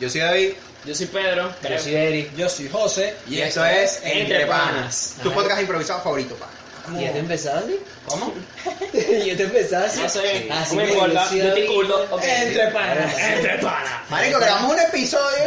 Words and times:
Yo 0.00 0.08
soy 0.08 0.20
David 0.20 0.52
Yo 0.84 0.94
soy 0.94 1.06
Pedro. 1.06 1.52
Yo 1.68 1.78
soy 1.78 1.94
Eric. 1.94 2.36
Yo 2.36 2.48
soy 2.48 2.68
José. 2.68 3.14
y 3.28 3.40
esto 3.40 3.64
es 3.64 3.96
Entre 4.04 4.20
Entre 4.22 4.46
Panas. 4.46 4.68
Panas. 4.74 5.14
Tu 5.22 5.32
podcast 5.32 5.60
improvisado 5.60 6.00
favorito, 6.02 6.34
pa. 6.36 6.48
¿Y 6.96 7.02
ya 7.04 7.12
te 7.12 7.18
empezaste? 7.18 7.78
¿Cómo? 8.06 8.32
¿Y 8.94 9.34
te 9.34 9.42
empezaste? 9.42 10.00
No 10.00 10.08
sé, 10.08 10.48
Así 10.50 10.76
me 10.76 10.86
que 10.86 10.92
importa. 10.92 11.30
yo 11.34 11.54
te 11.54 11.68
ok. 11.68 12.22
Entre 12.24 12.68
panas. 12.68 13.18
Entre 13.18 13.58
panas. 13.58 14.10
Marico, 14.10 14.38
grabamos 14.38 14.72
un 14.72 14.78
episodio. 14.78 15.44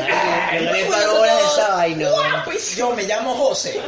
Weón. 2.13 2.57
Yo 2.75 2.95
me 2.95 3.03
llamo 3.03 3.33
José. 3.33 3.81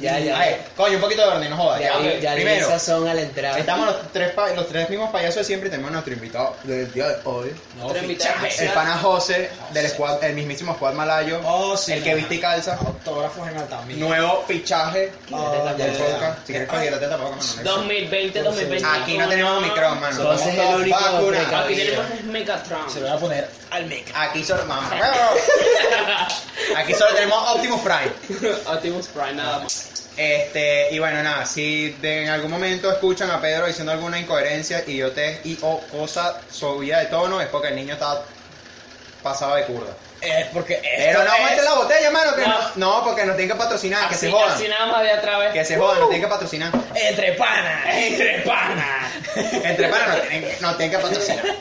Ya, 0.00 0.18
ya. 0.18 0.38
Ay, 0.38 0.56
coño, 0.76 0.94
un 0.96 1.00
poquito 1.00 1.22
de 1.22 1.28
orden, 1.28 1.50
no 1.50 1.56
jodas. 1.56 1.80
Ya, 1.80 1.98
Ya, 2.00 2.18
ya 2.18 2.34
Primero, 2.34 2.68
sazón 2.68 3.08
a 3.08 3.14
la 3.14 3.22
entrada. 3.22 3.58
estamos 3.58 3.86
los 3.86 4.12
tres, 4.12 4.30
pa- 4.32 4.50
los 4.50 4.68
tres 4.68 4.88
mismos 4.90 5.10
payasos 5.10 5.36
de 5.36 5.44
siempre 5.44 5.68
y 5.68 5.70
tenemos 5.70 5.90
a 5.90 5.92
nuestro 5.94 6.12
invitado 6.14 6.56
del 6.64 6.92
día 6.92 7.08
de 7.08 7.16
hoy. 7.24 7.52
No, 7.76 7.86
Otro 7.86 8.02
invitado 8.02 8.30
fichaje. 8.34 8.46
El 8.46 8.52
especial. 8.52 8.74
pana 8.74 8.98
José, 8.98 9.50
del 9.72 9.88
squad, 9.88 10.22
el 10.24 10.34
mismísimo 10.34 10.74
squad 10.74 10.92
malayo. 10.94 11.40
Oh, 11.44 11.76
sí. 11.76 11.92
el 11.92 12.02
que 12.04 12.14
viste 12.14 12.36
y 12.36 12.38
calza. 12.40 12.74
Autógrafos 12.74 13.48
en 13.48 13.56
Altamira. 13.58 13.98
Nuevo 13.98 14.44
fichaje 14.46 15.12
Oh, 15.32 15.50
Del 15.50 15.64
ya, 15.64 15.74
del 15.84 15.92
ya, 15.92 15.98
ya. 15.98 16.12
podcast. 16.12 16.38
Si 16.46 16.52
quieres 16.52 16.68
cualquier 16.68 17.00
tampoco, 17.00 17.30
mano. 17.30 17.42
no 17.42 17.58
hay 17.58 17.64
2020, 17.64 18.42
2021. 18.42 19.02
Aquí 19.02 19.18
no 19.18 19.28
tenemos 19.28 19.62
micrófono, 19.62 20.00
mano. 20.00 20.24
José 20.24 20.50
es 20.50 20.58
el 20.58 20.74
único 20.76 20.96
vacunados. 21.00 21.52
Aquí 21.64 21.74
tenemos 21.76 22.10
el 22.12 22.24
Megatron. 22.24 22.90
Se 22.90 23.00
lo 23.00 23.06
voy 23.08 23.16
a 23.16 23.20
poner 23.20 23.50
al 23.70 23.84
make. 23.86 24.04
Aquí 24.14 24.44
solo, 24.44 24.64
mamá. 24.66 24.90
Aquí 26.76 26.94
solo 26.94 27.14
tenemos 27.14 27.50
Optimus 27.54 27.80
Prime. 27.80 28.52
Optimus 28.66 29.06
Prime, 29.08 29.32
nada 29.34 29.60
más. 29.60 29.87
Este, 30.16 30.92
y 30.94 30.98
bueno, 30.98 31.22
nada, 31.22 31.46
si 31.46 31.98
de- 32.00 32.24
en 32.24 32.28
algún 32.28 32.50
momento 32.50 32.90
escuchan 32.90 33.30
a 33.30 33.40
Pedro 33.40 33.66
diciendo 33.68 33.92
alguna 33.92 34.18
incoherencia, 34.18 34.84
idiotez 34.86 35.40
y 35.44 35.58
o 35.62 35.88
cosa 35.88 36.44
subida 36.48 36.98
de 37.00 37.06
tono, 37.06 37.40
es 37.40 37.48
porque 37.48 37.68
el 37.68 37.76
niño 37.76 37.94
está 37.94 38.36
pasado 39.22 39.56
de 39.56 39.66
curda. 39.66 40.07
Es 40.20 40.46
porque 40.52 40.80
Pero 40.96 41.22
no 41.24 41.30
aguante 41.30 41.62
la 41.62 41.74
botella, 41.74 42.10
mano, 42.10 42.34
que 42.34 42.42
no, 42.42 42.58
No. 42.74 43.04
porque 43.04 43.24
nos 43.24 43.36
tienen 43.36 43.56
que 43.56 43.62
patrocinar, 43.62 44.08
que 44.08 44.14
se 44.16 44.30
jodan. 44.30 44.50
así 44.50 44.66
nada 44.68 44.86
más 44.86 45.02
de 45.04 45.12
otra 45.14 45.38
vez. 45.38 45.52
Que 45.52 45.64
se 45.64 45.76
jodan, 45.76 46.00
nos 46.00 46.08
tienen 46.08 46.26
que 46.28 46.32
patrocinar. 46.34 46.72
Entre 46.94 47.32
panas. 47.32 47.86
Entre 47.94 48.38
panas. 48.40 49.12
Entre 49.36 49.88
panas 49.88 50.08
nos 50.08 50.28
tienen, 50.28 50.56
nos 50.60 50.76
tienen 50.76 50.96
que 50.96 51.02
patrocinar. 51.02 51.44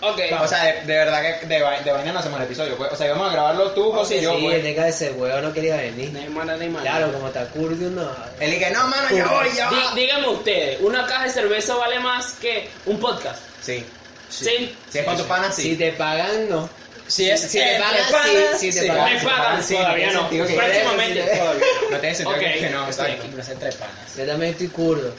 Ok. 0.00 0.18
O 0.40 0.48
sea, 0.48 0.64
de, 0.64 0.72
de 0.82 0.94
verdad 0.94 1.40
que 1.40 1.46
de, 1.46 1.62
vai- 1.62 1.82
de 1.82 1.92
vaina 1.92 2.12
no 2.12 2.20
hacemos 2.20 2.38
el 2.40 2.46
episodio. 2.46 2.76
pues. 2.76 2.90
O 2.92 2.96
sea, 2.96 3.06
íbamos 3.08 3.28
a 3.28 3.32
grabarlo 3.32 3.70
tú, 3.72 3.92
José 3.92 4.16
y 4.16 4.20
yo. 4.22 4.34
Sí, 4.34 4.42
pues. 4.44 4.54
el 4.56 4.62
de 4.62 4.88
ese 4.88 5.10
huevo 5.10 5.40
no 5.42 5.52
quería 5.52 5.76
venir. 5.76 6.10
Neymar, 6.12 6.46
Neymar. 6.46 6.82
Claro, 6.82 7.12
como 7.12 7.26
está 7.26 7.44
curdio, 7.48 7.90
no. 7.90 8.10
Él 8.40 8.50
dije, 8.52 8.70
no, 8.70 8.86
mano, 8.86 9.08
ya 9.14 9.26
voy, 9.26 9.48
ya 9.54 9.68
Dí- 9.68 9.76
va. 9.84 9.94
díganme 9.94 10.28
ustedes, 10.28 10.80
¿una 10.80 11.04
caja 11.06 11.24
de 11.24 11.30
cerveza 11.30 11.74
vale 11.74 11.98
más 12.00 12.32
que 12.34 12.70
un 12.86 12.98
podcast? 12.98 13.40
Sí. 13.60 13.84
Sí. 14.30 14.74
Si 14.88 14.98
es 15.00 15.04
con 15.04 15.16
tus 15.18 15.26
panas, 15.26 15.54
Si 15.54 15.62
sí. 15.62 15.76
te 15.76 15.92
pagan, 15.92 16.48
no. 16.48 16.70
Si 17.08 17.28
es 17.30 17.40
Si 17.40 17.58
te 17.58 17.78
pagan, 17.80 18.12
panas, 18.12 18.60
sí, 18.60 18.70
si 18.70 18.80
te 18.80 18.86
pagan. 18.88 19.14
Me 19.14 19.20
pagan, 19.22 19.64
sí, 19.64 19.74
todavía 19.74 20.12
no. 20.12 20.28
Próximamente, 20.28 21.22
todavía 21.22 21.64
no. 21.90 21.90
No 21.90 21.98
tiene 21.98 22.14
sentido 22.14 22.38
que 22.38 22.70
no, 22.70 22.88
estoy 22.88 23.06
exacto. 23.12 23.26
Pero 23.30 23.42
es 23.42 23.48
entre 23.48 23.72
panas. 23.72 24.16
Yo 24.16 24.26
también 24.26 24.52
estoy 24.52 24.68
curdo. 24.68 25.14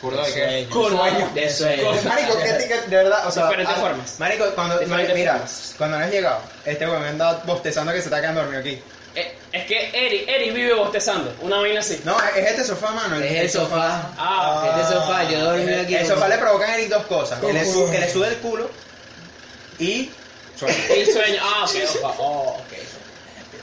Curdo 0.00 0.22
de 0.24 0.32
qué? 0.32 0.66
Sueño. 0.70 1.30
De 1.34 1.50
sueño. 1.50 1.92
Marico, 2.04 2.38
¿qué 2.42 2.52
te- 2.54 2.68
qué- 2.68 2.80
de 2.88 2.96
verdad, 2.96 3.26
o 3.26 3.30
sea, 3.30 3.44
Diferentes 3.44 3.74
ah, 3.76 3.80
formas. 3.80 4.20
Marico, 4.20 4.50
cuando, 4.54 4.78
Diferentes 4.78 5.14
mira, 5.14 5.32
formas. 5.32 5.74
cuando 5.76 5.98
no 5.98 6.04
has 6.04 6.10
llegado, 6.10 6.40
este 6.64 6.86
weón 6.86 7.02
me 7.02 7.08
anda 7.08 7.42
bostezando 7.44 7.92
que 7.92 7.98
se 7.98 8.04
está 8.04 8.20
quedando 8.20 8.40
dormido 8.40 8.60
aquí. 8.60 8.82
Eh, 9.14 9.34
es 9.52 9.64
que 9.66 9.90
Eri, 9.92 10.24
Eri 10.28 10.50
vive 10.52 10.72
bostezando, 10.74 11.34
una 11.42 11.58
vaina 11.58 11.80
así. 11.80 12.00
No, 12.04 12.16
es 12.34 12.46
este 12.46 12.64
sofá, 12.64 12.92
mano. 12.92 13.16
Es 13.16 13.30
el 13.32 13.50
sofá. 13.50 14.10
Ah, 14.16 14.76
Este 14.80 14.94
sofá, 14.94 15.28
yo 15.28 15.40
dormí 15.40 15.72
aquí. 15.74 15.94
El 15.96 16.06
sofá 16.06 16.28
le 16.28 16.38
provoca 16.38 16.66
a 16.66 16.74
Eric 16.76 16.88
dos 16.90 17.04
cosas. 17.06 17.40
Que 17.40 17.52
le, 17.52 17.60
que 17.60 17.98
le 17.98 18.10
sude 18.10 18.28
el 18.28 18.36
culo 18.36 18.70
y 19.78 20.10
y 20.68 21.04
sueño. 21.12 21.40
Ah, 21.42 21.64
ok. 21.64 22.04
Oh, 22.18 22.56
ok. 22.58 22.72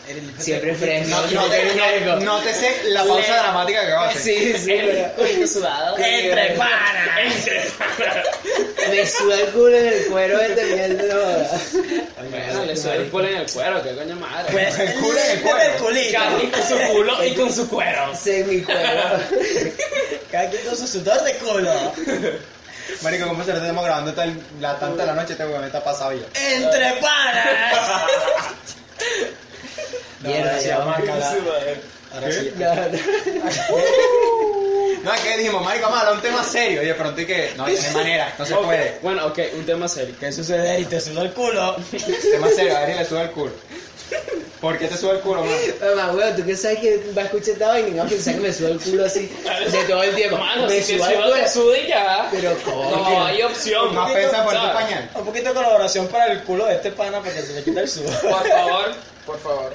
El- 0.10 0.42
Siempre 0.42 0.74
fresco. 0.74 1.10
No, 1.10 1.22
no, 1.32 1.50
te, 1.50 1.76
no, 2.06 2.16
no 2.22 2.40
te 2.40 2.54
sé 2.54 2.78
la 2.86 3.04
pausa 3.04 3.28
Le- 3.30 3.38
dramática 3.40 3.86
que 3.86 3.92
va 3.92 4.06
a 4.06 4.10
hacer. 4.10 4.22
Sí, 4.22 4.54
sí. 4.58 4.72
Eri, 4.72 5.04
coño 5.18 5.46
sudado. 5.48 5.98
Entre 5.98 6.52
panas. 6.52 7.20
Entre 7.26 7.62
panas. 7.78 8.26
Me 8.90 9.06
suda 9.06 9.36
el 9.42 9.48
culo 9.48 9.78
en 9.78 9.88
el 9.88 10.06
cuero 10.06 10.40
este 10.40 10.64
mierda. 10.64 11.60
Bueno, 12.30 12.66
le 12.66 12.76
sube 12.78 12.96
el 12.96 13.10
culo 13.10 13.28
en 13.28 13.36
el 13.36 13.52
cuero, 13.52 13.84
qué 13.84 13.96
coño 13.96 14.16
madre. 14.16 14.50
Pues 14.54 14.80
El 14.80 14.94
culo 14.96 15.20
en 15.20 15.32
el 15.32 15.42
cuero. 15.42 15.60
el 15.62 15.74
culito. 15.84 16.14
Cada 16.20 16.38
quien 16.38 16.52
con 16.52 16.64
su 16.64 16.78
culo 16.94 17.26
y 17.26 17.36
con 17.36 17.54
su 17.54 17.68
cuero. 17.70 18.16
Semi 18.16 18.62
cuero. 18.62 19.20
Cada 20.32 20.50
quien 20.50 20.64
con 20.64 20.78
su 20.78 20.88
sudor 20.88 21.22
de 21.24 21.34
culo. 21.36 21.74
Marico, 23.02 23.28
¿cómo 23.28 23.44
se 23.44 23.52
lo 23.54 23.60
estamos 23.60 23.84
grabando 23.86 24.10
hasta 24.12 24.24
el- 24.24 24.42
la 24.60 24.78
tanta 24.80 25.04
de 25.04 25.08
la 25.08 25.14
noche? 25.14 25.34
Este 25.34 25.46
weón 25.46 25.64
está 25.64 25.84
pasado 25.84 26.14
ya. 26.14 26.26
Entre 26.56 26.94
panas. 27.02 27.48
No, 30.22 30.30
Mierda, 30.30 30.50
ahora 30.50 30.60
sí, 30.62 30.68
ya 30.68 30.78
vamos 30.80 30.98
a 30.98 31.02
calar. 31.02 31.38
Ahora 32.14 32.32
sí. 32.32 32.52
No, 32.58 32.76
no. 32.76 32.82
No, 35.04 35.14
es 35.14 35.22
que 35.22 35.38
dijimos, 35.38 35.64
marico, 35.64 35.84
vamos 35.86 36.00
a 36.00 36.02
hablar 36.02 36.16
un 36.16 36.22
tema 36.22 36.44
serio. 36.44 36.82
Y 36.82 36.88
de 36.88 36.94
pronto, 36.96 37.22
¿y 37.22 37.26
qué? 37.26 37.52
No, 37.56 37.64
no 37.64 37.70
hay 37.70 37.78
manera, 37.94 38.34
no 38.38 38.46
se 38.46 38.54
Ok, 38.56 38.66
puede. 38.66 38.98
Bueno, 39.04 39.28
ok, 39.28 39.40
un 39.54 39.66
tema 39.66 39.88
serio. 39.88 40.16
¿Qué 40.20 40.32
sucede? 40.34 40.80
Y 40.82 40.86
te 40.86 41.00
sudó 41.00 41.22
el 41.22 41.32
culo. 41.34 41.76
Tema 42.32 42.50
serio, 42.50 42.76
a 42.76 42.80
Ari 42.82 42.96
le 42.96 43.06
sube 43.06 43.22
el 43.22 43.32
culo. 43.32 43.52
¿Por 44.62 44.78
qué 44.78 44.88
te 44.88 44.98
sube 44.98 45.12
el 45.12 45.20
culo, 45.20 45.44
mano? 45.44 45.56
Mamá, 45.96 46.14
weón, 46.14 46.36
¿tú 46.36 46.44
qué 46.46 46.56
sabes 46.56 46.80
que 46.80 47.12
va 47.16 47.22
a 47.22 47.26
escuchar 47.26 47.50
esta 47.54 47.68
vaina 47.68 47.88
y 47.90 47.94
va 47.94 48.04
a 48.04 48.08
pensar 48.08 48.34
que 48.34 48.40
me 48.40 48.52
suda 48.54 48.70
el 48.70 48.80
culo 48.80 49.06
así 49.06 49.32
de 49.72 49.84
todo 49.84 50.04
el 50.04 50.16
tiempo? 50.16 50.38
Mano, 50.38 50.68
me 50.68 50.82
si 50.82 50.98
suda 50.98 51.12
el 51.12 51.22
culo. 51.22 51.34
te 51.34 51.50
suda 51.50 51.78
y 51.78 51.88
ya. 51.88 52.28
Pero 52.32 52.58
¿cómo? 52.66 52.90
No, 52.90 53.26
hay 53.26 53.42
opción. 53.44 53.94
Más 53.94 54.12
pesa 54.12 54.44
por 54.44 54.54
tu 54.54 54.74
pañal. 54.74 55.10
Un 55.14 55.26
poquito 55.26 55.50
de 55.50 55.56
colaboración 55.56 56.08
para 56.08 56.32
el 56.32 56.44
culo 56.44 56.66
de 56.66 56.76
este 56.76 56.92
pana 56.92 57.20
para 57.22 57.34
que 57.34 57.42
se 57.44 57.54
le 57.54 57.64
quite 57.64 57.80
el 57.80 57.88
sudor. 57.88 58.20
Por 58.22 58.48
favor, 58.48 58.96
por 59.26 59.40
favor. 59.40 59.74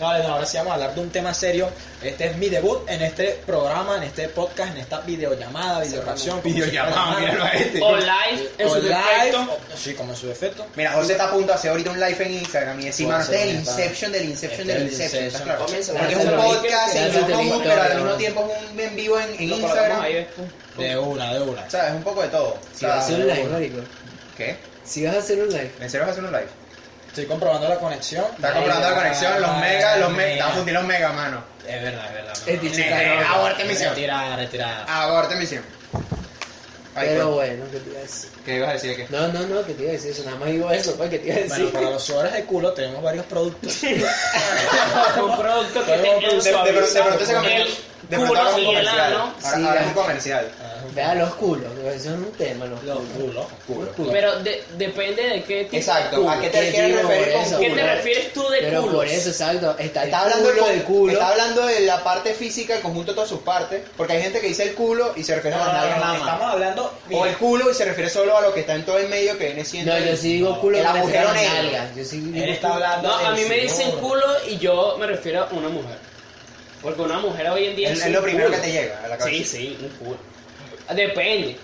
Vale, 0.00 0.24
no, 0.26 0.32
ahora 0.32 0.46
sí 0.46 0.56
vamos 0.56 0.70
a 0.70 0.74
hablar 0.74 0.94
de 0.94 1.00
un 1.02 1.10
tema 1.10 1.34
serio. 1.34 1.68
Este 2.02 2.26
es 2.28 2.36
mi 2.38 2.48
debut 2.48 2.88
en 2.88 3.02
este 3.02 3.38
programa, 3.44 3.98
en 3.98 4.04
este 4.04 4.28
podcast, 4.30 4.72
en 4.72 4.78
esta 4.78 5.00
videollamada, 5.00 5.80
videoreacción. 5.80 6.40
Videollamada, 6.42 7.20
míralo 7.20 7.44
a 7.44 7.48
este. 7.50 7.80
O 7.82 7.96
live 7.96 8.50
en 8.58 8.66
O 8.66 8.70
su 8.74 8.82
live, 8.82 8.94
defecto. 8.94 9.40
o- 9.42 9.76
Sí, 9.76 9.94
como 9.94 10.12
en 10.12 10.16
su 10.18 10.26
defecto. 10.28 10.66
Mira, 10.74 10.92
José 10.92 11.12
está 11.12 11.24
a 11.26 11.30
punto 11.30 11.48
de 11.48 11.52
hacer 11.52 11.70
ahorita 11.72 11.90
un 11.90 12.00
live 12.00 12.16
en 12.24 12.32
Instagram 12.34 12.80
y 12.80 12.90
Puede 12.90 13.06
mano, 13.06 13.22
este 13.24 13.50
está. 13.50 13.70
Inception 13.70 14.12
del 14.12 14.24
Inception 14.24 14.60
Este 14.62 14.72
del 14.72 14.82
Inception, 14.90 15.04
¿estás 15.24 15.40
Inception. 15.40 15.42
claro? 15.44 15.64
Comienza, 15.66 15.92
Porque 15.92 16.14
es 16.14 16.24
un 16.24 16.30
podcast 16.36 16.96
en 16.96 17.06
historia, 17.06 17.60
pero 17.62 17.82
al 17.82 17.96
mismo 17.96 18.12
tiempo 18.14 18.50
es 18.56 18.70
un 18.72 18.80
en 18.80 18.96
vivo 18.96 19.20
en, 19.20 19.42
Instagram. 19.42 20.02
De 20.78 20.98
una, 20.98 21.34
de 21.34 21.40
una. 21.42 21.62
O 21.62 21.70
sea, 21.70 21.88
es 21.88 21.94
un 21.94 22.02
poco 22.02 22.22
de 22.22 22.28
todo. 22.28 22.48
O 22.54 22.58
Si 22.74 22.86
vas 22.86 22.94
a 22.96 23.00
hacer 23.00 23.20
un 23.20 23.26
live. 23.26 23.82
¿Qué? 24.36 24.56
Si 24.84 25.04
vas 25.04 25.14
a 25.16 25.18
hacer 25.18 25.38
un 25.42 25.48
live. 25.48 25.70
¿En 25.78 25.90
serio 25.90 26.06
vas 26.06 26.08
a 26.08 26.12
hacer 26.12 26.24
un 26.24 26.32
live? 26.32 26.48
Estoy 27.10 27.26
comprobando 27.26 27.68
la 27.68 27.76
conexión. 27.76 28.24
Está 28.36 28.52
comprando 28.52 28.88
la 28.88 28.94
conexión, 28.94 29.40
los 29.40 29.56
megas, 29.56 29.98
los 29.98 30.10
megas. 30.12 30.46
Está 30.46 30.48
fundir 30.50 30.74
los 30.74 30.84
megas, 30.84 31.12
mano. 31.14 31.42
Es 31.66 31.82
verdad, 31.82 32.06
es 32.06 32.14
verdad. 32.14 32.32
Es 32.46 32.88
cabrón. 32.88 33.24
aborte 33.32 33.64
misión. 33.64 33.90
Retirada, 33.90 34.36
retirada. 34.36 34.84
Aborte 34.84 35.34
misión. 35.34 35.64
Pero 36.94 37.30
bueno, 37.32 37.64
¿qué 37.72 37.78
te 37.78 37.90
iba 37.90 37.98
a 37.98 38.02
decir? 38.02 38.30
¿Qué 38.44 38.56
ibas 38.56 38.68
a 38.68 38.72
decir? 38.74 38.96
¿Qué? 38.96 39.06
No, 39.10 39.28
no, 39.28 39.40
no, 39.46 39.64
que 39.64 39.74
te 39.74 39.82
iba 39.82 39.90
a 39.90 39.94
decir 39.94 40.10
eso. 40.12 40.22
Nada 40.24 40.36
más 40.36 40.48
digo 40.50 40.70
eso, 40.70 40.94
pues, 40.96 41.10
que 41.10 41.18
te 41.18 41.26
iba 41.28 41.36
a 41.36 41.38
decir. 41.40 41.56
Bueno, 41.58 41.70
para 41.72 41.90
los 41.90 42.02
sudores 42.04 42.32
de 42.32 42.44
culo 42.44 42.72
tenemos 42.72 43.02
varios 43.02 43.26
productos. 43.26 43.82
Un 43.82 45.36
producto 45.36 45.84
que 45.84 45.92
Pero 45.92 46.02
te 46.02 46.12
de- 46.12 46.72
pronto 46.72 47.26
se 47.26 47.32
convirtió. 47.34 47.64
El 47.64 47.68
De 48.08 48.16
pronto 48.16 48.26
culo 48.28 48.40
ahora 48.40 48.50
es 48.50 48.56
un 48.58 48.64
comercial. 48.66 49.12
Ahora, 49.14 49.80
es 49.80 49.86
un 49.86 49.92
comercial. 49.94 50.50
Vea 50.94 51.14
los 51.14 51.34
culos, 51.34 51.66
eso 51.78 52.10
es 52.10 52.16
un 52.16 52.32
tema, 52.32 52.64
los 52.66 52.82
Los 52.84 52.98
culos. 52.98 53.14
culos. 53.16 53.46
Culo. 53.66 53.84
Los 53.86 53.94
culos. 53.94 54.12
Pero 54.12 54.38
de- 54.40 54.62
depende 54.76 55.22
de 55.22 55.42
qué 55.44 55.64
tipo 55.64 55.76
Exacto. 55.76 56.16
de 56.16 56.22
culo. 56.22 56.30
¿A 56.30 56.40
qué 56.40 56.48
te 56.50 56.60
¿Qué 56.60 56.70
quieres 56.72 57.02
referir 57.02 57.32
con 57.32 57.42
eso? 57.42 57.56
culo? 57.56 57.68
¿Qué 57.68 57.74
te 57.74 57.94
refieres 57.94 58.32
tú 58.32 58.48
de 58.48 58.58
Pero 58.60 58.80
culos? 58.82 58.94
por 58.96 59.06
eso, 59.06 59.28
exacto. 59.30 59.76
Está 59.78 60.04
Está 60.04 60.20
hablando, 60.22 60.50
culo 60.50 60.64
del 60.66 60.74
del 60.76 60.84
culo. 60.84 61.12
está 61.12 61.28
hablando 61.28 61.66
de 61.66 61.80
la 61.80 62.04
parte 62.04 62.34
física, 62.34 62.74
el 62.76 62.82
conjunto 62.82 63.12
de 63.12 63.14
todas 63.14 63.28
sus 63.30 63.40
partes, 63.40 63.82
porque 63.96 64.12
hay 64.14 64.22
gente 64.22 64.40
que 64.40 64.46
dice 64.48 64.62
el 64.64 64.74
culo 64.74 65.12
y 65.16 65.22
se 65.24 65.34
refiere 65.34 65.56
a 65.56 65.60
las 65.60 65.72
nalgas 65.72 65.98
nada 66.00 66.12
más. 66.12 66.18
Estamos 66.20 66.52
hablando. 66.54 66.94
O 67.12 67.26
el 67.26 67.36
culo 67.36 67.70
y 67.70 67.74
se 67.74 67.84
refiere 67.84 68.10
solo 68.10 68.36
a 68.36 68.40
lo 68.40 68.52
que 68.54 68.60
está 68.60 68.74
en 68.74 68.84
todo 68.84 68.98
el 68.98 69.08
medio 69.08 69.36
que 69.38 69.46
viene 69.46 69.64
siendo. 69.64 69.92
No, 69.92 69.98
el- 69.98 70.08
yo 70.10 70.16
sí 70.16 70.32
digo 70.34 70.60
culo 70.60 70.78
el 70.78 70.86
a 70.86 70.90
agujero 70.94 71.32
negro. 71.32 71.78
Yo 71.96 72.04
sí 72.04 72.20
digo 72.20 72.44
Él 72.44 72.50
está 72.50 72.74
hablando. 72.74 73.08
No, 73.08 73.14
a 73.28 73.32
mí 73.32 73.42
me 73.48 73.56
dicen 73.60 73.90
culo 73.92 74.24
y 74.48 74.58
yo 74.58 74.96
me 74.98 75.06
refiero 75.06 75.42
a 75.44 75.48
una 75.52 75.68
mujer. 75.68 75.96
Porque 76.82 77.02
una 77.02 77.18
mujer 77.18 77.46
hoy 77.50 77.66
en 77.66 77.76
día 77.76 77.90
Es, 77.92 78.02
es, 78.06 78.10
lo 78.10 78.22
primero 78.22 78.46
culo. 78.46 78.56
que 78.58 78.66
te 78.66 78.72
llega 78.72 79.00
a 79.04 79.08
la 79.08 79.18
cabeza. 79.18 79.36
Sí, 79.38 79.44
sí, 79.44 79.78
un 79.82 79.88
culo. 79.98 80.16
Depende. 80.94 81.56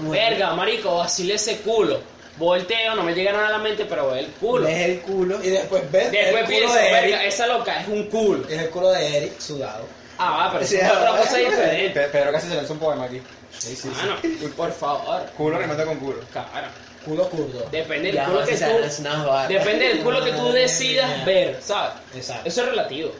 Mujer. 0.00 0.30
Verga, 0.30 0.54
marico, 0.54 0.96
vacile 0.96 1.34
ese 1.34 1.58
culo. 1.58 2.00
Volteo, 2.36 2.94
no 2.96 3.02
me 3.04 3.14
llega 3.14 3.32
nada 3.32 3.48
a 3.48 3.52
la 3.52 3.58
mente, 3.58 3.84
pero 3.84 4.14
el 4.14 4.26
culo. 4.32 4.64
Ves 4.66 4.78
el 4.88 5.00
culo. 5.02 5.42
Y 5.44 5.50
después 5.50 5.82
ves 5.92 6.10
Después 6.10 6.34
el 6.40 6.44
culo 6.46 6.48
pienso, 6.48 6.74
de 6.74 6.82
verga, 6.82 6.98
Eric. 7.20 7.28
esa 7.28 7.46
loca 7.46 7.80
es 7.80 7.88
un 7.88 8.04
culo. 8.06 8.48
Es 8.48 8.58
el 8.60 8.70
culo 8.70 8.90
de 8.90 9.16
Eric 9.18 9.38
sudado. 9.40 9.86
Ah, 10.18 10.36
va, 10.46 10.52
pero 10.52 10.66
Sí, 10.66 10.76
es 10.76 10.90
otra 10.90 11.12
ah. 11.14 11.16
cosa 11.18 11.36
diferente. 11.36 12.00
Pe- 12.00 12.08
Pedro 12.08 12.32
casi 12.32 12.48
se 12.48 12.54
lanzó 12.56 12.72
un 12.72 12.78
poema 12.80 13.04
aquí. 13.04 13.20
Sí, 13.56 13.76
sí, 13.76 13.88
Mano, 13.88 14.16
por 14.56 14.72
favor. 14.72 15.22
Culo 15.36 15.58
rimando 15.58 15.84
con 15.86 15.96
culo. 15.98 16.18
Cara. 16.32 16.70
Culo 17.04 17.28
kurdo. 17.28 17.68
Depende 17.70 18.10
del 18.12 18.24
culo 18.24 18.44
que 18.44 18.56
sea, 18.56 18.68
tú. 18.76 19.52
Depende 19.52 19.88
del 19.88 20.00
culo 20.00 20.24
que 20.24 20.32
tú 20.32 20.50
decidas 20.52 21.24
ver, 21.24 21.58
¿sabes? 21.62 21.92
Exacto. 22.16 22.48
Eso 22.48 22.62
es 22.62 22.68
relativo. 22.68 23.12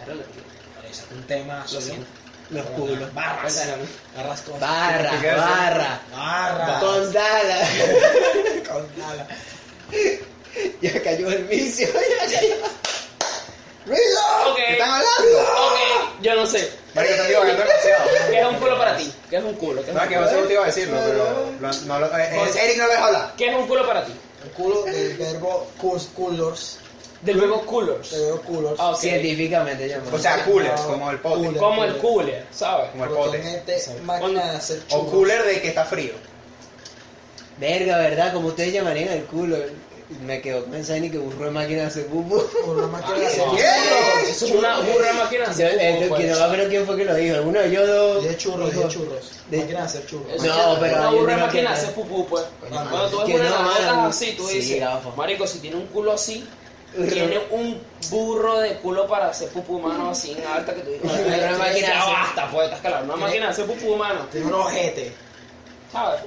Es 0.00 0.06
relativo. 0.06 0.44
Es 0.88 1.04
un 1.10 1.22
tema. 1.24 1.64
Lo 1.72 1.80
siento. 1.80 2.06
Los 2.52 2.66
culos. 2.66 3.14
Barras. 3.14 3.68
Barras 4.16 4.40
con. 4.42 4.60
Barra, 4.60 5.12
barra. 5.36 6.00
Barras. 6.14 6.80
Con 6.82 7.12
dala. 7.12 7.68
Con 8.68 8.86
nada. 8.98 9.26
Ya 10.80 11.02
cayó 11.02 11.28
el 11.30 11.44
vicio. 11.44 11.88
Ya 12.28 12.38
cayó. 12.38 12.54
Ok. 14.50 14.56
¿Qué 14.56 14.72
están 14.74 14.90
hablando? 14.90 15.38
Ok, 15.40 15.78
yo 16.22 16.34
no 16.36 16.46
sé. 16.46 16.70
Marico, 16.94 17.24
divagando 17.24 17.64
demasiado. 17.64 18.04
¿Qué 18.30 18.38
es 18.40 18.46
un 18.46 18.54
culo 18.56 18.78
para 18.78 18.96
ti? 18.96 19.12
¿Qué 19.28 19.36
es 19.38 19.42
un 19.44 19.54
culo? 19.54 19.82
¿Qué 19.82 19.90
es 19.90 19.96
No, 19.96 20.02
un 20.02 20.08
que 20.08 20.14
culo? 20.14 20.26
José 20.28 20.42
te 20.46 20.52
iba 20.52 20.62
a 20.62 20.66
decirlo, 20.66 20.98
pero 21.04 21.52
lo- 21.60 21.72
no 21.86 21.98
lo, 21.98 22.06
eh, 22.18 22.28
eh, 22.32 22.64
Eric 22.64 22.76
no 22.78 22.84
lo 22.86 22.90
deja 22.92 23.04
hablar. 23.06 23.34
¿Qué 23.36 23.48
es 23.48 23.56
un 23.56 23.66
culo 23.66 23.86
para 23.86 24.04
ti? 24.04 24.12
El 24.44 24.50
culo 24.50 24.84
del 24.84 25.16
verbo 25.16 25.66
cus- 25.80 26.08
coolers. 26.14 26.78
Del 27.22 27.40
verbo 27.40 27.60
coolers. 27.64 28.10
Del 28.10 28.20
verbo 28.22 28.40
coolers. 28.42 28.80
Ah. 28.80 28.94
Científicamente 28.98 29.88
llamado. 29.88 30.16
O 30.16 30.18
sea, 30.18 30.44
coolers, 30.44 30.80
como 30.82 31.10
el 31.10 31.18
pote. 31.18 31.36
Cooler. 31.44 31.60
Como 31.60 31.84
el 31.84 31.96
cooler, 31.98 32.46
¿sabes? 32.50 32.90
Como 32.90 33.04
el 33.04 33.10
pote. 33.10 33.42
gente, 33.42 33.76
máquina 34.02 34.50
de 34.52 34.56
hacer 34.56 34.82
O 34.90 35.06
cooler 35.06 35.44
de 35.44 35.60
que 35.60 35.68
está 35.68 35.84
frío. 35.84 36.14
Verga, 37.58 37.98
¿verdad? 37.98 38.32
Como 38.32 38.48
ustedes 38.48 38.72
llamarían 38.72 39.08
el 39.10 39.24
culo. 39.24 39.56
Me 40.26 40.42
quedó 40.42 40.62
pensando 40.66 41.10
que 41.10 41.16
burro 41.16 41.46
de 41.46 41.50
máquina 41.52 41.86
hace 41.86 42.02
pupu. 42.02 42.42
Una 42.66 42.86
máquina 42.86 43.18
de 43.18 43.26
hacer 43.26 43.44
Ah, 43.46 43.52
¿Qué? 44.24 44.30
Eso 44.30 44.44
es 44.44 44.50
una 44.50 44.80
burra 44.80 45.12
máquina. 45.14 45.44
Yo, 45.56 45.66
eh, 45.66 46.10
que 46.18 46.26
no 46.26 46.44
acuerdo 46.44 46.68
quién 46.68 46.84
fue 46.84 46.96
que 46.96 47.04
lo 47.06 47.14
dijo. 47.14 47.36
Alguno 47.36 47.60
de 47.60 47.68
ellos 47.68 47.88
dos. 47.88 48.24
De 48.24 48.36
churros, 48.36 48.74
de 48.74 48.88
churros. 48.88 49.30
de- 49.48 49.58
Máquina 49.58 49.78
de 49.78 49.84
hacer 49.86 50.06
churros. 50.06 50.42
No, 50.42 50.76
pero 50.80 50.96
una 50.98 51.10
burra 51.10 51.34
una 51.34 51.46
máquina 51.46 51.72
hace 51.72 51.86
pupú, 51.92 52.26
pues. 52.26 52.44
Cuando 52.68 53.08
tú 53.08 53.18
ves 53.20 53.34
una 53.36 53.44
no, 53.44 53.58
navaja 53.58 53.94
mano. 53.94 54.08
así, 54.08 54.34
tú 54.36 54.46
dices, 54.48 54.82
marico, 55.16 55.46
si 55.46 55.60
tiene 55.60 55.76
un 55.76 55.86
culo 55.86 56.12
así, 56.12 56.40
Burro. 56.40 56.61
Tiene 57.08 57.38
un 57.50 57.80
burro 58.10 58.58
de 58.60 58.74
culo 58.78 59.06
para 59.08 59.28
hacer 59.28 59.48
pupú, 59.48 59.78
mano, 59.80 60.10
así 60.10 60.32
en 60.32 60.46
alta 60.46 60.74
que 60.74 60.80
tú 60.82 60.90
dices, 60.90 61.04
Una 61.10 61.34
"Ay, 61.50 61.58
máquina 61.58 61.88
ya 61.88 62.04
basta, 62.06 62.50
pues, 62.50 62.64
estás 62.66 62.80
calado. 62.80 63.04
Una 63.04 63.16
máquina 63.16 63.48
hace 63.48 63.64
pupú, 63.64 63.96
mano, 63.96 64.26
Tiene 64.30 64.46
un 64.46 64.54
ojete. 64.54 65.12
¿sabes? 65.92 66.20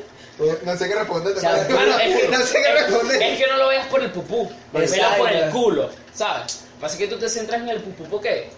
No 0.64 0.78
sé 0.78 0.88
qué 0.88 0.96
responder. 0.96 1.34
es 1.38 1.42
que, 1.42 2.28
no 2.30 2.38
sé 2.40 2.62
qué 2.62 2.70
es- 2.70 2.84
responder. 2.90 3.22
es 3.22 3.40
que 3.42 3.48
no 3.48 3.58
lo 3.58 3.68
veas 3.70 3.88
por 3.88 4.02
el 4.02 4.12
pupú, 4.12 4.50
lo 4.74 4.80
veas 4.80 5.16
por 5.18 5.32
el 5.32 5.50
culo, 5.52 5.90
¿sabes? 6.14 6.62
Pasa 6.82 6.98
que 6.98 7.08
tú 7.08 7.18
te 7.18 7.30
centras 7.30 7.62
en 7.62 7.70
el 7.70 7.82
pupú 7.82 8.04
porque... 8.10 8.50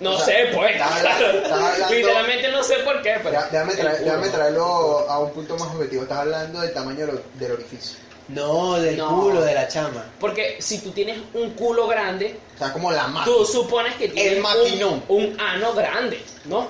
No 0.00 0.12
O 0.14 0.16
sea, 0.16 0.24
sé, 0.26 0.50
pues. 0.54 0.72
estás 0.72 0.90
hablando- 0.92 1.26
estás 1.42 1.52
hablando- 1.52 1.94
Literalmente 1.94 2.48
no 2.50 2.62
sé 2.64 2.74
por 2.76 3.02
qué, 3.02 3.14
pero. 3.22 3.40
Déjame, 3.52 3.74
traer- 3.74 3.98
déjame 3.98 4.28
traerlo 4.30 4.64
a 5.08 5.18
un 5.20 5.30
punto 5.32 5.56
más 5.58 5.68
objetivo. 5.74 6.02
Estás 6.04 6.18
hablando 6.18 6.60
del 6.60 6.72
tamaño 6.72 7.06
del 7.34 7.52
orificio. 7.52 7.98
No, 8.28 8.74
del 8.80 8.96
No. 8.96 9.08
culo 9.22 9.40
de 9.42 9.54
la 9.54 9.68
chama. 9.68 10.04
Porque 10.18 10.56
si 10.60 10.78
tú 10.78 10.90
tienes 10.90 11.18
un 11.34 11.50
culo 11.50 11.86
grande, 11.86 12.38
O 12.56 12.58
sea, 12.58 12.72
como 12.72 12.90
la 12.90 13.06
masa. 13.06 13.24
tú 13.26 13.44
supones 13.44 13.94
que 13.94 14.08
tienes 14.08 14.42
maquinón. 14.42 15.02
un, 15.08 15.24
un 15.32 15.40
ano 15.40 15.72
grande, 15.74 16.20
¿no? 16.46 16.68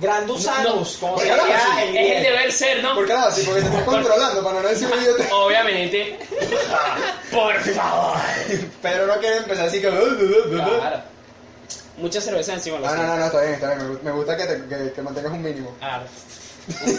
Sí, 0.00 0.48
en 1.82 1.96
Es 1.96 2.16
el 2.16 2.22
deber 2.22 2.52
ser, 2.52 2.82
¿no? 2.84 2.94
¿Por 2.94 3.06
qué 3.06 3.12
nada? 3.14 3.32
Sí, 3.32 3.42
porque 3.44 3.62
te 3.62 3.66
estás 3.66 3.82
controlando 3.82 4.44
para 4.44 4.62
no 4.62 4.68
decir 4.68 4.88
un 4.92 5.02
idiota. 5.02 5.24
Obviamente. 5.34 6.18
Por 7.32 7.58
favor. 7.60 8.16
Pero 8.80 9.06
no 9.06 9.14
quiere 9.18 9.38
empezar 9.38 9.66
así 9.66 9.80
que. 9.80 9.88
Claro. 9.90 11.02
Mucha 11.96 12.20
cerveza 12.20 12.54
encima. 12.54 12.78
No, 12.78 12.94
no, 12.94 13.02
no, 13.02 13.16
no, 13.16 13.26
está 13.26 13.40
bien, 13.40 13.54
está 13.54 13.74
bien. 13.74 13.88
Me 13.88 13.94
gu- 13.94 14.02
Me 14.02 14.10
gusta 14.12 14.36
que, 14.36 14.44
te, 14.44 14.68
que, 14.68 14.92
que 14.92 15.02
mantengas 15.02 15.32
un 15.32 15.42
mínimo. 15.42 15.74
Claro. 15.80 16.04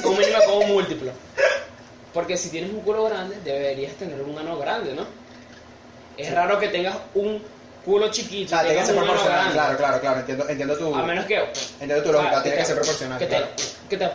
Un 0.03 0.17
mínimo 0.17 0.37
como 0.45 0.57
un 0.59 0.71
múltiplo. 0.73 1.11
Porque 2.13 2.37
si 2.37 2.49
tienes 2.49 2.71
un 2.71 2.81
culo 2.81 3.03
grande, 3.05 3.37
deberías 3.43 3.93
tener 3.95 4.21
un 4.21 4.37
ano 4.37 4.57
grande, 4.57 4.93
¿no? 4.93 5.05
Es 6.17 6.33
raro 6.33 6.59
que 6.59 6.67
tengas 6.69 6.97
un 7.13 7.41
culo 7.85 8.09
chiquito 8.11 8.49
tiene 8.49 8.63
que 8.63 8.69
tengas 8.69 8.87
ser 8.87 8.95
proporcional. 8.95 9.51
Claro, 9.53 9.77
claro, 9.77 9.99
claro. 10.01 10.19
Entiendo, 10.19 10.49
entiendo 10.49 10.77
tu, 10.77 10.95
A 10.95 11.03
menos 11.03 11.25
que. 11.25 11.35
entiendo 11.79 12.03
tu 12.03 12.11
lógica. 12.11 12.29
claro, 12.29 12.43
Tiene 12.43 12.57
que 12.57 12.63
te- 12.63 12.67
ser 12.67 12.75
proporcional. 12.75 13.19
Que 13.19 13.25
te, 13.25 13.35
claro. 13.37 13.47
que 13.89 13.97
te, 13.97 14.05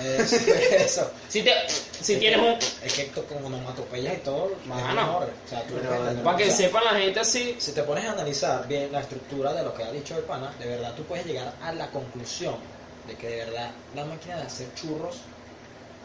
Eh, 0.00 0.18
Eso. 0.84 1.10
si 1.28 1.42
te, 1.42 1.52
si 1.68 2.16
tienes 2.16 2.38
un, 2.40 2.56
Es 2.86 2.92
que 2.94 3.02
esto 3.02 3.24
con 3.24 3.44
onomatopeyas 3.44 4.14
y 4.14 4.18
todo, 4.18 4.52
más 4.64 4.80
Mano. 4.82 4.94
mejor. 4.94 5.30
O 5.44 5.48
sea, 5.48 5.62
tú 5.64 5.74
¿no? 5.76 6.22
para 6.22 6.36
que 6.38 6.50
sepan 6.50 6.84
la 6.84 6.92
gente 6.92 7.20
así, 7.20 7.56
Si 7.58 7.72
te 7.72 7.82
pones 7.82 8.04
a 8.06 8.12
analizar 8.12 8.66
bien 8.68 8.90
la 8.92 9.00
estructura 9.00 9.52
de 9.52 9.62
lo 9.64 9.74
que 9.74 9.82
ha 9.84 9.90
dicho 9.92 10.16
el 10.16 10.22
pana, 10.24 10.52
de 10.58 10.66
verdad 10.66 10.92
tú 10.96 11.02
puedes 11.04 11.26
llegar 11.26 11.52
a 11.62 11.72
la 11.72 11.88
conclusión 11.90 12.54
de 13.06 13.14
que 13.16 13.28
de 13.28 13.36
verdad 13.44 13.70
la 13.96 14.04
máquina 14.04 14.36
de 14.36 14.42
hacer 14.44 14.72
churros 14.74 15.16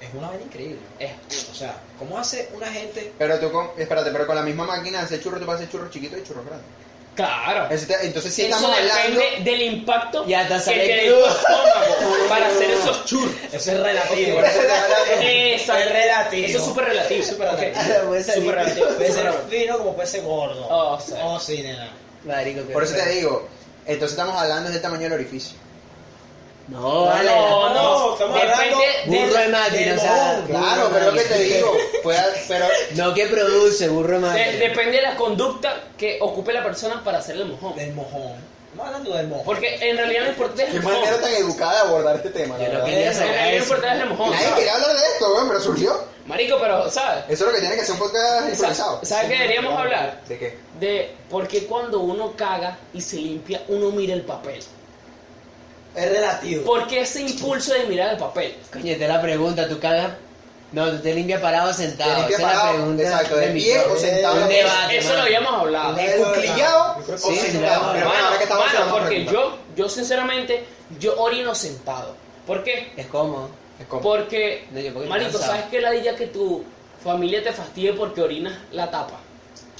es 0.01 0.13
una 0.13 0.27
vaina 0.29 0.43
increíble. 0.43 0.79
es, 0.99 1.11
O 1.51 1.55
sea, 1.55 1.75
¿cómo 1.97 2.17
hace 2.17 2.49
una 2.53 2.67
gente 2.67 3.11
Pero 3.17 3.39
tú 3.39 3.51
con. 3.51 3.69
Espérate, 3.77 4.11
pero 4.11 4.27
con 4.27 4.35
la 4.35 4.43
misma 4.43 4.65
máquina 4.65 4.99
de 4.99 5.05
hacer 5.05 5.21
churros, 5.21 5.39
tú 5.39 5.45
puedes 5.45 5.61
hacer 5.61 5.71
churros 5.71 5.89
chiquitos 5.91 6.19
y 6.19 6.23
churros 6.23 6.45
grandes. 6.45 6.67
claro. 7.15 7.67
Entonces, 8.03 8.33
si 8.33 8.43
Eso 8.45 8.55
estamos 8.55 8.77
hablando. 8.77 9.19
depende 9.19 9.51
del 9.51 9.61
impacto 9.63 10.23
Y 10.27 10.33
hasta 10.35 10.71
que 10.71 11.13
para 12.29 12.47
hacer 12.47 12.69
esos 12.71 13.05
churros. 13.05 13.33
Eso 13.51 13.71
es 13.71 13.79
relativo. 13.79 14.39
Eso. 14.41 15.75
Es 15.75 15.91
relativo. 15.91 16.47
Eso 16.47 16.57
es 16.59 16.63
súper 16.63 16.85
relativo. 16.85 17.23
Súper 17.25 17.47
ok. 17.49 17.59
relativo. 17.59 18.07
Puede 18.07 18.23
salir. 18.23 18.43
Súper 18.43 18.55
relativo. 18.55 18.87
Puede 18.97 19.11
ser 19.11 19.33
fino 19.49 19.77
como 19.79 19.95
puede 19.95 20.07
ser 20.07 20.21
gordo. 20.23 20.67
Oh, 20.69 20.99
sí. 20.99 21.13
Oh, 21.21 21.39
sí, 21.39 21.61
nena. 21.63 21.89
Marico, 22.25 22.61
Por 22.71 22.83
eso 22.83 22.93
te 22.95 23.09
digo. 23.09 23.47
Entonces, 23.85 24.17
estamos 24.17 24.39
hablando 24.39 24.69
del 24.69 24.81
tamaño 24.81 25.03
del 25.03 25.13
orificio. 25.13 25.57
No, 26.67 27.05
vale. 27.05 27.29
No, 27.29 27.69
no, 27.69 27.73
No, 27.73 28.13
estamos 28.13 28.41
hablando 28.41 28.77
depende 28.79 28.85
Burro 29.19 29.33
de 29.37 29.43
de, 29.43 29.47
máquina, 29.49 29.95
o 29.95 29.99
sea. 29.99 30.11
mojón. 30.33 30.47
Claro, 30.47 30.89
pero 30.91 30.99
es 31.09 31.13
lo 31.13 31.21
que 31.21 31.27
te 31.29 31.39
digo. 31.39 31.73
Puede, 32.03 32.21
pero. 32.47 32.65
No 32.95 33.13
que 33.13 33.25
produce, 33.27 33.87
burro 33.87 34.13
de 34.13 34.19
máquina. 34.19 34.45
de- 34.47 34.57
depende 34.57 34.97
de 34.97 35.01
la 35.03 35.15
conducta 35.15 35.83
que 35.97 36.17
ocupe 36.21 36.51
la 36.51 36.63
persona 36.63 37.01
para 37.03 37.19
hacer 37.19 37.35
el 37.37 37.45
mojón. 37.45 37.75
Del 37.75 37.93
mojón. 37.93 38.33
Estamos 38.69 38.87
hablando 38.87 39.13
del 39.17 39.27
mojón. 39.27 39.45
Porque 39.45 39.75
en 39.89 39.97
realidad 39.97 40.23
lo 40.23 40.29
importante 40.29 40.63
es 40.63 40.69
Qué 40.71 40.77
el 40.77 40.83
mojón. 40.83 40.99
manera 40.99 41.21
tan 41.21 41.33
educada 41.33 41.73
de 41.73 41.79
abordar 41.89 42.15
este 42.17 42.29
tema. 42.31 42.57
la 42.57 42.63
Yo 42.65 42.67
no 42.67 42.73
verdad. 42.79 42.85
quería 42.85 43.07
En 43.07 43.13
sacar 43.13 43.27
realidad 43.29 43.49
lo 43.51 43.55
eso. 43.57 43.63
importante 43.63 43.97
es 43.97 44.03
el 44.03 44.09
mojón. 44.09 44.29
Nadie 44.31 44.43
¿sabes? 44.43 44.57
quería 44.59 44.73
hablar 44.75 44.91
de 44.97 45.03
esto, 45.13 45.33
weón, 45.33 45.47
pero 45.47 45.59
surgió. 45.61 46.03
Marico, 46.27 46.57
pero, 46.59 46.91
¿sabes? 46.91 47.23
Eso 47.29 47.45
es 47.45 47.49
lo 47.49 47.51
que 47.53 47.59
tiene 47.61 47.75
que 47.77 47.83
ser 47.85 47.93
un 47.93 47.99
podcast 47.99 48.49
improvisado. 48.51 48.99
¿Sabes 49.03 49.29
qué 49.29 49.35
deberíamos 49.35 49.79
hablar? 49.79 50.21
¿De 50.27 50.37
qué? 50.37 50.57
De 50.81 51.15
por 51.29 51.47
qué 51.47 51.65
cuando 51.65 52.01
uno 52.01 52.33
caga 52.35 52.77
y 52.93 52.99
se 52.99 53.15
limpia, 53.15 53.61
uno 53.69 53.89
mira 53.91 54.13
el 54.13 54.23
papel. 54.23 54.59
Es 55.97 56.09
relativo. 56.11 56.63
¿Por 56.63 56.87
qué 56.87 57.01
ese 57.01 57.21
impulso 57.21 57.73
de 57.73 57.85
mirar 57.85 58.11
el 58.13 58.17
papel? 58.17 58.55
Coño, 58.71 58.95
te 58.97 59.07
la 59.07 59.19
pregunta, 59.21 59.67
tú 59.67 59.79
cagas. 59.79 60.11
No, 60.71 60.91
tú 60.91 60.99
te 60.99 61.13
limpias 61.15 61.41
parado 61.41 61.71
o 61.71 61.73
sentado. 61.73 62.11
Te 62.11 62.17
limpia 62.19 62.35
Esa 62.37 62.47
es 62.47 62.53
la 62.53 62.59
parado, 62.59 62.75
pregunta. 62.77 63.03
exacto, 63.03 63.35
de 63.37 63.47
pie 63.47 63.79
o 63.79 63.95
sentado. 63.97 64.33
Un 64.35 64.39
la 64.41 64.47
debate. 64.47 64.97
Eso 64.97 65.07
mano. 65.09 65.17
lo 65.19 65.23
habíamos 65.25 65.53
hablado. 65.53 65.97
¿Encuclillado 65.97 66.95
Yo 66.99 67.03
creo 67.05 67.17
que 67.17 67.23
o 67.23 67.31
sí, 67.31 67.35
sentado? 67.39 67.81
sí, 67.83 67.89
Pero 67.93 68.07
bueno, 68.07 68.09
Mano, 68.09 68.25
ahora 68.25 68.37
que 68.37 68.43
estamos 68.43 68.65
mano, 68.73 68.91
porque 68.91 69.25
yo, 69.25 69.57
yo 69.75 69.89
sinceramente, 69.89 70.65
yo 70.99 71.15
orino 71.19 71.55
sentado. 71.55 72.15
¿Por 72.45 72.63
qué? 72.63 72.91
Es 72.95 73.07
cómodo. 73.07 73.49
Es 73.79 73.87
como- 73.87 74.01
Porque, 74.01 74.67
No, 74.71 75.09
cansado. 75.09 75.39
¿sabes 75.45 75.65
qué 75.71 75.81
ladilla 75.81 76.15
que 76.15 76.27
tu 76.27 76.63
familia 77.03 77.43
te 77.43 77.53
fastidie 77.53 77.93
porque 77.93 78.21
orinas 78.21 78.53
la 78.71 78.91
tapa? 78.91 79.19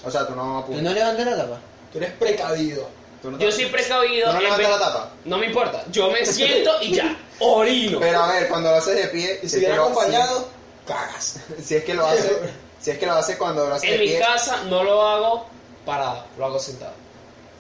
O 0.06 0.10
sea, 0.12 0.26
tú 0.26 0.36
no 0.36 0.44
¿Tú 0.44 0.58
apuntas. 0.60 0.84
no 0.84 0.94
levantas 0.94 1.26
la 1.26 1.38
tapa? 1.38 1.60
Tú 1.92 1.98
eres 1.98 2.12
precavido. 2.14 2.88
No 3.24 3.38
Yo 3.40 3.52
soy 3.52 3.66
precavido. 3.66 4.28
¿Tú 4.28 4.34
no 4.34 4.38
en 4.40 4.44
levantas 4.44 4.70
vez- 4.70 4.80
la 4.80 4.86
tapa? 4.86 5.10
No 5.26 5.38
me 5.38 5.46
importa. 5.48 5.84
Yo 5.92 6.10
me 6.12 6.26
siento 6.26 6.72
y 6.82 6.94
ya, 6.96 7.18
orino. 7.40 8.00
Pero 8.00 8.22
a 8.24 8.32
ver, 8.32 8.48
cuando 8.48 8.70
lo 8.72 8.78
haces 8.78 8.96
de 8.96 9.08
pie. 9.08 9.40
Y 9.44 9.48
si 9.50 9.56
que 9.56 9.60
viene 9.62 9.76
lo- 9.76 9.84
acompañado, 9.86 10.48
cagas. 10.86 11.40
Si, 11.64 11.76
es 11.76 11.84
que 11.84 11.94
lo 11.94 12.06
haces. 12.06 12.32
Si 12.80 12.92
es 12.92 12.98
que 13.00 13.06
lo 13.06 13.14
haces 13.14 13.36
cuando 13.38 13.68
lo 13.68 13.74
haces 13.76 13.90
En 13.90 13.98
de 13.98 14.04
mi 14.04 14.10
pie. 14.12 14.20
casa 14.20 14.64
no 14.70 14.84
lo 14.84 15.02
hago 15.02 15.48
parado, 15.86 16.26
lo 16.38 16.46
hago 16.46 16.60
sentado. 16.60 16.94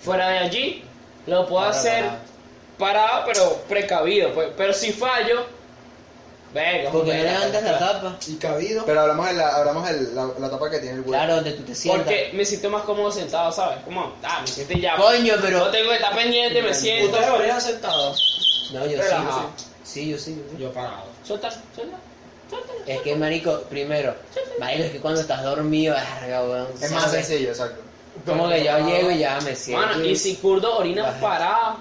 Fuera 0.01 0.29
de 0.29 0.37
allí, 0.39 0.83
lo 1.25 1.47
puedo 1.47 1.65
Parado, 1.65 1.79
hacer 1.79 2.05
parado, 2.77 3.23
pero 3.25 3.53
precavido. 3.67 4.33
Pues. 4.33 4.49
Pero 4.55 4.73
si 4.73 4.93
fallo, 4.93 5.45
venga, 6.53 6.91
Porque 6.91 7.13
no 7.13 7.23
levantas 7.23 7.63
la 7.63 7.79
tapa. 7.79 8.17
Y 8.27 8.35
cabido. 8.35 8.85
Pero 8.85 9.01
hablamos 9.01 9.27
de 9.27 9.33
la, 9.33 9.55
hablamos 9.55 9.89
de 9.89 10.01
la, 10.13 10.29
la 10.39 10.49
tapa 10.49 10.69
que 10.69 10.79
tiene 10.79 10.95
el 10.95 11.01
huevo. 11.01 11.11
Claro, 11.11 11.35
donde 11.35 11.51
tú 11.53 11.63
te 11.63 11.75
sientas. 11.75 12.03
Porque 12.03 12.31
me 12.33 12.45
siento 12.45 12.69
más 12.69 12.83
cómodo 12.83 13.11
sentado, 13.11 13.51
¿sabes? 13.51 13.83
Como, 13.83 14.13
ah, 14.23 14.39
me 14.41 14.47
siento 14.47 14.73
ya. 14.73 14.95
Coño, 14.95 15.35
pero. 15.41 15.59
No 15.59 15.69
tengo 15.71 15.89
que 15.89 15.95
estar 15.95 16.15
pendiente, 16.15 16.61
me 16.61 16.73
siento. 16.73 17.11
¿Ustedes 17.11 17.29
orinan 17.29 17.61
sentados? 17.61 18.69
No, 18.73 18.85
yo 18.85 18.91
sí, 18.91 18.95
Relajado. 18.95 19.41
yo 19.41 19.53
sí. 19.57 19.65
Sí, 19.83 20.09
yo 20.09 20.17
sí. 20.17 20.35
yo 20.35 20.51
sí. 20.51 20.63
Yo 20.63 20.73
parado. 20.73 21.05
Suelta, 21.23 21.49
suelta. 21.75 21.97
Es 22.85 23.01
que, 23.01 23.15
marico, 23.15 23.59
primero, 23.69 24.15
marico, 24.59 24.83
es 24.83 24.91
que 24.91 24.99
cuando 24.99 25.19
estás 25.19 25.43
dormido, 25.43 25.95
verga, 26.21 26.43
weón. 26.43 26.67
Es 26.81 26.91
más 26.91 27.11
sencillo, 27.11 27.49
exacto. 27.49 27.81
Como 28.25 28.49
que 28.49 28.63
yo 28.63 28.79
llego 28.79 29.11
y 29.11 29.19
ya 29.19 29.39
me 29.41 29.55
siento. 29.55 29.85
Mano, 29.85 30.03
y 30.03 30.15
si 30.15 30.35
Kurdo 30.35 30.77
orina 30.77 31.19
parado, 31.19 31.77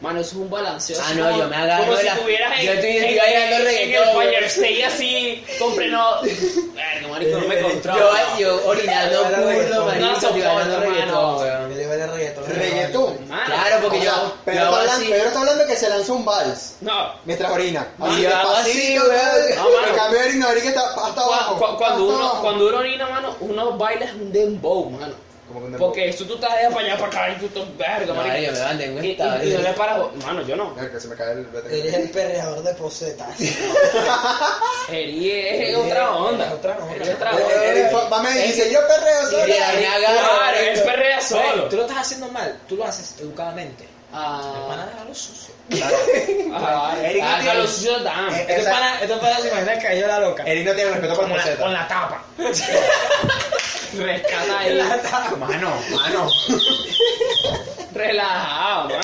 mano, 0.00 0.20
eso 0.20 0.30
es 0.30 0.36
un 0.36 0.50
balanceo. 0.50 0.98
Ah, 1.02 1.12
no, 1.14 1.24
como- 1.28 1.38
yo 1.38 1.48
me 1.48 1.56
agarro 1.56 1.84
Como 1.84 1.96
si 1.98 2.04
la- 2.06 2.14
estuvieras 2.14 2.58
en, 2.60 2.66
yo 2.66 2.72
estoy- 2.72 2.90
en, 2.90 2.96
estoy 3.04 3.18
bailando 3.18 3.56
en- 3.56 3.60
en 3.60 3.66
reggaetón, 3.66 4.08
el 4.08 4.14
güey. 4.14 4.28
Fire 4.28 4.44
State 4.44 4.84
así, 4.84 5.44
compré 5.58 5.88
no. 5.88 6.22
Verga, 6.22 7.08
marico, 7.10 7.38
no 7.38 7.48
me 7.48 7.58
controlo. 7.62 7.98
Yo, 8.00 8.38
yo 8.38 8.66
orinando 8.68 9.22
reggaetón. 9.24 9.86
marico, 9.86 10.06
No 10.06 10.12
estoy 10.14 10.40
bailando 10.40 10.80
reggaetón, 10.80 11.36
weón. 11.36 11.68
Me 11.68 11.74
lleva 11.74 11.94
el 11.94 12.10
reggaetón. 12.10 12.44
Reggaetón. 12.46 13.28
Mano, 13.28 13.44
Claro, 13.46 13.76
porque 13.82 13.98
O 13.98 14.02
yo, 14.02 14.10
sea, 14.10 14.22
yo 14.22 14.32
Pedro, 14.44 14.60
hago 14.64 14.78
está 14.80 14.92
hablando. 14.94 15.10
Pedro 15.10 15.26
está 15.28 15.38
hablando 15.40 15.66
que 15.66 15.76
se 15.76 15.88
lanzó 15.88 16.14
un 16.14 16.24
vals 16.24 16.76
No. 16.80 17.12
mientras 17.24 17.52
orina. 17.52 17.88
Así 18.00 18.22
yo 18.22 18.36
hago 18.36 18.50
así, 18.56 18.98
weón. 18.98 19.10
No. 19.56 19.86
En 19.88 19.94
cambio, 19.94 20.20
no, 20.36 20.50
Eric 20.50 20.64
está 20.66 20.80
hasta 20.94 21.20
abajo. 21.20 21.56
cu- 21.56 21.76
cuando, 21.78 22.04
uno, 22.06 22.18
abajo. 22.18 22.42
cuando 22.42 22.68
uno 22.68 22.78
orina, 22.78 23.06
mano, 23.08 23.36
uno 23.40 23.72
baila 23.76 24.04
es 24.06 24.12
un 24.14 24.32
dembow, 24.32 24.90
mano. 24.90 25.14
Como. 25.52 25.76
Porque 25.78 26.08
esto 26.08 26.24
tú 26.26 26.34
estás 26.34 26.50
de 26.62 26.68
para 26.70 26.80
allá, 26.86 26.96
para 26.98 27.06
acá, 27.08 27.32
y 27.32 27.38
tú 27.40 27.46
estás 27.46 27.76
verga, 27.76 28.14
marico. 28.14 28.46
yo 28.46 28.52
me 28.52 28.60
mandé 28.60 28.84
en 28.86 29.04
Y, 29.04 29.08
y- 29.10 29.16
no 29.16 29.62
le 29.62 29.72
paras. 29.74 29.98
Mano, 30.24 30.42
yo 30.42 30.56
no. 30.56 30.70
Mira, 30.74 30.90
que 30.90 31.00
se 31.00 31.08
me 31.08 31.16
cae 31.16 31.32
el 31.32 31.46
Eres 31.70 31.94
el 31.94 32.10
perreador 32.10 32.62
de 32.62 32.74
posetas. 32.74 33.28
Eri 34.88 35.30
es 35.30 35.76
otra 35.76 36.12
onda. 36.14 36.46
es 36.46 36.52
otra 36.52 36.78
onda. 36.78 36.94
Eri 36.94 37.04
es 37.08 37.14
otra 37.14 37.30
Eh, 37.32 37.34
onda. 37.34 37.64
eh, 37.64 37.90
eh, 37.90 38.08
Va 38.12 38.22
me 38.22 38.30
dice, 38.32 38.72
yo 38.72 38.80
perreo 38.86 39.30
solo. 39.30 39.46
Y 39.46 39.50
de 39.52 39.58
ahí 39.64 39.84
agarro. 39.84 40.28
Claro, 40.38 40.56
él 40.58 40.80
perrea 40.82 41.16
Güey, 41.30 41.42
solo. 41.50 41.68
Tú 41.68 41.76
lo 41.76 41.82
estás 41.82 41.98
haciendo 41.98 42.28
mal, 42.28 42.58
tú 42.68 42.76
lo 42.76 42.84
haces 42.84 43.16
educadamente. 43.20 43.88
Ah, 44.12 44.86
deja 44.86 45.04
lo 45.04 45.14
sucio. 45.14 45.54
ah, 46.54 46.96
Eric 47.00 47.22
no 47.22 47.38
tiene-. 47.40 47.60
Eh, 47.60 48.40
Este 48.40 48.56
Esa- 48.60 48.70
pana, 48.72 49.00
este 49.00 49.16
pana 49.16 49.36
se 49.38 49.48
imagina 49.48 49.72
que 49.78 49.82
cayó 49.86 50.06
la 50.08 50.18
loca. 50.20 50.42
Eric 50.44 50.66
no 50.66 50.72
tiene 50.74 50.90
respeto 50.90 51.14
por 51.14 51.28
Con 51.28 51.36
la, 51.36 51.56
con 51.56 51.72
la 51.72 51.88
tapa. 51.88 52.24
Rescata 53.96 54.58
ahí. 54.60 54.74
La 54.74 54.96
tapa. 55.02 55.36
Mano, 55.36 55.74
mano. 55.94 56.30
Relajado, 57.94 58.88
mano. 58.88 59.00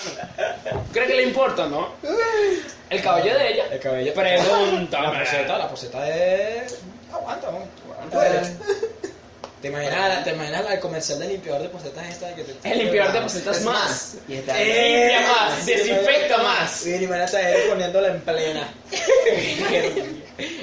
¿Crees 0.92 1.08
que 1.08 1.16
le 1.16 1.22
importa, 1.24 1.66
no? 1.66 1.88
El 2.90 3.02
cabello 3.02 3.36
de 3.38 3.52
ella. 3.52 3.64
El 3.70 3.80
cabello. 3.80 4.14
Pregúntame. 4.14 5.06
La 5.06 5.18
poseta, 5.20 5.58
la 5.58 5.68
poseta 5.68 6.08
es. 6.08 6.78
Aguanta, 7.12 7.48
¿no? 7.50 7.58
Duele. 8.12 8.40
¿Te 8.40 8.65
imaginas, 9.84 10.24
¿Te 10.24 10.30
imaginas 10.30 10.64
la- 10.64 10.74
el 10.74 10.80
comercial 10.80 11.18
del 11.18 11.28
limpiador 11.28 11.62
de 11.62 11.68
posetas 11.68 12.08
esta 12.08 12.34
que 12.34 12.44
te 12.44 12.72
El 12.72 12.78
limpiador 12.78 13.12
de 13.12 13.20
posetas 13.20 13.60
más. 13.62 13.74
más. 13.74 14.14
Y 14.28 14.34
está. 14.34 14.60
Eh. 14.62 15.08
Limpia 15.08 15.28
más, 15.32 15.66
desinfecta 15.66 16.38
más. 16.38 16.86
Y 16.86 16.94
imagínate 16.94 17.36
a 17.36 17.50
él 17.50 17.68
poniéndola 17.70 18.08
en 18.08 18.20
plena. 18.20 18.68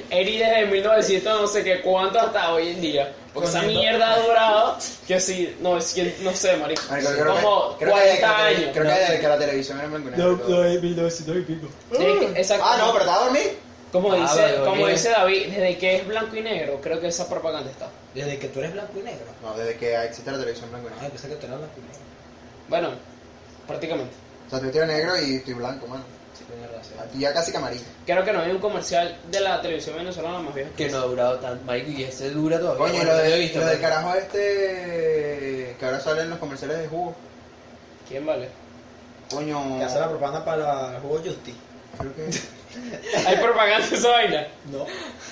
Eri 0.10 0.38
desde 0.38 0.66
1900 0.68 1.42
no 1.42 1.48
sé 1.48 1.64
qué 1.64 1.82
cuánto 1.82 2.20
hasta 2.20 2.54
hoy 2.54 2.70
en 2.70 2.82
día. 2.82 3.12
Porque 3.34 3.50
esa 3.50 3.64
mierda 3.64 4.14
ha 4.14 4.20
durado 4.20 4.78
que 5.08 5.20
sí, 5.20 5.56
no, 5.60 5.78
es 5.78 5.92
que, 5.94 6.16
no 6.22 6.32
sé, 6.36 6.56
marico. 6.58 6.84
Marico, 6.88 7.10
creo 7.14 7.36
como 7.36 7.78
que, 7.80 7.86
creo 7.86 7.96
que 7.96 8.02
desde 8.02 8.16
que 8.16 8.22
40 8.22 8.28
la 8.28 8.38
tele- 8.50 8.56
años. 8.58 8.70
Creo 8.74 8.84
que 8.86 9.00
desde 9.00 9.20
que 9.20 9.28
la 9.28 9.38
televisión 9.40 9.78
era 9.78 9.86
en 9.88 9.92
blanco 9.94 10.10
negro. 10.12 10.38
todo. 10.38 10.66
es 10.66 10.82
1900 10.84 11.38
y 11.38 11.42
pico. 11.42 11.68
Ah, 12.62 12.76
no, 12.78 12.92
pero 12.94 13.00
estaba 13.06 13.16
a 13.22 13.24
dormir. 13.24 13.58
Como 13.92 14.14
Ah, 14.14 14.18
dice, 14.18 14.56
como 14.64 14.88
dice 14.88 15.10
David, 15.10 15.48
desde 15.48 15.78
que 15.78 15.96
es 15.98 16.08
blanco 16.08 16.36
y 16.36 16.42
negro, 16.42 16.80
creo 16.82 17.00
que 17.00 17.08
esa 17.08 17.28
propaganda 17.30 17.70
está. 17.72 17.88
Desde 18.14 18.38
que 18.38 18.48
tú 18.50 18.60
eres 18.60 18.74
blanco 18.74 18.94
y 19.00 19.02
negro. 19.02 19.26
No, 19.42 19.56
desde 19.58 19.76
que 19.78 20.04
existe 20.04 20.32
la 20.32 20.38
televisión 20.38 20.70
blanco 20.70 20.88
y 20.88 20.92
Ah, 20.92 20.96
negro. 20.96 21.10
pensé 21.12 21.28
que 21.30 21.36
tú 21.36 21.46
eras 21.48 21.58
blanco 21.60 21.74
y 21.78 21.82
negro. 21.82 21.98
Bueno, 22.70 22.90
prácticamente. 23.68 24.14
O 24.48 24.50
sea, 24.50 24.60
tú 24.60 24.66
estoy 24.68 24.88
negro 24.88 25.20
y 25.22 25.36
estoy 25.36 25.54
blanco, 25.56 25.88
mano. 25.88 26.04
Sí, 26.38 26.44
tienes 26.46 26.72
razón. 26.72 26.94
Aquí 27.08 27.20
ya 27.20 27.34
casi 27.34 27.52
que 27.52 27.58
amarillo. 27.58 27.84
Creo 28.06 28.24
que 28.24 28.34
no 28.34 28.42
hay 28.42 28.52
un 28.52 28.60
comercial 28.60 29.18
de 29.30 29.40
la 29.40 29.62
televisión 29.62 29.96
venezolana 29.98 30.40
más 30.40 30.54
viejo 30.56 30.70
Que 30.76 30.90
no 30.90 30.98
ha 30.98 31.06
durado 31.06 31.40
tanto. 31.40 31.64
Marico, 31.66 31.92
y 31.92 32.04
ese 32.04 32.32
dura 32.32 32.60
todavía. 32.60 32.86
Coño, 32.88 33.04
lo, 33.04 33.18
de, 33.18 33.40
visto, 33.40 33.60
lo 33.60 33.66
del 33.68 33.80
carajo 33.82 34.16
este 34.16 35.76
que 35.80 35.86
ahora 35.86 36.00
sale 36.00 36.22
en 36.24 36.30
los 36.32 36.40
comerciales 36.40 36.80
de 36.80 36.88
jugo. 36.88 37.16
¿Quién 38.08 38.26
vale? 38.26 38.50
Coño. 39.32 39.78
Que 39.80 39.84
hace 39.86 40.00
la 40.00 40.10
propaganda 40.10 40.44
para 40.46 40.96
el 40.96 41.02
juego 41.02 41.18
Justi. 41.24 41.56
Creo 42.00 42.16
que. 42.16 42.30
¿Hay 43.28 43.36
propaganda 43.38 43.88
de 43.88 43.96
esa 43.96 44.10
vaina? 44.10 44.48
No. 44.72 44.86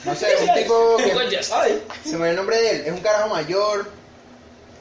No 0.06 0.16
sé, 0.16 0.28
un 0.48 0.54
tipo 0.56 0.98
que. 0.98 1.40
Ay. 1.54 1.84
Se 2.04 2.12
me 2.18 2.24
ve 2.24 2.30
el 2.32 2.36
nombre 2.36 2.58
de 2.62 2.72
él. 2.72 2.82
Es 2.88 2.92
un 2.92 3.00
carajo 3.02 3.30
mayor. 3.30 3.88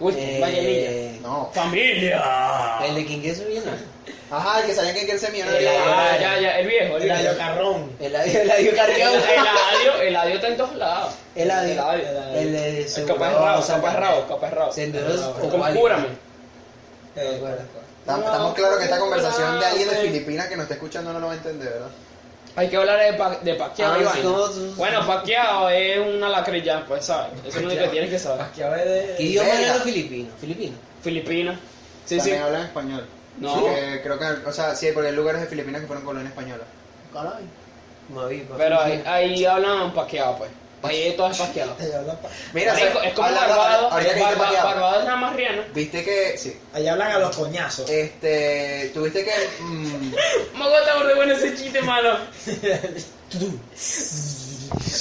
Uy, 0.01 0.15
Eh. 0.17 1.19
No. 1.23 1.51
¡Familia! 1.53 2.23
El 2.87 2.95
de 2.95 3.05
quién 3.07 3.23
eso 3.25 3.45
viene. 3.45 3.67
Ajá, 4.31 4.61
el 4.61 4.67
que 4.67 4.75
sabían 4.75 4.95
que 4.95 5.05
quiere 5.05 5.19
ser 5.19 5.33
millonario. 5.33 5.59
El- 5.59 5.77
Ah, 5.77 6.17
ya, 6.19 6.39
ya, 6.41 6.59
el 6.61 6.67
viejo, 6.69 6.97
el 6.97 7.03
El 7.03 7.09
viejo. 7.09 7.19
adio 7.29 7.37
carrón. 7.39 7.93
El 8.01 8.17
adio, 8.17 8.41
el 8.41 8.51
adio 8.51 8.71
El. 8.71 8.79
Eladio, 8.79 10.01
Eladio 10.03 10.35
está 10.37 10.49
en 10.49 10.57
todos 10.57 10.75
lados. 10.77 11.15
El 11.35 11.51
adio. 11.51 11.93
El 11.93 12.53
de 12.53 12.61
Capaz 12.61 12.79
es 12.87 12.93
seguro. 12.95 13.19
rabo, 13.45 13.67
capaz 13.67 13.91
es 13.93 13.97
rabo, 14.01 14.27
capaz 14.29 14.47
es 14.49 14.55
rabo. 14.55 14.73
Senderos 14.73 15.21
O 15.21 15.33
cúrame. 15.75 16.07
Estamos 18.07 18.55
claros 18.55 18.79
que 18.79 18.85
esta 18.85 18.99
conversación 18.99 19.61
de 19.61 19.67
alguien 19.67 19.89
de 19.91 19.97
Filipinas 19.97 20.47
que 20.47 20.57
nos 20.57 20.63
está 20.65 20.75
escuchando 20.75 21.13
no 21.13 21.21
lo 21.21 21.27
va 21.27 21.33
a 21.33 21.37
entender, 21.37 21.69
¿verdad? 21.73 21.89
Hay 22.57 22.69
que 22.69 22.77
hablar 22.77 22.99
de, 22.99 23.17
pa 23.17 23.37
de 23.37 23.55
Pacquiao 23.55 23.93
Ah, 23.93 24.15
es 24.19 24.77
Bueno, 24.77 25.07
Pacquiao 25.07 25.69
es 25.69 25.99
una 25.99 26.29
lacrilla, 26.29 26.85
pues, 26.87 27.05
¿sabes? 27.05 27.33
Eso 27.47 27.59
es 27.59 27.65
lo 27.65 27.71
que 27.71 27.89
tienes 27.89 28.11
que 28.11 28.19
saber. 28.19 28.39
Pacquiao 28.39 28.75
es 28.75 28.85
de. 28.85 29.15
¿Qué 29.17 29.23
idioma 29.23 29.49
eran 29.49 29.75
los 29.75 29.83
filipinos? 29.83 30.33
¿Filipinos? 30.41 30.79
Filipina. 31.03 31.53
Sí, 32.05 32.17
sí. 32.17 32.19
También 32.19 32.43
hablan 32.43 32.63
español. 32.63 33.07
No. 33.39 33.55
Porque 33.55 34.01
creo 34.03 34.19
que, 34.19 34.25
o 34.49 34.53
sea, 34.53 34.75
sí, 34.75 34.89
porque 34.93 35.09
hay 35.09 35.15
lugares 35.15 35.41
de 35.41 35.47
Filipinas 35.47 35.81
que 35.81 35.87
fueron 35.87 36.05
colonia 36.05 36.29
española. 36.29 36.65
Caray. 37.13 37.45
Pero 38.57 38.81
ahí 38.81 39.45
hablan 39.45 39.93
Pacquiao, 39.95 40.37
pues. 40.37 40.51
Ahí 40.83 41.13
todo 41.17 41.31
es 41.31 41.37
Pacquiao. 41.39 41.75
Allá 41.79 41.99
hablan, 41.99 42.17
pa- 42.19 42.29
Mira, 42.55 42.73
Marico, 42.73 42.93
¿sabes? 42.95 43.09
es 43.09 43.15
como 43.15 43.29
Hablando- 43.29 43.57
Barbados. 43.57 43.93
ahorita 43.93 44.11
que 44.15 44.19
dijiste 44.19 44.35
Barba- 44.39 44.45
Pacquiao, 44.47 44.67
Barbados 44.67 44.99
es 44.99 45.05
nada 45.05 45.17
más 45.19 45.37
riano. 45.37 45.63
Viste 45.75 46.05
que, 46.05 46.39
sí, 46.39 46.61
allá 46.73 46.93
hablan 46.93 47.13
a 47.13 47.19
los 47.19 47.37
coñazos. 47.37 47.91
este, 47.91 48.91
tuviste 48.95 49.25
que, 49.25 49.33
mm, 49.61 50.11
Me 50.59 50.69
gusta 50.69 50.99
muy 51.05 51.15
bueno 51.15 51.35
ese 51.35 51.55
chiste, 51.55 51.83
mano. 51.83 52.17
Me 52.47 52.53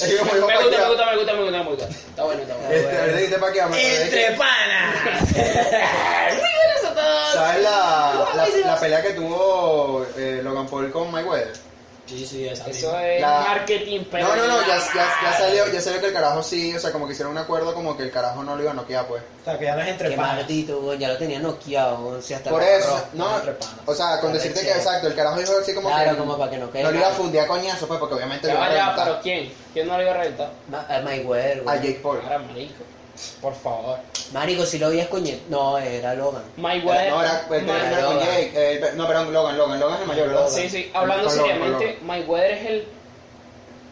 gusta, 0.00 0.78
me 0.78 0.88
gusta, 0.88 1.06
me 1.06 1.16
gusta, 1.16 1.32
me 1.34 1.42
gusta, 1.42 1.62
me 1.62 1.64
gusta. 1.70 1.84
Está 1.88 2.24
bueno, 2.24 2.42
está 2.42 2.54
bueno. 2.56 2.70
este, 2.72 2.98
ahorita 2.98 3.16
dijiste 3.16 3.38
Pacquiao, 3.38 3.68
me 3.70 3.76
acordé 3.76 4.02
¡Entre 4.04 4.24
que- 4.26 4.32
panas! 4.32 4.94
Eso 6.80 6.88
todo. 6.94 7.32
¿Sabes 7.32 7.62
la, 7.62 8.26
la, 8.34 8.46
la 8.66 8.80
pelea 8.80 9.02
que 9.02 9.10
tuvo 9.10 10.06
eh, 10.16 10.40
Logan 10.42 10.66
Paul 10.68 10.90
con 10.90 11.10
Mayweather? 11.10 11.52
Sí, 12.10 12.26
sí, 12.26 12.48
esa 12.48 12.66
Eso 12.68 12.86
misma. 12.88 13.06
es 13.06 13.20
La- 13.20 13.40
marketing, 13.46 14.00
pero. 14.10 14.26
No, 14.28 14.36
no, 14.36 14.46
no, 14.48 14.60
ya, 14.66 14.78
ya, 14.94 15.08
ya 15.22 15.38
salió, 15.38 15.72
ya 15.72 15.80
salió 15.80 16.00
que 16.00 16.06
el 16.08 16.12
carajo 16.12 16.42
sí, 16.42 16.74
o 16.74 16.80
sea, 16.80 16.90
como 16.90 17.06
que 17.06 17.12
hicieron 17.12 17.30
un 17.32 17.38
acuerdo 17.38 17.72
como 17.72 17.96
que 17.96 18.02
el 18.02 18.10
carajo 18.10 18.42
no 18.42 18.56
lo 18.56 18.62
iba 18.62 18.72
a 18.72 18.74
noquear, 18.74 19.06
pues. 19.06 19.22
O 19.40 19.44
sea, 19.44 19.56
que 19.58 19.64
ya 19.66 19.76
no 19.76 19.82
es 19.82 19.88
entre 19.88 20.10
Qué 20.10 20.16
panas. 20.16 20.34
maldito, 20.36 20.80
güey, 20.80 20.98
ya 20.98 21.08
lo 21.08 21.16
tenía 21.18 21.38
noqueado, 21.38 22.04
o 22.08 22.20
sea, 22.20 22.38
hasta 22.38 22.50
Por 22.50 22.62
lo 22.62 22.66
eso, 22.68 22.88
agarró. 22.88 23.06
no, 23.14 23.36
entre 23.36 23.52
panas. 23.52 23.74
o 23.86 23.94
sea, 23.94 24.20
con 24.20 24.32
decirte 24.32 24.60
que, 24.60 24.70
exacto, 24.72 25.06
el 25.06 25.14
carajo 25.14 25.38
dijo 25.38 25.52
así 25.62 25.72
como 25.74 25.88
Claro, 25.88 26.10
que 26.10 26.16
como 26.18 26.36
para 26.36 26.50
que 26.50 26.58
no 26.58 26.70
caiga. 26.70 26.88
no 26.88 26.92
le 26.92 26.98
iba 26.98 27.08
a 27.08 27.12
fundir 27.12 27.40
a 27.40 27.46
coñazo, 27.46 27.86
pues, 27.86 28.00
porque 28.00 28.14
obviamente 28.16 28.48
Ya 28.48 28.54
lo 28.54 28.58
iba 28.58 28.66
va, 28.68 28.72
a 28.72 28.76
ya, 28.76 28.82
reventar 28.86 29.06
pero 29.08 29.20
¿quién? 29.22 29.52
¿Quién 29.72 29.86
no 29.88 29.96
lo 29.96 30.02
iba 30.02 30.10
a 30.10 30.14
reventar? 30.14 30.50
Ma- 30.68 30.86
A 30.88 31.00
Mayweather, 31.00 31.62
a. 31.66 31.76
Jake 31.76 32.00
Paul. 32.02 32.20
Ahora, 32.24 32.38
marico. 32.40 32.82
Por 33.42 33.54
favor. 33.54 33.98
Marico, 34.32 34.64
si 34.64 34.78
lo 34.78 34.88
veías 34.90 35.08
coñet. 35.08 35.40
No, 35.48 35.76
era 35.78 36.14
Logan. 36.14 36.42
Mayweather. 36.56 37.10
No, 37.10 37.22
era, 37.22 37.46
el 37.50 37.64
May- 37.64 37.76
era 37.86 38.04
con 38.06 38.14
Logan. 38.14 38.28
Jake, 38.28 38.52
eh, 38.54 38.80
no, 38.96 39.06
perdón, 39.06 39.32
Logan, 39.32 39.58
Logan, 39.58 39.80
Logan 39.80 39.94
es 39.96 40.00
el 40.02 40.06
mayor, 40.08 40.28
¿verdad? 40.28 40.48
Sí, 40.48 40.68
sí, 40.68 40.90
hablando 40.94 41.26
Con 41.28 41.36
Logan, 41.38 41.52
seriamente, 41.58 41.96
con 41.98 42.06
Mayweather 42.06 42.50
es 42.52 42.66
el. 42.66 42.88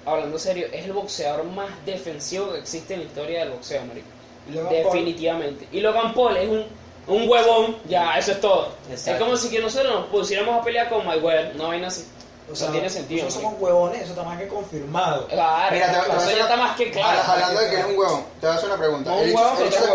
Hablando 0.07 0.39
serio, 0.39 0.67
es 0.73 0.85
el 0.87 0.93
boxeador 0.93 1.45
más 1.45 1.69
defensivo 1.85 2.53
que 2.53 2.59
existe 2.61 2.95
en 2.95 3.01
la 3.01 3.07
historia 3.07 3.41
del 3.41 3.51
boxeo, 3.51 3.85
marico. 3.85 4.07
Y 4.49 4.53
Logan 4.53 4.69
Paul- 4.71 4.83
Definitivamente. 4.85 5.69
Y 5.71 5.81
Logan 5.81 6.15
Paul 6.15 6.37
es 6.39 6.49
un, 6.49 6.65
un 7.09 7.29
huevón, 7.29 7.77
ya, 7.87 8.17
eso 8.19 8.33
es 8.33 8.41
todo. 8.41 8.73
Exacto. 8.91 9.11
Es 9.13 9.19
como 9.19 9.37
si 9.37 9.51
que 9.51 9.61
nosotros 9.61 9.93
nos 9.93 10.07
pusiéramos 10.07 10.59
a 10.59 10.65
pelear 10.65 10.89
con 10.89 11.05
Mayweather, 11.05 11.55
una 11.57 11.67
vaina 11.67 11.89
así. 11.89 12.07
O 12.51 12.57
sea, 12.57 12.69
no 12.69 12.73
tiene 12.73 12.89
sentido. 12.91 13.25
Nosotros 13.27 13.51
somos 13.51 13.61
huevones, 13.63 14.01
eso 14.03 14.11
está 14.13 14.23
más 14.23 14.39
que 14.39 14.49
confirmado. 14.49 15.27
Claro, 15.27 15.75
Mira, 15.75 15.87
te, 15.87 15.99
eso 15.99 16.09
ya 16.31 16.35
una- 16.35 16.43
está 16.45 16.57
más 16.57 16.77
que 16.77 16.91
claro. 16.91 17.09
Habla- 17.21 17.33
Hablando 17.35 17.61
de 17.61 17.69
que 17.69 17.75
eres 17.75 17.87
un 17.87 17.99
huevón, 17.99 18.25
te 18.41 18.47
voy 18.47 18.55
a 18.55 18.59
hacer 18.59 18.69
una 18.71 18.79
pregunta. 18.79 19.13
Un 19.13 19.19
huevón, 19.35 19.63
el 19.63 19.73
sacó- 19.73 19.87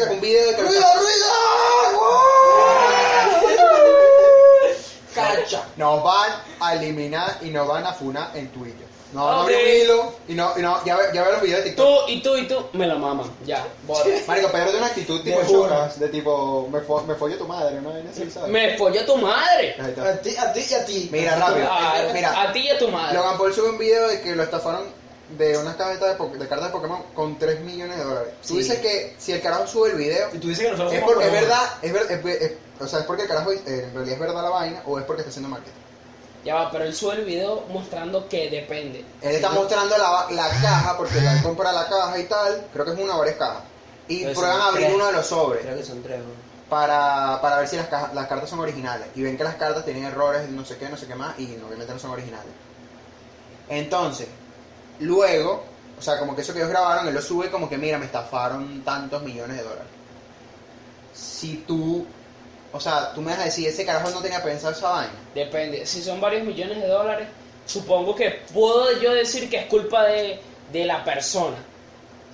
sacó 0.00 0.12
un 0.14 0.20
video 0.20 0.46
de 0.48 0.56
que... 0.56 0.62
¡Ruido, 0.62 0.86
¡Cacha! 5.14 5.62
Nos 5.76 6.02
van 6.02 6.30
a 6.60 6.74
eliminar 6.74 7.36
y 7.42 7.50
nos 7.50 7.68
van 7.68 7.86
a 7.86 7.92
funar 7.92 8.30
en 8.34 8.48
Twitter. 8.48 8.86
Ok. 9.20 9.42
abrir 9.42 9.56
un 9.58 9.68
hilo 9.82 10.12
y 10.28 10.34
no, 10.34 10.52
y 10.58 10.62
no, 10.62 10.84
ya, 10.84 10.96
ve, 10.96 11.04
ya 11.12 11.22
ve 11.24 11.32
los 11.32 11.42
videos 11.42 11.64
de 11.64 11.70
TikTok. 11.70 11.86
Tú 12.06 12.10
y 12.12 12.22
tú 12.22 12.36
y 12.36 12.48
tú 12.48 12.66
me 12.72 12.86
la 12.86 12.94
maman. 12.96 13.30
Ya, 13.44 13.66
bora. 13.86 14.04
Marico, 14.26 14.48
Pedro 14.48 14.64
tiene 14.64 14.78
una 14.78 14.86
actitud 14.86 15.22
tipo 15.22 15.38
De 15.40 15.46
chocas, 15.46 15.98
de 16.00 16.08
tipo, 16.08 16.68
me, 16.72 16.80
fo 16.80 17.02
me 17.02 17.14
follo 17.14 17.36
tu 17.36 17.46
madre, 17.46 17.80
¿no? 17.80 17.90
Vaina 17.90 18.10
así, 18.10 18.30
¿sabes? 18.30 18.50
Me 18.50 18.76
folló 18.78 19.04
tu 19.04 19.16
madre. 19.16 19.74
Ahí 19.78 19.90
está. 19.90 20.08
A 20.08 20.16
ti, 20.22 20.36
a 20.36 20.52
ti 20.52 20.66
y 20.70 20.74
a 20.74 20.84
ti. 20.84 21.08
Mira, 21.12 21.36
rápido. 21.36 21.68
A, 21.70 22.10
Mira. 22.12 22.42
a 22.42 22.52
ti 22.52 22.60
y 22.60 22.68
a 22.70 22.78
tu 22.78 22.88
madre. 22.88 23.14
Logan 23.16 23.36
Paul 23.38 23.52
sube 23.52 23.68
un 23.70 23.78
video 23.78 24.08
de 24.08 24.20
que 24.22 24.34
lo 24.34 24.42
estafaron 24.42 25.02
de 25.36 25.56
unas 25.56 25.76
tarjetas 25.78 26.10
de, 26.10 26.14
po- 26.16 26.28
de 26.36 26.46
cartas 26.46 26.68
de 26.68 26.72
Pokémon 26.72 27.02
con 27.14 27.38
3 27.38 27.60
millones 27.60 27.96
de 27.96 28.04
dólares. 28.04 28.34
Tú 28.46 28.48
Sí. 28.54 28.58
dices 28.58 28.80
que 28.80 29.14
si 29.18 29.32
el 29.32 29.40
carajo 29.40 29.66
sube 29.66 29.90
el 29.90 29.96
video, 29.96 30.28
Y 30.32 30.38
tú 30.38 30.48
dices 30.48 30.64
que 30.64 30.70
nosotros 30.72 30.92
es 30.92 31.00
somos 31.00 31.14
porque 31.14 31.26
es 31.28 31.32
huevones. 31.32 31.48
verdad, 31.50 31.70
es 31.80 31.92
ver- 31.92 32.26
es- 32.34 32.42
es- 32.50 32.52
o 32.80 32.86
sea, 32.86 32.98
es 33.00 33.04
porque 33.06 33.22
el 33.22 33.28
carajo 33.28 33.50
eh, 33.52 33.58
en 33.66 33.94
realidad 33.94 34.14
es 34.14 34.18
verdad 34.20 34.42
la 34.42 34.50
vaina 34.50 34.82
o 34.84 34.98
es 34.98 35.04
porque 35.06 35.20
está 35.22 35.30
haciendo 35.30 35.48
marketing. 35.48 35.80
Ya 36.44 36.54
va, 36.56 36.70
pero 36.72 36.84
él 36.84 36.94
sube 36.94 37.14
el 37.14 37.24
video 37.24 37.64
mostrando 37.68 38.28
que 38.28 38.50
depende. 38.50 39.04
Él 39.20 39.34
está 39.36 39.50
mostrando 39.50 39.96
la, 39.96 40.26
la 40.30 40.48
caja 40.60 40.96
porque 40.96 41.18
él 41.18 41.42
compra 41.42 41.70
la 41.72 41.86
caja 41.88 42.18
y 42.18 42.24
tal, 42.24 42.66
creo 42.72 42.84
que 42.84 42.92
es 42.92 42.98
una 42.98 43.14
o 43.14 43.18
varias 43.20 43.36
cajas. 43.36 43.62
Y 44.08 44.24
prueban 44.24 44.52
son 44.52 44.60
a 44.60 44.66
abrir 44.66 44.84
tres. 44.86 44.94
uno 44.96 45.06
de 45.06 45.12
los 45.12 45.26
sobres 45.26 45.62
Creo 45.62 45.76
que 45.76 45.84
son 45.84 46.02
tres, 46.02 46.18
güey. 46.20 46.34
para, 46.68 47.38
para 47.40 47.58
ver 47.58 47.68
si 47.68 47.76
las, 47.76 47.86
cajas- 47.86 48.12
las 48.14 48.26
cartas 48.26 48.50
son 48.50 48.58
originales. 48.58 49.06
Y 49.14 49.22
ven 49.22 49.36
que 49.36 49.44
las 49.44 49.54
cartas 49.54 49.84
tienen 49.84 50.04
errores, 50.04 50.48
no 50.50 50.64
sé 50.64 50.76
qué, 50.78 50.88
no 50.88 50.96
sé 50.96 51.06
qué 51.06 51.14
más, 51.14 51.38
y 51.38 51.44
obviamente 51.64 51.92
no 51.92 51.98
son 52.00 52.10
originales. 52.10 52.48
Entonces, 53.68 54.26
luego, 54.98 55.62
o 55.98 56.02
sea, 56.02 56.18
como 56.18 56.34
que 56.34 56.42
eso 56.42 56.52
que 56.52 56.58
ellos 56.58 56.70
grabaron, 56.70 57.06
él 57.06 57.14
lo 57.14 57.22
sube 57.22 57.50
como 57.50 57.68
que, 57.68 57.78
mira, 57.78 57.98
me 57.98 58.06
estafaron 58.06 58.82
tantos 58.82 59.22
millones 59.22 59.58
de 59.58 59.62
dólares. 59.62 59.86
Si 61.14 61.58
tú, 61.66 62.04
o 62.72 62.80
sea, 62.80 63.12
tú 63.14 63.20
me 63.20 63.32
vas 63.32 63.40
a 63.40 63.44
decir, 63.44 63.68
ese 63.68 63.84
carajo 63.84 64.10
no 64.10 64.20
tenía 64.20 64.42
pensado 64.42 64.72
esa 64.72 64.88
vaina. 64.90 65.12
Depende. 65.34 65.84
Si 65.86 66.02
son 66.02 66.20
varios 66.20 66.44
millones 66.44 66.80
de 66.80 66.88
dólares, 66.88 67.28
supongo 67.66 68.14
que 68.14 68.40
puedo 68.52 68.98
yo 69.00 69.12
decir 69.12 69.48
que 69.50 69.58
es 69.58 69.66
culpa 69.66 70.04
de, 70.04 70.40
de 70.72 70.84
la 70.84 71.04
persona. 71.04 71.56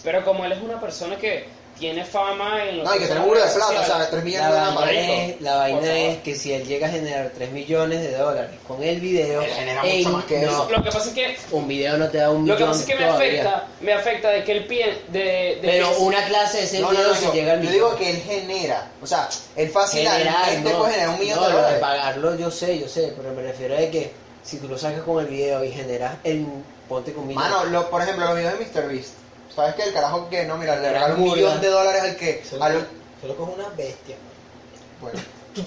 Pero 0.04 0.24
como 0.24 0.44
él 0.44 0.52
es 0.52 0.62
una 0.62 0.80
persona 0.80 1.16
que 1.16 1.46
tiene 1.78 2.04
fama 2.04 2.64
en 2.64 2.78
los 2.78 2.86
No, 2.88 2.94
y 2.94 2.98
que 2.98 3.06
tiene 3.06 3.20
burro 3.20 3.40
de 3.44 3.50
plata, 3.50 3.80
o 3.80 3.84
sea, 3.84 4.10
3 4.10 4.24
millones 4.24 4.50
La 4.50 4.54
de 4.54 4.60
dólares. 4.72 4.96
vaina, 5.08 5.24
es, 5.24 5.40
la 5.40 5.56
vaina 5.56 5.78
favor. 5.80 5.94
es 5.94 6.18
que 6.18 6.34
si 6.34 6.52
él 6.52 6.66
llega 6.66 6.86
a 6.86 6.90
generar 6.90 7.30
3 7.34 7.52
millones 7.52 8.00
de 8.02 8.16
dólares 8.16 8.50
con 8.66 8.82
el 8.82 9.00
video, 9.00 9.42
Él 9.42 9.50
genera 9.50 9.82
ey, 9.82 10.04
mucho 10.04 10.16
más 10.16 10.24
que 10.26 10.38
no, 10.40 10.50
eso. 10.50 10.68
Lo 10.70 10.82
que 10.82 10.90
pasa 10.90 11.08
es 11.08 11.14
que 11.14 11.36
un 11.50 11.68
video 11.68 11.96
no 11.98 12.08
te 12.08 12.18
da 12.18 12.30
un 12.30 12.36
lo 12.46 12.54
millón 12.54 12.58
que 12.58 12.64
pasa 12.64 12.80
es 12.80 12.86
que 12.86 12.94
me 12.94 13.06
todavía. 13.06 13.28
afecta, 13.42 13.66
me 13.80 13.92
afecta 13.92 14.28
de 14.30 14.44
que 14.44 14.52
el 14.52 14.66
pie 14.66 14.98
de, 15.08 15.20
de 15.20 15.58
Pero 15.62 15.90
que- 15.90 15.96
una 16.02 16.24
clase 16.26 16.58
de 16.58 16.64
ese 16.64 16.80
No, 16.80 16.86
no, 16.92 16.98
video 16.98 17.08
no, 17.08 17.14
si 17.14 17.24
yo, 17.26 17.32
llega 17.32 17.52
al 17.52 17.58
yo 17.58 17.70
millón. 17.70 17.74
digo 17.74 17.96
que 17.96 18.10
él 18.10 18.22
genera. 18.22 18.90
O 19.02 19.06
sea, 19.06 19.28
él 19.56 19.68
fácil 19.70 20.00
Generar, 20.08 20.44
gente 20.46 20.70
no, 20.72 20.78
puede 20.78 20.92
generar 20.92 21.14
un 21.14 21.20
millón 21.20 21.36
no, 21.40 21.42
de 21.46 21.48
lo 21.52 21.56
de 21.56 21.62
dólares. 21.62 21.80
pagarlo 21.80 22.36
yo 22.36 22.50
sé, 22.50 22.78
yo 22.78 22.88
sé, 22.88 23.12
pero 23.16 23.32
me 23.32 23.42
refiero 23.42 23.74
a 23.74 23.78
que 23.90 24.10
si 24.42 24.58
tú 24.58 24.68
lo 24.68 24.76
sacas 24.78 25.02
con 25.02 25.20
el 25.20 25.26
video 25.26 25.62
y 25.64 25.70
generas 25.70 26.16
el 26.24 26.46
ponte 26.88 27.12
con. 27.12 27.32
Mano, 27.32 27.64
lo- 27.66 27.88
por 27.90 28.02
ejemplo, 28.02 28.24
los 28.26 28.36
videos 28.36 28.58
de 28.58 28.64
MrBeast. 28.80 29.10
¿Sabes 29.58 29.74
que 29.74 29.82
el 29.82 29.92
carajo 29.92 30.28
que 30.30 30.44
no, 30.44 30.56
mira, 30.56 30.76
le 30.76 30.82
Gran 30.82 30.92
regala 30.94 31.14
un 31.14 31.22
millón 31.24 31.60
de 31.60 31.66
dólares 31.68 32.02
al 32.02 32.16
que. 32.16 32.44
Se 32.48 32.54
a 32.62 32.68
lo, 32.68 32.78
lo- 32.78 32.86
se 33.20 33.26
lo 33.26 33.36
coge 33.36 33.52
una 33.58 33.68
bestia. 33.70 34.14
bueno, 35.00 35.18
Bueno, 35.56 35.66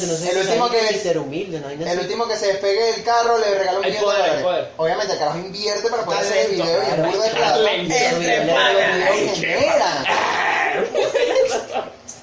tú 0.00 0.06
no 0.08 0.16
sé 0.16 0.30
el 0.32 0.38
último 0.38 0.68
que- 0.70 0.98
ser 0.98 1.18
humilde, 1.18 1.60
no 1.60 1.68
hay 1.68 1.76
nada 1.76 1.92
el 1.92 1.98
así. 1.98 2.06
último 2.08 2.26
que 2.26 2.36
se 2.36 2.46
despegue 2.48 2.82
del 2.94 3.04
carro 3.04 3.38
le 3.38 3.54
regala 3.54 3.78
un 3.78 3.84
millón 3.84 3.92
de 3.92 3.98
hay 3.98 4.04
dólares. 4.18 4.42
poder. 4.42 4.70
Obviamente 4.76 5.12
el 5.12 5.18
carajo 5.20 5.38
invierte 5.38 5.88
para 5.88 6.04
poder 6.04 6.20
hacer 6.20 6.36
el 6.46 6.50
video 6.56 6.66
y 6.66 6.70
es 6.82 6.94
claro, 6.94 7.10
burda 7.12 7.24
de 7.24 7.30
plata. 7.30 7.72
Entre. 7.72 9.66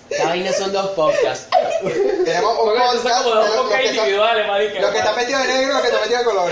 La 0.09 0.25
vaina 0.25 0.51
son 0.51 0.73
dos 0.73 0.87
podcasts. 0.89 1.47
Tenemos 2.25 2.51
un 2.59 2.65
Porque 2.65 2.79
podcast. 2.79 3.23
como 3.23 3.35
dos 3.35 3.49
podcasts 3.51 3.75
que 3.83 3.89
está- 3.89 4.01
individuales, 4.01 4.47
marica. 4.47 4.81
Lo 4.81 4.91
que 4.91 4.97
está 4.97 5.13
metido 5.13 5.39
de 5.39 5.45
negro 5.47 5.71
y 5.71 5.73
lo 5.75 5.81
que 5.81 5.87
está 5.87 5.99
metido 6.01 6.19
de 6.19 6.25
color. 6.25 6.51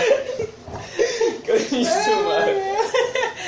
Su 2.06 2.16
madre. 2.24 2.74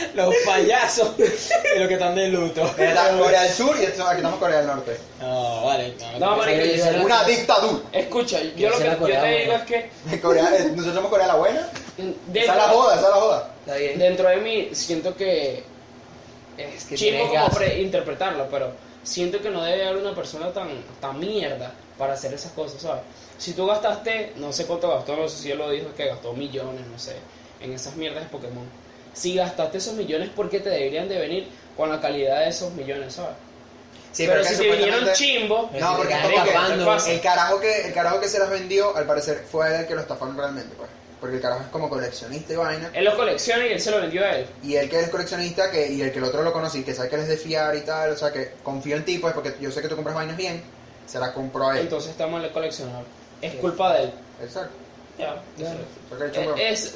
Los 0.16 0.34
payasos 0.46 1.12
y 1.18 1.80
los 1.80 1.88
que 1.88 1.94
están 1.94 2.16
de 2.16 2.28
luto. 2.30 2.66
Está 2.78 3.18
Corea 3.18 3.44
del 3.44 3.54
Sur 3.54 3.76
y 3.80 3.84
esto- 3.86 4.06
aquí 4.08 4.18
estamos 4.18 4.40
Corea 4.40 4.58
del 4.60 4.68
Norte. 4.68 4.98
No, 5.22 5.66
vale. 5.66 5.94
No, 6.20 6.46
yo 6.46 6.66
yo- 6.66 6.84
sé- 6.84 7.00
Una 7.00 7.24
dictadura. 7.24 7.84
Escucha, 7.92 8.40
yo 8.56 8.70
lo 8.70 8.78
que 8.78 8.86
yo 8.86 8.98
te 9.22 9.28
digo 9.38 9.54
es 9.54 9.64
que 9.64 10.22
Corea- 10.22 10.56
eh, 10.58 10.64
nosotros 10.72 10.96
somos 10.96 11.10
Corea 11.10 11.28
la 11.28 11.36
buena. 11.36 11.60
Esa 11.60 12.04
dentro, 12.28 12.42
es 12.54 12.58
la 12.58 12.70
joda, 12.70 12.96
esa 12.96 13.06
es 13.06 13.10
la 13.10 13.22
joda. 13.22 13.50
Está 13.66 13.76
bien. 13.76 14.00
dentro 14.00 14.30
de 14.30 14.38
mí 14.38 14.70
siento 14.74 15.16
que 15.16 15.64
es 16.58 16.86
que 16.86 16.96
tiene 16.96 17.22
como 17.22 17.34
gas. 17.34 17.56
pre- 17.56 17.82
interpretarlo, 17.82 18.48
pero 18.50 18.72
siento 19.04 19.40
que 19.42 19.50
no 19.50 19.64
debe 19.64 19.88
haber 19.88 20.02
una 20.02 20.16
persona 20.16 20.52
tan, 20.52 20.68
tan 21.00 21.20
mierda 21.20 21.72
para 21.98 22.14
hacer 22.14 22.34
esas 22.34 22.52
cosas, 22.54 22.82
¿sabes? 22.82 23.02
Si 23.38 23.54
tú 23.54 23.66
gastaste, 23.66 24.34
no 24.38 24.52
sé 24.52 24.66
cuánto 24.66 24.90
gastó, 24.90 25.16
no 25.16 25.28
sé 25.30 25.38
si 25.38 25.52
él 25.52 25.58
lo 25.58 25.70
dijo, 25.70 25.88
que 25.96 26.06
gastó 26.08 26.34
millones, 26.34 26.86
no 26.88 27.00
sé, 27.00 27.16
en 27.62 27.74
esas 27.74 27.96
mierdas 27.96 28.24
de 28.24 28.30
Pokémon. 28.30 28.66
Si 29.14 29.36
gastaste 29.36 29.78
esos 29.80 29.94
millones, 29.96 30.30
¿por 30.30 30.50
qué 30.50 30.60
te 30.60 30.70
deberían 30.70 31.10
de 31.10 31.18
venir 31.18 31.48
con 31.76 31.90
la 31.90 32.00
calidad 32.00 32.40
de 32.42 32.50
esos 32.50 32.72
millones, 32.74 33.14
¿sabes? 33.14 33.36
Sí, 34.12 34.26
pero 34.28 34.42
que 34.42 34.50
si 34.50 34.56
te 34.58 34.72
vinieron 34.72 35.14
chimbo, 35.14 35.70
No, 35.80 35.92
si 35.92 35.98
porque, 35.98 36.16
pasa? 36.86 37.12
el, 37.12 37.22
carajo 37.22 37.60
que, 37.60 37.88
el 37.88 37.94
carajo 37.94 38.20
que 38.20 38.28
se 38.28 38.40
las 38.40 38.50
vendió, 38.50 38.96
al 38.96 39.06
parecer, 39.06 39.46
fue 39.50 39.68
él 39.68 39.74
el 39.82 39.88
que 39.88 39.96
lo 39.96 40.02
estafaron 40.02 40.38
realmente, 40.38 40.74
pues. 40.76 40.90
Porque 41.20 41.36
el 41.36 41.42
carajo 41.42 41.62
es 41.64 41.68
como 41.68 41.90
coleccionista 41.90 42.54
y 42.54 42.56
vaina. 42.56 42.90
él 42.94 43.04
lo 43.04 43.16
colecciona 43.16 43.68
y 43.68 43.74
él 43.74 43.82
se 43.82 43.92
lo 43.92 44.00
vendió 44.00 44.24
a 44.24 44.38
él. 44.38 44.48
Y 44.64 44.76
él 44.78 44.90
que 44.90 45.00
es 45.02 45.10
coleccionista 45.10 45.70
que, 45.70 45.92
y 45.92 46.02
el 46.02 46.12
que 46.14 46.20
el 46.20 46.24
otro 46.24 46.42
lo 46.44 46.54
conoce 46.54 46.80
y 46.80 46.84
que 46.84 46.94
sabe 46.94 47.10
que 47.10 47.16
él 47.16 47.22
es 47.24 47.28
de 47.28 47.38
fiar 47.38 47.76
y 47.76 47.82
tal, 47.82 48.12
o 48.12 48.18
sea, 48.18 48.32
que 48.32 48.54
confío 48.64 48.96
en 48.96 49.04
ti, 49.06 49.18
pues, 49.20 49.34
porque 49.34 49.54
yo 49.60 49.70
sé 49.70 49.82
que 49.82 49.90
tú 49.90 49.96
compras 49.96 50.16
vainas 50.16 50.38
bien, 50.38 50.64
se 51.06 51.20
la 51.20 51.34
compró 51.34 51.70
a 51.70 51.76
él. 51.76 51.82
Entonces 51.84 52.12
está 52.12 52.26
mal 52.28 52.44
el 52.44 52.52
coleccionador. 52.52 53.04
Es 53.42 53.54
culpa 53.56 53.94
de 53.94 54.04
él. 54.04 54.14
Exacto. 54.42 54.74
Ya, 55.18 55.42
que 55.58 56.24
el 56.24 56.32
chumbo- 56.32 56.56
Es, 56.58 56.96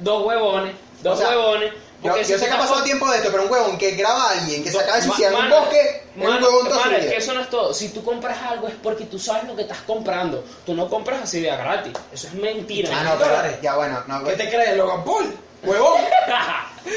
dos 0.00 0.26
huevones, 0.26 0.74
dos 1.02 1.14
O 1.14 1.20
sea, 1.20 1.30
huevones. 1.30 1.72
Yo, 2.02 2.14
sé 2.24 2.38
que 2.38 2.46
ha 2.46 2.56
pasado 2.56 2.76
con- 2.76 2.84
tiempo 2.84 3.10
de 3.10 3.18
esto, 3.18 3.28
pero 3.30 3.42
un 3.44 3.52
huevón 3.52 3.76
que 3.76 3.90
graba 3.90 4.28
a 4.28 4.30
alguien 4.30 4.64
que 4.64 4.70
se 4.70 4.78
acaba 4.78 4.96
de 4.96 5.02
suicidar 5.02 5.32
en 5.32 5.38
un 5.38 5.44
mano, 5.44 5.60
bosque 5.60 5.80
es 5.80 6.02
un 6.16 6.22
mano, 6.22 6.46
huevón 6.46 6.68
mano, 6.70 6.96
es 6.96 7.06
que 7.06 7.16
eso 7.16 7.34
no 7.34 7.40
es 7.42 7.50
todo. 7.50 7.74
Si 7.74 7.90
tú 7.90 8.02
compras 8.02 8.38
algo 8.42 8.68
es 8.68 8.74
porque 8.82 9.04
tú 9.04 9.18
sabes 9.18 9.44
lo 9.44 9.54
que 9.54 9.62
estás 9.62 9.80
comprando. 9.86 10.42
Tú 10.64 10.72
no 10.74 10.88
compras 10.88 11.20
así 11.24 11.40
de 11.42 11.50
gratis. 11.50 11.92
Eso 12.10 12.28
es 12.28 12.34
mentira. 12.34 12.88
Ah, 12.92 13.04
no, 13.04 13.10
pero 13.18 13.28
dólares. 13.28 13.58
ya 13.60 13.76
bueno, 13.76 14.02
no, 14.06 14.24
¿Qué 14.24 14.32
te 14.32 14.48
crees, 14.48 14.76
Logan 14.78 15.04
Paul? 15.04 15.36
¡Huevón! 15.62 16.00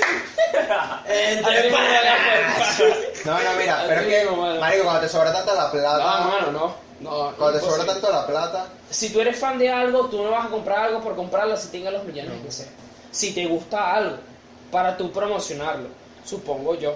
Entre 1.06 1.70
no, 3.26 3.34
no, 3.34 3.54
mira, 3.58 3.84
pero 3.88 4.02
es 4.02 4.08
que, 4.08 4.26
mano. 4.32 4.60
marico, 4.60 4.84
cuando 4.84 5.02
te 5.02 5.10
sobra 5.10 5.34
tanta 5.34 5.54
la 5.54 5.72
plata, 5.72 5.98
No, 5.98 6.30
mano, 6.30 6.52
no. 6.52 6.76
no 7.02 7.36
cuando 7.38 7.60
te 7.60 7.66
sobra 7.66 7.86
tanto 7.86 8.10
la 8.12 8.26
plata, 8.26 8.68
Si 8.90 9.10
tú 9.10 9.20
eres 9.20 9.38
fan 9.38 9.58
de 9.58 9.70
algo, 9.70 10.06
tú 10.08 10.24
no 10.24 10.32
vas 10.32 10.46
a 10.46 10.50
comprar 10.50 10.86
algo 10.86 11.02
por 11.02 11.16
comprarlo 11.16 11.58
si 11.58 11.68
tenga 11.68 11.92
los 11.92 12.04
millones 12.06 12.32
que 12.46 12.52
sea. 12.52 12.68
Si 13.14 13.32
te 13.32 13.46
gusta 13.46 13.94
algo, 13.96 14.18
para 14.72 14.98
tú 14.98 15.10
promocionarlo, 15.12 15.88
supongo 16.26 16.76
yo. 16.78 16.94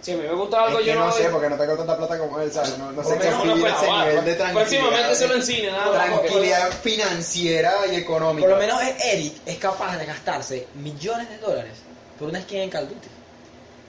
Si 0.00 0.12
a 0.12 0.16
mí 0.16 0.22
me 0.22 0.32
gusta 0.34 0.62
algo, 0.64 0.78
es 0.78 0.84
que 0.84 0.90
yo 0.92 0.98
no, 0.98 1.06
no 1.06 1.12
sé, 1.12 1.24
porque 1.30 1.48
no 1.50 1.56
tengo 1.56 1.76
tanta 1.76 1.96
plata 1.96 2.18
como 2.18 2.38
él, 2.40 2.52
¿sabes? 2.52 2.78
No, 2.78 2.92
no 2.92 3.02
sé 3.02 3.18
qué 3.18 3.30
no 3.30 3.40
puedo 3.42 3.66
ese 3.66 3.90
nivel 3.90 4.24
de 4.24 4.34
tranquilidad. 4.34 4.52
Próximamente 4.52 5.14
se 5.16 5.26
lo 5.28 5.34
enseño, 5.34 5.72
nada 5.72 5.92
Tranquilidad 5.92 6.70
financiera 6.82 7.72
y 7.90 7.96
económica. 7.96 8.46
Por 8.46 8.56
lo 8.56 8.60
menos 8.60 8.80
Eric 9.04 9.32
es 9.44 9.58
capaz 9.58 9.96
de 9.96 10.06
gastarse 10.06 10.66
millones 10.74 11.28
de 11.30 11.38
dólares 11.38 11.72
por 12.18 12.28
una 12.28 12.40
skin 12.42 12.58
en 12.60 12.70
Call 12.70 12.88
Duty. 12.88 13.08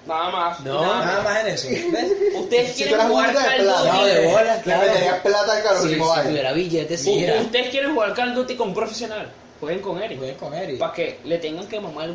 Nada 0.07 0.31
más. 0.31 0.59
No, 0.61 0.81
nada 0.81 1.05
Nada 1.05 1.15
más. 1.21 1.23
más 1.25 1.39
en 1.41 1.47
eso. 1.47 1.67
¿Ves? 1.69 2.11
Ustedes 2.35 2.75
Si 2.75 2.83
quieren 2.85 3.07
jugar 3.07 3.33
Call. 3.33 3.67
Duty. 3.67 3.87
No, 3.91 4.05
de 4.05 4.27
bolas, 4.27 4.57
Le 4.57 4.63
claro. 4.63 4.87
meterías 4.87 5.19
plata 5.19 5.69
al 5.69 5.77
Si, 5.77 5.83
último 5.83 6.15
si 6.15 6.21
tuviera 6.27 6.51
billetes, 6.53 7.01
sí. 7.01 7.27
Ustedes 7.41 7.69
quieren 7.69 7.93
jugar 7.93 8.13
Call 8.15 8.33
Duty 8.33 8.55
con 8.55 8.69
un 8.69 8.73
profesional. 8.73 9.29
Jueguen 9.59 9.81
con 9.81 10.01
Eric. 10.01 10.17
Jueguen 10.17 10.37
con 10.37 10.53
Eric. 10.53 10.77
Para 10.79 10.93
que 10.93 11.19
le 11.25 11.37
tengan 11.37 11.67
que 11.67 11.79
mamar 11.79 12.09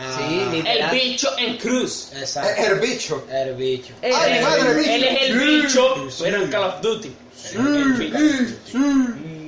Ah, 0.00 0.16
Sí, 0.16 0.62
el 0.64 0.90
bicho 0.90 1.28
en 1.38 1.56
cruz. 1.56 2.12
Exacto. 2.14 2.62
El 2.62 2.78
bicho. 2.78 3.26
El 3.32 3.54
bicho. 3.54 3.92
Él, 4.00 4.12
¡Ay, 4.14 4.32
es- 4.34 4.42
madre, 4.42 4.60
el 4.70 4.76
bicho! 4.76 4.92
él 4.92 5.04
es 5.04 5.22
el 5.22 5.32
Sí, 5.40 5.46
bicho, 5.62 6.10
sí. 6.10 6.20
pero 6.22 6.42
en 6.42 6.50
Call 6.50 6.62
of 6.64 6.80
Duty. 6.82 7.12
Sí, 7.36 7.56
El 7.56 7.92
bicho. 7.94 8.18
sí, 8.18 8.58
sí. 8.70 8.78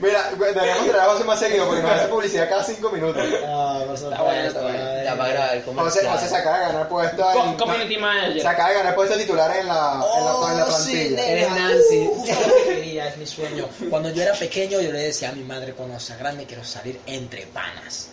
Mira, 0.00 0.30
deberíamos 0.38 1.12
José 1.12 1.24
más 1.24 1.38
seguido 1.38 1.66
porque 1.66 1.82
nos 1.82 1.90
hace 1.92 2.06
publicidad 2.08 2.48
cada 2.48 2.64
cinco 2.64 2.90
minutos. 2.90 3.22
Ah, 3.46 3.82
por 3.86 3.96
supuesto. 3.96 4.10
Está 4.10 4.22
bueno, 4.22 4.42
está 4.48 4.60
bueno. 4.62 5.04
Ya 5.04 5.16
para 5.16 5.28
grabar 5.32 5.56
el 5.56 5.62
José, 5.62 5.76
comercial. 5.76 6.06
José 6.08 6.28
se 6.28 6.36
acaba 6.36 6.58
de 6.58 6.64
ganar 6.66 6.88
puesto 6.88 7.22
Co- 7.32 7.44
en... 7.44 7.54
Community 7.56 7.94
Se 7.94 8.00
manager. 8.00 8.46
acaba 8.46 8.68
de 8.70 8.74
ganar 8.74 8.94
puesto 8.94 9.16
titular 9.16 9.50
en 9.56 9.66
la, 9.68 10.04
en 10.16 10.24
la, 10.24 10.50
en 10.50 10.58
la 10.58 10.64
Oh, 10.66 10.70
sí, 10.72 10.92
plantilla. 10.92 11.26
Eres 11.26 11.50
Nancy. 11.50 12.06
Justo 12.14 12.48
lo 12.48 12.54
que 12.54 12.64
quería, 12.74 13.08
es 13.08 13.16
mi 13.16 13.26
sueño. 13.26 13.68
Cuando 13.90 14.10
yo 14.10 14.22
era 14.22 14.32
pequeño, 14.34 14.80
yo 14.80 14.92
le 14.92 14.98
decía 15.00 15.28
a 15.30 15.32
mi 15.32 15.42
madre, 15.44 15.72
cuando 15.72 15.98
sea 16.00 16.16
grande, 16.16 16.44
quiero 16.46 16.64
salir 16.64 17.00
entre 17.06 17.46
panas. 17.46 18.08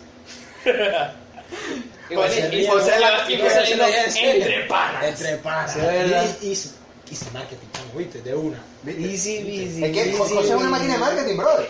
Igual 2.10 2.28
José 2.28 2.48
y- 2.52 2.66
José 2.66 3.00
la 3.00 3.10
la- 3.10 3.18
José 3.24 4.30
entre 4.36 4.64
panas. 4.66 5.04
Entre 5.04 5.36
panas. 5.38 5.72
Sí, 5.72 5.80
¿verdad? 5.80 6.24
Y- 6.42 6.46
y- 6.52 6.72
Hice 7.12 7.30
marketing, 7.32 7.66
chamo, 7.72 7.92
¿viste? 7.98 8.22
De 8.22 8.34
una. 8.34 8.58
¿Viste? 8.82 9.02
Easy, 9.12 9.36
easy. 9.38 9.84
Es 9.84 9.92
que 9.92 10.00
easy, 10.00 10.16
José 10.16 10.34
es 10.40 10.46
una 10.46 10.54
easy. 10.60 10.70
máquina 10.70 10.92
de 10.94 10.98
marketing, 11.00 11.36
brother. 11.36 11.68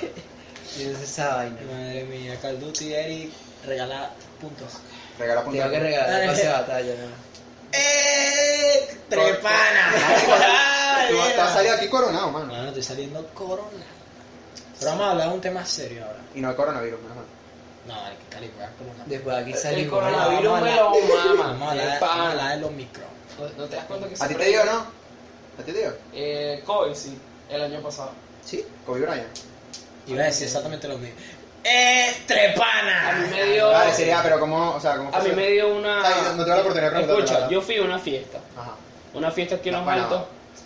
Yo 0.79 0.91
no 0.93 0.99
sé 0.99 1.05
esa 1.05 1.35
vaina. 1.37 1.57
Madre 1.71 2.05
mía, 2.05 2.39
Call 2.41 2.55
of 2.55 2.61
Duty, 2.61 2.95
Eric, 2.95 3.31
regala 3.67 4.11
puntos. 4.41 4.69
Regala 5.19 5.43
punto. 5.43 5.59
Tengo 5.59 5.71
que 5.73 5.81
regalar 5.81 6.23
el 6.23 6.29
pase 6.31 6.43
de 6.45 6.49
batalla, 6.53 6.95
¿no? 6.95 7.33
¡Eh! 7.73 8.89
¡Entre 9.11 9.35
panas! 9.35 9.95
Tú 11.11 11.17
vas 11.17 11.39
a 11.51 11.53
salir 11.55 11.71
aquí 11.73 11.89
coronado, 11.89 12.31
mano. 12.31 12.47
Mano, 12.47 12.69
estoy 12.69 12.83
saliendo 12.83 13.27
corona. 13.35 13.69
Pero 14.79 14.91
vamos 14.93 15.07
a 15.07 15.11
hablar 15.11 15.29
de 15.29 15.35
un 15.35 15.41
tema 15.41 15.67
serio 15.67 16.05
ahora. 16.05 16.19
Y 16.35 16.41
no 16.41 16.49
hay 16.51 16.55
coronavirus, 16.55 17.01
mejor. 17.03 17.25
No, 17.87 17.95
vale, 18.01 18.17
que 18.17 18.25
cali, 18.35 18.49
corona. 18.79 19.05
Después 19.07 19.37
aquí 19.37 19.53
El 19.53 19.59
salimos. 19.59 19.93
coronavirus 19.93 20.45
Vamos 20.45 20.59
a 20.61 20.65
me 20.65 20.77
lo 20.77 20.89
hablar- 20.89 21.37
mama. 21.37 21.75
Vamos 22.01 22.17
a 22.27 22.31
hablar 22.31 22.55
de 22.55 22.61
los 22.61 22.71
micros. 22.73 23.07
¿No- 23.39 23.49
¿No 23.63 23.69
te 23.69 23.77
das 23.77 23.85
cuenta 23.87 24.09
que 24.09 24.15
¿A 24.15 24.29
ti 24.29 24.35
se 24.35 24.39
te 24.39 24.49
dio, 24.49 24.65
no? 24.65 25.02
¿A 25.59 25.63
ti 25.63 25.73
te 25.73 25.79
dio? 25.79 25.93
Eh, 26.15 26.63
COVID, 26.67 26.95
sí, 26.95 27.17
el 27.51 27.63
año 27.63 27.81
pasado. 27.81 28.11
Sí. 28.45 28.65
Kobe 28.87 29.01
Bryant. 29.01 29.27
Iba 30.07 30.23
a 30.23 30.27
decir 30.27 30.47
exactamente 30.47 30.89
lo 30.89 30.99
mismo. 30.99 31.17
¡Entre 31.65 32.55
panas! 32.59 33.15
A 33.15 33.19
mí 33.19 33.27
me 33.31 33.45
dio. 33.53 33.69
Vale, 33.71 33.93
sería, 33.95 34.21
pero 34.23 34.41
¿cómo, 34.41 34.75
o 34.75 34.81
sea, 34.81 34.97
cómo 34.97 35.15
A 35.15 35.21
mí 35.21 35.31
me 35.31 35.49
dio 35.51 35.69
una. 35.77 36.05
Ay, 36.05 36.15
no- 36.25 36.33
no 36.35 36.45
te 36.45 36.51
doy 36.51 36.57
la 36.57 36.61
oportunidad 36.61 36.91
de 36.93 36.97
preguntarte 37.05 37.33
Escucha, 37.35 37.49
yo 37.51 37.61
fui 37.63 37.77
a 37.77 37.83
una 37.83 37.99
fiesta. 37.99 38.39
Ajá. 38.57 38.75
Una 39.15 39.31
fiesta 39.31 39.55
aquí 39.57 39.69
en 39.69 39.77
los 39.77 39.85
Bueno, 39.85 40.03
altos. 40.03 40.23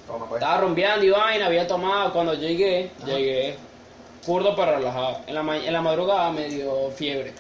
Toma, 0.07 0.27
pues. 0.29 0.41
Estaba 0.41 0.61
rumbeando 0.63 1.05
y 1.05 1.11
vaina, 1.11 1.47
había 1.47 1.67
tomado. 1.67 2.13
Cuando 2.13 2.33
llegué, 2.35 2.91
Ajá. 2.97 3.07
llegué 3.09 3.57
curdo 4.25 4.57
pero 4.57 4.77
relajado. 4.77 5.21
En 5.27 5.35
la, 5.35 5.43
ma- 5.43 5.57
en 5.59 5.73
la 5.73 5.83
madrugada 5.83 6.31
me 6.31 6.49
dio 6.49 6.91
fiebre. 6.93 7.35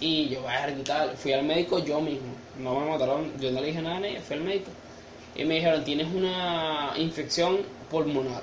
Y 0.00 0.28
yo, 0.30 0.42
verga 0.42 0.76
y 0.78 0.82
tal. 0.82 1.16
Fui 1.16 1.32
al 1.32 1.44
médico 1.44 1.78
yo 1.78 2.00
mismo. 2.00 2.34
No 2.58 2.80
me 2.80 2.90
mataron, 2.90 3.32
yo 3.38 3.50
no 3.52 3.60
le 3.60 3.68
dije 3.68 3.80
nada 3.80 3.98
a 3.98 4.06
ella, 4.06 4.20
fui 4.26 4.36
al 4.36 4.42
médico. 4.42 4.70
Y 5.36 5.44
me 5.44 5.56
dijeron, 5.56 5.84
tienes 5.84 6.06
una 6.14 6.92
infección 6.96 7.58
pulmonar. 7.90 8.42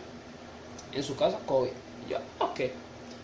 En 0.94 1.04
su 1.04 1.16
casa, 1.16 1.38
COVID. 1.46 1.70
Y 2.08 2.12
yo, 2.12 2.18
ok. 2.40 2.60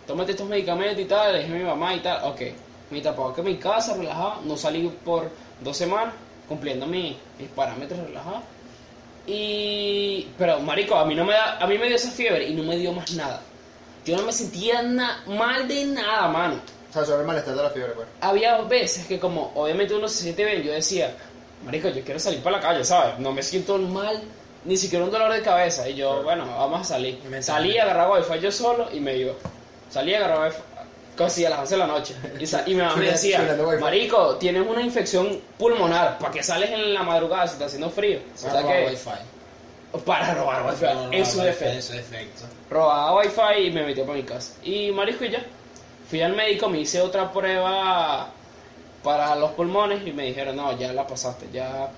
Tómate 0.08 0.32
estos 0.32 0.48
medicamentos 0.48 1.00
y 1.00 1.06
tal. 1.06 1.34
Le 1.34 1.40
dije 1.44 1.52
a 1.54 1.56
mi 1.58 1.64
mamá 1.64 1.94
y 1.96 2.00
tal. 2.00 2.24
Ok. 2.24 2.42
Me 2.90 3.00
tapaba 3.02 3.34
que 3.34 3.42
en 3.42 3.48
mi 3.48 3.58
casa, 3.58 3.96
relajado. 3.96 4.42
No 4.44 4.58
salí 4.58 4.88
por 5.06 5.30
dos 5.62 5.78
semanas, 5.78 6.14
cumpliendo 6.48 6.88
mi- 6.88 7.16
mis 7.38 7.48
parámetros 7.50 8.00
relajados. 8.00 8.42
Y. 9.28 10.28
Pero, 10.38 10.60
marico, 10.62 10.96
a 10.96 11.06
mí 11.06 11.14
no 11.16 11.26
me 11.26 11.34
da. 11.34 11.58
A 11.60 11.68
mí 11.68 11.78
me 11.78 11.86
dio 11.88 11.96
esa 11.96 12.10
fiebre 12.12 12.48
y 12.50 12.54
no 12.56 12.64
me 12.64 12.78
dio 12.78 12.92
más 12.92 13.12
nada. 13.14 13.42
Yo 14.06 14.18
no 14.18 14.24
me 14.24 14.32
sentía 14.32 14.82
na- 14.82 15.24
mal 15.28 15.68
de 15.68 15.86
nada, 15.86 16.28
mano. 16.30 16.56
O 16.90 16.94
sea, 16.94 17.06
sobre 17.06 17.22
el 17.22 17.28
malestar 17.28 17.56
de 17.56 17.62
la 17.62 17.70
fiebre, 17.70 17.92
pues. 17.94 18.08
había 18.22 18.58
veces 18.62 19.06
que 19.06 19.20
como 19.20 19.52
obviamente 19.54 19.94
uno 19.94 20.08
se 20.08 20.24
siente 20.24 20.44
bien, 20.44 20.64
yo 20.64 20.72
decía, 20.72 21.16
marico, 21.66 21.90
yo 21.90 22.04
quiero 22.04 22.20
salir 22.20 22.42
para 22.42 22.58
la 22.58 22.62
calle, 22.62 22.84
¿sabes? 22.84 23.20
No 23.20 23.32
me 23.32 23.44
siento 23.44 23.78
mal, 23.78 24.22
ni 24.66 24.78
siquiera 24.78 25.06
un 25.06 25.12
dolor 25.12 25.32
de 25.34 25.42
cabeza. 25.42 25.88
Y 25.90 25.96
yo, 25.96 26.24
bueno, 26.24 26.46
vamos 26.46 26.82
a 26.82 26.84
salir. 26.84 27.20
Me 27.30 27.42
Salí, 27.42 27.78
agarraba 27.78 28.18
wifi 28.20 28.40
yo 28.40 28.52
solo 28.52 28.88
y 28.94 29.00
me 29.00 29.16
iba. 29.18 29.34
Salí, 29.90 30.14
agarraba 30.14 30.48
wifi 30.48 30.58
casi 31.16 31.44
a 31.46 31.50
las 31.50 31.60
11 31.60 31.74
de 31.76 31.80
la 31.80 31.88
noche. 31.88 32.16
Y, 32.40 32.72
y 32.72 32.76
mi 32.76 32.82
mamá 32.82 32.96
me 32.96 33.06
decía, 33.12 33.58
marico, 33.82 34.36
tienes 34.38 34.66
una 34.66 34.82
infección 34.82 35.42
pulmonar, 35.58 36.18
¿para 36.18 36.32
qué 36.32 36.42
sales 36.42 36.72
en 36.72 36.94
la 36.94 37.04
madrugada 37.04 37.46
si 37.48 37.54
está 37.54 37.66
haciendo 37.66 37.90
frío? 37.90 38.20
O 38.34 38.38
sea 38.38 38.52
Para 38.52 38.62
robar 38.62 38.78
que, 38.86 38.90
wifi. 38.92 39.10
para 40.06 40.34
robar 40.36 40.66
wifi, 40.66 40.80
Para 40.82 40.94
robar 40.94 41.14
en 41.16 41.26
su 41.26 41.38
wifi, 41.40 41.48
defecto. 41.48 41.74
En 41.76 41.84
su 41.84 41.94
defecto. 41.94 42.44
Robaba 42.70 43.16
wifi 43.18 43.66
y 43.68 43.72
me 43.72 43.84
metió 43.84 44.06
para 44.06 44.18
mi 44.18 44.24
casa. 44.24 44.54
Y 44.64 44.92
marisco 44.92 45.26
y 45.26 45.32
ya. 45.32 45.44
Fui 46.10 46.22
al 46.22 46.34
médico, 46.36 46.70
me 46.70 46.80
hice 46.80 47.02
otra 47.02 47.32
prueba 47.34 48.30
para 49.04 49.36
los 49.36 49.52
pulmones 49.52 50.06
y 50.06 50.12
me 50.12 50.24
dijeron, 50.24 50.56
no, 50.56 50.78
ya 50.78 50.92
la 50.94 51.06
pasaste, 51.08 51.48
ya, 51.54 51.90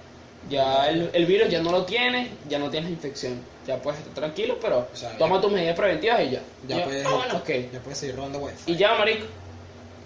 ya 0.49 0.87
el, 0.89 1.09
el 1.13 1.25
virus 1.25 1.49
ya 1.49 1.61
no 1.61 1.71
lo 1.71 1.83
tienes, 1.85 2.29
ya 2.47 2.59
no 2.59 2.69
tienes 2.69 2.89
infección. 2.91 3.39
Ya 3.67 3.77
puedes 3.77 3.99
estar 3.99 4.13
tranquilo, 4.15 4.57
pero 4.61 4.87
O 4.91 4.95
sea, 4.95 5.15
toma 5.17 5.35
ya- 5.35 5.41
tus 5.41 5.51
medidas 5.51 5.75
preventivas 5.75 6.21
y 6.21 6.29
ya. 6.31 6.41
Ya 6.67 6.75
Y 6.75 6.79
yo, 6.79 6.85
puedes, 6.85 7.05
"Ah, 7.05 7.09
bueno, 7.11 7.43
ya 7.71 7.79
puedes 7.79 7.97
seguir 7.99 8.15
robando 8.15 8.39
wifi. 8.39 8.71
Y 8.71 8.75
ya, 8.75 8.93
marico. 8.95 9.25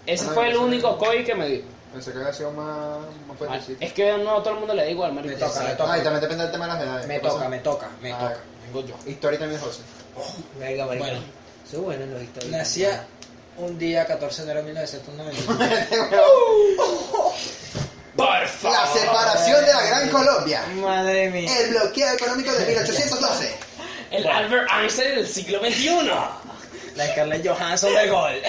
Ese 0.05 0.25
Ah, 0.25 0.31
fue 0.33 0.49
el 0.49 0.57
único 0.57 0.97
COVID 0.97 1.25
que 1.25 1.35
me 1.35 1.47
dio. 1.47 1.61
Pensé 1.93 2.11
que 2.11 2.17
había 2.19 2.33
sido 2.33 2.51
más, 2.51 2.99
más 2.99 3.07
Ah, 3.31 3.35
fuertecito. 3.37 3.83
Es 3.85 3.93
que 3.93 4.17
no 4.17 4.37
a 4.37 4.43
todo 4.43 4.53
el 4.55 4.59
mundo 4.59 4.73
le 4.73 4.83
da 4.83 4.89
igual, 4.89 5.13
marico. 5.13 5.33
Me 5.33 5.39
toca, 5.39 5.59
me 5.61 5.65
Ah, 5.67 5.71
y 5.73 5.77
toca. 5.77 6.03
también 6.03 6.21
depende 6.21 6.43
del 6.43 6.51
tema 6.51 6.65
de 6.67 6.73
las 6.73 6.81
edades. 6.83 7.07
Me 7.07 7.19
toca, 7.19 7.49
me 7.49 7.59
toca, 7.59 7.89
me 8.01 8.11
Ah, 8.11 8.19
toca. 8.19 8.39
Vengo 8.65 8.85
yo. 8.87 8.95
Historia 9.09 9.39
también, 9.39 9.61
José. 9.61 9.81
Verga, 10.59 10.85
marico. 10.85 11.05
Bueno. 11.05 11.19
Eso 11.65 11.77
es 11.77 11.83
bueno, 11.83 12.05
los 12.07 12.21
historias. 12.21 12.51
Nacía 12.51 13.07
un 13.57 13.77
día 13.77 14.05
14 14.05 14.43
de 14.43 14.51
enero 14.51 14.65
de 14.65 14.73
1991. 14.73 15.59
Por 18.15 18.47
favor. 18.47 18.77
La 18.77 18.93
separación 18.93 19.65
de 19.65 19.73
la 19.73 19.85
Gran 19.85 20.09
Colombia. 20.09 20.65
Madre 20.75 21.29
mía. 21.29 21.51
El 21.59 21.71
bloqueo 21.71 22.13
económico 22.13 22.51
de 22.53 22.65
1812. 22.65 23.55
El 24.11 24.27
Albert 24.27 24.69
Einstein 24.71 25.15
del 25.15 25.27
siglo 25.27 25.59
XXI. 25.59 26.09
La 26.95 27.07
Scarlett 27.07 27.45
Johansson 27.45 27.93
del 27.93 28.09
gol. 28.09 28.31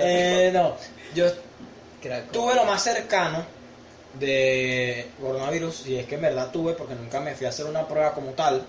eh, 0.00 0.50
no, 0.52 0.76
yo 1.14 1.30
tuve 2.32 2.54
lo 2.56 2.64
más 2.64 2.82
cercano 2.82 3.46
de 4.14 5.10
coronavirus, 5.20 5.86
y 5.86 5.98
es 5.98 6.06
que 6.06 6.16
en 6.16 6.22
verdad 6.22 6.50
tuve, 6.50 6.72
porque 6.72 6.94
nunca 6.94 7.20
me 7.20 7.34
fui 7.36 7.46
a 7.46 7.50
hacer 7.50 7.66
una 7.66 7.86
prueba 7.86 8.12
como 8.12 8.32
tal, 8.32 8.64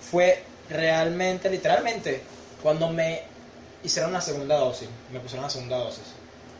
fue 0.00 0.44
realmente, 0.70 1.50
literalmente, 1.50 2.22
cuando 2.62 2.88
me 2.90 3.33
hicieron 3.84 4.12
la 4.12 4.20
segunda 4.20 4.56
dosis, 4.56 4.88
me 5.12 5.20
pusieron 5.20 5.44
la 5.44 5.50
segunda 5.50 5.76
dosis. 5.78 6.02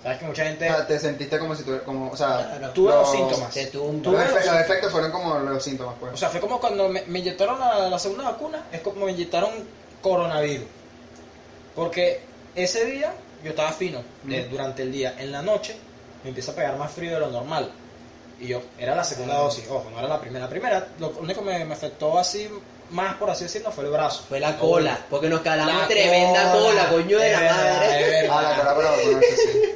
Sabes 0.03 0.19
que 0.19 0.25
mucha 0.27 0.45
gente... 0.45 0.67
sea, 0.69 0.87
te 0.87 0.99
sentiste 0.99 1.39
como 1.39 1.55
si 1.57 1.63
tuviera, 1.65 1.83
como, 1.85 2.11
o 2.11 2.17
sea, 2.17 2.57
Claro. 2.59 2.73
Tuve 2.75 2.91
los- 2.93 3.01
los 3.01 3.11
síntomas. 3.11 3.55
Tumba. 3.73 3.93
Los, 3.93 4.03
Tuve 4.03 4.19
los- 4.37 4.47
los 4.47 4.57
efectos 4.61 4.93
fueron 4.93 5.11
como 5.11 5.39
los 5.39 5.65
síntomas, 5.65 5.95
pues. 5.99 6.13
O 6.13 6.17
sea, 6.19 6.29
fue 6.29 6.41
como 6.41 6.61
cuando 6.61 6.89
me, 6.91 7.03
me 7.07 7.19
inyectaron 7.21 7.59
la, 7.59 7.89
la 7.89 7.99
segunda 7.99 8.25
vacuna, 8.25 8.65
es 8.71 8.81
como 8.83 9.07
me 9.07 9.13
inyectaron 9.13 9.51
coronavirus. 10.03 10.67
Porque 11.75 12.21
ese 12.55 12.85
día 12.85 13.13
yo 13.43 13.51
estaba 13.51 13.73
fino 13.73 14.03
de- 14.25 14.43
Mm. 14.47 14.51
durante 14.51 14.83
el 14.83 14.93
día. 14.93 15.15
En 15.19 15.33
la 15.33 15.43
noche 15.43 15.77
me 16.23 16.29
empieza 16.29 16.53
a 16.53 16.55
pegar 16.55 16.77
más 16.77 16.93
frío 16.93 17.15
de 17.15 17.21
lo 17.21 17.31
normal. 17.31 17.73
Y 18.41 18.49
yo, 18.49 18.61
era 18.79 18.95
la 18.95 19.05
segunda 19.05 19.37
Ah. 19.37 19.41
dosis, 19.41 19.65
ojo, 19.71 19.89
no 19.91 19.99
era 19.99 20.09
la 20.09 20.21
primera. 20.21 20.45
La 20.45 20.51
primera, 20.51 20.87
lo 20.99 21.09
único 21.21 21.41
que 21.43 21.47
me, 21.51 21.65
me 21.65 21.75
afectó 21.75 22.19
así, 22.19 22.49
más 22.91 23.15
por 23.17 23.31
así 23.31 23.45
decirlo, 23.45 23.71
fue 23.73 23.85
el 23.85 23.91
brazo. 23.91 24.25
Fue 24.29 24.41
la 24.41 24.57
cola, 24.57 24.99
porque 25.11 25.29
nos 25.29 25.41
calamos 25.41 25.83
La 25.83 25.89
tremenda 25.89 26.53
cola, 26.53 26.89
coño 26.91 27.19
de 27.19 27.33
la 27.33 27.41
verdad, 27.41 27.81
madre. 27.81 28.11
verdad. 28.11 28.37
ah, 28.39 28.43
la 28.43 28.57
cara 28.57 28.73
brava, 28.75 28.97
bueno, 29.03 29.19
eso 29.21 29.43
sí. 29.43 29.71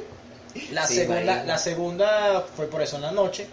La, 0.71 0.85
Sí, 0.87 0.95
segunda, 0.95 1.43
la 1.43 1.57
segunda 1.57 2.43
fue 2.55 2.67
por 2.67 2.81
eso 2.81 2.95
en 2.97 3.03
la 3.03 3.11
noche. 3.11 3.47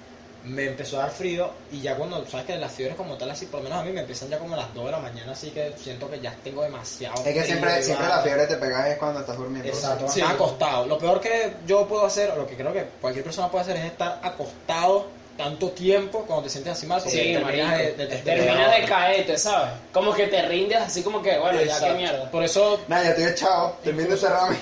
Me 0.45 0.65
empezó 0.67 0.99
a 0.99 1.03
dar 1.03 1.11
frío 1.11 1.51
y 1.73 1.81
ya 1.81 1.97
cuando, 1.97 2.25
sabes 2.27 2.47
que 2.47 2.57
las 2.57 2.71
fiebres 2.73 2.97
como 2.97 3.17
tal, 3.17 3.31
así 3.31 3.47
por 3.47 3.61
lo 3.61 3.65
menos 3.65 3.81
a 3.81 3.85
mí 3.85 3.91
me 3.91 4.01
empiezan 4.01 4.29
ya 4.29 4.39
como 4.39 4.55
a 4.55 4.59
las 4.59 4.73
2 4.75 4.85
de 4.85 4.91
la 4.93 4.99
mañana, 5.01 5.33
así 5.33 5.51
que 5.51 5.73
siento 5.77 6.09
que 6.09 6.21
ya 6.21 6.33
tengo 6.45 6.63
demasiado 6.63 7.17
Es 7.17 7.23
que 7.25 7.33
frío, 7.33 7.45
siempre, 7.45 7.83
siempre 7.83 8.07
la 8.07 8.21
fiebre 8.21 8.47
te 8.47 8.57
pega 8.57 8.89
es 8.89 8.97
cuando 8.99 9.21
estás 9.21 9.37
durmiendo. 9.37 9.69
Exacto, 9.69 10.09
Sí. 10.09 10.21
acostado. 10.21 10.87
Lo 10.87 10.99
peor 10.99 11.21
que 11.21 11.57
yo 11.67 11.87
puedo 11.89 12.07
hacer, 12.07 12.31
o 12.31 12.37
lo 12.37 12.47
que 12.47 12.57
creo 12.57 12.73
que 12.73 12.85
cualquier 13.01 13.25
persona 13.25 13.51
puede 13.51 13.63
hacer, 13.65 13.77
es 13.79 13.85
estar 13.87 14.21
acostado 14.23 15.07
tanto 15.37 15.71
tiempo 15.71 16.25
cuando 16.27 16.45
te 16.45 16.51
sientes 16.51 16.73
así 16.73 16.87
mal. 16.87 17.01
porque 17.03 17.19
Sí, 17.19 17.33
terminas 17.33 17.79
de, 17.79 17.93
de- 17.95 18.07
de- 18.07 18.17
Terminas 18.19 18.77
de 18.81 18.85
caerte, 18.87 19.39
¿sabes? 19.39 19.71
Como 19.93 20.13
que 20.15 20.27
te 20.29 20.43
rindes 20.43 20.79
así 20.79 21.03
como 21.03 21.23
que, 21.23 21.39
bueno, 21.39 21.59
ya 21.61 21.65
qué 21.67 21.73
Exacto. 21.73 21.95
mierda. 21.97 22.31
Por 22.31 22.43
eso 22.45 22.81
Nada, 22.89 23.05
ya 23.05 23.11
estoy 23.11 23.25
echado, 23.25 23.77
encerrado 23.85 24.47
a 24.47 24.51
mí. 24.51 24.57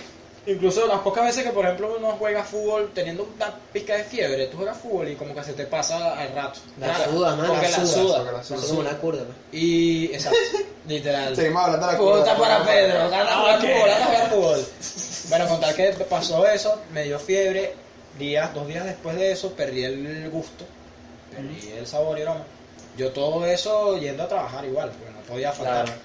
Incluso 0.47 0.87
las 0.87 0.99
pocas 1.01 1.25
veces 1.25 1.43
que, 1.43 1.51
por 1.53 1.65
ejemplo, 1.65 1.95
uno 1.99 2.17
juega 2.19 2.45
fútbol 2.45 2.91
teniendo 2.95 3.27
una 3.35 3.47
pizca 3.73 3.97
de 3.97 4.05
fiebre, 4.05 4.47
tú 4.49 4.59
juegas 4.59 4.77
fútbol 4.77 5.09
y 5.09 5.15
como 5.15 5.35
que 5.35 5.43
se 5.43 5.55
te 5.55 5.65
pasa 5.65 6.19
al 6.21 6.35
rato. 6.35 6.61
La 6.79 6.89
Claro, 6.95 7.13
suda, 7.13 7.37
man, 7.37 7.47
Porque 7.47 7.69
la 7.71 7.79
la 7.79 7.87
suda. 7.87 8.33
la 8.33 8.43
suda. 8.45 8.59
es 8.59 8.71
una 8.73 8.99
curda. 8.99 9.25
Y, 9.53 10.13
exacto, 10.13 10.37
literal. 10.87 11.35
Seguimos 11.35 11.63
hablando 11.65 11.87
de 11.87 11.93
la 11.95 11.99
Puta 11.99 12.35
curva. 12.35 12.39
para 12.49 12.65
Pedro, 12.67 13.09
gana 13.09 13.33
a 13.33 13.37
jugar 13.39 13.61
fútbol, 13.61 13.89
gana 13.89 14.05
a 14.05 14.07
jugar 14.07 14.31
fútbol. 14.31 14.67
Bueno, 15.31 15.49
con 15.49 15.61
tal 15.61 15.75
que 15.75 15.91
pasó 16.11 16.47
eso, 16.47 16.79
me 16.93 17.05
dio 17.05 17.19
fiebre. 17.19 17.84
Días, 18.19 18.55
dos 18.55 18.67
días 18.69 18.85
después 18.85 19.17
de 19.17 19.33
eso, 19.33 19.53
perdí 19.53 19.85
el 19.85 20.31
gusto, 20.31 20.65
perdí 21.31 21.73
el 21.77 21.87
sabor 21.87 22.19
y 22.19 22.23
aroma. 22.23 22.45
Yo 22.97 23.11
todo 23.11 23.45
eso 23.45 23.99
yendo 23.99 24.23
a 24.23 24.29
trabajar 24.29 24.65
igual, 24.65 24.91
porque 24.91 25.13
no 25.13 25.21
podía 25.23 25.51
faltar. 25.53 25.85
Claro. 25.85 26.01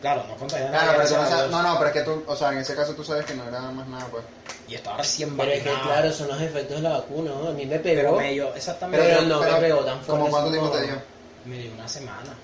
Claro, 0.00 0.24
no 0.28 0.36
contagié 0.36 0.66
a 0.66 0.70
Claro, 0.70 0.98
nadie, 0.98 1.14
pero 1.14 1.22
no, 1.22 1.48
no, 1.48 1.62
no, 1.62 1.78
pero 1.78 1.86
es 1.88 1.92
que 1.94 2.02
tú, 2.02 2.24
o 2.26 2.36
sea, 2.36 2.52
en 2.52 2.58
ese 2.58 2.74
caso 2.74 2.94
tú 2.94 3.04
sabes 3.04 3.24
que 3.24 3.34
no 3.34 3.46
era 3.48 3.60
más 3.60 3.86
nada, 3.88 4.06
pues. 4.10 4.22
Y 4.68 4.74
estaba 4.74 4.98
recién 4.98 5.34
Pero 5.36 5.50
es 5.50 5.62
que 5.62 5.68
vacunado. 5.70 5.92
claro, 5.94 6.12
son 6.12 6.28
los 6.28 6.40
efectos 6.40 6.76
de 6.76 6.82
la 6.82 6.90
vacuna, 6.90 7.30
¿no? 7.30 7.48
A 7.48 7.52
mí 7.52 7.66
me 7.66 7.78
Pero 7.78 8.02
pegó. 8.02 8.16
me 8.18 8.32
dio, 8.32 8.54
exactamente. 8.54 9.06
Pero 9.06 9.22
no 9.22 9.40
me 9.40 9.60
pegó 9.60 9.78
tan 9.84 9.94
fuerte 10.02 10.06
¿Cómo 10.10 10.30
cuánto 10.30 10.50
tiempo 10.50 10.70
te 10.70 10.82
dio? 10.82 11.02
Me 11.44 11.58
dio 11.58 11.72
una 11.72 11.88
semana. 11.88 12.34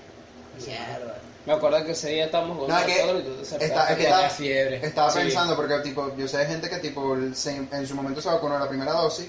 Mierda. 0.65 1.20
Me 1.45 1.53
acuerdo 1.53 1.83
que 1.83 1.91
ese 1.93 2.09
día 2.09 2.25
estábamos 2.25 2.57
con 2.59 2.67
No, 2.69 2.77
es 2.77 2.85
que 2.85 3.01
nosotros 3.01 3.21
y 3.21 3.25
tú 3.25 3.35
te 3.35 3.41
acercaste. 3.41 3.65
está- 3.65 3.89
es 3.91 3.97
que 3.97 4.03
estaba- 4.03 4.29
fiebre. 4.29 4.85
Estaba 4.85 5.11
Sí. 5.11 5.19
pensando, 5.19 5.55
porque 5.55 5.79
tipo, 5.79 6.15
yo 6.15 6.27
sé 6.27 6.37
de 6.37 6.45
gente 6.45 6.69
que 6.69 6.77
tipo 6.77 7.15
se- 7.33 7.55
en 7.71 7.87
su 7.87 7.95
momento 7.95 8.21
se 8.21 8.29
vacunó 8.29 8.59
la 8.59 8.69
primera 8.69 8.91
dosis 8.93 9.27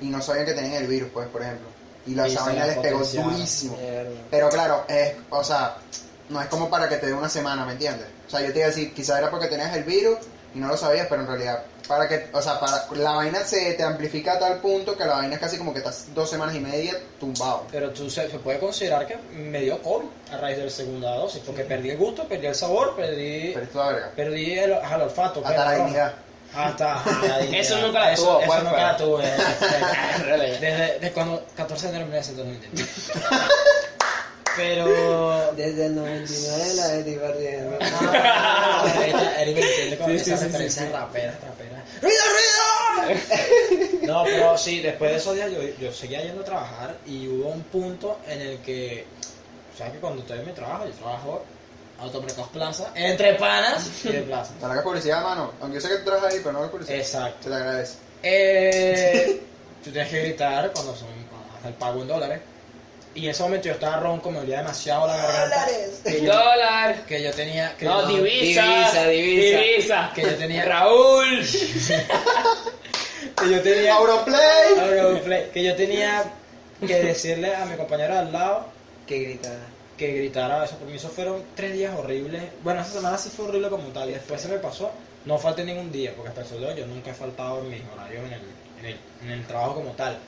y 0.00 0.06
no 0.08 0.20
sabían 0.20 0.44
que 0.44 0.52
tenían 0.52 0.74
el 0.82 0.86
virus, 0.86 1.08
pues, 1.12 1.26
por 1.28 1.40
ejemplo. 1.42 1.68
Y 2.06 2.14
la 2.14 2.24
vaina 2.28 2.66
les 2.66 2.76
pegó 2.78 2.98
durísimo. 3.02 3.76
Mierda. 3.78 4.10
Pero 4.30 4.48
claro, 4.50 4.84
es, 4.88 5.14
o 5.30 5.42
sea, 5.42 5.76
no 6.28 6.40
es 6.42 6.48
como 6.48 6.68
para 6.68 6.86
que 6.88 6.96
te 6.96 7.06
dé 7.06 7.14
una 7.14 7.30
semana, 7.30 7.64
¿me 7.64 7.72
entiendes? 7.72 8.08
O 8.26 8.30
sea, 8.30 8.40
yo 8.42 8.52
te 8.52 8.58
iba 8.58 8.66
a 8.66 8.70
decir, 8.70 8.92
quizás 8.92 9.18
era 9.18 9.30
porque 9.30 9.46
tenías 9.46 9.74
el 9.74 9.84
virus 9.84 10.18
y 10.54 10.58
no 10.58 10.68
lo 10.68 10.76
sabías, 10.76 11.06
pero 11.08 11.22
en 11.22 11.28
realidad, 11.28 11.62
para 11.86 12.08
que, 12.08 12.28
o 12.32 12.40
sea, 12.40 12.58
para, 12.58 12.86
la 12.92 13.12
vaina 13.12 13.40
se 13.44 13.74
te 13.74 13.82
amplifica 13.82 14.34
a 14.34 14.38
tal 14.38 14.58
punto 14.60 14.96
que 14.96 15.04
la 15.04 15.16
vaina 15.16 15.34
es 15.34 15.40
casi 15.40 15.58
como 15.58 15.72
que 15.72 15.80
estás 15.80 16.06
dos 16.14 16.30
semanas 16.30 16.54
y 16.54 16.60
media 16.60 16.94
tumbado. 17.20 17.64
Pero 17.70 17.90
tú 17.90 18.08
se, 18.08 18.30
se 18.30 18.38
puede 18.38 18.58
considerar 18.58 19.06
que 19.06 19.16
me 19.36 19.60
dio 19.60 19.80
COVID 19.82 20.06
a 20.32 20.36
raíz 20.38 20.56
de 20.56 20.64
la 20.64 20.70
segunda 20.70 21.14
dosis, 21.14 21.42
porque 21.44 21.64
perdí 21.64 21.90
el 21.90 21.98
gusto, 21.98 22.24
perdí 22.24 22.46
el 22.46 22.54
sabor, 22.54 22.96
perdí, 22.96 23.54
verga. 23.54 24.10
perdí 24.16 24.58
el, 24.58 24.72
olfato. 24.72 25.40
Hasta 25.44 25.54
pues, 25.54 25.56
la 25.56 25.64
¿no? 25.64 25.84
dignidad. 25.84 26.14
Hasta 26.54 26.94
ajá, 26.94 27.28
la 27.28 27.38
dignidad. 27.38 27.60
Eso 27.60 27.78
nunca 27.80 28.00
la 28.00 28.12
Eso- 28.12 28.22
tuvo, 28.22 28.38
Eso 28.40 28.46
pues, 28.46 28.62
nunca 28.64 28.82
la 28.82 28.96
tuve. 28.96 29.24
Desde, 30.60 30.94
desde 30.94 31.12
cuando 31.12 31.44
14 31.56 31.88
de 31.88 31.96
enero 31.96 32.10
de 32.10 32.22
1990. 32.22 32.84
Pero. 34.56 35.52
Desde 35.56 35.86
el 35.86 35.96
99 35.96 36.74
la. 36.74 37.78
Ah, 37.80 38.84
Eric 39.40 39.56
me 39.56 39.62
entiende 39.62 39.98
con 39.98 40.10
Sí, 40.10 40.30
esas 40.32 40.40
sí, 40.40 40.46
¡Ruido, 42.00 42.22
ruido! 42.32 43.20
No, 44.06 44.22
pero 44.24 44.56
sí, 44.58 44.80
después 44.80 45.10
de 45.10 45.16
esos 45.16 45.34
días 45.34 45.50
yo, 45.50 45.62
yo 45.80 45.92
seguía 45.92 46.22
yendo 46.22 46.42
a 46.42 46.44
trabajar 46.44 46.94
y 47.06 47.26
hubo 47.26 47.48
un 47.48 47.62
punto 47.62 48.20
en 48.28 48.40
el 48.40 48.58
que, 48.58 49.06
¿sabes 49.76 49.94
que 49.94 49.98
cuando 49.98 50.20
estoy 50.20 50.40
en 50.40 50.46
mi 50.46 50.52
trabajo, 50.52 50.84
yo 50.86 50.92
trabajo 50.92 51.44
automercados 51.98 52.48
plaza, 52.50 52.90
entre 52.94 53.34
panas 53.34 53.88
y 54.04 54.08
de 54.08 54.22
plaza. 54.22 54.52
Te 54.58 54.66
hagas 54.66 54.82
publicidad, 54.82 55.22
mano. 55.22 55.52
Aunque 55.60 55.76
yo 55.76 55.80
sé 55.80 55.88
que 55.88 55.98
tú 55.98 56.04
trabajas 56.04 56.32
ahí, 56.32 56.40
pero 56.40 56.52
no 56.52 56.58
hagas 56.58 56.70
publicidad. 56.70 56.98
Exacto. 56.98 57.48
Te 57.48 57.54
agradece. 57.54 57.94
Eh, 58.22 59.42
tú 59.84 59.90
tienes 59.90 60.10
que 60.10 60.20
gritar 60.20 60.72
cuando 60.72 60.94
son 60.94 61.08
cuando 61.30 61.48
haces 61.54 61.66
el 61.66 61.74
pago 61.74 62.02
en 62.02 62.08
dólares. 62.08 62.40
Y 63.14 63.24
en 63.26 63.30
ese 63.30 63.42
momento 63.44 63.66
yo 63.68 63.74
estaba 63.74 63.98
ronco, 63.98 64.30
me 64.30 64.40
dolía 64.40 64.58
demasiado 64.58 65.06
la 65.06 65.16
garganta. 65.16 65.66
Que 66.04 66.20
yo, 66.22 66.32
Dólar. 66.32 67.04
que 67.06 67.22
yo 67.22 67.32
tenía. 67.32 67.76
Que 67.76 67.84
No, 67.84 68.02
yo- 68.10 68.16
divisa. 68.16 68.62
divisa, 68.64 69.06
divisa. 69.06 69.58
Divisa. 69.58 70.12
Que 70.14 70.22
yo 70.22 70.34
tenía- 70.36 70.64
Raúl. 70.64 71.46
que 73.38 73.50
yo 73.50 73.60
tenía. 73.62 73.94
Auroplay. 73.96 74.78
Auroplay, 74.80 75.50
que 75.52 75.62
yo 75.62 75.74
tenía 75.76 76.24
que 76.86 77.02
decirle 77.02 77.54
a 77.54 77.64
mi 77.66 77.76
compañero 77.76 78.18
al 78.18 78.32
lado 78.32 78.66
Que 79.06 79.18
gritaba. 79.20 79.54
que 79.96 80.08
gritara 80.12 80.64
eso. 80.64 80.76
Porque 80.78 80.96
eso 80.96 81.08
fueron 81.08 81.42
tres 81.54 81.72
días 81.72 81.94
horribles. 81.96 82.42
Bueno, 82.62 82.80
esa 82.80 82.92
semana 82.94 83.16
sí 83.18 83.30
fue 83.34 83.46
horrible 83.46 83.68
como 83.68 83.88
tal. 83.88 84.10
Y 84.10 84.14
después 84.14 84.40
se 84.40 84.48
me 84.48 84.58
pasó. 84.58 84.90
No 85.24 85.38
falté 85.38 85.64
ningún 85.64 85.90
día, 85.90 86.12
porque 86.14 86.28
hasta 86.28 86.42
el 86.42 86.46
sol 86.46 86.60
de 86.60 86.66
hoy 86.66 86.74
yo 86.78 86.86
nunca 86.86 87.10
he 87.12 87.14
faltado 87.14 87.60
en 87.60 87.70
mis 87.70 87.80
horarios 87.94 88.24
en 88.26 88.32
el, 88.34 88.40
en 88.80 88.84
el, 88.86 88.98
en 89.22 89.30
el 89.30 89.46
trabajo 89.46 89.76
como 89.76 89.92
tal. 89.92 90.18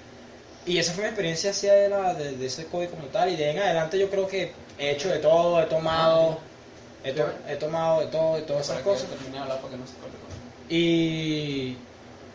Y 0.66 0.79
esa 0.79 0.92
fue 0.92 1.05
mi 1.05 1.09
experiencia 1.11 1.50
hacia 1.50 1.72
de, 1.74 1.88
la, 1.88 2.12
de, 2.14 2.37
de 2.37 2.46
ese 2.46 2.66
COVID 2.66 2.88
como 2.88 3.05
tal. 3.09 3.31
Y 3.31 3.37
de 3.37 3.44
ahí 3.50 3.57
en 3.57 3.62
adelante 3.62 3.98
yo 3.98 4.11
creo 4.11 4.26
que 4.26 4.52
he 4.79 4.90
hecho 4.90 5.09
de 5.09 5.18
todo, 5.18 5.61
he 5.62 5.66
tomado, 5.66 6.38
he, 7.05 7.12
to- 7.12 7.33
he 7.48 7.57
tomado 7.57 8.00
de 8.00 8.07
todo, 8.07 8.35
de 8.37 8.42
todas 8.42 8.68
esas 8.68 8.81
cosas. 8.83 9.07
Y 10.68 11.76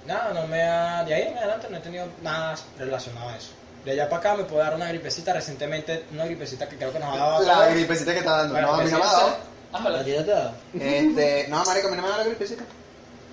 nada, 0.08 0.34
no 0.34 0.48
me 0.48 0.62
ha, 0.64 1.04
de 1.04 1.14
ahí 1.14 1.22
en 1.28 1.38
adelante 1.38 1.68
no 1.70 1.78
he 1.78 1.82
tenido 1.82 2.08
nada 2.22 2.56
relacionado 2.80 3.30
a 3.30 3.38
eso. 3.38 3.50
De 3.84 3.92
allá 3.92 4.08
para 4.10 4.20
acá 4.20 4.36
me 4.36 4.44
puedo 4.44 4.62
dar 4.64 4.76
una 4.76 4.88
gripecita 4.90 5.34
recientemente, 5.34 6.06
una 6.14 6.26
gripecita 6.26 6.70
que 6.70 6.78
creo 6.78 6.94
que 6.94 7.00
nos 7.00 7.14
ha 7.14 7.18
dado 7.18 7.44
La 7.44 7.68
gripecita 7.70 8.14
que 8.14 8.20
está 8.20 8.38
dando. 8.38 8.54
Bueno, 8.54 8.68
no, 8.68 8.74
a 8.76 8.84
mí 8.84 8.92
no 8.92 8.98
me 9.00 9.04
ha 9.04 9.08
dado. 9.12 9.28
sí. 9.30 9.34
Háblale. 9.74 10.00
¿A 10.00 10.04
ti 10.04 10.12
no 10.18 10.24
te 10.26 10.32
da? 10.32 10.54
Este, 10.80 11.46
no, 11.50 11.64
marico, 11.66 11.88
a 11.88 11.92
mí 11.92 11.96
no 11.98 12.02
me 12.04 12.08
ha 12.08 12.12
dado 12.12 12.24
la 12.24 12.30
gripecita. 12.30 12.64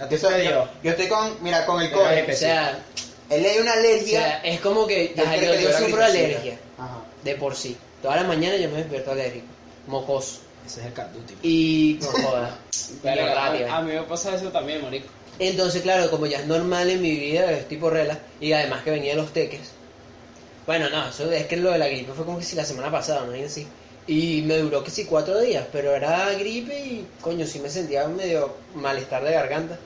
¿A 0.00 0.08
Yo 0.44 0.68
yo, 0.82 0.90
estoy 0.90 1.08
con, 1.08 1.36
mira, 1.42 1.66
con 1.66 1.82
el 1.82 1.90
COVID. 1.90 2.04
O 2.32 2.36
sea, 2.36 2.78
Él 3.30 3.42
le 3.42 3.52
dio 3.52 3.62
una 3.62 3.72
o 3.72 3.74
alergia. 3.74 4.20
sea, 4.20 4.38
es 4.42 4.60
como 4.60 4.86
que 4.86 5.14
Yo 5.16 5.24
creo 5.24 5.52
que 5.52 5.72
sufro 5.72 6.04
alergia, 6.04 6.58
Ajá. 6.78 7.02
de 7.24 7.34
por 7.34 7.54
sí. 7.54 7.76
Toda 8.02 8.16
la 8.16 8.24
mañana 8.24 8.56
yo 8.56 8.68
me 8.70 8.76
despierto 8.78 9.10
alérgico, 9.12 9.46
mocoso. 9.86 10.40
Ese 10.66 10.80
es 10.80 10.86
el 10.86 10.92
Carduti. 10.92 11.34
Y 11.42 11.98
no 12.00 12.08
jodas. 12.08 12.52
Verga, 13.02 13.46
a, 13.46 13.78
a 13.78 13.82
mí 13.82 13.92
me 13.92 14.02
pasa 14.02 14.34
eso 14.34 14.48
también, 14.50 14.82
marico. 14.82 15.08
Entonces, 15.38 15.82
claro, 15.82 16.10
como 16.10 16.26
ya 16.26 16.40
es 16.40 16.46
normal 16.46 16.90
en 16.90 17.00
mi 17.00 17.12
vida, 17.12 17.50
es 17.52 17.68
tipo 17.68 17.90
rela, 17.90 18.18
y 18.40 18.52
además 18.52 18.82
que 18.82 18.90
venía 18.90 19.12
de 19.12 19.22
los 19.22 19.32
teques. 19.32 19.70
Bueno, 20.66 20.90
no, 20.90 21.08
eso 21.08 21.30
es 21.32 21.46
que 21.46 21.56
lo 21.56 21.70
de 21.70 21.78
la 21.78 21.88
gripe 21.88 22.12
fue 22.12 22.24
como 22.24 22.38
que 22.38 22.44
si 22.44 22.56
la 22.56 22.64
semana 22.64 22.90
pasada, 22.90 23.24
no 23.24 23.32
así. 23.46 23.66
Y 24.06 24.42
me 24.42 24.58
duró 24.58 24.82
que 24.82 24.90
sí 24.90 25.04
cuatro 25.04 25.40
días, 25.40 25.64
pero 25.72 25.94
era 25.94 26.30
gripe 26.32 26.78
y 26.78 27.06
coño, 27.20 27.46
sí 27.46 27.58
me 27.60 27.70
sentía 27.70 28.08
medio 28.08 28.54
malestar 28.74 29.22
de 29.22 29.32
garganta. 29.32 29.78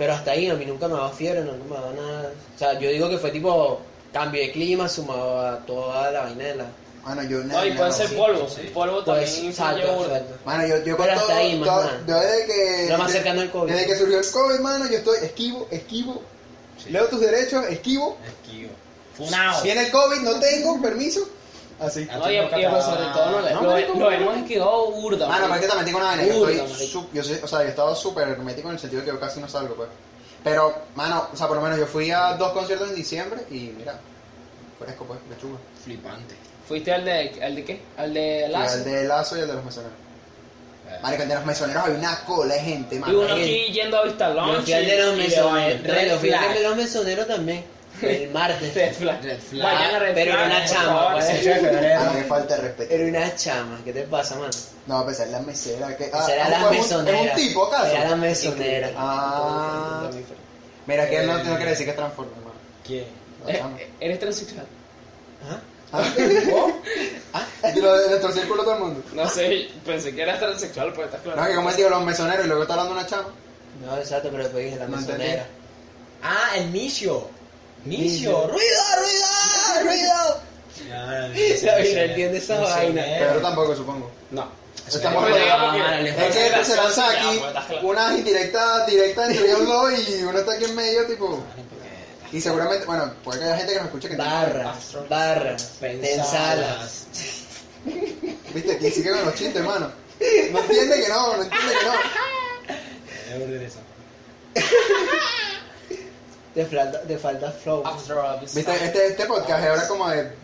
Pero 0.00 0.14
hasta 0.14 0.30
ahí 0.30 0.48
a 0.48 0.54
mí 0.54 0.64
nunca 0.64 0.88
me 0.88 0.94
daba 0.94 1.10
fiebre, 1.10 1.42
no 1.42 1.52
me 1.52 1.74
daba 1.74 1.92
nada. 1.92 2.32
O 2.56 2.58
sea, 2.58 2.72
yo 2.78 2.88
digo 2.88 3.10
que 3.10 3.18
fue 3.18 3.30
tipo 3.32 3.82
cambio 4.14 4.40
de 4.40 4.50
clima 4.50 4.88
sumado 4.88 5.46
a 5.46 5.58
toda 5.66 6.10
la 6.10 6.22
vaina 6.22 6.42
de 6.44 6.54
la. 6.54 6.64
Mano, 7.04 7.22
yo 7.24 7.44
No, 7.44 7.66
y 7.66 7.72
puede 7.72 7.92
ser 7.92 8.08
sí. 8.08 8.14
polvo. 8.14 8.48
sí. 8.48 8.62
Polvo 8.72 9.04
Pues, 9.04 9.26
también 9.34 9.50
exacto, 9.52 10.04
exacto. 10.06 10.34
Mano, 10.46 10.66
yo, 10.66 10.76
yo 10.84 10.96
con 10.96 11.04
Pero 11.04 11.18
hasta 11.18 11.26
todo, 11.28 11.36
ahí, 11.36 11.60
todo- 11.62 11.84
nada. 11.84 12.00
yo 12.08 12.14
desde 12.18 12.46
que... 12.46 12.86
Lo 12.88 12.96
más 12.98 13.06
desde- 13.08 13.18
cercano 13.18 13.40
al 13.42 13.50
COVID. 13.50 13.72
Desde 13.72 13.86
que 13.86 13.96
surgió 13.96 14.18
el 14.20 14.30
COVID, 14.30 14.58
mano, 14.60 14.90
yo 14.90 14.96
estoy 14.98 15.16
esquivo, 15.22 15.68
esquivo. 15.70 16.22
Sí. 16.82 16.90
Leo 16.90 17.06
tus 17.08 17.20
derechos, 17.20 17.64
esquivo. 17.68 18.16
Esquivo. 18.26 18.70
Funao. 19.18 19.62
Viene 19.62 19.84
el 19.84 19.92
COVID, 19.92 20.20
no 20.20 20.40
tengo 20.40 20.80
permiso. 20.80 21.28
Así. 21.80 22.06
No, 22.12 22.30
y, 22.30 22.36
y 22.36 22.40
pues, 22.48 22.84
sobre 22.84 23.04
todo 23.14 23.30
no, 23.30 23.40
le- 23.40 23.54
No, 23.54 23.62
lo, 23.62 23.70
marico. 23.70 23.94
lo 23.98 24.10
hemos 24.12 24.36
esquivado 24.36 24.90
burda. 24.92 25.26
Mano, 25.28 25.42
pero 25.44 25.54
es 25.54 25.60
que 25.62 25.66
también 25.66 25.86
tengo 25.86 25.98
una 25.98 26.06
vaina. 26.08 26.24
Yo, 26.26 26.34
Burda, 26.38 26.50
estoy 26.52 26.68
marico. 26.72 26.86
su- 26.90 27.08
yo, 27.14 27.24
sé- 27.24 27.40
o 27.42 27.48
sea, 27.48 27.58
yo 27.60 27.64
he 27.64 27.68
estado 27.70 27.94
súper 27.94 28.28
hermético 28.28 28.68
en 28.68 28.74
el 28.74 28.80
sentido 28.80 29.00
de 29.02 29.06
que 29.10 29.14
yo 29.14 29.20
casi 29.20 29.40
no 29.40 29.48
salgo, 29.48 29.74
pues. 29.74 29.88
Pero, 30.44 30.74
mano, 30.94 31.28
o 31.32 31.36
sea, 31.36 31.46
por 31.48 31.56
lo 31.56 31.62
menos 31.62 31.78
yo 31.78 31.86
fui 31.86 32.10
a 32.10 32.34
dos 32.34 32.52
conciertos 32.52 32.88
en 32.90 32.94
diciembre 32.96 33.42
y 33.50 33.72
mira, 33.76 33.98
fresco, 34.78 35.04
pues, 35.06 35.20
lechuga. 35.30 35.58
Flipante. 35.82 36.34
¿Fuiste 36.68 36.92
al 36.92 37.04
de, 37.04 37.40
al 37.42 37.54
de 37.56 37.64
qué? 37.64 37.80
¿Al 37.96 38.14
de 38.14 38.42
Fui 38.44 38.52
Lazo? 38.52 38.74
al 38.74 38.84
de 38.84 39.04
Lazo 39.04 39.36
y 39.36 39.40
el 39.40 39.46
de 39.48 39.52
los 39.54 39.64
mesoneros. 39.64 39.96
Eh, 40.88 40.98
Marico, 41.02 41.22
el 41.22 41.28
de 41.28 41.34
los 41.34 41.46
mesoneros 41.46 41.84
había 41.84 41.98
una 41.98 42.24
cola 42.24 42.54
de 42.54 42.60
gente, 42.60 42.96
Y 42.96 42.98
mano. 42.98 43.20
uno 43.20 43.34
aquí 43.34 43.66
yendo 43.72 43.96
a 43.98 44.04
Vista 44.04 44.34
Yo 44.34 44.62
fui 44.62 44.72
al 44.72 44.86
de 44.86 44.98
los 44.98 45.12
y- 45.16 45.20
y 45.20 45.22
mesoneros. 45.24 45.82
Red 45.82 46.08
Yo 46.10 46.18
fui 46.18 46.30
al 46.32 46.44
Flag. 46.44 46.54
de 46.58 46.62
los 46.62 46.76
mesoneros 46.76 47.26
también. 47.26 47.64
El 48.02 48.30
martes. 48.32 48.74
Red 48.74 48.94
Flag. 48.94 49.22
Red 49.22 49.38
Flag. 49.40 49.62
Vayan 49.74 49.94
a 49.94 49.98
Red 49.98 50.14
Pero 50.14 50.32
Flag, 50.32 50.46
una 50.46 50.58
por 50.60 50.68
chama, 50.68 51.12
pues. 51.14 51.28
18 51.28 51.48
de 51.48 51.54
febrero. 51.70 52.00
Ah, 52.00 52.24
falta 52.28 52.56
de 52.56 52.60
respeto. 52.62 52.94
Era 52.94 53.04
una 53.08 53.34
chama. 53.36 53.80
¿Qué 53.84 53.92
te 53.92 54.02
pasa, 54.02 54.34
mano? 54.36 54.50
No, 54.86 55.04
pues 55.04 55.20
es 55.20 55.30
la 55.30 55.40
mesera. 55.40 55.96
Que, 55.96 56.10
ah, 56.12 56.22
Será 56.26 56.44
¿es 56.44 56.50
la 56.50 56.66
un- 56.68 56.76
mesonera. 56.76 57.20
¿Es 57.22 57.30
un 57.30 57.36
tipo 57.48 57.66
acaso? 57.66 57.86
Era 57.86 58.08
la 58.10 58.16
mesonera. 58.16 58.90
Ah. 58.96 60.10
Mira, 60.86 61.08
que 61.08 61.16
él 61.18 61.26
no, 61.26 61.38
no 61.44 61.56
quiere 61.56 61.70
decir 61.70 61.84
que 61.86 61.90
es 61.90 61.96
transforme, 61.96 62.32
hermano. 62.32 62.54
¿Quién? 62.86 63.04
La 63.46 63.52
Eh, 63.52 63.58
chama. 63.58 63.78
eh, 63.80 63.90
¿Eres 64.00 64.18
transexual? 64.18 64.66
¿Ah? 65.48 65.58
¿Ah? 65.92 66.04
¿Ah? 67.34 67.46
Y 67.74 67.80
lo 67.80 67.96
de 67.98 68.10
le 68.10 68.16
torcí 68.16 68.40
el 68.40 68.48
culo 68.48 68.62
a 68.62 68.64
todo 68.64 68.74
el 68.76 68.80
mundo. 68.80 69.02
No 69.12 69.28
sé, 69.28 69.68
pensé 69.84 70.14
que 70.14 70.22
eras 70.22 70.38
transexual, 70.38 70.92
pues 70.92 71.06
estás 71.06 71.20
claro. 71.22 71.40
No, 71.40 71.48
que 71.48 71.54
como 71.54 71.70
él 71.70 71.76
dijo 71.76 71.88
los 71.90 72.02
mesoneros 72.04 72.44
y 72.44 72.48
luego 72.48 72.62
está 72.62 72.74
hablando 72.74 72.92
una 72.94 73.06
chama. 73.06 73.28
No, 73.84 73.96
exacto, 73.96 74.28
pero 74.30 74.42
después 74.44 74.64
dije 74.64 74.76
la 74.76 74.86
No 74.88 74.98
entendí. 74.98 75.22
mesonera. 75.22 75.46
Ah, 76.22 76.50
el 76.56 76.68
Micio. 76.70 77.28
Micio. 77.84 78.46
Micio. 78.46 78.46
¡Ruido, 78.48 78.82
ruido, 78.98 79.84
ruido! 79.84 80.50
No 80.90 81.76
entiende 81.76 82.38
esa 82.38 82.58
vaina. 82.60 83.04
Pero 83.04 83.40
tampoco, 83.40 83.76
supongo. 83.76 84.10
No. 84.30 84.48
Estamos 84.86 85.28
Es 85.30 86.34
que 86.34 86.64
se 86.64 86.76
lanza 86.76 87.10
aquí 87.10 87.40
pues, 87.68 87.82
unas 87.82 88.18
indirectas 88.18 88.86
directas 88.86 89.30
entre 89.30 89.46
ellos 89.46 89.66
dos 89.66 89.92
y 90.08 90.22
uno 90.24 90.38
está 90.38 90.54
aquí 90.54 90.64
en 90.64 90.74
medio, 90.74 91.06
tipo. 91.06 91.42
Y 92.32 92.40
seguramente, 92.40 92.86
bueno, 92.86 93.12
puede 93.22 93.40
que 93.40 93.44
haya 93.44 93.56
gente 93.58 93.72
que 93.72 93.78
nos 93.78 93.86
escuche 93.86 94.08
que 94.08 94.16
Barras, 94.16 94.96
barras, 95.08 95.76
pensalas. 95.80 97.06
Viste, 98.54 98.72
aquí 98.72 98.90
sigue 98.90 99.10
con 99.10 99.24
los 99.24 99.34
chistes, 99.34 99.56
hermano. 99.56 99.90
No 100.52 100.58
entiende 100.60 101.02
que 101.02 101.08
no, 101.08 101.36
no 101.36 101.42
entiende 101.42 101.72
que 101.72 101.86
no. 101.86 101.92
Te 106.54 106.66
falta, 106.66 107.00
te 107.02 107.16
falta 107.18 107.50
flow. 107.52 107.82
Viste, 108.40 108.60
este, 108.84 109.06
este 109.08 109.26
podcast 109.26 109.62
es 109.62 109.68
ahora 109.70 109.88
como 109.88 110.08
de. 110.10 110.40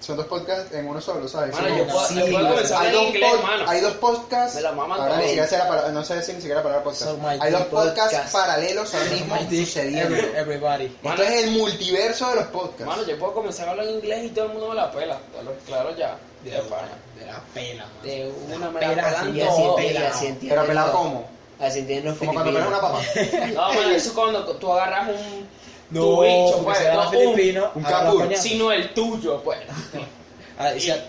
Son 0.00 0.18
dos 0.18 0.26
podcasts 0.26 0.70
en 0.74 0.86
uno 0.86 1.00
solo, 1.00 1.26
¿sabes? 1.26 1.54
Mano, 1.54 1.68
yo 1.78 1.86
puedo, 1.86 2.06
Sí, 2.08 2.14
yo 2.18 2.26
puedo 2.30 2.48
comenzar 2.50 2.82
hay, 2.82 2.88
en 2.88 2.92
dos 2.94 3.04
inglés, 3.06 3.32
pod- 3.32 3.42
mano. 3.42 3.64
hay 3.70 3.80
dos 3.80 3.94
podcasts. 3.94 4.54
Me 4.56 4.60
la 4.60 4.72
maman 4.72 5.00
ahora 5.00 5.08
ni 5.14 5.14
todos. 5.16 5.26
siquiera 5.28 5.46
será 5.48 5.68
para, 5.68 5.88
no 5.92 6.04
sé 6.04 6.22
si 6.22 6.32
ni 6.34 6.40
siquiera 6.40 6.62
para 6.62 6.82
podcast. 6.82 7.04
So 7.04 7.16
my 7.16 7.38
hay 7.40 7.52
dos 7.52 7.62
podcasts 7.62 8.14
podcast. 8.14 8.32
paralelos 8.34 8.94
ahora 8.94 9.10
mismo 9.10 9.36
sucediendo. 9.48 10.14
Every- 10.16 10.36
Everybody. 10.36 10.98
Esto 11.02 11.22
es 11.22 11.30
el 11.44 11.50
multiverso 11.52 12.28
de 12.28 12.36
los 12.36 12.44
podcasts. 12.48 12.84
Mano, 12.84 13.02
yo 13.06 13.18
puedo 13.18 13.32
comenzar 13.32 13.68
a 13.68 13.70
hablar 13.70 13.86
inglés 13.86 14.24
y 14.24 14.28
todo 14.28 14.44
el 14.46 14.50
mundo 14.52 14.68
me 14.68 14.74
la 14.74 14.90
pela. 14.90 15.18
Lo- 15.42 15.54
Claro 15.64 15.96
ya. 15.96 16.18
De 16.42 16.50
pana. 16.50 16.88
De 17.18 17.24
la 17.24 17.40
pela, 17.54 17.84
man. 17.86 18.02
De 18.02 18.32
una 18.54 18.70
me 18.70 18.80
Pela, 18.80 18.94
pelan 19.24 20.04
así. 20.12 20.36
Pero 20.46 20.66
pelado 20.66 20.92
como. 20.92 21.33
Así 21.60 21.78
entienden 21.80 22.06
los 22.10 22.18
Como 22.18 22.32
cuando 22.34 22.52
pelas 22.52 22.68
una 22.68 22.80
papa. 22.80 23.00
No, 23.54 23.72
eso 23.72 24.08
es 24.08 24.14
cuando 24.14 24.44
tú 24.56 24.72
agarras 24.72 25.08
un. 25.08 25.48
No, 25.90 26.00
tu 26.00 26.22
bicho, 26.22 26.50
porque 26.52 26.64
pues. 26.64 26.78
se 26.78 26.84
llama 26.84 27.04
No, 27.04 27.10
filipino. 27.10 27.70
un 27.74 27.86
agarra. 27.86 28.36
Sino 28.36 28.72
el 28.72 28.94
tuyo, 28.94 29.42
pues. 29.42 29.58
Ah, 30.58 30.72
y 30.72 30.80
se- 30.80 31.02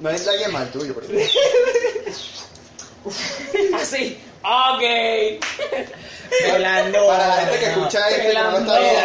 No 0.00 0.10
es 0.10 0.26
alguien 0.26 0.52
mal 0.52 0.68
tuyo, 0.70 0.92
pero. 0.94 1.06
Así. 3.76 4.18
Ok. 4.42 4.82
Para 7.06 7.26
la 7.28 7.34
gente 7.36 7.58
que 7.58 7.66
escucha 7.66 8.08
esto 8.08 8.22
y 8.22 8.26
que 8.32 8.38
no 8.38 8.50
lo 8.50 8.58
está 8.58 8.78
viendo. 8.78 8.98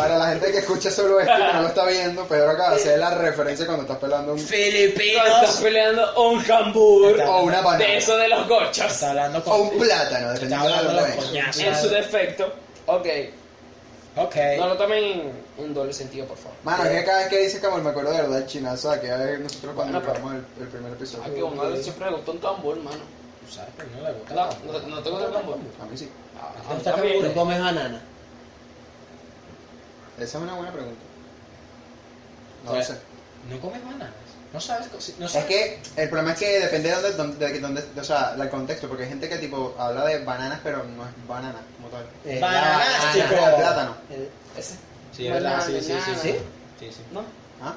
Para 0.00 0.18
la 0.18 0.26
gente 0.28 0.50
que 0.52 0.58
escucha 0.58 0.90
solo 0.90 1.20
esto 1.20 1.32
y 1.32 1.46
que 1.46 1.52
no 1.52 1.62
lo 1.62 1.68
está 1.68 1.84
viendo, 1.86 2.24
Pedro 2.26 2.50
acaba 2.50 2.70
de 2.70 2.76
hacer 2.76 2.98
la 2.98 3.10
referencia 3.14 3.66
cuando 3.66 3.82
estás 3.82 3.98
pelando 3.98 4.32
un. 4.34 4.38
Cuando 4.38 4.54
estás 4.56 4.70
Filipinos. 4.70 5.60
peleando 5.62 6.22
un 6.30 6.42
cambur. 6.42 7.20
O 7.20 7.42
una 7.42 7.60
banana. 7.60 7.84
De 7.84 7.96
eso 7.98 8.16
de 8.16 8.28
los 8.28 8.48
gochos. 8.48 8.86
Está 8.92 9.10
hablando 9.10 9.42
O 9.46 9.56
un 9.58 9.78
plátano, 9.78 10.32
dependiendo 10.32 10.66
de 10.68 10.82
lo 10.82 10.82
de 10.82 10.88
que 10.88 10.94
los 10.94 11.08
es. 11.08 11.24
coñazos. 11.26 11.62
En 11.62 11.76
su 11.76 11.88
defecto. 11.88 12.52
Ok. 12.86 13.06
Ok. 14.16 14.36
No 14.58 14.68
lo 14.68 14.76
tomen 14.76 15.04
en, 15.04 15.32
en 15.58 15.74
doble 15.74 15.92
sentido, 15.92 16.26
por 16.26 16.36
favor. 16.36 16.56
Mano, 16.64 16.84
es 16.84 16.90
que 16.98 17.04
cada 17.04 17.18
vez 17.18 17.28
que 17.28 17.38
dice 17.38 17.60
Camol 17.60 17.82
me 17.82 17.90
acuerdo 17.90 18.10
de 18.12 18.22
verdad 18.22 18.38
el 18.38 18.46
chinazo 18.46 19.00
que 19.00 19.10
a 19.10 19.16
ver 19.16 19.40
nosotros 19.40 19.72
cuando 19.74 19.92
Bueno, 20.00 20.00
pero- 20.00 20.12
grabamos 20.26 20.44
el, 20.58 20.62
el 20.64 20.68
primer 20.68 20.92
episodio. 20.92 21.24
A 21.24 21.34
que 21.34 21.42
uno 21.42 21.70
le 21.70 21.82
siempre 21.82 22.06
le 22.10 22.16
gusta 22.16 22.30
un 22.32 22.40
tambor, 22.40 22.76
mano. 22.78 22.98
Tú 23.46 23.52
sabes, 23.54 23.70
pero 23.76 23.88
no 23.96 24.02
le 24.08 24.12
gusta. 24.14 24.34
No, 24.34 24.48
no, 24.72 24.88
no 24.96 25.02
tengo 25.02 25.16
otro 25.16 25.28
tambor. 25.30 25.56
A 25.80 25.84
mí 25.86 25.96
sí. 25.96 26.08
Ah, 26.40 26.52
¿Te 26.68 26.74
gusta 26.74 26.92
también. 26.92 27.22
¿Tú 27.22 27.34
comes 27.34 27.60
banana? 27.60 28.02
Esa 30.24 30.38
es 30.38 30.44
una 30.44 30.54
buena 30.54 30.72
pregunta. 30.72 31.00
No 32.64 32.74
lo 32.74 32.82
sé. 32.82 32.94
¿No 33.50 33.58
comes 33.60 33.82
bananas? 33.84 34.10
No 34.52 34.60
sabes. 34.60 34.88
No 35.18 35.26
Es 35.26 35.32
sabes. 35.32 35.48
que 35.48 35.80
el 35.96 36.08
problema 36.08 36.32
es 36.32 36.38
que 36.40 36.60
depende 36.60 36.88
de 36.88 36.94
dónde, 36.94 37.12
dónde, 37.12 37.48
de 37.52 37.60
dónde- 37.60 37.84
o 38.00 38.04
sea, 38.04 38.34
el 38.38 38.48
contexto, 38.50 38.88
porque 38.88 39.04
hay 39.04 39.08
gente 39.08 39.28
que 39.28 39.38
tipo 39.38 39.74
habla 39.78 40.04
de 40.04 40.24
bananas, 40.24 40.60
pero 40.62 40.84
no 40.84 41.04
es 41.04 41.10
banana 41.28 41.58
como 41.76 41.88
tal. 41.88 42.04
Eh, 42.26 42.38
Bananas, 42.40 43.12
chico. 43.14 43.34
Es 43.34 43.42
el 43.48 43.54
plátano. 43.54 43.94
Eh, 44.10 44.28
Ese. 44.56 44.74
Sí, 45.16 45.26
es 45.26 45.32
verdad. 45.32 45.62
Sí, 45.64 45.80
sí, 45.80 45.92
sí. 46.04 46.14
Sí, 46.22 46.32
sí. 46.80 46.92
sí. 46.92 47.02
¿No? 47.12 47.20
¿Ah? 47.62 47.74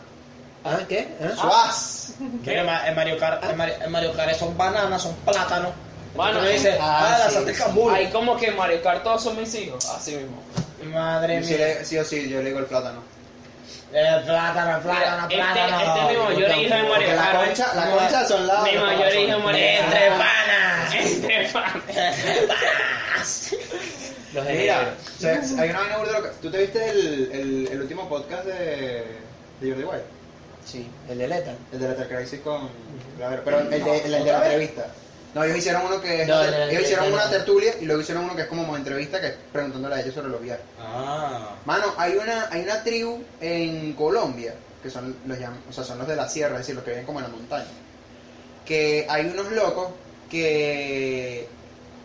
¿Ah, 0.65 0.79
qué? 0.87 1.15
¿Ah? 1.21 1.35
¡Suaz! 1.39 2.13
Que 2.43 2.57
en 2.59 2.65
Ma- 2.65 2.87
en 2.87 2.95
Mario 2.95 3.17
Kart, 3.19 3.43
en 3.43 3.57
Mario, 3.57 3.75
en 3.83 3.91
Mario 3.91 4.13
Kart 4.13 4.33
son 4.35 4.57
bananas, 4.57 5.01
son 5.01 5.13
plátanos. 5.25 5.71
Bueno, 6.15 6.41
dices, 6.43 6.77
ah, 6.79 7.17
ah, 7.25 7.31
la 7.31 7.53
sí, 7.53 7.57
cambur. 7.57 7.93
Hay 7.93 8.09
como 8.11 8.37
que 8.37 8.51
Mario 8.51 8.81
Kart 8.81 9.03
todos 9.03 9.23
son 9.23 9.37
mis 9.39 9.53
hijos. 9.55 9.85
Así 9.89 10.15
mismo. 10.15 10.41
Madre 10.85 11.43
sí, 11.43 11.55
mía. 11.55 11.65
le- 11.67 11.85
sí 11.85 11.97
o 11.97 12.05
sí, 12.05 12.29
yo 12.29 12.39
le 12.39 12.45
digo 12.45 12.59
el 12.59 12.65
plátano. 12.65 13.01
Eh, 13.95 14.21
plátano, 14.25 14.81
plátano, 14.81 15.23
Este- 15.23 15.35
plátano. 15.35 15.79
este 15.79 16.13
mi 16.13 16.19
mayor 16.23 16.57
hijo 16.57 16.75
de 16.75 16.83
Mario 16.83 16.87
Porque 16.89 17.13
la 17.15 17.31
Kart. 17.31 17.45
concha, 17.45 17.73
la 17.75 17.89
concha 17.91 18.27
son 18.27 18.47
las. 18.47 18.63
Mi 18.63 18.77
mayor 18.77 19.13
hijo 19.15 19.31
son- 19.33 19.43
Mario 19.43 19.65
Entre 19.65 20.09
panas. 20.09 20.95
Entre 20.95 21.49
panas. 21.49 22.15
Los 24.33 24.45
Mira, 24.45 24.75
gemelos. 24.77 24.93
o 25.15 25.19
sea, 25.21 25.41
hay 25.63 25.69
una 25.69 25.79
vaina 25.79 25.97
burda 25.97 26.11
loca. 26.13 26.31
¿Tú 26.41 26.49
te 26.49 26.57
viste 26.57 26.89
el, 26.89 27.29
el, 27.31 27.67
el 27.71 27.81
último 27.81 28.09
podcast 28.09 28.45
de, 28.45 29.05
de 29.61 29.69
Jordi 29.69 29.83
White? 29.83 30.03
Sí, 30.65 30.89
el 31.09 31.17
de 31.19 31.27
Leta. 31.27 31.53
El 31.71 31.79
de 31.79 31.87
la 31.95 32.07
Crisis 32.07 32.39
con. 32.39 32.69
Claro, 33.17 33.41
pero 33.45 33.59
el 33.59 33.69
de, 33.69 33.77
el 33.77 33.83
de 34.03 34.09
la 34.09 34.37
entrevista. 34.37 34.87
No, 35.33 35.43
ellos 35.43 35.57
hicieron 35.57 35.83
uno 35.85 35.99
que. 35.99 36.25
No, 36.25 36.43
el 36.43 36.51
de 36.51 36.57
la 36.59 36.69
ellos 36.71 36.83
hicieron 36.83 37.11
una 37.11 37.29
tertulia 37.29 37.73
y 37.81 37.85
luego 37.85 38.01
hicieron 38.01 38.23
uno 38.25 38.35
que 38.35 38.43
es 38.43 38.47
como 38.47 38.75
entrevista 38.77 39.19
que 39.19 39.27
es 39.27 39.33
preguntándole 39.51 39.95
a 39.95 40.01
ellos 40.01 40.13
sobre 40.13 40.29
los 40.29 40.41
viajes. 40.41 40.63
Ah. 40.79 41.55
Mano, 41.65 41.85
hay 41.97 42.15
una, 42.15 42.47
hay 42.51 42.61
una 42.61 42.83
tribu 42.83 43.23
en 43.41 43.93
Colombia, 43.93 44.53
que 44.83 44.89
son 44.89 45.15
los, 45.25 45.37
llam- 45.39 45.57
o 45.69 45.73
sea, 45.73 45.83
son 45.83 45.97
los 45.97 46.07
de 46.07 46.15
la 46.15 46.29
sierra, 46.29 46.53
es 46.55 46.59
decir, 46.59 46.75
los 46.75 46.83
que 46.83 46.91
viven 46.91 47.05
como 47.05 47.19
en 47.19 47.23
la 47.25 47.31
montaña. 47.31 47.65
Que 48.65 49.07
hay 49.09 49.25
unos 49.25 49.51
locos 49.51 49.89
que 50.29 51.47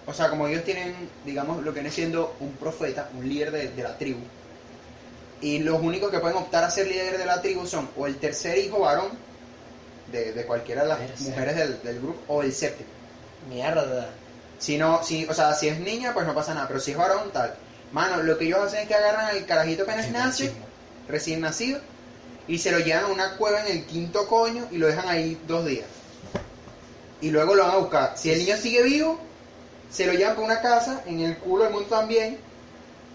o 0.06 0.14
sea, 0.14 0.30
como 0.30 0.48
ellos 0.48 0.64
tienen, 0.64 0.94
digamos, 1.26 1.62
lo 1.62 1.74
que 1.74 1.80
viene 1.80 1.94
siendo 1.94 2.34
un 2.40 2.52
profeta, 2.52 3.10
un 3.14 3.28
líder 3.28 3.50
de, 3.50 3.68
de 3.68 3.82
la 3.82 3.98
tribu, 3.98 4.20
y 5.42 5.58
los 5.58 5.80
únicos 5.82 6.10
que 6.10 6.18
pueden 6.18 6.38
optar 6.38 6.64
a 6.64 6.70
ser 6.70 6.86
líder 6.88 7.18
de 7.18 7.26
la 7.26 7.42
tribu 7.42 7.66
son 7.66 7.90
o 7.96 8.06
el 8.06 8.16
tercer 8.16 8.56
hijo 8.56 8.80
varón 8.80 9.10
de, 10.10 10.32
de 10.32 10.46
cualquiera 10.46 10.82
de 10.82 10.88
las 10.88 10.98
mujeres 11.20 11.56
del, 11.56 11.82
del 11.82 12.00
grupo, 12.00 12.20
o 12.28 12.42
el 12.42 12.52
séptimo. 12.54 12.88
Mierda. 13.48 14.08
Si 14.58 14.76
no, 14.76 15.02
si, 15.02 15.24
o 15.26 15.34
sea, 15.34 15.54
si 15.54 15.68
es 15.68 15.78
niña, 15.80 16.12
pues 16.12 16.26
no 16.26 16.34
pasa 16.34 16.54
nada, 16.54 16.66
pero 16.68 16.80
si 16.80 16.90
es 16.90 16.96
varón, 16.96 17.30
tal. 17.32 17.54
Mano, 17.92 18.22
lo 18.22 18.36
que 18.36 18.46
ellos 18.46 18.58
hacen 18.60 18.80
es 18.80 18.88
que 18.88 18.94
agarran 18.94 19.26
al 19.26 19.46
carajito 19.46 19.84
apenas 19.84 20.10
nace, 20.10 20.52
recién 21.08 21.40
nacido, 21.40 21.80
y 22.48 22.58
se 22.58 22.72
lo 22.72 22.78
llevan 22.80 23.04
a 23.04 23.08
una 23.08 23.36
cueva 23.36 23.60
en 23.64 23.76
el 23.78 23.84
quinto 23.86 24.26
coño 24.26 24.66
y 24.70 24.78
lo 24.78 24.86
dejan 24.88 25.08
ahí 25.08 25.40
dos 25.46 25.64
días. 25.64 25.86
Y 27.20 27.30
luego 27.30 27.54
lo 27.54 27.62
van 27.64 27.72
a 27.74 27.78
buscar. 27.78 28.12
Si 28.16 28.30
el 28.30 28.38
niño 28.38 28.56
sigue 28.56 28.82
vivo, 28.82 29.18
se 29.90 30.06
lo 30.06 30.12
llevan 30.12 30.34
para 30.34 30.46
una 30.46 30.60
casa 30.60 31.02
en 31.06 31.20
el 31.20 31.36
culo 31.38 31.64
del 31.64 31.72
mundo 31.72 31.88
también, 31.88 32.38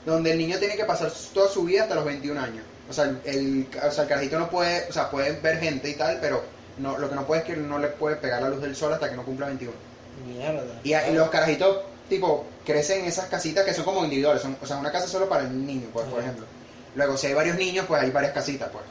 donde 0.06 0.32
el 0.32 0.38
niño 0.38 0.58
tiene 0.60 0.76
que 0.76 0.86
pasar 0.86 1.12
toda 1.34 1.50
su 1.50 1.63
vida 1.63 1.84
hasta 1.84 1.96
los 1.96 2.06
21 2.06 2.39
años. 2.41 2.63
O 2.89 2.93
sea, 2.93 3.06
el, 3.06 3.22
el- 3.26 3.67
o 3.82 3.91
sea, 3.91 4.04
el 4.04 4.10
carajito 4.10 4.39
no 4.39 4.50
puede, 4.50 4.88
o 4.89 4.93
sea, 4.93 5.10
puede 5.10 5.32
ver 5.39 5.60
gente 5.60 5.89
y 5.89 5.93
tal, 5.93 6.17
pero 6.19 6.43
no, 6.78 6.98
lo 6.98 7.10
que 7.10 7.15
no 7.15 7.26
puede 7.26 7.41
es 7.41 7.48
que 7.48 7.56
no 7.56 7.80
le 7.80 7.88
puede 7.88 8.15
pegar 8.17 8.41
la 8.41 8.50
luz 8.50 8.62
del 8.62 8.76
sol 8.76 8.91
hasta 8.93 9.10
que 9.10 9.15
no 9.15 9.24
cumpla 9.24 9.48
21. 9.48 9.74
Mierda. 10.25 10.79
Y, 10.83 11.13
los 11.13 11.29
carajitos, 11.29 11.79
tipo, 12.09 12.45
crecen 12.65 13.01
en 13.01 13.05
esas 13.07 13.25
casitas 13.27 13.65
que 13.65 13.73
son 13.73 13.86
como 13.86 14.03
individuales. 14.03 14.41
Son, 14.41 14.57
o 14.62 14.65
sea, 14.65 14.77
una 14.77 14.91
casa 14.91 15.07
solo 15.07 15.27
para 15.27 15.43
el 15.43 15.65
niño, 15.65 15.88
pues, 15.93 16.05
por 16.07 16.19
ejemplo. 16.19 16.45
Luego, 16.95 17.17
si 17.17 17.27
hay 17.27 17.33
varios 17.33 17.57
niños, 17.57 17.86
pues 17.88 18.01
hay 18.01 18.12
varias 18.12 18.33
casitas, 18.33 18.69
pues. 18.71 18.83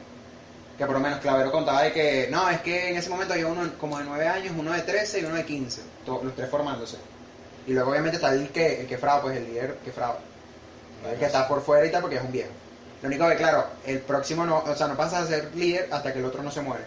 Que 0.77 0.85
por 0.85 0.95
lo 0.95 0.99
menos 1.01 1.19
Clavero 1.19 1.51
contaba 1.51 1.83
de 1.83 1.93
que, 1.93 2.27
no, 2.31 2.49
es 2.49 2.59
que 2.61 2.89
en 2.89 2.97
ese 2.97 3.09
momento 3.09 3.33
había 3.33 3.47
uno 3.47 3.71
como 3.79 3.97
de 3.99 4.05
9 4.05 4.27
años, 4.27 4.53
uno 4.57 4.71
de 4.73 4.81
13 4.81 5.19
y 5.21 5.25
uno 5.25 5.35
de 5.35 5.45
15. 5.45 5.81
to- 6.05 6.21
los 6.23 6.35
tres 6.35 6.49
formándose. 6.49 6.97
Y 7.67 7.73
luego, 7.73 7.91
obviamente, 7.91 8.17
está 8.17 8.33
el 8.33 8.49
que, 8.49 8.81
el 8.81 8.87
que 8.87 8.97
fraba, 8.97 9.21
pues 9.21 9.37
el 9.37 9.45
líder 9.45 9.75
que 9.85 9.91
fraba. 9.91 10.17
El 11.09 11.17
que 11.19 11.25
está 11.25 11.47
por 11.47 11.61
fuera 11.61 11.85
y 11.85 11.91
tal, 11.91 12.01
porque 12.01 12.17
es 12.17 12.23
un 12.23 12.31
viejo. 12.31 12.49
Lo 13.01 13.07
único 13.07 13.27
que, 13.29 13.35
claro, 13.35 13.65
el 13.85 13.99
próximo 13.99 14.45
no, 14.45 14.59
o 14.65 14.75
sea, 14.75 14.87
no 14.87 14.97
pasa 14.97 15.19
a 15.19 15.27
ser 15.27 15.53
líder 15.55 15.87
hasta 15.91 16.11
que 16.11 16.19
el 16.19 16.25
otro 16.25 16.41
no 16.41 16.49
se 16.51 16.61
muere. 16.61 16.83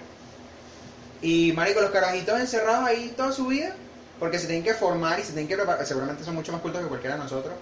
Y, 1.23 1.53
marico, 1.53 1.81
los 1.81 1.91
carajitos 1.91 2.39
encerrados 2.41 2.87
ahí 2.87 3.13
toda 3.17 3.33
su 3.33 3.47
vida, 3.47 3.75
porque 4.19 4.39
se 4.39 4.47
tienen 4.47 4.65
que 4.65 4.75
formar 4.75 5.19
y 5.19 5.23
se 5.23 5.29
tienen 5.33 5.49
que 5.49 5.57
preparar, 5.57 5.85
seguramente 5.87 6.25
son 6.25 6.35
mucho 6.35 6.53
más 6.53 6.61
cultos 6.61 6.83
que 6.83 6.89
cualquiera 6.89 7.17
de 7.17 7.23
nosotros. 7.23 7.55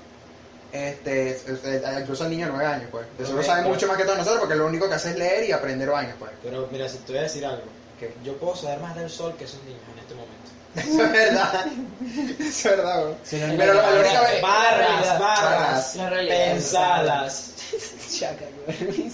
Este, 0.73 1.31
es- 1.31 1.47
es- 1.49 1.83
incluso 2.01 2.25
el 2.25 2.31
niño 2.31 2.47
de 2.47 2.53
9 2.53 2.67
años, 2.67 2.89
pues. 2.91 3.07
De 3.17 3.25
seguro 3.25 3.45
sabe 3.45 3.63
mucho 3.63 3.87
más 3.87 3.97
que 3.97 4.03
todos 4.05 4.19
nosotros, 4.19 4.41
porque 4.41 4.57
lo 4.57 4.67
único 4.67 4.89
que 4.89 4.95
hace 4.95 5.11
es 5.11 5.17
leer 5.19 5.45
y 5.49 5.53
aprender 5.53 5.89
vainas, 5.91 6.17
pues. 6.19 6.33
Pero 6.43 6.69
mira, 6.73 6.89
si 6.89 6.99
te 6.99 7.13
voy 7.13 7.19
a 7.21 7.23
decir 7.23 7.47
algo, 7.47 7.63
¿Qué? 8.01 8.13
yo 8.25 8.37
puedo 8.39 8.57
saber 8.57 8.81
más 8.81 8.97
del 8.97 9.09
sol 9.09 9.35
que 9.39 9.45
esos 9.45 9.63
niños 9.65 9.81
en 9.93 9.99
este 10.01 10.15
momento. 10.15 10.35
Eso 10.75 11.05
es 11.05 11.13
verdad. 11.13 11.67
Eso 12.41 12.49
es 12.49 12.65
verdad, 12.77 13.03
bro. 13.05 13.17
Sí, 13.23 13.37
no, 13.37 13.55
Pero 13.57 13.75
no, 13.75 13.81
la 13.83 13.91
no, 13.93 14.01
única 14.01 14.21
vez- 14.23 14.43
Barras, 14.43 15.19
barras. 15.21 15.97
barras, 15.97 16.25
La 16.25 16.29
pensadas. 16.29 17.51
Chaca, 18.19 18.45
güey. 18.67 19.11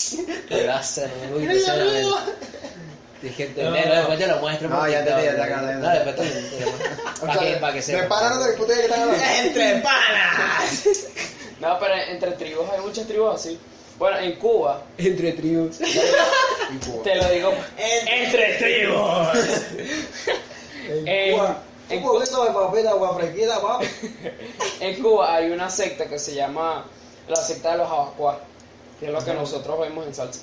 Dije, 3.23 3.47
te- 3.49 3.63
No. 3.65 3.71
no, 3.71 3.77
después 3.77 4.19
te 4.19 4.27
lo 4.27 4.37
muestro. 4.39 4.69
No, 4.69 4.89
ya 4.89 5.01
entendí, 5.01 5.25
ya 5.25 5.33
No, 5.77 5.91
después 5.91 6.17
te 6.17 6.25
lo 6.25 6.31
muestro. 6.41 6.91
Para 7.27 7.39
que, 7.39 7.53
para 7.57 7.73
que 7.75 7.81
De 7.83 8.03
puta 8.57 8.75
que 8.75 8.81
están 8.81 9.01
hablando. 9.03 9.25
¡Entre 9.43 9.75
panas! 9.81 10.85
No, 11.61 11.79
pero 11.79 11.95
entre 12.09 12.31
tribus 12.33 12.67
hay 12.73 12.81
muchas 12.81 13.07
tribus 13.07 13.35
así. 13.35 13.59
Bueno, 13.99 14.17
en 14.19 14.37
Cuba, 14.37 14.83
Entre 14.97 15.33
tribus. 15.33 15.77
Cuba. 16.87 17.03
te 17.05 17.15
lo 17.17 17.29
digo, 17.29 17.53
Entre- 17.77 18.25
entre 18.25 18.55
tribus. 18.55 19.29
En- 20.89 21.09
en 21.91 21.99
Un 21.99 22.03
poquito 22.03 22.45
de 22.45 22.51
papel, 22.53 22.89
agua 22.89 23.15
fresquita, 23.17 23.61
papi. 23.61 23.87
En 24.81 25.03
Cuba 25.03 25.35
hay 25.35 25.51
una 25.51 25.69
secta 25.69 26.07
que 26.07 26.19
se 26.19 26.35
llama 26.35 26.87
la 27.29 27.37
secta 27.37 27.73
de 27.73 27.79
los 27.79 27.87
abacuás, 27.91 28.39
que 28.99 29.07
es 29.07 29.13
lo 29.13 29.23
que 29.23 29.35
nosotros 29.35 29.79
vemos 29.81 30.07
en 30.07 30.15
salsa. 30.15 30.41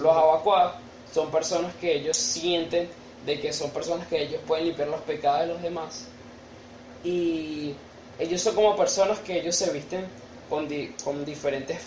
Los 0.00 0.12
abacuás 0.16 0.72
son 1.12 1.30
personas 1.30 1.74
que 1.76 1.94
ellos 1.96 2.16
sienten 2.16 2.88
de 3.24 3.40
que 3.40 3.52
son 3.52 3.70
personas 3.70 4.06
que 4.06 4.22
ellos 4.22 4.40
pueden 4.46 4.66
limpiar 4.66 4.88
los 4.88 5.00
pecados 5.02 5.40
de 5.40 5.46
los 5.48 5.62
demás. 5.62 6.06
Y 7.04 7.74
ellos 8.18 8.40
son 8.40 8.54
como 8.54 8.76
personas 8.76 9.18
que 9.20 9.38
ellos 9.40 9.54
se 9.56 9.70
visten 9.70 10.06
con, 10.48 10.68
di- 10.68 10.94
con 11.04 11.24
diferentes 11.24 11.78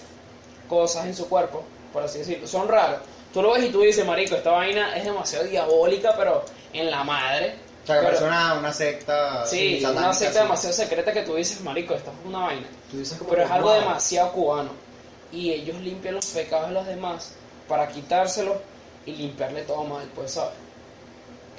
cosas 0.68 1.06
en 1.06 1.16
su 1.16 1.28
cuerpo, 1.28 1.64
por 1.92 2.04
así 2.04 2.20
decirlo. 2.20 2.48
Son 2.48 2.68
raros. 2.68 3.00
Tú 3.34 3.42
lo 3.42 3.54
ves 3.54 3.64
y 3.66 3.70
tú 3.70 3.82
dices, 3.82 4.06
marico, 4.06 4.36
esta 4.36 4.52
vaina 4.52 4.96
es 4.98 5.04
demasiado 5.06 5.46
diabólica, 5.46 6.14
pero 6.18 6.44
en 6.74 6.90
la 6.90 7.04
madre. 7.04 7.56
O 7.84 7.88
sea, 7.88 8.02
que 8.02 8.08
Pero- 8.08 8.26
una, 8.28 8.54
una 8.56 8.74
secta. 8.74 9.46
Sí, 9.46 9.80
satánica, 9.82 10.04
una 10.06 10.14
secta 10.14 10.34
sí. 10.34 10.40
demasiado 10.40 10.76
secreta 10.76 11.14
que 11.14 11.22
tú 11.24 11.36
dices, 11.36 11.62
marico, 11.62 11.94
esto 11.96 12.12
es 12.12 12.28
una 12.28 12.40
vaina. 12.40 12.68
Tú 12.92 12.98
dices 13.00 13.18
como 13.18 13.30
Pero 13.32 13.44
es 13.44 13.52
algo 13.52 13.74
demasiado 13.74 14.32
cubano. 14.32 14.70
Y 15.32 15.52
ellos 15.52 15.78
limpian 15.82 16.16
los 16.16 16.26
pecados 16.28 16.70
de 16.70 16.74
los 16.74 16.86
demás 16.88 17.34
para 17.68 17.88
quitárselos 17.88 18.58
y 19.10 19.16
limpiarle 19.16 19.64
todo 19.64 19.84
mal, 19.84 20.08
pues, 20.16 20.32
¿sabes? 20.32 20.54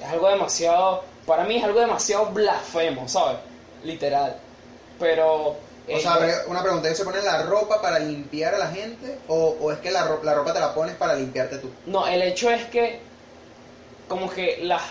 Es 0.00 0.06
algo 0.08 0.28
demasiado, 0.28 1.04
para 1.26 1.44
mí 1.44 1.56
es 1.56 1.64
algo 1.64 1.80
demasiado 1.80 2.26
blasfemo, 2.26 3.08
¿sabes? 3.08 3.38
Literal. 3.84 4.36
Pero... 4.98 5.56
O 5.92 5.98
sea, 5.98 6.18
pero 6.18 6.34
una 6.46 6.62
pregunta, 6.62 6.86
¿ellos 6.86 6.98
se 6.98 7.04
ponen 7.04 7.24
la 7.24 7.42
ropa 7.42 7.82
para 7.82 7.98
limpiar 7.98 8.54
a 8.54 8.58
la 8.58 8.68
gente? 8.68 9.18
¿O, 9.28 9.56
o 9.60 9.72
es 9.72 9.78
que 9.80 9.90
la, 9.90 10.04
ro- 10.06 10.20
la 10.22 10.34
ropa 10.34 10.52
te 10.52 10.60
la 10.60 10.72
pones 10.72 10.94
para 10.94 11.14
limpiarte 11.14 11.58
tú? 11.58 11.68
No, 11.86 12.06
el 12.06 12.22
hecho 12.22 12.48
es 12.50 12.64
que, 12.66 13.00
como 14.06 14.30
que 14.30 14.58
las, 14.62 14.82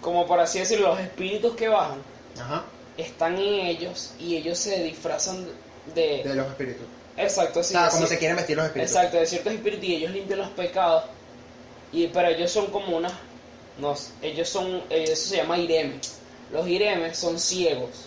como 0.00 0.26
por 0.26 0.40
así 0.40 0.60
decirlo, 0.60 0.88
los 0.88 1.00
espíritus 1.00 1.56
que 1.56 1.68
bajan 1.68 1.98
Ajá. 2.40 2.64
están 2.96 3.34
en 3.34 3.66
ellos 3.66 4.12
y 4.18 4.36
ellos 4.36 4.56
se 4.58 4.82
disfrazan 4.82 5.46
de... 5.94 6.22
De 6.24 6.34
los 6.34 6.46
espíritus. 6.48 6.86
Exacto, 7.18 7.60
O 7.60 7.62
sí. 7.62 7.72
sea, 7.72 7.88
como 7.90 8.06
se 8.06 8.18
quieren 8.18 8.36
vestir 8.36 8.56
los 8.56 8.66
espíritus. 8.66 8.94
Exacto, 8.94 9.18
de 9.18 9.26
ciertos 9.26 9.52
espíritus 9.52 9.84
y 9.84 9.94
ellos 9.96 10.10
limpian 10.12 10.38
los 10.38 10.50
pecados. 10.50 11.04
Y, 11.96 12.08
pero 12.08 12.28
ellos 12.28 12.50
son 12.50 12.66
como 12.66 12.96
unas. 12.96 13.12
No, 13.78 13.94
ellos 14.22 14.48
son. 14.48 14.82
eh, 14.90 15.04
Eso 15.08 15.30
se 15.30 15.36
llama 15.38 15.56
ireme. 15.58 15.98
Los 16.52 16.68
iremes 16.68 17.18
son 17.18 17.38
ciegos. 17.38 18.06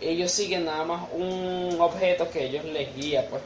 Ellos 0.00 0.30
siguen 0.30 0.64
nada 0.66 0.84
más 0.84 1.08
un 1.12 1.76
objeto 1.80 2.28
que 2.30 2.46
ellos 2.46 2.64
les 2.64 2.94
guía, 2.96 3.26
pues. 3.30 3.40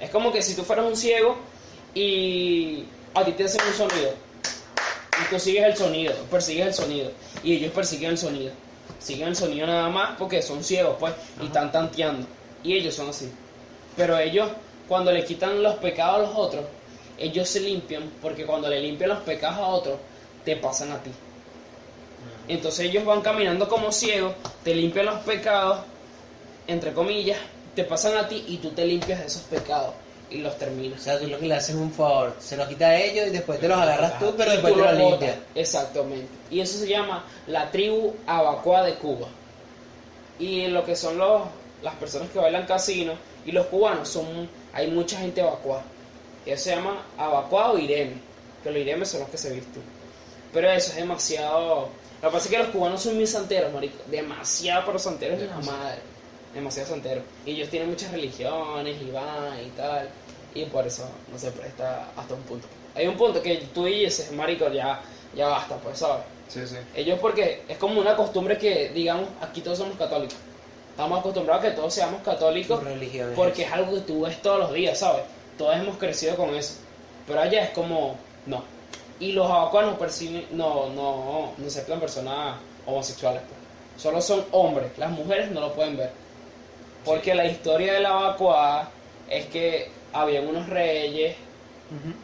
Es 0.00 0.08
como 0.10 0.32
que 0.32 0.40
si 0.40 0.54
tú 0.54 0.62
fueras 0.62 0.86
un 0.86 0.96
ciego 0.96 1.36
y 1.94 2.84
a 3.14 3.24
ti 3.24 3.32
te 3.32 3.44
hacen 3.44 3.60
un 3.66 3.74
sonido. 3.74 4.14
Y 5.20 5.28
tú 5.28 5.38
sigues 5.38 5.64
el 5.64 5.76
sonido, 5.76 6.14
persigues 6.30 6.66
el 6.68 6.74
sonido. 6.74 7.10
Y 7.42 7.56
ellos 7.56 7.72
persiguen 7.72 8.12
el 8.12 8.18
sonido. 8.18 8.52
Siguen 8.98 9.28
el 9.28 9.36
sonido 9.36 9.66
nada 9.66 9.88
más 9.88 10.16
porque 10.18 10.40
son 10.42 10.62
ciegos, 10.64 10.96
pues. 10.98 11.12
Y 11.42 11.46
están 11.46 11.70
tanteando. 11.72 12.26
Y 12.62 12.74
ellos 12.76 12.94
son 12.94 13.10
así. 13.10 13.30
Pero 13.96 14.16
ellos, 14.18 14.48
cuando 14.88 15.12
le 15.12 15.24
quitan 15.24 15.62
los 15.62 15.74
pecados 15.76 16.16
a 16.16 16.18
los 16.22 16.36
otros, 16.36 16.64
ellos 17.20 17.48
se 17.48 17.60
limpian, 17.60 18.10
porque 18.20 18.44
cuando 18.46 18.68
le 18.68 18.80
limpian 18.80 19.10
los 19.10 19.20
pecados 19.20 19.58
a 19.58 19.66
otros, 19.68 19.98
te 20.44 20.56
pasan 20.56 20.90
a 20.92 21.02
ti. 21.02 21.10
Entonces 22.48 22.86
ellos 22.86 23.04
van 23.04 23.20
caminando 23.20 23.68
como 23.68 23.92
ciegos, 23.92 24.34
te 24.64 24.74
limpian 24.74 25.06
los 25.06 25.20
pecados, 25.20 25.80
entre 26.66 26.92
comillas, 26.92 27.38
te 27.74 27.84
pasan 27.84 28.16
a 28.16 28.26
ti 28.26 28.44
y 28.48 28.56
tú 28.56 28.70
te 28.70 28.84
limpias 28.84 29.20
de 29.20 29.26
esos 29.26 29.42
pecados 29.42 29.94
y 30.30 30.38
los 30.38 30.54
O 30.54 30.56
terminas. 30.56 31.02
sea, 31.02 31.18
tú 31.18 31.26
lo 31.26 31.38
que 31.38 31.46
le 31.46 31.54
haces 31.54 31.70
es 31.70 31.80
un 31.80 31.92
favor. 31.92 32.34
Se 32.40 32.56
los 32.56 32.68
quita 32.68 32.86
a 32.86 33.00
ellos 33.00 33.26
y 33.28 33.30
después 33.30 33.60
te 33.60 33.68
los 33.68 33.78
agarras 33.78 34.18
tú, 34.18 34.34
pero 34.36 34.50
Y 34.50 34.54
después 34.54 34.74
tú 34.74 34.80
te 34.80 34.86
los 34.86 34.98
limpias. 34.98 35.36
Exactamente. 35.54 36.28
Y 36.50 36.60
eso 36.60 36.78
se 36.78 36.88
llama 36.88 37.24
la 37.46 37.70
tribu 37.70 38.14
Abacuá 38.26 38.82
de 38.84 38.94
Cuba. 38.94 39.28
Y 40.38 40.68
lo 40.68 40.84
que 40.84 40.96
son 40.96 41.18
los, 41.18 41.42
las 41.82 41.94
personas 41.96 42.30
que 42.30 42.38
bailan 42.38 42.66
casino 42.66 43.12
y 43.44 43.52
los 43.52 43.66
cubanos 43.66 44.08
son 44.08 44.48
hay 44.72 44.90
mucha 44.90 45.18
gente 45.18 45.40
abacuá. 45.42 45.82
Eso 46.46 46.64
se 46.64 46.76
llama 46.76 47.02
abacuá 47.18 47.72
o 47.72 47.78
ireme. 47.78 48.14
Que 48.62 48.70
los 48.70 48.80
iremes 48.80 49.08
son 49.08 49.20
los 49.20 49.30
que 49.30 49.38
se 49.38 49.50
visten. 49.52 49.82
Pero 50.52 50.70
eso 50.70 50.90
es 50.90 50.96
demasiado. 50.96 51.88
Lo 52.22 52.28
que 52.28 52.32
pasa 52.32 52.44
es 52.46 52.50
que 52.50 52.58
los 52.58 52.68
cubanos 52.68 53.02
son 53.02 53.16
muy 53.16 53.26
santeros, 53.26 53.72
marico. 53.72 53.96
Demasiado, 54.10 54.84
pero 54.86 54.98
santeros 54.98 55.40
de 55.40 55.46
la 55.46 55.58
madre. 55.58 56.00
Demasiado 56.54 56.88
santeros. 56.88 57.24
Y 57.46 57.52
ellos 57.52 57.68
tienen 57.70 57.90
muchas 57.90 58.10
religiones 58.12 58.96
y 59.00 59.10
van 59.10 59.64
y 59.64 59.70
tal. 59.70 60.08
Y 60.54 60.64
por 60.66 60.86
eso 60.86 61.08
no 61.30 61.38
se 61.38 61.50
presta 61.52 62.08
hasta 62.16 62.34
un 62.34 62.42
punto. 62.42 62.66
Hay 62.94 63.06
un 63.06 63.16
punto 63.16 63.40
que 63.40 63.56
tú 63.72 63.84
dices, 63.84 64.32
marico, 64.32 64.68
ya, 64.70 65.00
ya 65.34 65.48
basta, 65.48 65.76
pues, 65.76 65.98
¿sabes? 65.98 66.24
Sí, 66.48 66.66
sí. 66.66 66.76
Ellos 66.94 67.18
porque 67.20 67.62
es 67.68 67.78
como 67.78 68.00
una 68.00 68.16
costumbre 68.16 68.58
que, 68.58 68.88
digamos, 68.88 69.28
aquí 69.40 69.60
todos 69.60 69.78
somos 69.78 69.96
católicos. 69.96 70.36
Estamos 70.90 71.20
acostumbrados 71.20 71.64
a 71.64 71.68
que 71.68 71.74
todos 71.76 71.94
seamos 71.94 72.20
católicos 72.22 72.82
religión 72.82 73.32
porque 73.36 73.62
es 73.62 73.72
algo 73.72 73.94
que 73.94 74.00
tú 74.00 74.22
ves 74.22 74.42
todos 74.42 74.58
los 74.58 74.72
días, 74.72 74.98
¿sabes? 74.98 75.22
Todos 75.60 75.76
hemos 75.76 75.98
crecido 75.98 76.36
con 76.36 76.54
eso. 76.54 76.76
Pero 77.26 77.38
allá 77.38 77.64
es 77.64 77.70
como, 77.70 78.16
no. 78.46 78.64
Y 79.18 79.32
los 79.32 79.44
abacuanos 79.50 79.98
persiguen- 79.98 80.46
no, 80.52 80.88
no, 80.88 81.52
no 81.58 81.66
aceptan 81.66 82.00
personas 82.00 82.56
homosexuales. 82.86 83.42
pues. 83.42 84.02
Solo 84.02 84.22
son 84.22 84.42
hombres. 84.52 84.96
Las 84.96 85.10
mujeres 85.10 85.50
no 85.50 85.60
lo 85.60 85.74
pueden 85.74 85.98
ver. 85.98 86.12
Porque 87.04 87.34
la 87.34 87.44
historia 87.44 87.92
de 87.92 88.00
la 88.00 88.38
es 89.28 89.44
que 89.48 89.90
habían 90.14 90.48
unos 90.48 90.66
reyes 90.70 91.36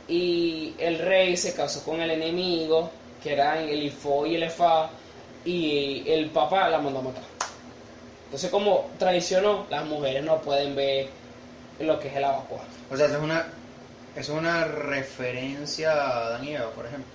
y 0.09 0.73
el 0.79 0.99
rey 0.99 1.37
se 1.37 1.53
casó 1.53 1.85
con 1.85 2.01
el 2.01 2.11
enemigo, 2.13 2.91
que 3.23 3.35
eran 3.35 3.69
el 3.69 3.83
Ifo 3.83 4.25
y 4.25 4.37
el 4.37 4.45
Efa, 4.45 4.89
y 5.45 6.05
el 6.11 6.31
papá 6.31 6.71
la 6.71 6.79
mandó 6.79 7.01
a 7.01 7.03
matar. 7.03 7.23
Entonces, 8.25 8.51
como 8.51 8.87
traicionó, 8.99 9.67
las 9.69 9.85
mujeres 9.85 10.25
no 10.25 10.39
pueden 10.41 10.75
ver 10.75 11.09
lo 11.81 11.99
que 12.01 12.09
es 12.09 12.17
el 12.17 12.25
abacuá. 12.25 12.61
O 12.91 12.97
sea, 12.97 13.07
eso 13.07 13.17
es 13.17 13.23
una, 13.23 13.47
eso 14.17 14.33
es 14.33 14.39
una 14.39 14.65
referencia 14.65 15.93
a 15.93 16.27
Adán 16.27 16.45
y 16.45 16.55
Eva, 16.55 16.71
por 16.71 16.87
ejemplo. 16.87 17.07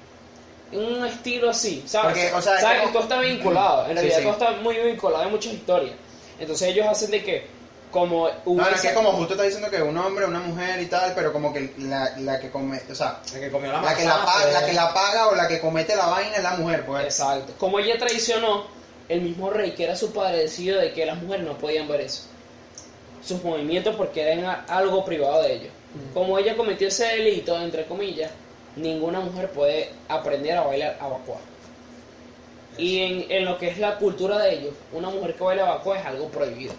Un 0.73 1.05
estilo 1.05 1.49
así, 1.49 1.83
¿sabes? 1.85 2.13
Porque, 2.13 2.33
o 2.33 2.41
sea, 2.41 2.55
es 2.55 2.61
¿Sabes? 2.61 2.79
como- 2.81 2.93
Todo 2.93 3.03
está 3.03 3.19
vinculado, 3.19 3.81
en 3.83 3.89
Sí, 3.89 3.93
realidad 3.95 4.17
sí. 4.17 4.23
todo 4.23 4.33
está 4.33 4.51
muy 4.61 4.77
vinculado, 4.77 5.23
hay 5.23 5.29
muchas 5.29 5.53
historias. 5.53 5.95
Entonces 6.39 6.69
ellos 6.69 6.87
hacen 6.87 7.11
de 7.11 7.23
que, 7.23 7.47
como 7.91 8.29
No, 8.45 8.69
es 8.69 8.81
que 8.81 8.93
como 8.93 9.11
justo 9.11 9.33
está 9.33 9.43
diciendo 9.43 9.69
que 9.69 9.81
un 9.81 9.97
hombre, 9.97 10.25
una 10.25 10.39
mujer 10.39 10.79
y 10.81 10.85
tal, 10.85 11.11
pero 11.13 11.33
como 11.33 11.51
que 11.53 11.73
la, 11.79 12.17
la 12.19 12.39
que 12.39 12.49
come, 12.49 12.81
o 12.89 12.95
sea, 12.95 13.19
El 13.33 13.41
que 13.41 13.51
comió 13.51 13.69
la 13.71 13.81
la 13.81 13.95
que 13.95 14.05
la, 14.05 14.25
paga, 14.25 14.45
la 14.51 14.65
que 14.65 14.73
la 14.73 14.93
paga 14.93 15.27
o 15.27 15.35
la 15.35 15.47
que 15.49 15.59
comete 15.59 15.93
la 15.95 16.05
vaina 16.07 16.37
es 16.37 16.43
la 16.43 16.51
mujer, 16.55 16.85
pues. 16.85 17.03
Exacto. 17.03 17.53
Como 17.59 17.79
ella 17.79 17.97
traicionó, 17.99 18.65
el 19.09 19.21
mismo 19.21 19.49
rey, 19.49 19.71
que 19.73 19.83
era 19.83 19.95
su 19.97 20.13
padre, 20.13 20.37
decidió 20.37 20.77
de 20.79 20.93
que 20.93 21.05
las 21.05 21.21
mujeres 21.21 21.45
no 21.45 21.57
podían 21.57 21.85
ver 21.89 21.99
eso. 21.99 22.23
Sus 23.23 23.43
movimientos 23.43 23.95
porque 23.95 24.21
eran 24.21 24.65
algo 24.67 25.05
privado 25.05 25.43
de 25.43 25.53
ellos. 25.53 25.71
Como 26.13 26.37
ella 26.39 26.55
cometió 26.55 26.87
ese 26.87 27.05
delito, 27.05 27.59
entre 27.59 27.85
comillas, 27.85 28.31
ninguna 28.75 29.19
mujer 29.19 29.49
puede 29.51 29.89
aprender 30.07 30.57
a 30.57 30.61
bailar 30.61 30.97
abacuá. 30.99 31.37
Y 32.77 32.99
en, 32.99 33.31
en 33.31 33.45
lo 33.45 33.57
que 33.57 33.67
es 33.67 33.77
la 33.77 33.97
cultura 33.97 34.39
de 34.39 34.53
ellos, 34.53 34.73
una 34.93 35.09
mujer 35.09 35.35
que 35.35 35.43
baila 35.43 35.63
abacuá 35.63 35.99
es 35.99 36.05
algo 36.05 36.29
prohibido. 36.29 36.73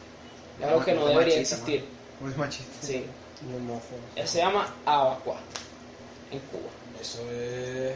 Es 0.59 0.67
algo 0.67 0.85
que 0.85 0.95
no 0.95 1.07
debería 1.07 1.37
machista, 1.37 1.57
existir. 1.57 1.85
Muy 2.21 2.35
machista. 2.35 2.87
Sí. 2.87 3.05
Se 4.25 4.39
llama 4.39 4.73
abacuá 4.87 5.37
en 6.31 6.39
Cuba. 6.41 6.71
Eso 7.01 7.21
es. 7.31 7.95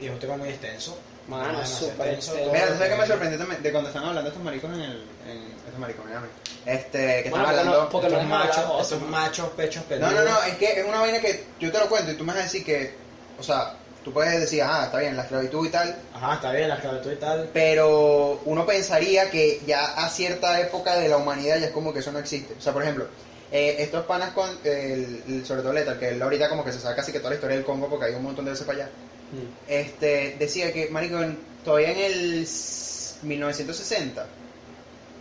Y 0.00 0.06
es 0.06 0.10
un 0.10 0.18
tema 0.18 0.36
muy 0.36 0.48
extenso. 0.48 0.98
Mano, 1.26 1.48
demasiado 1.52 1.92
súper 1.92 2.08
extenso, 2.14 2.50
Mira, 2.52 2.64
¿tú 2.66 2.70
lo 2.72 2.78
sabes 2.78 2.92
que 2.92 2.98
me 3.00 3.06
sorprendió 3.06 3.38
también 3.38 3.62
de 3.62 3.70
cuando 3.72 3.88
están 3.90 4.04
hablando 4.04 4.28
estos 4.30 4.42
maricos 4.44 4.70
en 4.74 4.80
el... 4.80 5.08
En, 5.26 5.56
estos 5.58 5.78
maricos, 5.78 6.04
mírame. 6.06 6.28
Este, 6.64 7.22
que 7.22 7.30
porque 7.30 7.46
hablando... 7.46 7.82
no- 7.82 7.88
porque 7.88 8.06
Estos 8.08 8.22
no 8.22 8.28
machos, 8.28 8.90
¿no? 9.00 9.06
machos 9.06 9.48
pechos 9.50 9.82
No, 9.84 9.88
peludos. 9.88 10.14
no, 10.14 10.24
no, 10.24 10.42
es 10.44 10.54
que 10.56 10.80
es 10.80 10.84
una 10.86 11.00
vaina 11.00 11.20
que 11.20 11.54
yo 11.58 11.70
te 11.70 11.78
lo 11.78 11.88
cuento 11.88 12.10
y 12.12 12.16
tú 12.16 12.24
me 12.24 12.32
vas 12.32 12.40
a 12.40 12.44
decir 12.44 12.64
que, 12.64 12.98
o 13.36 13.42
sea, 13.42 13.76
tú 14.02 14.12
puedes 14.12 14.40
decir, 14.40 14.62
ah, 14.62 14.84
está 14.86 14.98
bien, 14.98 15.16
la 15.16 15.22
esclavitud 15.22 15.66
y 15.66 15.70
tal, 15.70 16.02
Ajá, 16.12 16.34
está 16.34 16.52
bien, 16.52 16.68
la 16.68 16.74
esclavitud 16.76 17.12
y 17.12 17.16
tal. 17.16 17.50
pero 17.52 18.40
uno 18.44 18.66
pensaría 18.66 19.30
que 19.30 19.60
ya 19.64 19.84
a 19.84 20.08
cierta 20.08 20.58
época 20.60 20.96
de 20.96 21.08
la 21.08 21.18
humanidad 21.18 21.58
ya 21.58 21.66
es 21.66 21.72
como 21.72 21.92
que 21.92 22.00
eso 22.00 22.10
no 22.12 22.18
existe. 22.18 22.54
O 22.54 22.60
sea, 22.60 22.72
por 22.72 22.82
ejemplo, 22.82 23.08
eh, 23.50 23.76
estos 23.80 24.04
panas 24.06 24.32
con, 24.32 24.48
el, 24.64 25.22
el- 25.26 25.46
sobre 25.46 25.62
todo 25.62 25.72
Lethal, 25.72 25.98
que 25.98 26.08
él 26.10 26.22
ahorita 26.22 26.48
como 26.48 26.64
que 26.64 26.72
se 26.72 26.80
sabe 26.80 26.96
casi 26.96 27.12
que 27.12 27.18
toda 27.18 27.30
la 27.30 27.36
historia 27.36 27.56
del 27.56 27.64
Congo 27.64 27.88
porque 27.88 28.06
hay 28.06 28.14
un 28.14 28.22
montón 28.22 28.44
de 28.46 28.52
veces 28.52 28.66
para 28.66 28.84
allá, 28.84 28.92
Mm. 29.32 29.46
este, 29.68 30.36
decía 30.38 30.72
que, 30.72 30.88
marico, 30.90 31.18
todavía 31.64 31.92
en 31.92 31.98
el 31.98 32.42
s- 32.42 33.16
1960 33.22 34.26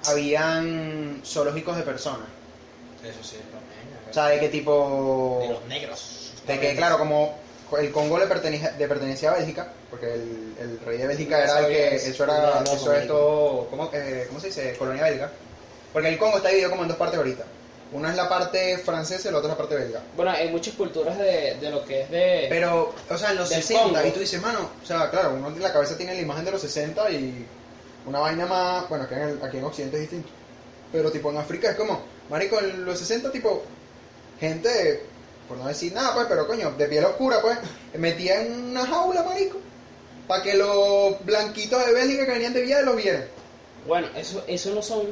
habían 0.06 1.22
zoológicos 1.26 1.78
de 1.78 1.84
personas. 1.84 2.28
Eso 3.04 3.24
sí, 3.24 3.36
también. 3.52 4.10
O 4.10 4.14
sea, 4.14 4.28
de 4.28 4.40
qué 4.40 4.50
tipo... 4.50 5.40
de 5.42 5.50
los 5.50 5.66
negros. 5.66 6.34
De 6.48 6.60
que, 6.60 6.76
claro, 6.76 6.98
como 6.98 7.38
el 7.80 7.92
Congo 7.92 8.18
le, 8.18 8.26
pertenece, 8.26 8.72
le 8.78 8.88
pertenecía 8.88 9.32
a 9.32 9.36
Bélgica, 9.36 9.72
porque 9.90 10.14
el, 10.14 10.56
el 10.60 10.80
rey 10.80 10.98
de 10.98 11.08
Bélgica 11.08 11.44
era 11.44 11.60
el 11.60 11.68
que. 11.68 11.96
eso. 11.96 12.24
Era, 12.24 12.64
eso 12.64 12.92
todo. 13.08 13.68
¿cómo, 13.70 13.90
eh, 13.94 14.26
¿Cómo 14.28 14.40
se 14.40 14.48
dice? 14.48 14.76
Colonia 14.78 15.04
belga. 15.04 15.32
Porque 15.94 16.10
el 16.10 16.18
Congo 16.18 16.38
está 16.38 16.50
dividido 16.50 16.72
como 16.72 16.82
en 16.84 16.88
dos 16.90 16.98
partes 16.98 17.18
ahorita. 17.18 17.44
Una 17.92 18.12
es 18.12 18.16
la 18.16 18.30
parte 18.30 18.78
francesa 18.78 19.30
y 19.30 19.32
la 19.32 19.40
otra 19.40 19.52
es 19.52 19.58
la 19.58 19.64
parte 19.64 19.76
belga. 19.76 20.02
Bueno, 20.16 20.32
hay 20.32 20.50
muchas 20.50 20.76
culturas 20.76 21.18
de, 21.18 21.56
de 21.60 21.70
lo 21.72 21.84
que 21.84 22.02
es 22.02 22.10
de... 22.12 22.46
Pero, 22.48 22.94
o 23.10 23.18
sea, 23.18 23.32
en 23.32 23.38
los 23.38 23.50
Del 23.50 23.64
60, 23.64 23.84
Congo. 23.84 24.08
y 24.08 24.12
tú 24.12 24.20
dices, 24.20 24.40
mano, 24.42 24.70
o 24.82 24.86
sea, 24.86 25.10
claro, 25.10 25.34
uno 25.34 25.48
en 25.48 25.60
la 25.62 25.74
cabeza 25.74 25.98
tiene 25.98 26.14
la 26.14 26.22
imagen 26.22 26.46
de 26.46 26.52
los 26.52 26.62
60 26.62 27.10
y 27.10 27.46
una 28.06 28.20
vaina 28.20 28.46
más. 28.46 28.88
Bueno, 28.90 29.06
aquí 29.06 29.16
en, 29.16 29.22
el- 29.22 29.44
aquí 29.44 29.58
en 29.58 29.64
Occidente 29.64 29.96
es 29.98 30.02
distinto. 30.02 30.30
Pero, 30.92 31.12
tipo, 31.12 31.32
en 31.32 31.38
África 31.38 31.72
es 31.72 31.76
como, 31.78 32.00
marico, 32.30 32.60
en 32.60 32.86
los 32.86 33.00
60, 33.00 33.32
tipo, 33.32 33.64
gente, 34.40 35.04
por 35.48 35.58
no 35.58 35.68
decir 35.68 35.92
nada, 35.94 36.14
pues, 36.14 36.28
pero 36.30 36.46
coño, 36.48 36.72
de 36.72 36.86
piel 36.88 37.06
oscura, 37.06 37.42
pues, 37.42 37.58
metía 37.96 38.42
en 38.44 38.70
una 38.72 38.86
jaula, 38.86 39.24
marico, 39.24 39.58
para 40.28 40.44
que 40.44 40.54
los 40.54 41.24
blanquitos 41.26 41.84
de 41.86 41.94
Bélgica 41.94 42.26
que 42.26 42.32
venían 42.34 42.54
de 42.54 42.62
Villa 42.62 42.82
los 42.82 42.96
vieran. 42.98 43.26
Bueno, 43.88 44.08
eso, 44.16 44.44
eso 44.48 44.74
no 44.76 44.82
son 44.84 45.08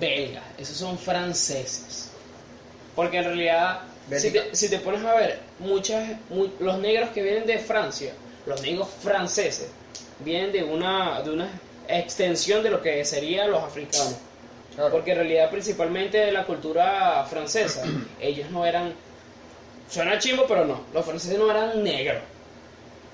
belgas, 0.00 0.42
esos 0.56 0.76
son 0.76 0.98
franceses. 0.98 2.08
Porque 2.94 3.18
en 3.18 3.24
realidad, 3.24 3.80
si 4.18 4.30
te, 4.30 4.54
si 4.54 4.68
te 4.68 4.78
pones 4.78 5.04
a 5.04 5.14
ver, 5.14 5.40
muchas, 5.58 6.08
mu- 6.30 6.48
los 6.60 6.78
negros 6.78 7.10
que 7.10 7.22
vienen 7.22 7.46
de 7.46 7.58
Francia, 7.58 8.12
los 8.46 8.60
negros 8.62 8.88
franceses, 9.02 9.68
vienen 10.20 10.52
de 10.52 10.62
una, 10.64 11.20
de 11.22 11.30
una 11.30 11.48
extensión 11.88 12.62
de 12.62 12.70
lo 12.70 12.80
que 12.80 13.04
serían 13.04 13.50
los 13.50 13.62
africanos. 13.62 14.16
Claro. 14.74 14.90
Porque 14.90 15.12
en 15.12 15.18
realidad, 15.18 15.50
principalmente 15.50 16.18
de 16.18 16.32
la 16.32 16.44
cultura 16.44 17.24
francesa, 17.28 17.82
ellos 18.20 18.50
no 18.50 18.64
eran. 18.66 18.92
Suena 19.90 20.18
chimbo, 20.18 20.46
pero 20.46 20.64
no. 20.64 20.80
Los 20.92 21.04
franceses 21.04 21.38
no 21.38 21.50
eran 21.50 21.82
negros. 21.82 22.22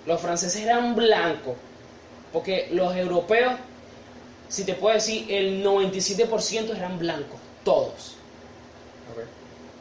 Los 0.06 0.20
franceses 0.20 0.62
eran 0.62 0.94
blancos. 0.94 1.56
Porque 2.32 2.68
los 2.72 2.94
europeos, 2.96 3.54
si 4.48 4.64
te 4.64 4.74
puedo 4.74 4.94
decir, 4.94 5.26
el 5.32 5.64
97% 5.64 6.76
eran 6.76 6.98
blancos. 6.98 7.38
Todos. 7.64 8.16
Ok. 9.12 9.24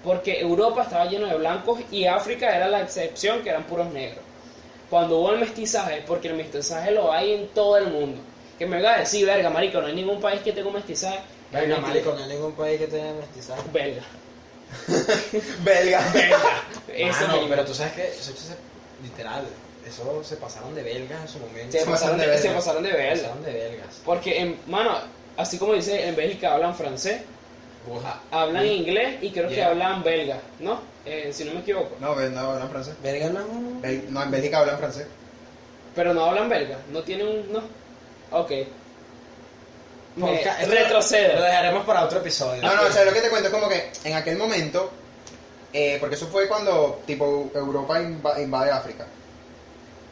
Porque 0.03 0.39
Europa 0.39 0.83
estaba 0.83 1.05
lleno 1.05 1.27
de 1.27 1.35
blancos 1.35 1.79
y 1.91 2.05
África 2.05 2.55
era 2.55 2.67
la 2.69 2.81
excepción, 2.81 3.41
que 3.41 3.49
eran 3.49 3.63
puros 3.63 3.91
negros. 3.91 4.23
Cuando 4.89 5.19
hubo 5.19 5.31
el 5.33 5.39
mestizaje, 5.39 6.03
porque 6.07 6.29
el 6.29 6.35
mestizaje 6.35 6.91
lo 6.91 7.11
hay 7.11 7.33
en 7.33 7.47
todo 7.49 7.77
el 7.77 7.87
mundo. 7.87 8.21
Que 8.57 8.65
me 8.65 8.77
venga 8.77 8.95
a 8.95 8.99
decir, 8.99 9.25
verga, 9.25 9.49
marico, 9.49 9.79
no 9.81 9.87
hay 9.87 9.95
ningún 9.95 10.19
país 10.19 10.41
que 10.41 10.51
tenga 10.51 10.67
un 10.69 10.75
mestizaje. 10.75 11.19
Venga, 11.51 11.75
Es 11.75 11.81
marico, 11.81 12.13
no 12.13 12.23
hay 12.23 12.29
ningún 12.29 12.53
país 12.53 12.79
que 12.79 12.87
tenga 12.87 13.13
mestizaje. 13.13 13.61
Belga. 13.73 14.01
Belga. 15.63 16.01
Eso 16.95 17.27
Mano, 17.27 17.45
pero 17.49 17.65
tú 17.65 17.73
sabes 17.73 17.93
que 17.93 18.07
eso 18.09 18.31
se, 18.35 18.55
literal, 19.03 19.43
eso 19.87 20.23
se 20.23 20.35
pasaron 20.37 20.75
de 20.75 20.83
belgas 20.83 21.21
en 21.21 21.27
su 21.27 21.39
momento. 21.39 21.71
se, 21.71 21.79
se 21.79 21.85
pasaron 21.89 22.17
de 22.17 22.27
de, 22.27 22.37
se 22.37 22.43
belga. 22.43 22.55
pasaron 22.59 22.83
de 22.83 22.91
Se 22.91 22.97
belga. 22.97 23.13
pasaron 23.23 23.43
de 23.43 23.53
belgas. 23.53 24.01
Porque, 24.05 24.39
en, 24.39 24.59
mano, 24.67 24.97
así 25.37 25.57
como 25.57 25.73
dice, 25.73 26.07
en 26.07 26.15
Bélgica 26.15 26.53
hablan 26.53 26.75
francés. 26.75 27.21
Hablan 28.31 28.65
inglés 28.65 29.17
y 29.21 29.31
creo 29.31 29.49
que 29.49 29.63
hablan 29.63 30.03
belga, 30.03 30.37
¿no? 30.59 30.81
Eh, 31.05 31.29
si 31.33 31.43
no 31.45 31.53
me 31.53 31.61
equivoco. 31.61 31.95
No, 31.99 32.13
no 32.15 32.39
hablan 32.51 32.69
francés. 32.69 32.95
Verga, 33.01 33.29
no, 33.29 33.39
no. 33.45 33.81
Bel- 33.81 34.07
no, 34.09 34.21
en 34.23 34.31
Bélgica 34.31 34.59
hablan 34.59 34.77
francés. 34.77 35.07
Pero 35.95 36.13
no 36.13 36.25
hablan 36.25 36.49
belga, 36.49 36.77
no 36.91 37.01
tienen 37.01 37.27
un... 37.27 37.51
no. 37.53 37.61
Ok. 38.31 38.51
Podcast- 40.19 40.67
retrocedo. 40.67 41.35
Lo 41.35 41.43
dejaremos 41.43 41.85
para 41.85 42.03
otro 42.03 42.19
episodio. 42.19 42.61
No, 42.61 42.75
no, 42.75 42.83
o 42.83 42.91
sea, 42.91 43.05
lo 43.05 43.13
que 43.13 43.21
te 43.21 43.29
cuento 43.29 43.47
es 43.47 43.53
como 43.53 43.69
que 43.69 43.91
en 44.03 44.13
aquel 44.15 44.37
momento, 44.37 44.91
eh, 45.71 45.97
porque 45.99 46.15
eso 46.15 46.27
fue 46.27 46.47
cuando, 46.47 47.01
tipo, 47.07 47.49
Europa 47.55 47.99
inva- 48.01 48.41
invade 48.41 48.71
África. 48.71 49.05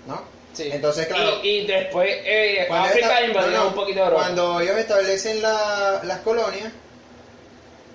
¿No? 0.07 0.21
Sí. 0.53 0.69
Entonces, 0.71 1.07
claro. 1.07 1.39
Y, 1.43 1.49
y 1.49 1.67
después 1.67 2.09
eh, 2.23 2.65
Cuando 2.67 2.87
África 2.87 3.21
invadió 3.21 3.51
no, 3.51 3.57
no, 3.63 3.67
un 3.67 3.73
poquito 3.75 3.99
de 3.99 4.05
Europa. 4.05 4.23
Cuando 4.23 4.61
ellos 4.61 4.77
establecen 4.77 5.41
la- 5.41 6.01
las 6.03 6.19
colonias, 6.19 6.71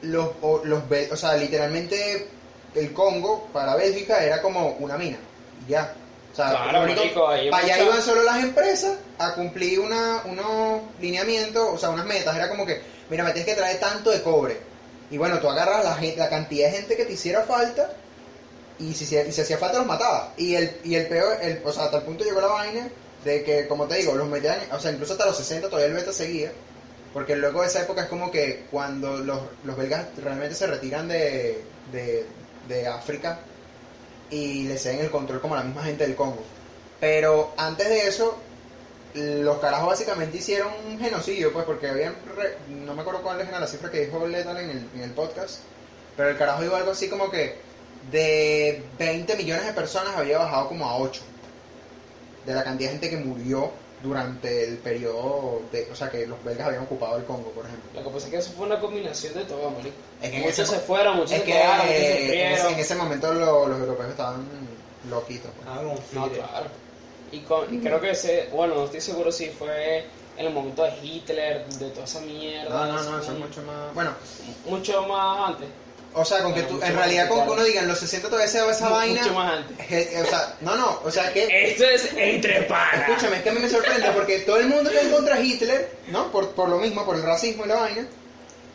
los, 0.03 0.31
o, 0.43 0.61
los, 0.65 0.83
o 1.11 1.17
sea, 1.17 1.35
literalmente 1.37 2.29
el 2.75 2.93
Congo 2.93 3.49
para 3.53 3.77
Bélgica 3.77 4.23
era 4.25 4.41
como 4.43 4.71
una 4.81 4.97
mina. 4.97 5.19
Ya. 5.69 5.95
O 6.33 6.35
sea, 6.37 6.51
Claro, 6.51 6.83
único- 6.85 7.03
para 7.51 7.65
allá 7.65 7.77
iban 7.85 8.03
solo 8.03 8.23
las 8.23 8.43
empresas 8.43 8.95
a 9.19 9.35
cumplir 9.35 9.81
una, 9.81 10.23
unos 10.25 10.81
lineamientos, 11.01 11.69
o 11.73 11.79
sea, 11.79 11.91
unas 11.91 12.07
metas. 12.07 12.35
Era 12.35 12.49
como 12.49 12.65
que, 12.65 12.81
mira, 13.11 13.23
me 13.25 13.33
tienes 13.33 13.49
que 13.49 13.55
traer 13.61 13.79
tanto 13.79 14.11
de 14.11 14.23
cobre. 14.23 14.57
Y 15.11 15.19
bueno, 15.19 15.39
tú 15.41 15.49
agarras 15.51 15.85
la, 15.85 15.95
gen- 15.97 16.19
la 16.19 16.31
cantidad 16.31 16.71
de 16.71 16.79
gente 16.79 16.97
que 16.97 17.05
te 17.05 17.13
hiciera 17.13 17.43
falta 17.43 17.91
y 18.79 18.95
si, 18.95 19.05
se- 19.05 19.31
si 19.31 19.41
hacía 19.43 19.59
falta 19.59 19.77
los 19.79 19.87
mataba. 19.87 20.33
Y 20.39 20.55
el, 20.55 20.75
y 20.85 20.95
el 20.95 21.07
peor, 21.07 21.37
el, 21.43 21.61
o 21.65 21.71
sea, 21.71 21.85
hasta 21.85 21.99
el 21.99 22.05
punto 22.05 22.25
llegó 22.25 22.41
la 22.41 22.47
vaina 22.49 22.89
de 23.25 23.45
que, 23.45 23.69
como 23.69 23.87
te 23.87 23.97
digo, 23.97 24.15
los 24.15 24.27
metían, 24.27 24.59
o 24.73 24.81
sea, 24.81 24.91
incluso 24.91 25.13
hasta 25.13 25.27
los 25.27 25.37
60 25.37 25.69
todavía 25.69 25.89
el 25.89 25.95
beta 25.95 26.13
seguía. 26.15 26.51
Porque 27.13 27.37
luego 27.37 27.61
de 27.61 27.69
esa 27.69 27.83
época 27.83 28.03
es 28.03 28.09
como 28.09 28.31
que 28.31 28.67
cuando 28.71 29.19
los, 29.19 29.41
los 29.65 29.77
belgas 29.77 30.07
realmente 30.17 30.55
se 30.55 30.67
retiran 30.67 31.09
de, 31.09 31.63
de, 31.93 32.27
de 32.69 32.87
África 32.87 33.41
y 34.31 34.65
le 34.65 34.79
ceden 34.79 35.01
el 35.01 35.11
control 35.11 35.41
como 35.41 35.57
la 35.57 35.63
misma 35.63 35.85
gente 35.85 36.07
del 36.07 36.17
Congo. 36.17 36.43
Pero 37.01 37.53
antes 37.57 37.89
de 37.89 38.07
eso, 38.09 38.39
los 39.15 39.59
carajos 39.59 39.89
básicamente 39.89 40.39
hicieron 40.39 40.73
un 40.87 40.99
genocidio, 40.99 41.53
pues, 41.53 41.67
porque 41.67 41.89
habían, 41.89 42.15
no 42.69 42.95
me 42.95 43.03
acuerdo 43.03 43.23
cuál 43.23 43.41
era 43.41 43.61
la 43.61 43.67
cifra 43.67 43.91
que 43.91 44.07
dijo 44.07 44.27
Lethal 44.27 44.57
en 44.57 44.71
el, 44.71 44.89
en 44.95 45.03
el 45.03 45.11
podcast, 45.11 45.61
pero 46.17 46.31
el 46.31 46.39
carajo 46.39 46.63
dijo 46.63 46.77
algo 46.77 46.93
así 46.93 47.09
como 47.09 47.31
que 47.31 47.57
de 48.11 48.83
20 48.99 49.37
millones 49.37 49.67
de 49.67 49.73
personas 49.73 50.17
había 50.17 50.39
bajado 50.39 50.69
como 50.69 50.89
a 50.89 50.97
8 50.97 51.23
de 52.47 52.55
la 52.55 52.65
cantidad 52.65 52.91
de 52.91 52.99
gente 52.99 53.11
que 53.11 53.23
murió 53.23 53.71
durante 54.03 54.65
el 54.69 54.79
periodo 54.79 55.61
de, 55.71 55.89
o 55.91 55.95
sea, 55.95 56.11
que 56.11 56.27
los 56.27 56.43
belgas 56.45 56.67
habían 56.69 56.83
ocupado 56.83 57.17
el 57.17 57.25
Congo, 57.25 57.51
por 57.51 57.65
ejemplo. 57.67 57.91
Lo 57.95 58.03
que 58.05 58.11
pasa 58.15 58.27
es 58.27 58.33
que 58.33 58.39
eso 58.39 58.51
fue 58.57 58.67
una 58.67 58.81
combinación 58.81 59.35
de 59.35 59.45
todo, 59.45 59.71
marico. 59.71 59.97
Es 60.21 60.31
que 60.31 60.37
en 60.37 60.43
muchos 60.43 60.59
ese 60.59 60.75
se 60.75 60.81
fueron, 60.81 61.17
muchos 61.17 61.33
Es 61.33 61.39
se 61.39 61.45
que 61.45 61.53
quedaron, 61.53 61.87
muchos 61.87 61.99
ese, 62.01 62.69
en 62.73 62.79
ese 62.81 62.95
momento 62.97 63.33
lo- 63.35 63.69
los 63.69 63.79
europeos 63.81 64.11
estaban 64.11 64.45
loquitos. 65.11 65.51
pues. 65.57 65.69
Ah, 65.69 65.83
No, 66.13 66.29
claro. 66.31 66.67
Y, 67.31 67.39
con- 67.41 67.75
y 67.75 67.79
creo 67.81 68.01
que 68.01 68.11
ese, 68.11 68.49
bueno, 68.53 68.75
no 68.75 68.85
estoy 68.85 69.01
seguro 69.01 69.33
si 69.33 69.49
fue 69.51 70.05
en 70.37 70.47
el 70.47 70.53
momento 70.53 70.83
de 70.83 70.93
Hitler, 71.03 71.67
de 71.67 71.91
toda 71.91 72.05
esa 72.05 72.21
mierda. 72.21 72.69
No, 72.87 72.93
no, 72.93 73.03
no, 73.11 73.19
eso 73.21 73.33
es 73.33 73.39
mucho 73.39 73.63
más. 73.63 73.95
Bueno, 73.95 74.11
mucho 74.67 75.03
más 75.09 75.49
antes. 75.51 75.69
O 76.15 76.25
sea, 76.25 76.43
con 76.43 76.53
que 76.55 76.63
tú, 76.63 76.81
en 76.83 76.95
realidad, 76.97 77.29
con 77.29 77.45
que 77.45 77.51
uno 77.53 77.65
diga 77.65 77.81
en 77.83 77.89
los 77.89 77.99
60 77.99 78.29
todavía 78.29 78.49
se 78.51 78.59
daba 78.59 78.73
esa 78.73 78.89
vaina. 78.91 79.21
Mucho 79.23 79.35
más 79.35 79.53
antes. 79.59 79.89
je- 79.89 80.23
O 80.23 80.27
sea, 80.27 80.57
no, 80.61 80.77
no, 80.77 81.01
o 81.05 81.11
sea 81.11 81.33
que. 81.33 81.71
Esto 81.71 81.85
es 81.85 82.11
entre 82.17 82.63
panas. 82.63 83.09
Escúchame, 83.09 83.37
es 83.37 83.43
que 83.43 83.49
a 83.51 83.53
mí 83.53 83.61
me 83.61 83.69
sorprende 83.69 84.09
porque 84.15 84.39
todo 84.41 84.57
el 84.59 84.67
mundo 84.67 84.91
está 84.91 85.03
en 85.03 85.11
contra 85.13 85.37
de 85.37 85.45
Hitler, 85.45 85.91
¿no? 86.09 86.31
Por, 86.31 86.51
por 86.51 86.69
lo 86.69 86.79
mismo, 86.79 87.05
por 87.07 87.17
el 87.17 87.23
racismo 87.23 87.65
y 87.65 87.69
la 87.69 87.77
vaina. 87.77 88.07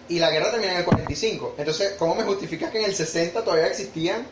Y 0.10 0.20
la 0.20 0.32
guerra 0.32 0.52
termina 0.52 0.72
en 0.72 0.78
el 0.80 0.86
45. 0.86 1.56
Entonces, 1.58 1.94
¿cómo 2.00 2.16
me 2.16 2.24
justificas 2.24 2.72
que 2.72 2.80
en 2.80 2.86
el 2.86 2.96
60 2.96 3.44
todavía 3.44 3.68
existían, 3.68 4.26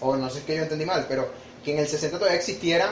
o 0.00 0.16
no 0.16 0.28
sé 0.28 0.34
si 0.34 0.38
es 0.40 0.44
que 0.46 0.56
yo 0.56 0.62
entendí 0.62 0.84
mal, 0.86 1.04
pero 1.08 1.30
que 1.64 1.72
en 1.72 1.78
el 1.80 1.86
60 1.88 2.16
todavía 2.18 2.38
existieran 2.38 2.90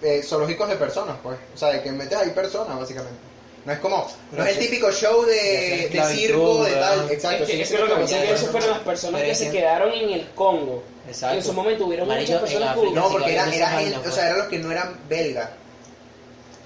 eh, 0.00 0.22
zoológicos 0.24 0.68
de 0.68 0.76
personas, 0.76 1.16
pues? 1.22 1.36
O 1.54 1.58
sea, 1.58 1.68
de 1.68 1.82
que 1.82 1.92
metes 1.92 2.16
ahí 2.18 2.30
personas, 2.30 2.78
básicamente. 2.78 3.18
No 3.64 3.72
es 3.72 3.78
como, 3.78 4.06
no 4.32 4.44
es 4.44 4.56
el 4.56 4.58
típico 4.58 4.90
show 4.90 5.22
de, 5.24 5.88
de 5.92 6.04
circo, 6.14 6.64
de 6.64 6.72
tal. 6.72 7.10
Exacto, 7.10 7.44
es 7.44 7.48
que, 7.50 7.54
sí, 7.56 7.60
es 7.62 7.68
sí, 7.68 7.74
que 7.76 7.80
lo 7.84 7.96
que 7.96 8.02
es 8.02 8.10
sí, 8.10 8.16
que 8.16 8.32
esas 8.32 8.50
fueron 8.50 8.70
las 8.70 8.78
personas 8.80 9.22
que 9.22 9.30
es 9.30 9.38
se 9.38 9.44
que- 9.46 9.50
quedaron 9.58 9.92
en 9.92 10.10
el 10.10 10.28
Congo. 10.30 10.82
Exacto. 11.06 11.36
En 11.36 11.44
su 11.44 11.52
momento 11.52 11.86
hubieron 11.86 12.08
muchas 12.08 12.40
personas 12.40 12.76
en 12.76 12.82
que 12.82 12.90
No, 12.90 13.08
porque 13.08 13.32
era, 13.34 13.44
Sí, 13.50 13.56
era 13.56 14.00
o 14.04 14.10
sea, 14.10 14.26
eran 14.26 14.38
los 14.38 14.46
que 14.48 14.58
no 14.58 14.72
eran 14.72 14.98
belgas. 15.08 15.48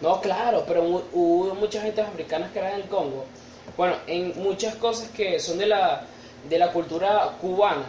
No, 0.00 0.20
claro, 0.20 0.64
pero 0.66 0.84
hu- 0.84 1.04
hubo 1.12 1.54
mucha 1.54 1.80
gente 1.82 2.00
africana 2.00 2.50
que 2.52 2.58
era 2.58 2.70
del 2.72 2.84
Congo. 2.84 3.24
Bueno, 3.76 3.96
en 4.06 4.32
muchas 4.42 4.74
cosas 4.76 5.08
que 5.08 5.38
son 5.40 5.58
de 5.58 5.66
la, 5.66 6.02
de 6.48 6.58
la 6.58 6.70
cultura 6.72 7.30
cubana, 7.40 7.84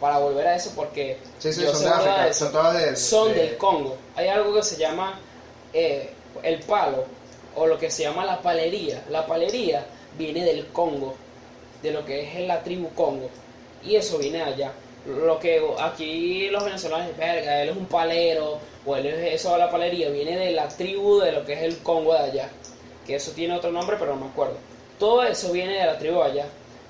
para 0.00 0.18
volver 0.18 0.46
a 0.48 0.56
eso, 0.56 0.72
porque 0.74 1.18
Sí, 1.38 1.52
sí, 1.52 1.62
yo 1.62 1.72
son 1.72 1.82
de 1.84 1.88
África, 1.88 2.28
eso, 2.28 2.44
son 2.44 2.52
todas 2.52 2.74
de... 2.80 2.96
son 2.96 3.28
de- 3.28 3.34
del 3.34 3.56
Congo. 3.56 3.96
Hay 4.16 4.28
algo 4.28 4.54
que 4.54 4.62
se 4.62 4.76
llama 4.76 5.18
eh, 5.72 6.12
el 6.42 6.58
palo, 6.60 7.06
o 7.56 7.66
lo 7.66 7.78
que 7.78 7.90
se 7.90 8.02
llama 8.04 8.24
la 8.24 8.40
palería. 8.40 9.02
La 9.10 9.26
palería 9.26 9.84
viene 10.18 10.44
del 10.44 10.66
Congo, 10.68 11.14
de 11.82 11.90
lo 11.90 12.04
que 12.04 12.22
es 12.22 12.46
la 12.46 12.62
tribu 12.62 12.90
Congo, 12.94 13.28
y 13.84 13.96
eso 13.96 14.18
viene 14.18 14.38
de 14.38 14.44
allá. 14.44 14.72
Lo 15.06 15.38
que 15.38 15.60
aquí 15.80 16.48
los 16.50 16.64
venezolanos 16.64 17.08
dicen, 17.08 17.20
verga, 17.20 17.62
él 17.62 17.70
es 17.70 17.76
un 17.76 17.86
palero, 17.86 18.58
o 18.86 18.96
él 18.96 19.06
es 19.06 19.34
eso 19.34 19.52
de 19.52 19.58
la 19.58 19.70
palería, 19.70 20.10
viene 20.10 20.36
de 20.36 20.52
la 20.52 20.68
tribu 20.68 21.18
de 21.18 21.32
lo 21.32 21.44
que 21.44 21.54
es 21.54 21.62
el 21.62 21.78
Congo 21.78 22.14
de 22.14 22.20
allá, 22.20 22.48
que 23.06 23.16
eso 23.16 23.32
tiene 23.32 23.56
otro 23.56 23.72
nombre, 23.72 23.96
pero 23.98 24.14
no 24.14 24.24
me 24.24 24.30
acuerdo. 24.30 24.56
Todo 24.98 25.24
eso 25.24 25.52
viene 25.52 25.78
de 25.78 25.86
la 25.86 25.98
tribu 25.98 26.18
de 26.18 26.24
allá, 26.24 26.46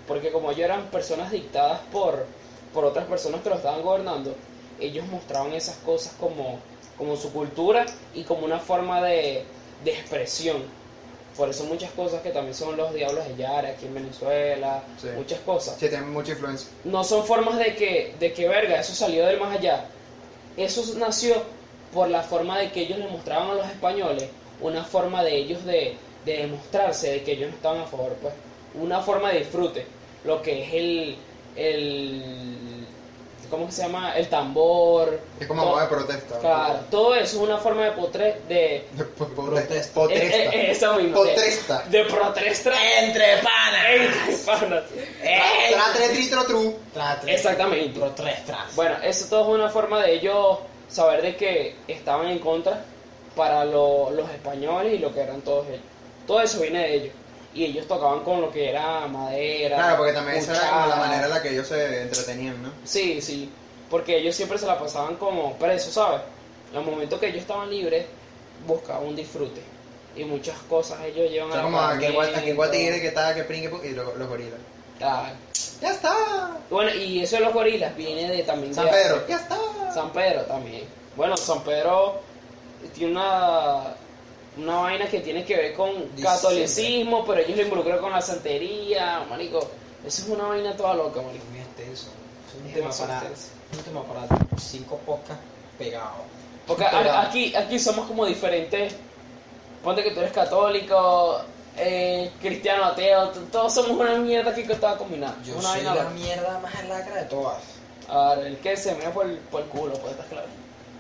porque 0.07 0.31
como 0.31 0.51
ellos 0.51 0.65
eran 0.65 0.87
personas 0.91 1.31
dictadas 1.31 1.81
por, 1.91 2.27
por 2.75 2.85
otras 2.85 3.07
personas 3.07 3.41
que 3.41 3.49
lo 3.49 3.57
estaban 3.57 3.83
gobernando, 3.83 4.35
ellos 4.79 5.07
mostraban 5.07 5.53
esas 5.55 5.77
cosas 5.77 6.13
como, 6.21 6.59
como 6.99 7.17
su 7.17 7.33
cultura 7.33 7.87
y 8.15 8.25
como 8.25 8.45
una 8.45 8.59
forma 8.59 9.01
de, 9.01 9.45
de 9.85 9.93
expresión. 9.93 10.63
Por 11.37 11.49
eso 11.49 11.65
muchas 11.65 11.91
cosas 11.93 12.21
que 12.23 12.29
también 12.31 12.55
son 12.55 12.77
los 12.77 12.93
diablos 12.93 13.27
de 13.27 13.37
Yara 13.37 13.71
aquí 13.71 13.87
en 13.87 13.95
Venezuela, 13.95 14.83
Sí. 15.01 15.09
muchas 15.17 15.41
cosas. 15.41 15.77
Sí, 15.81 15.89
tienen 15.89 16.11
mucha 16.13 16.33
influencia. 16.33 16.69
No 16.85 17.03
son 17.05 17.25
formas 17.25 17.59
de 17.59 17.75
que, 17.75 18.15
de 18.21 18.33
que 18.35 18.49
verga, 18.49 18.79
eso 18.81 18.95
salió 18.95 19.25
del 19.27 19.41
más 19.41 19.57
allá. 19.59 19.87
Eso 20.59 20.83
nació 20.99 21.37
por 21.95 22.09
la 22.09 22.23
forma 22.23 22.59
de 22.59 22.71
que 22.71 22.81
ellos 22.83 22.99
le 22.99 23.09
mostraban 23.09 23.51
a 23.53 23.55
los 23.55 23.67
españoles 23.67 24.29
una 24.61 24.85
forma 24.85 25.25
de 25.25 25.35
ellos 25.37 25.65
de, 25.65 25.97
de 26.27 26.37
demostrarse 26.37 27.11
de 27.11 27.23
que 27.23 27.33
ellos 27.33 27.49
no 27.51 27.57
estaban 27.57 27.81
a 27.81 27.87
favor, 27.87 28.13
pues. 28.21 28.35
Una 28.75 29.01
forma 29.01 29.31
de 29.33 29.39
disfrute. 29.41 29.87
Lo 30.25 30.41
que 30.43 30.63
es 30.65 30.75
el. 30.75 31.17
el 31.57 32.72
¿Cómo 33.53 33.71
se 33.71 33.83
llama? 33.83 34.17
El 34.17 34.29
tambor. 34.31 35.21
Es 35.39 35.47
como 35.47 35.61
todo- 35.63 35.73
modo 35.73 35.83
de 35.83 35.87
protesta. 35.89 36.39
Claro, 36.39 36.79
todo 36.91 37.15
eso 37.15 37.37
es 37.37 37.43
una 37.43 37.59
forma 37.59 37.85
de 37.85 37.93
potre, 37.93 38.41
de, 38.49 38.87
De 38.93 39.05
Protesta. 39.05 39.93
Potresta. 39.95 40.37
eh, 40.37 40.51
eh, 40.55 40.71
eso 40.71 40.95
mismo, 40.95 41.23
de- 41.23 41.31
Potresta. 41.35 41.83
de 41.91 42.05
protesta 42.07 42.73
Entre 43.03 43.25
panas. 43.43 43.85
entre 43.91 44.37
panas. 44.47 44.85
Tra, 45.71 45.93
tre, 45.95 46.09
tri, 46.09 46.31
tro, 46.31 46.45
tru. 46.45 46.75
Exactamente. 47.27 48.01
Pro 48.01 48.11
tres 48.13 48.43
tras. 48.47 48.75
Bueno, 48.75 48.97
eso 49.05 49.27
todo 49.29 49.43
es 49.43 49.49
una 49.61 49.69
forma 49.69 50.03
de 50.03 50.15
ellos 50.15 50.59
saber 50.89 51.21
de 51.21 51.37
que 51.37 51.77
estaban 51.89 52.29
en 52.29 52.39
contra 52.39 52.83
para 53.37 53.67
lo- 53.67 54.11
los 54.13 54.31
españoles 54.31 54.95
y 54.95 54.99
lo 54.99 55.13
que 55.13 55.21
eran 55.21 55.43
todos 55.43 55.67
ellos. 55.69 55.81
Todo 56.27 56.41
eso 56.41 56.59
viene 56.61 56.79
de 56.81 56.95
ellos. 56.95 57.15
Y 57.55 57.65
ellos 57.67 57.87
tocaban 57.87 58.21
con 58.21 58.41
lo 58.41 58.51
que 58.51 58.71
era 58.71 59.07
madera. 59.09 59.77
Claro, 59.77 59.97
porque 59.99 60.13
también 60.15 60.39
esa 60.39 60.53
era 60.57 60.71
como 60.71 60.87
la 60.87 60.97
manera 60.97 61.25
en 61.25 61.31
la 61.31 61.43
que 61.43 61.51
ellos 61.51 61.67
se 61.67 62.03
entretenían, 62.03 62.63
¿no? 62.63 62.71
Sí, 62.85 63.21
sí. 63.21 63.51
Porque 63.91 64.17
ellos 64.19 64.35
siempre 64.35 64.57
se 64.59 64.67
la 64.67 64.79
pasaban 64.79 65.17
como 65.17 65.55
presos, 65.59 65.93
¿sabes? 65.93 66.23
En 66.73 66.79
el 66.81 66.85
momento 66.87 67.21
que 67.21 67.27
ellos 67.27 67.43
estaban 67.43 67.69
libres, 67.71 68.07
buscaban 68.67 69.07
un 69.07 69.17
disfrute. 69.17 69.61
Y 70.17 70.25
muchas 70.25 70.57
cosas 70.69 70.99
ellos 71.05 71.31
llevan 71.31 71.51
O 71.51 71.53
sea, 71.53 71.63
como 71.63 71.81
aquí 71.81 72.05
en 72.07 72.15
Gua- 72.15 72.35
aquí 72.37 72.51
en 72.51 72.57
Guatigre 72.57 73.01
que 73.03 73.09
estaba, 73.09 73.35
que 73.35 73.45
pringue, 73.45 73.71
y 73.85 73.91
luego 73.91 74.15
los 74.17 74.29
gorilas. 74.29 74.59
Claro. 74.99 75.35
¡Ya 75.81 75.91
está! 75.91 76.15
Bueno, 76.71 76.95
y 76.95 77.23
eso 77.23 77.37
de 77.37 77.43
los 77.43 77.53
gorilas 77.53 77.95
viene 77.97 78.31
de 78.31 78.43
también 78.45 78.75
San 78.75 78.87
de 78.87 78.93
Pedro. 78.93 79.27
¡ya 79.29 79.37
está! 79.37 79.59
San 79.93 80.11
Pedro 80.13 80.43
también. 80.43 80.85
Bueno, 81.17 81.37
San 81.37 81.63
Pedro 81.65 82.21
tiene 82.95 83.13
una, 83.13 83.95
una 84.57 84.77
vaina 84.77 85.07
que 85.09 85.21
tiene 85.21 85.45
que 85.45 85.57
ver 85.57 85.75
con 85.75 85.91
catolicismo, 86.23 87.25
pero 87.25 87.41
ellos 87.41 87.57
lo 87.57 87.63
involucran 87.63 87.99
con 87.99 88.13
la 88.13 88.21
santería, 88.21 89.25
marico. 89.29 89.59
Eso 90.07 90.23
es 90.23 90.29
una 90.29 90.45
vaina 90.49 90.77
toda 90.77 90.95
loca, 90.95 91.23
marico. 91.23 91.45
muy 91.51 91.61
extenso. 91.61 92.09
Es 92.49 92.55
un 92.61 92.67
Es 92.69 92.75
tema 92.75 92.91
para, 92.91 93.19
extenso. 93.19 93.49
un 93.73 93.79
tema 93.85 94.03
para 94.05 94.27
cinco 94.59 94.99
podcasts 95.07 95.43
pegados. 95.79 96.23
Porque 96.67 96.85
aquí, 96.85 97.55
aquí 97.55 97.79
somos 97.79 98.07
como 98.07 98.27
diferentes. 98.27 98.95
Ponte 99.83 100.03
que 100.05 100.13
tú 100.13 100.21
eres 100.21 100.33
católico, 100.33 101.41
eh, 101.77 102.31
cristiano, 102.41 102.85
ateo, 102.85 103.31
todos 103.51 103.75
somos 103.75 103.91
una 103.99 104.17
mierda 104.17 104.55
que 104.55 104.61
estaba 104.63 104.97
combinada. 104.97 105.37
Yo 105.45 105.55
una 105.55 105.63
soy 105.63 105.77
vaina 105.79 105.95
la 105.95 106.03
loca. 106.05 106.15
mierda 106.15 106.59
más 106.61 106.85
lacra 106.89 107.17
de 107.17 107.25
todas. 107.25 107.63
A 108.09 108.35
ver, 108.37 108.47
el 108.49 108.59
que 108.59 108.77
se 108.77 108.95
me 108.95 109.05
por, 109.11 109.37
por 109.51 109.63
el 109.63 109.69
culo, 109.69 109.95
pues 109.95 110.13
estás 110.13 110.27
claro. 110.27 110.47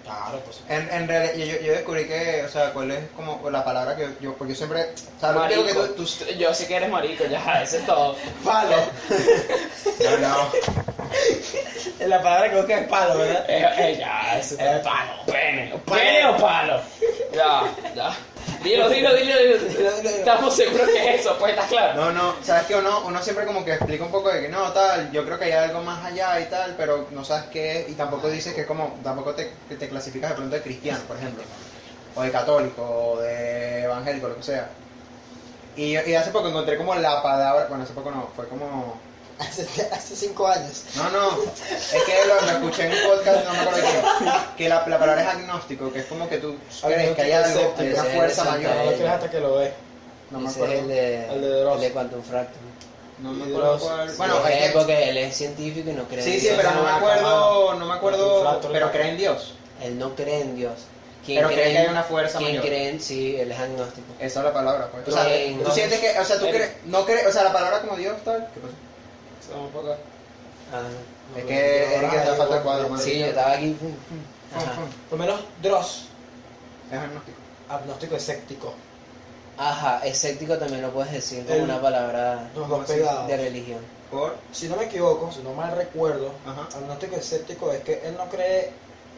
Claro, 0.05 0.41
pues. 0.45 0.61
En, 0.69 0.91
en 0.93 1.07
realidad, 1.09 1.35
yo, 1.35 1.61
yo 1.65 1.73
descubrí 1.73 2.07
que, 2.07 2.43
o 2.45 2.49
sea, 2.49 2.73
cuál 2.73 2.91
es 2.91 3.09
como 3.15 3.49
la 3.51 3.65
palabra 3.65 3.95
que 3.95 4.09
yo, 4.21 4.35
porque 4.35 4.53
yo 4.53 4.57
siempre, 4.57 4.83
o 5.17 5.21
sea, 5.21 5.33
lo 5.33 5.43
que 5.43 5.49
digo 5.55 5.67
que 5.67 5.75
Marico. 5.75 5.95
tú, 5.95 6.05
tú- 6.05 6.25
Yo 6.39 6.53
sé 6.53 6.67
que 6.67 6.77
eres 6.77 6.91
marico, 6.91 7.25
ya, 7.27 7.63
eso 7.63 7.77
es 7.77 7.87
todo. 7.87 8.17
palo. 8.45 8.77
No, 10.03 10.19
no. 10.19 10.49
La 12.07 12.23
palabra 12.23 12.51
que 12.51 12.57
busca 12.57 12.79
es 12.81 12.89
palo, 12.89 13.19
¿verdad? 13.19 13.45
Eh, 13.49 13.67
eh, 13.79 13.97
ya, 13.99 14.39
eso 14.39 14.57
Es 14.59 14.81
palo. 14.81 15.13
Pene, 15.27 15.75
pene 15.87 16.27
o 16.27 16.37
palo. 16.37 16.81
Ya, 17.33 17.63
ya. 17.95 18.17
Dilo, 18.65 18.89
dilo, 18.89 19.15
dilo, 19.15 19.39
dilo. 19.39 19.57
Estamos 20.09 20.55
seguros 20.57 20.89
que 20.89 21.15
es 21.15 21.21
eso, 21.21 21.37
pues 21.39 21.53
estás 21.53 21.67
claro. 21.69 22.01
No, 22.01 22.13
no, 22.13 22.35
sabes 22.43 22.67
que 22.67 22.75
uno, 22.77 23.03
uno 23.07 23.21
siempre 23.23 23.45
como 23.45 23.65
que 23.65 23.75
explica 23.75 24.05
un 24.05 24.11
poco 24.13 24.29
de 24.31 24.43
que 24.43 24.49
no, 24.49 24.73
tal, 24.73 25.11
yo 25.13 25.25
creo 25.25 25.39
que 25.39 25.47
hay 25.47 25.53
algo 25.53 25.83
más 25.83 26.05
allá 26.05 26.41
y 26.41 26.45
tal, 26.47 26.75
pero 26.77 27.09
no 27.11 27.25
sabes 27.25 27.45
qué 27.53 27.81
es, 27.81 27.89
y 27.91 27.95
tampoco 27.95 28.29
dices 28.31 28.55
que 28.55 28.65
como, 28.65 28.99
tampoco 29.03 29.35
te, 29.35 29.53
te 29.69 29.89
clasificas 29.93 30.31
de 30.31 30.37
pronto 30.37 30.57
de 30.57 30.63
cristiano, 30.63 31.01
por 31.07 31.17
ejemplo, 31.17 31.45
o 32.17 32.23
de 32.23 32.31
católico, 32.33 32.83
o 32.83 33.21
de 33.21 33.83
evangélico, 33.85 34.29
lo 34.29 34.37
que 34.37 34.43
sea. 34.43 34.69
Y, 35.77 35.97
y 35.99 36.15
hace 36.15 36.31
poco 36.33 36.49
encontré 36.49 36.77
como 36.77 36.95
la 36.97 37.23
palabra, 37.23 37.67
bueno, 37.69 37.85
hace 37.85 37.93
poco 37.95 38.11
no, 38.11 38.29
fue 38.37 38.49
como, 38.49 38.99
Hace, 39.39 39.63
hace 39.91 40.15
cinco 40.15 40.47
años. 40.47 40.85
no, 40.95 41.11
no, 41.11 41.31
es 41.71 42.03
que 42.05 42.27
lo, 42.29 42.41
lo 42.43 42.51
escuché 42.53 42.85
en 42.87 42.93
un 42.93 43.17
podcast, 43.17 43.45
no 43.47 43.53
me 43.53 43.59
acuerdo 43.61 43.79
de 43.79 43.85
quién, 44.19 44.33
que 44.59 44.69
la, 44.69 44.87
la 44.87 44.99
palabra 44.99 45.23
es 45.23 45.29
agnóstico, 45.29 45.93
que 45.93 46.01
es 46.01 46.05
como 46.07 46.29
que 46.29 46.37
tú 46.39 46.55
crees 46.85 47.17
que 47.17 47.23
hay 47.23 47.33
algo, 47.33 47.49
Escéptico. 47.59 48.01
una 48.01 48.05
fuerza 48.11 48.45
mayor, 48.45 48.75
No 48.77 48.85
lo 48.85 48.93
crees 48.93 49.11
hasta 49.11 49.31
que 49.31 49.41
lo 49.41 49.55
ves. 49.57 49.73
no 50.31 50.39
me 50.41 50.51
acuerdo, 50.51 50.75
el 50.75 50.89
de, 50.89 51.27
El 51.31 51.41
de 51.41 51.49
Dross. 51.61 51.75
el 51.77 51.81
de 51.81 51.91
Quantum 51.93 52.23
Fractal. 52.23 52.61
no 53.21 53.33
me 53.33 53.47
Y 53.47 53.51
acuerdo 53.51 53.79
cuál, 53.81 54.11
Sí, 54.11 54.17
bueno, 54.19 54.47
es 54.47 54.55
es 54.55 54.67
que- 54.71 54.79
porque 54.79 55.09
él 55.09 55.17
es 55.17 55.37
científico 55.37 55.91
y 55.91 55.93
no 55.95 56.05
cree 56.05 56.23
Sí, 56.23 56.35
en 56.35 56.41
sí, 56.41 56.47
Dios. 56.49 56.57
pero 56.59 56.71
no 56.71 56.77
me 56.77 56.83
Vaca, 56.83 56.97
acuerdo, 56.99 57.75
no 57.75 57.87
me 57.87 57.95
acuerdo, 57.95 58.61
pero 58.71 58.93
cree 58.93 59.09
en 59.09 59.17
Dios. 59.17 59.55
Él 59.83 59.99
no 59.99 60.15
cree 60.15 60.41
en 60.43 60.57
Dios. 60.57 60.73
¿Quién 61.25 61.39
Pero 61.39 61.49
cree 61.49 61.61
cree 61.63 61.73
que 61.73 61.79
hay 61.79 61.85
en- 61.87 61.91
una 61.93 62.03
fuerza 62.03 62.39
¿Quién 62.39 62.51
mayor. 62.51 62.65
cree 62.67 62.89
en 62.89 63.01
sí? 63.01 63.37
Él 63.37 63.53
es 63.53 63.59
agnóstico. 63.59 64.07
Esa 64.19 64.41
es 64.41 64.45
la 64.45 64.53
palabra, 64.53 64.89
pues. 64.91 65.03
O 65.03 65.05
Tú 65.05 65.13
sea, 65.13 65.25
creen, 65.25 65.59
tú 65.59 65.69
¿no? 65.69 65.75
sientes 65.75 66.01
que, 66.01 66.19
o 66.19 66.25
sea, 66.25 66.39
tú 66.39 66.47
crees, 66.49 66.71
no 66.87 67.05
crees, 67.05 67.27
o 67.27 67.33
sea, 67.33 67.45
la 67.45 67.53
palabra 67.53 67.81
como 67.81 67.97
Dios, 67.97 68.17
tal. 68.25 68.49
¿Qué 68.53 68.61
pasa? 68.61 68.75
Estamos 69.41 69.67
un 69.67 69.73
poco- 69.73 69.97
Ah, 70.75 71.39
Es 71.39 71.45
que 71.45 71.97
Eric 71.97 72.13
está 72.15 72.35
falta 72.35 72.57
de 72.57 72.63
cuadro, 72.63 72.89
no. 72.89 72.99
Sí, 72.99 73.19
yo 73.21 73.27
estaba 73.27 73.53
aquí. 73.53 73.77
Por 75.09 75.19
lo 75.19 75.25
menos 75.25 75.41
Dross, 75.63 76.07
Es 76.91 76.99
agnóstico. 76.99 77.39
agnóstico 77.69 78.17
escéptico. 78.17 78.75
Ajá, 79.59 80.01
escéptico 80.05 80.57
también 80.59 80.83
lo 80.83 80.91
puedes 80.91 81.13
decir 81.13 81.43
como 81.45 81.55
El- 81.57 81.63
una 81.65 81.81
palabra 81.81 82.51
Los 82.55 82.65
¿Cómo 82.65 82.77
dos 82.79 82.85
así? 82.85 82.99
pegados. 82.99 83.29
de 83.29 83.37
religión. 83.37 83.79
Por. 84.11 84.37
Si 84.51 84.69
no 84.69 84.77
me 84.77 84.85
equivoco, 84.85 85.31
si 85.31 85.43
no 85.43 85.53
mal 85.55 85.75
recuerdo, 85.77 86.33
Ajá. 86.47 86.69
agnóstico 86.77 87.17
escéptico 87.17 87.71
es 87.73 87.81
que 87.83 88.01
él 88.05 88.15
no 88.17 88.29
cree 88.29 88.71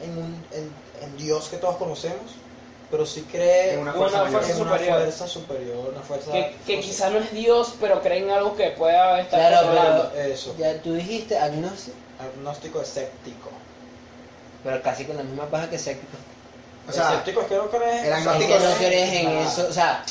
en, 0.03 0.19
un, 0.19 0.45
en, 0.53 0.71
en 1.03 1.17
Dios 1.17 1.49
que 1.49 1.57
todos 1.59 1.77
conocemos, 1.77 2.33
pero 2.91 3.07
sí 3.07 3.23
cree 3.31 3.75
En 3.75 3.81
una 3.81 3.93
fuerza 3.93 4.23
una 4.25 4.43
superior. 4.43 4.99
fuerza 5.01 5.27
superior, 5.27 5.91
una 5.93 6.03
fuerza... 6.03 6.33
Que, 6.33 6.55
que 6.67 6.81
quizá 6.81 7.11
no 7.11 7.19
es 7.19 7.33
Dios, 7.33 7.75
pero 7.81 8.01
creen 8.03 8.31
algo 8.31 8.57
que 8.57 8.71
pueda 8.71 9.21
estar 9.21 9.39
Claro, 9.51 9.67
controlando. 9.67 10.13
Eso, 10.17 10.55
Ya 10.59 10.81
tú 10.83 10.95
dijiste 10.95 11.37
agnóstico, 11.39 11.97
agnóstico 12.21 12.81
escéptico. 12.83 13.51
pero 14.63 14.81
casi 14.83 15.05
con 15.05 15.17
la 15.17 15.23
misma 15.23 15.47
paja 15.47 15.69
que 15.69 15.77
escéptico. 15.77 16.17
O 16.89 16.93
sea, 16.93 17.09
escéptico 17.11 17.41
es 17.43 17.47
que 17.49 17.57
no 17.57 17.69
crees... 17.71 18.01
el 18.03 18.07
Es 18.07 18.13
agnóstico 18.15 18.53
que 18.53 18.59
no 18.61 18.69
es- 18.71 18.77
crees 18.77 19.13
en 19.15 19.25
nada. 19.35 19.49
eso, 19.49 19.67
o 19.69 19.73
sea, 19.73 20.05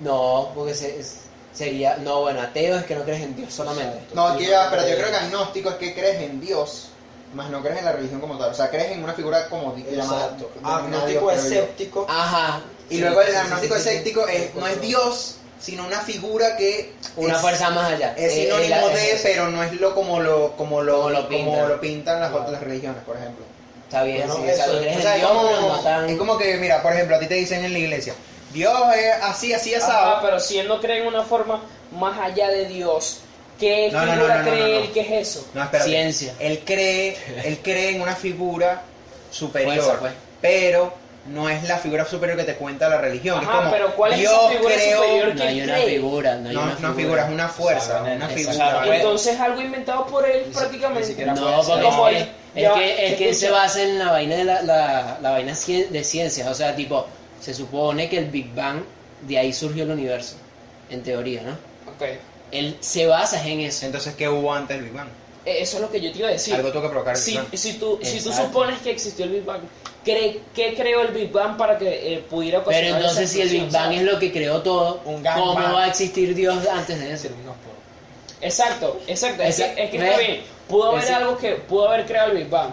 No, 0.00 0.52
porque 0.54 0.74
se- 0.74 0.98
es- 1.00 1.18
sería. 1.52 1.96
No, 1.98 2.20
bueno, 2.22 2.40
ateo 2.40 2.76
es 2.78 2.84
que 2.84 2.94
no 2.94 3.02
crees 3.04 3.22
en 3.22 3.34
Dios 3.36 3.52
solamente. 3.52 3.96
Exacto. 3.98 4.14
No, 4.14 4.36
pero 4.70 4.88
yo 4.88 4.94
creo 4.96 5.10
que 5.10 5.16
agnóstico 5.16 5.70
es 5.70 5.76
que 5.76 5.92
crees 5.94 6.20
en 6.22 6.40
Dios, 6.40 6.88
más 7.34 7.50
no 7.50 7.60
crees 7.62 7.78
en 7.78 7.84
la 7.84 7.92
religión 7.92 8.20
como 8.20 8.38
tal. 8.38 8.50
O 8.50 8.54
sea, 8.54 8.70
crees 8.70 8.92
en 8.92 9.02
una 9.04 9.12
figura 9.14 9.48
como 9.48 9.74
llamada 9.76 10.36
Agnóstico 10.62 11.26
pero- 11.26 11.40
escéptico. 11.40 12.06
Ajá. 12.08 12.60
Y 12.90 12.94
Sí, 12.96 13.00
luego 13.02 13.20
el 13.20 13.26
sí, 13.26 13.32
sí, 13.32 13.38
agnóstico 13.38 13.74
sí, 13.74 13.80
sí, 13.80 13.88
sí. 13.88 13.94
escéptico 13.94 14.26
es, 14.28 14.54
no 14.54 14.66
es 14.66 14.80
Dios, 14.80 15.34
sino 15.60 15.86
una 15.86 16.00
figura 16.00 16.56
que 16.56 16.94
Una 17.16 17.34
es- 17.34 17.40
fuerza 17.40 17.70
más 17.70 17.92
allá. 17.92 18.14
Es 18.16 18.32
Eh, 18.32 18.44
sinónimo 18.44 18.88
eh, 18.90 18.94
de, 18.94 19.12
es- 19.12 19.22
pero 19.22 19.48
no 19.50 19.62
es 19.62 19.72
lo 19.80 19.94
como 19.94 20.20
lo 20.20 20.52
como 20.56 20.82
lo, 20.82 20.96
Como 21.02 21.10
lo 21.10 21.16
como 21.16 21.28
pintan. 21.28 21.68
lo 21.68 21.80
pintan 21.80 22.20
las 22.20 22.30
Claro. 22.30 22.44
otras 22.46 22.62
religiones, 22.62 23.02
por 23.04 23.16
ejemplo. 23.16 23.44
Está 23.84 24.02
bien, 24.02 24.18
Bueno, 24.26 24.34
sí, 24.36 24.40
o 24.42 24.44
sea, 24.54 24.64
eso- 24.66 24.78
crees 24.78 24.96
O 24.98 25.00
sea, 25.02 25.10
en 25.16 25.20
es 25.22 25.26
Dios, 25.28 25.32
como, 25.32 25.68
no 25.68 25.80
tan- 25.80 26.08
es 26.10 26.16
como 26.18 26.38
que, 26.38 26.56
mira, 26.58 26.82
por 26.82 26.92
ejemplo, 26.92 27.16
a 27.16 27.18
ti 27.20 27.26
te 27.26 27.34
dicen 27.34 27.64
en 27.64 27.72
la 27.72 27.78
iglesia, 27.78 28.14
Dios 28.52 28.72
es 28.96 29.14
así, 29.22 29.52
así, 29.52 29.74
asado. 29.74 30.20
pero 30.22 30.40
si 30.40 30.58
él 30.58 30.68
no 30.68 30.80
cree 30.80 31.00
en 31.02 31.06
una 31.08 31.24
forma 31.24 31.60
más 31.92 32.18
allá 32.18 32.48
de 32.48 32.66
Dios, 32.66 33.20
¿qué 33.58 33.90
No, 33.92 34.04
no, 34.06 34.12
figura 34.12 34.34
no, 34.36 34.42
no, 34.42 34.44
no, 34.44 34.50
cree 34.50 34.74
no. 34.78 34.84
él 34.84 34.92
que 34.92 35.00
es 35.00 35.10
eso? 35.28 35.48
No, 35.54 35.62
espérate. 35.64 35.90
Ciencia. 35.90 36.34
Él 36.38 36.60
cree, 36.64 37.16
él 37.44 37.58
cree 37.62 37.90
en 37.96 38.02
una 38.02 38.14
figura 38.16 38.82
superior, 39.30 39.74
Fuerza, 39.74 40.00
pues. 40.00 40.12
pero 40.40 40.94
no 41.26 41.48
es 41.50 41.62
la 41.68 41.76
figura 41.76 42.06
superior 42.06 42.38
que 42.38 42.44
te 42.44 42.54
cuenta 42.54 42.88
la 42.88 42.96
religión. 42.98 43.38
Ajá, 43.38 43.50
es 43.52 43.58
como, 43.58 43.70
pero 43.70 43.94
¿cuál 43.96 44.12
es 44.14 44.20
esa 44.20 44.30
Dios 44.30 44.52
figura 44.52 44.74
creó- 44.74 44.96
superior? 45.02 45.34
No 45.36 45.42
hay 45.42 45.60
una 45.60 45.74
cree? 45.74 45.86
figura, 45.86 46.34
no 46.36 46.48
hay 46.48 46.54
No, 46.54 46.62
una 46.62 46.74
no 46.80 46.94
figura, 46.94 47.24
es 47.26 47.30
una 47.32 47.48
fuerza, 47.48 48.00
O 48.00 48.04
sea, 48.06 48.14
una 48.16 48.28
figura. 48.28 48.96
Entonces 48.96 49.34
es 49.34 49.40
algo 49.40 49.60
inventado 49.60 50.06
por 50.06 50.26
él 50.28 50.44
prácticamente. 50.54 51.26
No, 51.26 51.34
porque 51.66 51.82
Como 51.84 52.08
es, 52.08 52.16
que- 52.24 52.30
es 52.64 52.72
que, 52.72 53.06
es 53.08 53.14
que 53.16 53.28
él 53.28 53.34
se 53.34 53.50
basa 53.50 53.82
en 53.82 53.98
la 53.98 54.10
vaina 54.12 54.36
de 54.36 54.44
la, 54.44 54.62
la, 54.62 55.18
la 55.20 55.30
vaina 55.30 55.52
cien- 55.52 55.88
de 55.90 56.02
ciencias, 56.02 56.48
o 56.48 56.54
sea, 56.54 56.74
tipo, 56.74 57.06
se 57.40 57.52
supone 57.52 58.08
que 58.08 58.18
el 58.18 58.26
Big 58.30 58.54
Bang, 58.54 58.80
de 59.20 59.38
ahí 59.38 59.52
surgió 59.52 59.82
el 59.84 59.90
universo, 59.90 60.36
en 60.88 61.02
teoría, 61.02 61.42
¿no? 61.42 61.50
Ok. 61.92 62.04
Él 62.52 62.76
se 62.80 63.06
basa 63.06 63.46
en 63.46 63.60
eso. 63.60 63.86
Entonces, 63.86 64.14
¿qué 64.14 64.28
hubo 64.28 64.52
antes 64.52 64.76
del 64.76 64.86
Big 64.86 64.94
Bang? 64.94 65.08
Eh, 65.44 65.58
Eso 65.60 65.76
es 65.76 65.82
lo 65.82 65.90
que 65.90 66.00
yo 66.00 66.10
te 66.12 66.18
iba 66.18 66.28
a 66.28 66.32
decir. 66.32 66.54
Algo 66.54 66.70
tuvo 66.72 66.82
que 66.82 66.88
provocar 66.88 67.14
el 67.14 67.20
Si, 67.20 67.32
Big 67.32 67.40
Bang. 67.40 67.48
si, 67.54 67.72
tú, 67.74 67.98
si 68.02 68.20
tú 68.20 68.32
supones 68.32 68.78
que 68.80 68.90
existió 68.90 69.24
el 69.24 69.30
Big 69.32 69.44
Bang, 69.44 69.60
¿cree- 70.04 70.40
¿qué 70.54 70.74
creó 70.74 71.02
el 71.02 71.08
Big 71.08 71.30
Bang 71.30 71.56
para 71.56 71.76
que 71.78 72.14
eh, 72.14 72.18
pudiera 72.28 72.58
Pero 72.64 72.70
ocasionar 72.76 73.00
entonces 73.00 73.24
esa 73.24 73.32
si 73.34 73.40
el 73.42 73.48
Big 73.50 73.60
Bang 73.72 73.92
es 73.92 73.98
¿sabes? 74.00 74.12
lo 74.12 74.18
que 74.18 74.32
creó 74.32 74.62
todo, 74.62 75.00
Un 75.04 75.22
¿cómo 75.22 75.54
bang. 75.54 75.74
va 75.74 75.84
a 75.84 75.88
existir 75.88 76.34
Dios 76.34 76.66
antes 76.66 76.98
de 77.00 77.12
eso? 77.12 77.28
Exacto, 78.40 79.00
exacto. 79.06 79.42
Es 79.42 79.56
que, 79.56 79.84
es 79.84 79.90
que 79.90 79.96
está 79.98 80.18
bien. 80.18 80.40
Pudo 80.68 80.90
haber 80.90 81.02
Ese- 81.04 81.14
algo 81.14 81.38
que 81.38 81.52
pudo 81.54 81.88
haber 81.88 82.06
creado 82.06 82.30
el 82.32 82.38
Big 82.38 82.48
Bang. 82.50 82.70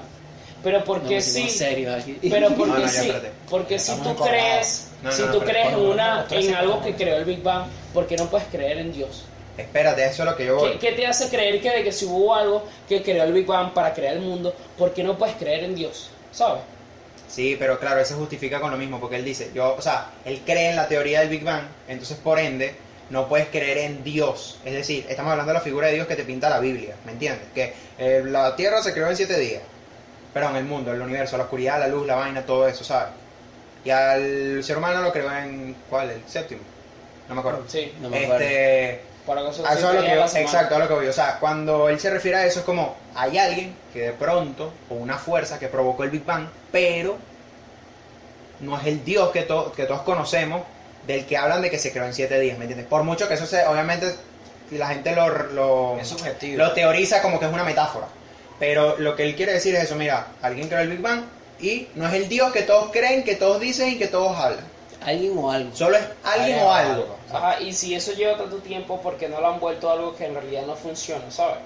Pero 0.64 0.80
No, 0.80 0.86
porque 0.86 1.16
me 1.16 1.22
sí. 1.22 1.50
serio 1.50 1.94
aquí. 1.96 2.18
Pero 2.30 2.50
porque 2.56 2.74
No, 2.74 2.80
no, 2.80 2.88
sí. 2.88 3.12
Porque 3.50 3.80
si 3.80 3.92
tú 4.02 4.16
crees, 4.16 4.88
No, 5.04 5.12
si 5.12 5.22
no, 5.22 5.28
no, 5.28 5.34
tú 5.34 5.40
crees 5.42 5.68
en 5.70 5.76
una, 5.80 6.26
en 6.30 6.56
algo 6.56 6.82
que 6.82 6.96
creó 6.96 7.18
el 7.18 7.26
Big 7.26 7.42
Bang, 7.44 7.66
¿por 7.94 8.08
qué 8.08 8.18
no 8.18 8.26
puedes 8.30 8.48
creer 8.48 8.80
en 8.80 8.92
Dios? 8.92 9.24
Espérate, 9.58 10.06
eso 10.06 10.24
es 10.24 10.30
lo 10.30 10.36
que 10.36 10.46
yo 10.46 10.58
voy. 10.58 10.72
¿Qué, 10.74 10.80
qué 10.80 10.92
te 10.94 11.08
hace 11.08 11.30
creer 11.30 11.62
que 11.62 11.70
de 11.70 11.84
que 11.84 11.92
si 11.92 12.06
hubo 12.06 12.36
algo 12.36 12.64
que 12.88 13.02
creó 13.02 13.24
el 13.24 13.34
Big 13.34 13.46
Bang 13.46 13.74
para 13.74 13.94
crear 13.94 14.16
el 14.16 14.22
mundo, 14.22 14.54
¿por 14.78 14.94
qué 14.94 15.04
no 15.04 15.18
puedes 15.18 15.36
creer 15.36 15.64
en 15.64 15.76
Dios? 15.76 16.10
¿Sabes? 16.32 16.62
Sí, 17.28 17.56
pero 17.58 17.80
claro, 17.80 18.00
él 18.00 18.06
se 18.06 18.14
justifica 18.14 18.60
con 18.60 18.72
lo 18.72 18.78
mismo, 18.78 19.00
porque 19.00 19.16
él 19.16 19.26
dice, 19.26 19.52
yo, 19.54 19.76
o 19.78 19.82
sea, 19.82 20.12
él 20.26 20.42
cree 20.46 20.70
en 20.70 20.76
la 20.76 20.88
teoría 20.88 21.22
del 21.22 21.30
Big 21.30 21.44
Bang, 21.44 21.64
entonces 21.88 22.18
por 22.18 22.40
ende 22.40 22.76
no 23.10 23.28
puedes 23.28 23.48
creer 23.48 23.78
en 23.80 24.04
Dios. 24.04 24.60
Es 24.66 24.74
decir, 24.74 25.06
estamos 25.10 25.32
hablando 25.32 25.52
de 25.52 25.60
la 25.60 25.64
figura 25.64 25.88
de 25.88 25.94
Dios 25.94 26.08
que 26.08 26.16
te 26.16 26.24
pinta 26.24 26.50
la 26.50 26.60
Biblia, 26.60 26.96
¿me 27.06 27.14
entiendes? 27.14 27.48
Que 27.54 27.74
eh, 27.98 28.24
la 28.26 28.56
Tierra 28.56 28.82
se 28.82 28.94
creó 28.94 29.10
en 29.10 29.18
siete 29.18 29.40
días. 29.40 29.62
Perdón, 30.34 30.58
el 30.58 30.66
mundo, 30.66 30.92
el 30.92 31.02
universo, 31.02 31.38
la 31.38 31.44
oscuridad, 31.44 31.80
la 31.80 31.88
luz, 31.88 32.06
la 32.06 32.16
vaina, 32.16 32.46
todo 32.46 32.68
eso, 32.68 32.84
¿sabes? 32.84 33.14
Y 33.86 33.90
al 33.90 34.64
ser 34.64 34.78
humano 34.78 35.02
lo 35.02 35.12
creó 35.12 35.32
en, 35.32 35.76
¿cuál? 35.90 36.12
El 36.12 36.22
séptimo. 36.28 36.62
No 37.30 37.36
me 37.36 37.40
acuerdo. 37.40 37.64
Sí. 37.68 37.94
No 38.02 38.10
me 38.10 38.24
acuerdo. 38.24 38.44
Este, 38.44 39.02
Para 39.26 39.42
que 39.42 39.50
eso 39.50 39.64
es 39.90 39.96
lo 39.96 40.02
que 40.02 40.08
yo, 40.16 40.22
exacto, 40.42 40.76
a 40.76 40.80
lo 40.80 40.88
que 40.88 40.94
voy. 40.94 41.08
O 41.08 41.14
sea, 41.14 41.38
cuando 41.40 41.90
él 41.90 42.00
se 42.00 42.10
refiere 42.10 42.38
a 42.38 42.46
eso 42.46 42.60
es 42.60 42.66
como 42.66 42.96
hay 43.16 43.38
alguien 43.38 43.76
que 43.94 44.02
de 44.02 44.12
pronto, 44.12 44.72
o 44.90 44.96
una 44.96 45.18
fuerza 45.18 45.58
que 45.60 45.68
provocó 45.68 46.04
el 46.04 46.12
Big 46.12 46.24
Bang, 46.26 46.48
pero 46.72 47.18
no 48.60 48.80
es 48.80 48.86
el 48.88 49.04
Dios 49.04 49.32
que, 49.32 49.42
to- 49.44 49.72
que 49.74 49.86
todos 49.86 50.02
conocemos, 50.04 50.62
del 51.08 51.26
que 51.26 51.38
hablan 51.38 51.62
de 51.62 51.70
que 51.70 51.78
se 51.78 51.92
creó 51.92 52.06
en 52.06 52.14
siete 52.14 52.40
días, 52.40 52.58
¿me 52.58 52.64
entiendes? 52.66 52.88
Por 52.88 53.04
mucho 53.04 53.28
que 53.28 53.36
eso 53.36 53.46
se, 53.46 53.66
obviamente, 53.68 54.14
la 54.72 54.88
gente 54.88 55.16
lo, 55.16 55.28
lo, 55.30 55.98
Es 56.00 56.08
subjetivo. 56.08 56.58
lo 56.64 56.72
teoriza 56.74 57.22
como 57.22 57.40
que 57.40 57.46
es 57.46 57.54
una 57.54 57.64
metáfora. 57.64 58.08
Pero 58.60 58.98
lo 58.98 59.16
que 59.16 59.24
él 59.24 59.36
quiere 59.36 59.54
decir 59.54 59.76
es 59.76 59.84
eso, 59.84 59.96
mira, 59.96 60.28
alguien 60.42 60.68
creó 60.68 60.82
el 60.82 60.90
Big 60.90 61.02
Bang 61.02 61.24
y 61.60 61.88
no 61.96 62.08
es 62.08 62.14
el 62.14 62.28
Dios 62.30 62.52
que 62.52 62.62
todos 62.64 62.92
creen, 62.92 63.24
que 63.24 63.36
todos 63.36 63.60
dicen 63.60 63.90
y 63.90 63.98
que 63.98 64.08
todos 64.08 64.36
hablan. 64.38 64.64
Alguien 65.06 65.38
o 65.38 65.52
algo. 65.52 65.76
Solo 65.76 65.98
es 65.98 66.04
alguien 66.24 66.60
o 66.60 66.74
algo. 66.74 67.18
Ajá, 67.38 67.62
y 67.62 67.74
si 67.74 67.94
eso 67.96 68.14
lleva 68.14 68.38
tanto 68.38 68.58
tiempo, 68.58 69.00
¿por 69.02 69.18
qué 69.18 69.28
no 69.30 69.40
lo 69.42 69.48
han 69.48 69.60
vuelto 69.60 69.90
algo 69.90 70.16
que 70.16 70.26
en 70.26 70.34
realidad 70.34 70.66
no 70.66 70.76
funciona, 70.76 71.30
¿sabes? 71.30 71.58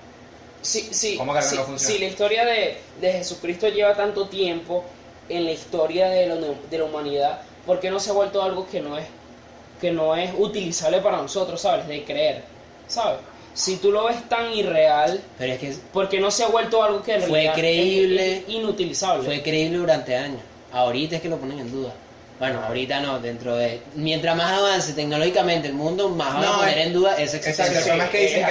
Si, 0.62 1.16
¿Cómo 1.18 1.34
que 1.34 1.42
si, 1.42 1.56
no 1.56 1.64
funciona? 1.64 1.94
si 1.94 2.00
la 2.00 2.06
historia 2.10 2.46
de, 2.46 2.78
de 3.00 3.12
Jesucristo 3.14 3.70
lleva 3.70 3.96
tanto 3.96 4.28
tiempo 4.28 4.84
en 5.30 5.46
la 5.46 5.52
historia 5.52 6.10
de 6.10 6.28
la, 6.28 6.36
de 6.36 6.78
la 6.78 6.84
humanidad, 6.84 7.42
¿por 7.66 7.80
qué 7.80 7.90
no 7.90 8.00
se 8.00 8.10
ha 8.10 8.14
vuelto 8.14 8.42
algo 8.44 8.68
que 8.70 8.82
no 8.82 8.98
es 8.98 9.06
que 9.80 9.92
no 9.92 10.14
es 10.16 10.32
utilizable 10.38 11.00
para 11.00 11.22
nosotros, 11.22 11.62
¿sabes? 11.62 11.88
De 11.88 12.04
creer, 12.04 12.44
¿sabes? 12.88 13.20
Si 13.54 13.78
tú 13.78 13.92
lo 13.92 14.06
ves 14.06 14.28
tan 14.28 14.54
irreal, 14.54 15.22
Pero 15.38 15.54
es 15.54 15.60
que 15.60 15.74
¿por 15.94 16.10
qué 16.10 16.20
no 16.20 16.30
se 16.32 16.44
ha 16.44 16.48
vuelto 16.48 16.84
algo 16.84 17.02
que 17.02 17.14
en 17.16 17.22
Fue 17.24 17.50
creíble. 17.56 18.38
es 18.40 18.44
inutilizable? 18.50 19.24
fue 19.26 19.42
creíble 19.42 19.78
durante 19.78 20.16
años. 20.16 20.42
Ahorita 20.72 21.16
es 21.16 21.22
que 21.22 21.30
lo 21.30 21.38
ponen 21.38 21.60
en 21.60 21.72
duda. 21.72 21.94
Bueno, 22.40 22.62
ahorita 22.66 23.02
no, 23.02 23.20
dentro 23.20 23.58
de... 23.58 23.82
Mientras 23.96 24.34
más 24.38 24.52
avance 24.54 24.94
tecnológicamente 24.94 25.68
el 25.68 25.74
mundo, 25.74 26.08
más 26.10 26.36
No, 26.36 26.54
a 26.54 26.58
poner 26.60 26.78
es- 26.78 26.88
en 26.88 26.94
duda 26.94 27.18
esa 27.18 27.36
Exacto, 27.38 27.64
el 27.64 27.78
existencia. 27.78 27.82
problema 27.84 28.04
es 28.06 28.10
que 28.12 28.22
dicen 28.22 28.40
es 28.40 28.46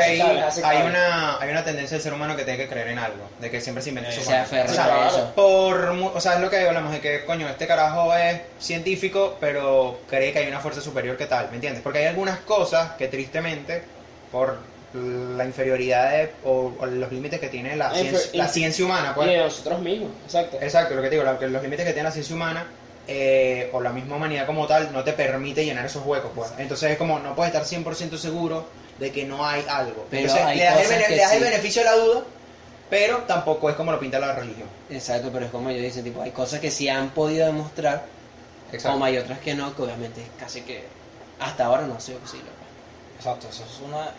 que 0.59 0.63
hay, 0.65 0.83
una, 0.87 1.41
hay 1.41 1.51
una 1.51 1.65
tendencia 1.65 1.95
del 1.97 2.03
ser 2.03 2.13
humano 2.13 2.37
que 2.37 2.45
tiene 2.45 2.59
que 2.59 2.69
creer 2.69 2.89
en 2.89 2.99
algo, 2.99 3.31
de 3.41 3.51
que 3.51 3.61
siempre 3.63 3.83
se 3.83 3.89
inventa 3.89 4.13
su 4.13 4.19
Se 4.21 4.25
forma. 4.27 4.43
aferra 4.43 4.71
o 4.71 4.75
sea, 4.75 5.09
eso. 5.09 5.33
por, 5.35 5.95
mu- 5.95 6.11
o 6.15 6.21
sea, 6.21 6.35
es 6.35 6.41
lo 6.41 6.51
que 6.51 6.69
hablamos 6.69 6.93
de 6.93 7.01
que, 7.01 7.25
coño, 7.25 7.49
este 7.49 7.67
carajo 7.67 8.15
es 8.15 8.41
científico, 8.61 9.39
pero 9.41 10.01
cree 10.09 10.35
que 10.35 10.41
hay 10.41 10.49
una 10.49 10.61
fuerza 10.61 10.83
superior 10.83 11.17
que 11.17 11.25
tal, 11.25 11.49
¿me 11.49 11.55
entiendes? 11.55 11.83
Porque 11.83 12.01
hay 12.01 12.07
algunas 12.07 12.41
cosas 12.41 12.93
que 12.99 13.09
tristemente, 13.09 13.85
por 14.31 14.59
la 14.93 15.45
inferioridad 15.47 16.11
de- 16.13 16.31
o, 16.45 16.75
o 16.79 16.85
los 16.87 17.11
límites 17.11 17.41
que 17.41 17.49
tiene 17.49 17.75
la, 17.75 17.91
ciencia, 17.95 18.19
la 18.35 18.45
inf- 18.47 18.51
ciencia 18.51 18.85
humana, 18.85 19.11
Y 19.13 19.15
pues, 19.15 19.29
de 19.29 19.37
nosotros 19.39 19.81
mismos, 19.81 20.11
exacto. 20.27 20.59
Exacto, 20.61 20.95
lo 20.95 21.01
que 21.01 21.09
te 21.09 21.15
digo, 21.17 21.25
los 21.31 21.63
límites 21.63 21.87
que 21.87 21.93
tiene 21.95 22.03
la 22.09 22.13
ciencia 22.13 22.37
humana 22.37 22.67
eh, 23.09 23.71
o 23.73 23.81
la 23.81 23.91
misma 23.91 24.17
humanidad 24.17 24.47
como 24.47 24.67
tal 24.67 24.93
no 24.93 25.03
te 25.03 25.13
permite 25.15 25.65
llenar 25.65 25.87
esos 25.87 26.05
huecos, 26.05 26.31
pues. 26.35 26.51
Entonces 26.59 26.93
es 26.93 26.99
como 26.99 27.19
no 27.19 27.35
puedes 27.35 27.53
estar 27.55 27.67
100% 27.67 28.17
seguro 28.19 28.67
de 28.99 29.11
que 29.11 29.25
no 29.25 29.47
hay 29.47 29.65
algo. 29.69 30.07
Pero 30.11 30.23
Entonces 30.23 30.45
hay 30.47 30.59
le 30.59 30.65
das, 30.65 30.75
el, 30.77 30.83
cosas 30.83 30.91
bene- 30.99 31.07
que 31.09 31.17
le 31.17 31.23
das 31.23 31.33
el 31.33 31.39
sí. 31.39 31.45
beneficio 31.45 31.83
de 31.83 31.89
la 31.89 31.97
duda, 31.97 32.23
pero 32.91 33.17
tampoco 33.19 33.71
es 33.71 33.77
como 33.77 33.93
lo 33.93 33.99
pinta 34.01 34.19
la 34.19 34.33
religión. 34.35 34.69
Exacto, 34.91 35.31
pero 35.33 35.47
es 35.47 35.51
como 35.51 35.71
yo 35.71 35.79
dice, 35.81 36.03
tipo, 36.03 36.21
hay 36.23 36.31
cosas 36.33 36.61
que 36.61 36.71
sí 36.71 36.89
han 36.89 37.11
podido 37.11 37.47
demostrar, 37.47 38.05
como 38.83 39.05
hay 39.05 39.17
otras 39.19 39.39
que 39.39 39.55
no, 39.55 39.75
que 39.75 39.83
obviamente 39.83 40.23
casi 40.39 40.61
que 40.63 40.85
hasta 41.41 41.65
ahora 41.67 41.83
no 41.87 41.95
ha 41.95 42.01
sido 42.01 42.19
posible. 42.19 42.51
pues. 42.59 43.19
Exacto, 43.27 43.49
eso 43.49 43.65
es 43.65 43.81
una. 43.89 44.11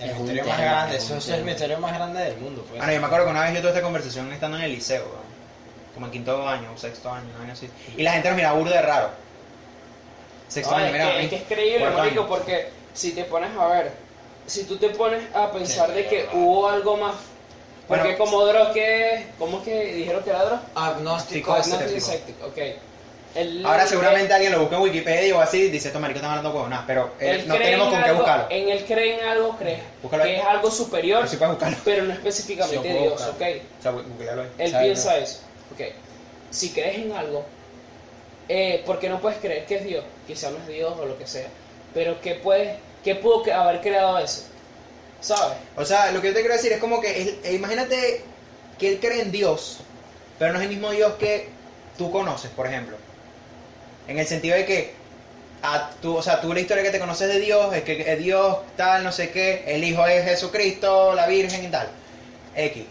El 0.00 0.10
Es 0.10 0.16
misterio 0.18 0.44
más 0.46 0.58
grande, 0.60 0.96
es 0.96 1.04
eso 1.04 1.16
es 1.18 1.28
el 1.28 1.44
misterio 1.44 1.78
más 1.78 1.92
grande 1.94 2.20
del 2.20 2.36
mundo. 2.38 2.62
Pues. 2.68 2.78
Bueno, 2.78 2.92
yo 2.92 3.00
me 3.00 3.06
acuerdo 3.06 3.26
que 3.26 3.30
una 3.30 3.42
vez 3.44 3.54
yo 3.54 3.60
tuve 3.60 3.68
esta 3.70 3.82
conversación 3.82 4.32
estando 4.32 4.56
en 4.58 4.64
el 4.64 4.72
liceo. 4.72 5.04
Como 5.94 6.06
en 6.06 6.12
quinto 6.12 6.46
año, 6.46 6.70
o 6.74 6.78
sexto 6.78 7.10
año, 7.10 7.26
vaina 7.38 7.52
así. 7.52 7.70
Y 7.96 8.02
la 8.02 8.12
gente 8.12 8.28
nos 8.28 8.36
miraba 8.36 8.58
burda 8.58 8.76
de 8.76 8.82
raro. 8.82 9.10
Sexto 10.48 10.72
No, 10.72 10.76
año, 10.78 10.86
es, 10.86 10.92
mira, 10.92 11.12
que, 11.12 11.22
es 11.22 11.30
que 11.30 11.36
es 11.36 11.42
creíble, 11.44 11.90
marico, 11.90 12.20
año. 12.20 12.28
porque 12.28 12.68
si 12.92 13.12
te 13.12 13.24
pones 13.24 13.50
a 13.58 13.66
ver, 13.68 13.92
si 14.46 14.64
tú 14.64 14.76
te 14.76 14.90
pones 14.90 15.22
a 15.34 15.50
pensar 15.50 15.92
de 15.92 16.06
que 16.06 16.28
hubo 16.32 16.68
algo 16.68 16.96
más, 16.96 17.14
porque 17.88 18.02
Bueno, 18.02 18.18
como 18.18 18.44
Dross 18.46 18.68
que, 18.68 19.26
¿cómo 19.38 19.58
es 19.58 19.64
que 19.64 19.84
dijeron 19.94 20.22
que 20.22 20.30
era 20.30 20.44
Dross? 20.44 20.60
Agnóstico 20.74 21.52
Agnóstico 21.52 21.96
escéptico. 21.96 22.46
Ok. 22.46 22.58
Ahora 23.64 23.84
seguramente 23.86 24.32
alguien 24.32 24.52
lo 24.52 24.60
busca 24.60 24.76
en 24.76 24.82
Wikipedia 24.82 25.36
o 25.36 25.40
así 25.40 25.62
y 25.62 25.70
dice, 25.70 25.88
estos 25.88 26.00
maricos 26.00 26.20
están 26.22 26.30
hablando 26.38 26.56
huevonadas, 26.56 26.84
pero 26.86 27.10
él 27.18 27.48
no 27.48 27.56
tenemos 27.56 27.88
en 27.88 27.94
con 27.94 28.04
qué 28.04 28.12
buscarlo. 28.12 28.46
En 28.48 28.68
él 28.68 28.84
cree 28.86 29.20
en 29.20 29.28
algo 29.28 29.56
cree, 29.56 29.82
Búscalo 30.02 30.22
ahí. 30.22 30.30
que 30.30 30.36
es 30.38 30.46
algo 30.46 30.70
superior, 30.70 31.26
Pero 31.84 32.02
sí 32.02 32.08
no 32.08 32.12
específicamente 32.12 32.92
Sí, 32.92 32.98
Dios, 32.98 33.20
ok. 33.22 33.42
O 33.78 33.82
sea. 33.82 34.44
Él 34.58 34.76
piensa 34.82 35.18
eso. 35.18 35.40
Ok. 35.74 35.86
Si 36.50 36.70
crees 36.70 36.98
en 36.98 37.12
algo, 37.12 37.44
eh, 38.48 38.82
¿por 38.86 38.98
qué 38.98 39.08
no 39.08 39.20
puedes 39.20 39.38
creer 39.38 39.66
que 39.66 39.76
es 39.76 39.84
Dios? 39.84 40.04
Quizá 40.26 40.50
no 40.50 40.58
es 40.58 40.68
Dios 40.68 40.94
o 40.98 41.06
lo 41.06 41.18
que 41.18 41.26
sea. 41.26 41.48
Pero 41.92 42.20
¿qué, 42.20 42.34
puede, 42.34 42.78
qué 43.02 43.14
pudo 43.14 43.44
haber 43.52 43.80
creado 43.80 44.18
eso? 44.18 44.42
¿Sabes? 45.20 45.56
O 45.76 45.84
sea, 45.84 46.12
lo 46.12 46.20
que 46.20 46.28
yo 46.28 46.34
te 46.34 46.40
quiero 46.40 46.54
decir 46.54 46.72
es 46.72 46.80
como 46.80 47.00
que, 47.00 47.38
eh, 47.44 47.52
imagínate 47.54 48.22
que 48.78 48.88
él 48.88 49.00
cree 49.00 49.22
en 49.22 49.32
Dios, 49.32 49.78
pero 50.38 50.52
no 50.52 50.58
es 50.58 50.64
el 50.64 50.70
mismo 50.70 50.90
Dios 50.90 51.14
que 51.14 51.48
tú 51.96 52.10
conoces, 52.10 52.50
por 52.50 52.66
ejemplo. 52.66 52.96
En 54.06 54.18
el 54.18 54.26
sentido 54.26 54.56
de 54.56 54.66
que, 54.66 54.92
a 55.62 55.90
tú, 56.02 56.16
o 56.16 56.22
sea, 56.22 56.40
tú 56.40 56.52
la 56.52 56.60
historia 56.60 56.82
que 56.82 56.90
te 56.90 57.00
conoces 57.00 57.28
de 57.28 57.40
Dios 57.40 57.74
es 57.74 57.84
que 57.84 58.12
es 58.12 58.18
Dios 58.18 58.58
tal, 58.76 59.02
no 59.02 59.12
sé 59.12 59.30
qué, 59.30 59.64
el 59.66 59.82
Hijo 59.82 60.06
es 60.06 60.24
Jesucristo, 60.24 61.14
la 61.14 61.26
Virgen 61.26 61.64
y 61.64 61.68
tal. 61.68 61.88
X. 62.54 62.84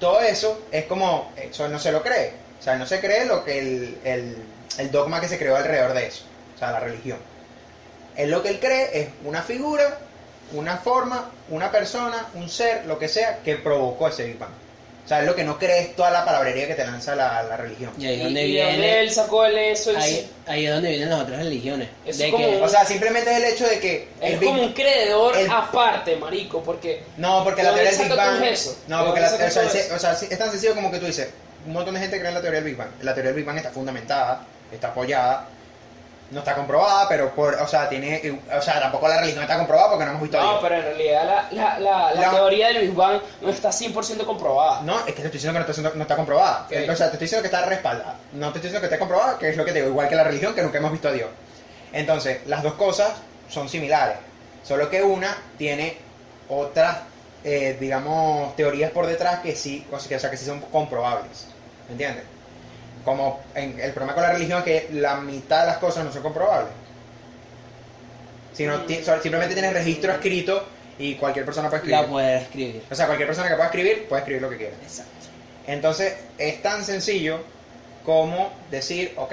Todo 0.00 0.20
eso 0.20 0.62
es 0.70 0.84
como, 0.84 1.32
eso 1.36 1.68
no 1.68 1.78
se 1.78 1.92
lo 1.92 2.02
cree. 2.02 2.32
O 2.58 2.62
sea, 2.62 2.76
no 2.76 2.86
se 2.86 3.00
cree 3.00 3.24
lo 3.26 3.44
que 3.44 3.58
el, 3.58 3.98
el, 4.76 4.90
dogma 4.90 5.20
que 5.20 5.28
se 5.28 5.38
creó 5.38 5.56
alrededor 5.56 5.94
de 5.94 6.06
eso. 6.06 6.24
O 6.54 6.58
sea, 6.58 6.72
la 6.72 6.80
religión. 6.80 7.18
Él 8.16 8.30
lo 8.30 8.42
que 8.42 8.50
él 8.50 8.60
cree 8.60 9.00
es 9.00 9.08
una 9.24 9.42
figura, 9.42 9.98
una 10.52 10.76
forma, 10.78 11.30
una 11.50 11.70
persona, 11.70 12.28
un 12.34 12.48
ser, 12.48 12.84
lo 12.86 12.98
que 12.98 13.08
sea, 13.08 13.38
que 13.44 13.56
provocó 13.56 14.08
ese 14.08 14.24
Big. 14.24 14.38
O 15.08 15.10
sea, 15.10 15.20
él 15.20 15.26
lo 15.26 15.34
que 15.34 15.42
no 15.42 15.58
cree 15.58 15.80
es 15.80 15.96
toda 15.96 16.10
la 16.10 16.22
palabrería 16.22 16.66
que 16.66 16.74
te 16.74 16.84
lanza 16.84 17.14
la, 17.16 17.42
la 17.44 17.56
religión. 17.56 17.90
Y 17.96 18.06
ahí 18.06 18.16
es 18.18 18.24
donde 18.24 18.42
y 18.46 18.50
viene. 18.50 19.00
él 19.00 19.10
sacó 19.10 19.46
el 19.46 19.56
eso, 19.56 19.88
el 19.92 19.96
Ahí, 19.96 20.14
sí. 20.16 20.30
ahí 20.46 20.66
es 20.66 20.72
donde 20.74 20.90
vienen 20.90 21.08
las 21.08 21.20
otras 21.22 21.38
religiones. 21.38 21.88
Es 22.04 22.18
de 22.18 22.30
como 22.30 22.46
que, 22.46 22.56
O 22.62 22.68
sea, 22.68 22.84
simplemente 22.84 23.30
es 23.30 23.36
el 23.38 23.44
hecho 23.44 23.66
de 23.66 23.80
que... 23.80 24.08
el 24.20 24.34
es 24.34 24.38
Big- 24.40 24.48
como 24.50 24.62
un 24.64 24.72
creedor 24.74 25.34
el- 25.34 25.50
aparte, 25.50 26.14
marico, 26.16 26.62
porque 26.62 27.04
No, 27.16 27.42
porque 27.42 27.62
la 27.62 27.70
¿De 27.72 27.76
teoría 27.80 27.98
del 27.98 28.08
Big 28.10 28.16
Bang. 28.18 28.42
eso? 28.44 28.76
No, 28.86 28.98
¿De 28.98 29.04
porque 29.06 29.20
la, 29.22 29.26
o, 29.28 29.50
sea, 29.50 29.62
eso? 29.64 29.94
o 29.94 29.98
sea, 29.98 30.12
es 30.12 30.38
tan 30.38 30.50
sencillo 30.50 30.74
como 30.74 30.90
que 30.90 30.98
tú 30.98 31.06
dices, 31.06 31.30
un 31.66 31.72
montón 31.72 31.94
de 31.94 32.00
gente 32.00 32.18
cree 32.18 32.28
en 32.28 32.34
la 32.34 32.42
teoría 32.42 32.60
del 32.60 32.68
Big 32.68 32.76
Bang. 32.76 32.90
La 33.00 33.14
teoría 33.14 33.30
del 33.30 33.36
Big 33.36 33.46
Bang 33.46 33.56
está 33.56 33.70
fundamentada, 33.70 34.44
está 34.70 34.88
apoyada, 34.88 35.48
no 36.30 36.40
está 36.40 36.54
comprobada, 36.54 37.08
pero 37.08 37.34
por, 37.34 37.54
o 37.54 37.66
sea, 37.66 37.88
tiene, 37.88 38.40
o 38.54 38.60
sea, 38.60 38.80
tampoco 38.80 39.08
la 39.08 39.18
religión 39.18 39.42
está 39.42 39.56
comprobada 39.56 39.90
porque 39.90 40.04
no 40.04 40.10
hemos 40.10 40.22
visto 40.22 40.38
a 40.38 40.42
no, 40.42 40.60
pero 40.60 40.74
en 40.74 40.82
realidad 40.82 41.24
la, 41.24 41.48
la, 41.50 41.78
la, 41.78 42.14
la 42.14 42.30
teoría 42.30 42.68
del 42.68 42.88
Big 42.88 42.94
Bang 42.94 43.20
no 43.40 43.48
está 43.48 43.70
100% 43.70 44.24
comprobada. 44.26 44.82
No, 44.82 44.98
es 45.00 45.06
que 45.06 45.12
te 45.22 45.22
estoy 45.22 45.32
diciendo 45.32 45.58
que 45.58 45.64
no 45.66 45.72
está, 45.72 45.96
no 45.96 46.02
está 46.02 46.16
comprobada. 46.16 46.66
O 46.66 46.68
sea, 46.68 46.84
te 46.86 46.94
estoy 46.94 47.18
diciendo 47.20 47.42
que 47.42 47.54
está 47.54 47.64
respaldada. 47.64 48.16
No 48.32 48.52
te 48.52 48.58
estoy 48.58 48.70
diciendo 48.70 48.80
que 48.80 48.86
esté 48.86 48.98
comprobada, 48.98 49.38
que 49.38 49.48
es 49.48 49.56
lo 49.56 49.64
que 49.64 49.72
te 49.72 49.78
digo, 49.78 49.90
igual 49.90 50.08
que 50.08 50.16
la 50.16 50.24
religión, 50.24 50.54
que 50.54 50.62
nunca 50.62 50.78
hemos 50.78 50.92
visto 50.92 51.08
a 51.08 51.12
Dios. 51.12 51.28
Entonces, 51.92 52.46
las 52.46 52.62
dos 52.62 52.74
cosas 52.74 53.12
son 53.48 53.68
similares, 53.68 54.18
solo 54.62 54.90
que 54.90 55.02
una 55.02 55.34
tiene 55.56 55.96
otras, 56.50 56.98
eh, 57.44 57.76
digamos, 57.80 58.54
teorías 58.56 58.90
por 58.90 59.06
detrás 59.06 59.40
que 59.40 59.56
sí, 59.56 59.86
o 59.90 59.98
sea, 59.98 60.30
que 60.30 60.36
sí 60.36 60.44
son 60.44 60.60
comprobables. 60.60 61.46
¿Me 61.86 61.92
entiendes? 61.92 62.24
Como 63.04 63.40
en- 63.54 63.78
el 63.80 63.92
problema 63.92 64.14
con 64.14 64.22
la 64.22 64.32
religión 64.32 64.58
es 64.58 64.64
que 64.64 64.88
la 64.92 65.16
mitad 65.16 65.60
de 65.60 65.66
las 65.68 65.78
cosas 65.78 66.04
no 66.04 66.12
son 66.12 66.22
comprobables. 66.22 66.72
Sino, 68.52 68.80
ti- 68.86 69.00
simplemente 69.22 69.54
tienes 69.54 69.72
registro 69.72 70.12
escrito 70.12 70.68
y 70.98 71.14
cualquier 71.14 71.44
persona 71.44 71.68
puede 71.68 71.78
escribir. 71.82 72.00
la 72.02 72.08
puedes 72.08 72.42
escribir. 72.42 72.82
O 72.90 72.94
sea, 72.94 73.06
cualquier 73.06 73.28
persona 73.28 73.48
que 73.48 73.54
pueda 73.54 73.66
escribir 73.66 74.08
puede 74.08 74.20
escribir 74.22 74.42
lo 74.42 74.50
que 74.50 74.56
quiera. 74.56 74.76
Exacto. 74.82 75.12
Entonces, 75.66 76.14
es 76.38 76.62
tan 76.62 76.84
sencillo 76.84 77.44
como 78.02 78.52
decir, 78.70 79.12
ok, 79.16 79.32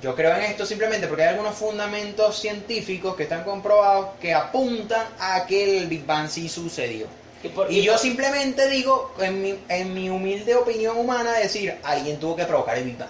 yo 0.00 0.14
creo 0.14 0.36
en 0.36 0.42
esto 0.42 0.64
simplemente 0.66 1.08
porque 1.08 1.22
hay 1.22 1.30
algunos 1.30 1.56
fundamentos 1.56 2.38
científicos 2.38 3.16
que 3.16 3.24
están 3.24 3.42
comprobados 3.42 4.10
que 4.20 4.32
apuntan 4.34 5.04
a 5.18 5.44
que 5.46 5.78
el 5.78 5.86
Big 5.88 6.04
Bang 6.06 6.28
sí 6.28 6.48
sucedió. 6.48 7.08
Y, 7.42 7.48
por- 7.48 7.70
Y 7.70 7.82
yo 7.82 7.92
por- 7.92 8.00
simplemente 8.00 8.68
digo, 8.68 9.12
en 9.20 9.40
mi, 9.42 9.58
en 9.68 9.94
mi 9.94 10.10
humilde 10.10 10.54
opinión 10.56 10.96
humana, 10.98 11.32
decir, 11.34 11.76
alguien 11.84 12.18
tuvo 12.18 12.34
que 12.36 12.44
provocar 12.44 12.76
el 12.78 12.84
Big 12.84 12.98
Bang. 12.98 13.08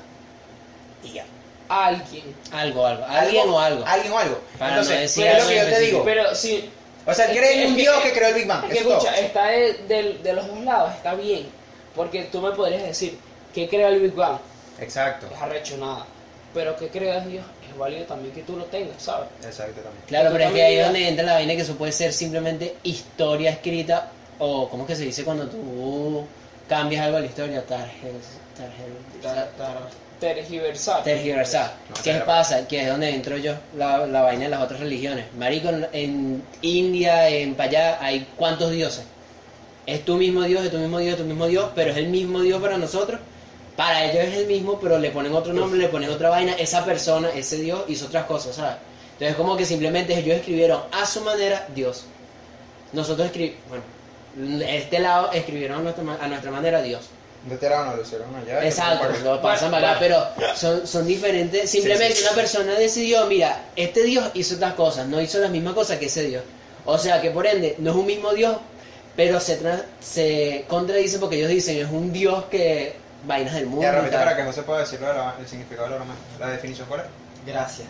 Y 1.02 1.12
ya. 1.12 1.24
alguien. 1.68 2.24
Algo, 2.52 2.86
algo. 2.86 3.04
Alguien 3.06 3.48
o 3.48 3.60
algo. 3.60 3.84
Alguien 3.86 4.12
o 4.12 4.18
algo. 4.18 4.38
Para 4.58 4.76
no 4.76 4.80
Entonces, 4.82 5.00
decir 5.02 5.26
es 5.26 5.32
lo 5.34 5.38
algo 5.40 5.48
que 5.50 5.56
yo 5.56 5.64
te 5.76 5.80
digo. 5.80 6.02
Pero 6.04 6.34
sí, 6.34 6.70
o 7.06 7.14
sea, 7.14 7.26
creen 7.30 7.68
un 7.68 7.76
que- 7.76 7.82
Dios 7.82 8.02
que 8.02 8.12
creó 8.12 8.28
el 8.28 8.34
Big 8.34 8.46
Bang. 8.46 8.64
es 8.64 8.70
que 8.72 8.78
Eso 8.80 8.88
es 8.92 8.98
todo. 8.98 9.08
escucha, 9.08 9.20
está 9.26 9.46
de, 9.48 9.72
del- 9.88 10.22
de 10.22 10.32
los 10.32 10.46
dos 10.46 10.60
lados, 10.60 10.94
está 10.94 11.14
bien. 11.14 11.46
Porque 11.94 12.24
tú 12.24 12.40
me 12.40 12.52
podrías 12.52 12.82
decir, 12.82 13.18
¿qué 13.54 13.68
crea 13.68 13.88
el 13.88 14.00
Big 14.00 14.14
Bang? 14.14 14.38
Exacto. 14.80 15.26
Es 15.34 15.40
arrecho 15.40 15.76
nada. 15.78 16.06
Pero 16.54 16.74
que 16.76 16.88
creas 16.88 17.26
Dios 17.26 17.44
es 17.70 17.76
válido 17.76 18.04
también 18.06 18.34
que 18.34 18.42
tú 18.42 18.56
lo 18.56 18.64
tengas, 18.64 19.02
¿sabes? 19.02 19.28
Exacto 19.44 19.80
también. 19.82 20.02
Claro, 20.06 20.30
pero 20.32 20.44
es 20.44 20.52
que 20.52 20.62
ahí 20.62 20.76
es 20.78 20.84
donde 20.86 21.08
entra 21.08 21.24
la 21.26 21.34
vaina 21.34 21.54
que 21.54 21.60
eso 21.62 21.76
puede 21.76 21.92
ser 21.92 22.12
simplemente 22.14 22.76
historia 22.82 23.50
escrita 23.50 24.10
o, 24.38 24.68
¿cómo 24.68 24.84
es 24.84 24.88
que 24.88 24.96
se 24.96 25.04
dice 25.04 25.24
cuando 25.24 25.46
tú 25.46 26.24
cambias 26.68 27.04
algo 27.04 27.16
de 27.16 27.22
la 27.22 27.28
historia? 27.28 27.64
Tarjes, 27.66 28.38
Tergiversar. 30.20 31.04
tergiversar. 31.04 31.74
No, 31.90 31.94
¿Qué 32.02 32.10
claro. 32.10 32.26
pasa? 32.26 32.66
Que 32.66 32.82
es 32.82 32.88
donde 32.88 33.08
entro 33.14 33.36
yo, 33.36 33.54
la, 33.76 34.04
la 34.06 34.22
vaina 34.22 34.44
de 34.44 34.48
las 34.50 34.62
otras 34.62 34.80
religiones. 34.80 35.26
Marico, 35.38 35.68
en, 35.68 35.86
en 35.92 36.42
India, 36.62 37.28
en 37.28 37.54
para 37.54 37.68
allá, 37.68 37.98
hay 38.00 38.26
cuántos 38.36 38.72
dioses. 38.72 39.04
Es 39.86 40.04
tu 40.04 40.16
mismo 40.16 40.42
Dios, 40.42 40.64
es 40.64 40.72
tu 40.72 40.78
mismo 40.78 40.98
Dios, 40.98 41.12
es 41.12 41.18
tu 41.18 41.24
mismo 41.24 41.46
Dios, 41.46 41.70
pero 41.74 41.92
es 41.92 41.96
el 41.96 42.08
mismo 42.08 42.40
Dios 42.40 42.60
para 42.60 42.76
nosotros. 42.78 43.20
Para 43.76 44.04
ellos 44.06 44.24
es 44.24 44.34
el 44.38 44.46
mismo, 44.48 44.80
pero 44.80 44.98
le 44.98 45.10
ponen 45.10 45.32
otro 45.34 45.52
nombre, 45.52 45.78
le 45.78 45.88
ponen 45.88 46.10
otra 46.10 46.30
vaina. 46.30 46.52
Esa 46.54 46.84
persona, 46.84 47.30
ese 47.30 47.58
Dios, 47.58 47.84
hizo 47.86 48.06
otras 48.06 48.24
cosas, 48.24 48.56
¿sabes? 48.56 48.74
Entonces, 49.12 49.36
como 49.36 49.56
que 49.56 49.64
simplemente 49.64 50.18
ellos 50.18 50.36
escribieron 50.36 50.82
a 50.90 51.06
su 51.06 51.20
manera 51.20 51.64
Dios. 51.76 52.06
Nosotros 52.92 53.26
escribimos, 53.28 53.60
bueno, 53.68 53.84
este 54.66 54.98
lado 55.00 55.30
escribieron 55.32 55.80
a 55.80 55.82
nuestra, 55.82 56.04
ma- 56.04 56.18
a 56.20 56.28
nuestra 56.28 56.50
manera 56.50 56.80
Dios. 56.82 57.08
De 57.44 57.54
este 57.54 57.70
lado 57.70 57.86
no 57.86 57.96
lo 57.96 58.02
hicieron 58.02 58.34
allá. 58.34 58.64
Exacto, 58.64 59.08
lo 59.24 59.40
pasan 59.40 59.70
para 59.70 59.90
acá, 59.92 60.00
pero 60.00 60.26
son, 60.56 60.86
son 60.86 61.06
diferentes. 61.06 61.70
Simplemente 61.70 62.08
Sí, 62.10 62.16
sí, 62.16 62.18
sí. 62.22 62.26
una 62.26 62.34
persona 62.36 62.74
decidió, 62.74 63.26
mira, 63.26 63.62
este 63.76 64.02
Dios 64.02 64.30
hizo 64.34 64.56
otras 64.56 64.74
cosas, 64.74 65.06
no 65.06 65.20
hizo 65.20 65.38
las 65.38 65.50
mismas 65.50 65.74
cosas 65.74 65.98
que 65.98 66.06
ese 66.06 66.24
Dios. 66.24 66.42
O 66.84 66.98
sea 66.98 67.20
que 67.20 67.30
por 67.30 67.46
ende, 67.46 67.76
no 67.78 67.90
es 67.90 67.96
un 67.96 68.06
mismo 68.06 68.32
Dios, 68.32 68.56
pero 69.16 69.40
se, 69.40 69.58
se 70.00 70.64
contradice 70.68 71.18
porque 71.18 71.36
ellos 71.36 71.48
dicen, 71.50 71.78
es 71.78 71.90
un 71.90 72.12
Dios 72.12 72.44
que 72.50 72.96
vainas 73.24 73.54
del 73.54 73.66
mundo. 73.66 73.82
Ya, 73.82 73.92
repite 73.92 74.16
para 74.16 74.36
que 74.36 74.42
José 74.44 74.62
pueda 74.62 74.80
decirlo 74.80 75.06
de 75.08 75.14
la- 75.14 75.34
el 75.40 75.46
significado 75.48 75.88
de 75.90 75.98
la. 75.98 76.04
La 76.40 76.46
definición 76.52 76.86
cuál 76.88 77.00
es. 77.00 77.06
Gracias 77.46 77.88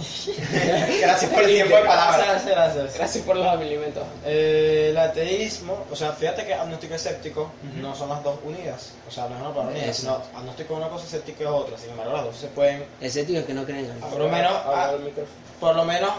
por 1.32 1.42
el 1.44 1.50
tiempo 1.54 1.76
de 1.76 1.82
palabras. 1.82 2.26
Gracias, 2.26 2.46
gracias. 2.54 2.94
Gracias 2.94 3.24
por 3.24 3.36
los 3.36 3.46
alimentos. 3.46 4.02
Eh, 4.24 4.88
el 4.90 4.98
ateísmo, 4.98 5.84
o 5.90 5.96
sea, 5.96 6.12
fíjate 6.12 6.44
que 6.46 6.54
agnóstico 6.54 6.92
y 6.94 6.96
escéptico 6.96 7.50
no 7.80 7.94
son 7.94 8.08
las 8.08 8.22
dos 8.22 8.38
unidas. 8.44 8.92
O 9.08 9.10
sea, 9.10 9.28
no 9.28 9.36
es 9.36 9.40
una 9.42 9.50
palabra 9.54 9.72
unida, 9.76 9.92
sino 9.92 10.22
agnóstico 10.34 10.74
es 10.74 10.78
una 10.78 10.88
cosa, 10.88 11.04
escéptico 11.04 11.42
es 11.44 11.48
otra. 11.50 11.78
Sin 11.78 11.90
embargo, 11.90 12.12
las 12.14 12.24
dos 12.24 12.36
se 12.36 12.46
pueden, 12.48 12.84
Ese 13.00 13.24
tío 13.24 13.44
que 13.46 13.54
no 13.54 13.64
creen 13.64 13.84
en 13.86 13.90
algo. 13.92 14.08
Por 14.08 14.18
lo 14.20 14.28
menos, 14.28 14.52
ah, 14.52 14.92
por 15.58 15.76
lo 15.76 15.84
menos, 15.84 16.10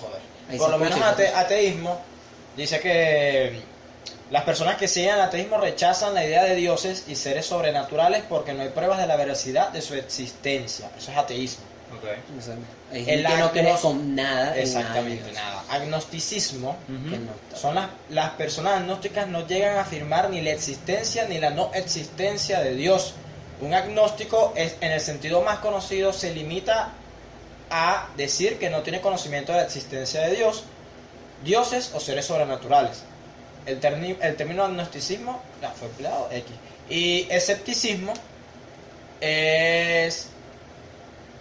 joder, 0.00 0.20
Ahí 0.50 0.58
por 0.58 0.70
lo 0.70 0.78
menos 0.78 0.98
ate- 1.00 1.32
ateísmo 1.34 1.98
dice 2.56 2.80
que 2.80 3.60
las 4.30 4.44
personas 4.44 4.76
que 4.76 4.88
siguen 4.88 5.14
el 5.14 5.20
ateísmo 5.22 5.58
rechazan 5.58 6.12
la 6.14 6.24
idea 6.24 6.44
de 6.44 6.54
dioses 6.54 7.04
y 7.08 7.16
seres 7.16 7.46
sobrenaturales 7.46 8.22
porque 8.28 8.52
no 8.52 8.62
hay 8.62 8.68
pruebas 8.70 8.98
de 8.98 9.06
la 9.06 9.16
veracidad 9.16 9.68
de 9.70 9.80
su 9.82 9.94
existencia. 9.94 10.90
Eso 10.98 11.10
es 11.10 11.16
ateísmo. 11.16 11.64
O 12.38 12.40
sea, 12.42 12.54
hay 12.92 13.00
El 13.00 13.04
gente 13.06 13.28
que 13.28 13.36
no 13.38 13.50
cree 13.52 13.74
con 13.80 14.14
nada. 14.14 14.54
en 14.56 14.62
Exactamente, 14.62 15.32
nada. 15.32 15.62
nada. 15.62 15.64
Agnosticismo. 15.74 16.76
Son 17.54 17.74
las, 17.74 17.88
las 18.10 18.30
personas 18.30 18.80
agnósticas 18.80 19.26
no 19.28 19.46
llegan 19.46 19.76
a 19.76 19.82
afirmar 19.82 20.30
ni 20.30 20.40
la 20.40 20.50
existencia 20.52 21.26
ni 21.28 21.38
la 21.38 21.50
no 21.50 21.70
existencia 21.74 22.60
de 22.60 22.74
Dios. 22.74 23.14
Un 23.60 23.74
agnóstico 23.74 24.52
es, 24.56 24.76
en 24.80 24.92
el 24.92 25.00
sentido 25.00 25.42
más 25.42 25.58
conocido 25.58 26.12
se 26.12 26.32
limita 26.32 26.90
a 27.70 28.08
decir 28.16 28.58
que 28.58 28.70
no 28.70 28.82
tiene 28.82 29.00
conocimiento 29.00 29.52
de 29.52 29.58
la 29.58 29.64
existencia 29.64 30.20
de 30.22 30.36
Dios, 30.36 30.64
dioses 31.44 31.90
o 31.94 32.00
seres 32.00 32.24
sobrenaturales. 32.24 33.02
El, 33.66 33.80
terni- 33.80 34.16
el 34.22 34.36
término 34.36 34.64
agnosticismo 34.64 35.42
ya 35.60 35.70
fue 35.72 35.88
empleado 35.88 36.28
X. 36.30 36.52
Y 36.88 37.26
escepticismo 37.30 38.14
es 39.20 40.28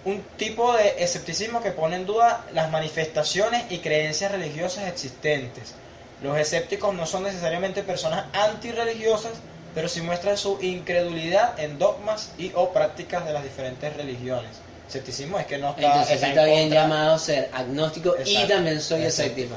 un 0.08 0.22
tipo 0.38 0.74
de 0.74 0.96
escepticismo 1.04 1.62
que 1.62 1.72
pone 1.72 1.98
en 1.98 2.06
duda 2.06 2.46
las 2.54 2.72
manifestaciones 2.72 3.66
y 3.70 3.80
creencias 3.80 4.32
religiosas 4.32 4.88
existentes. 4.88 5.76
Los 6.24 6.38
escépticos 6.38 6.96
no 6.96 7.06
son 7.06 7.24
necesariamente 7.24 7.84
personas 7.84 8.26
antirreligiosas, 8.34 9.34
pero 9.76 9.90
sí 9.90 10.00
muestran 10.02 10.38
su 10.38 10.60
incredulidad 10.62 11.60
en 11.60 11.78
dogmas 11.78 12.32
y 12.38 12.52
o 12.56 12.72
prácticas 12.72 13.26
de 13.26 13.34
las 13.34 13.44
diferentes 13.44 13.96
religiones. 13.98 14.52
Escepticismo 14.88 15.38
es 15.40 15.46
que 15.46 15.58
no 15.58 15.72
está, 15.72 15.82
Entonces 15.86 16.14
está 16.16 16.26
en 16.28 16.32
está 16.32 16.46
bien 16.46 16.62
contra- 16.62 16.82
llamado 16.84 17.20
ser 17.20 17.50
agnóstico 17.54 18.16
y 18.26 18.32
Exacto. 18.32 18.54
también 18.56 18.82
soy 18.82 19.04
Escéptico. 19.04 19.56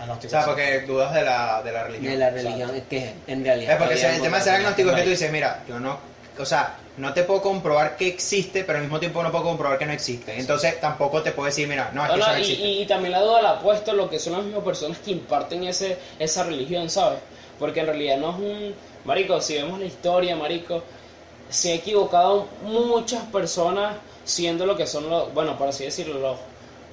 O 0.00 0.28
sea, 0.30 0.46
porque 0.46 0.80
dudas 0.86 1.12
de 1.12 1.22
la, 1.22 1.62
de 1.62 1.72
la 1.72 1.84
religión. 1.84 2.12
de 2.12 2.18
la 2.18 2.30
religión, 2.30 2.70
que 2.88 3.12
en 3.26 3.44
realidad. 3.44 3.72
Es 3.74 3.78
porque 3.78 4.02
el 4.16 4.22
tema 4.22 4.38
de 4.38 4.42
ser 4.44 4.54
agnóstico 4.54 4.88
es 4.90 4.96
que 4.96 5.02
tú 5.02 5.10
dices, 5.10 5.30
mira, 5.30 5.62
yo 5.68 5.78
no, 5.78 5.98
o 6.38 6.46
sea, 6.46 6.74
no 7.00 7.12
te 7.14 7.24
puedo 7.24 7.42
comprobar 7.42 7.96
que 7.96 8.06
existe, 8.08 8.62
pero 8.64 8.78
al 8.78 8.84
mismo 8.84 9.00
tiempo 9.00 9.22
no 9.22 9.30
puedo 9.30 9.44
comprobar 9.44 9.78
que 9.78 9.86
no 9.86 9.92
existe. 9.92 10.38
Entonces 10.38 10.80
tampoco 10.80 11.22
te 11.22 11.32
puedo 11.32 11.46
decir, 11.46 11.66
mira, 11.66 11.90
no, 11.92 12.02
es 12.04 12.08
No, 12.08 12.14
que 12.14 12.20
no, 12.20 12.24
eso 12.26 12.32
no 12.32 12.38
y, 12.38 12.40
existe. 12.42 12.66
y- 12.68 12.82
y 12.82 12.86
también 12.86 13.12
la 13.12 13.20
duda 13.22 13.42
la 13.42 13.58
puesto 13.60 13.92
lo 13.92 14.08
que 14.08 14.18
son 14.18 14.34
las 14.34 14.42
mismas 14.44 14.64
personas 14.64 14.98
que 14.98 15.10
imparten 15.12 15.64
ese, 15.64 15.98
esa 16.18 16.44
religión, 16.44 16.88
¿sabes? 16.90 17.18
Porque 17.58 17.80
en 17.80 17.86
realidad 17.86 18.18
no 18.18 18.30
es 18.30 18.36
un... 18.36 18.74
Marico, 19.04 19.40
si 19.40 19.54
vemos 19.54 19.78
la 19.80 19.86
historia, 19.86 20.36
Marico, 20.36 20.82
se 21.48 21.72
ha 21.72 21.74
equivocado 21.74 22.46
muchas 22.62 23.24
personas 23.24 23.96
siendo 24.24 24.66
lo 24.66 24.76
que 24.76 24.86
son 24.86 25.08
los, 25.10 25.32
bueno, 25.34 25.56
por 25.58 25.68
así 25.68 25.84
decirlo, 25.84 26.18
los, 26.20 26.38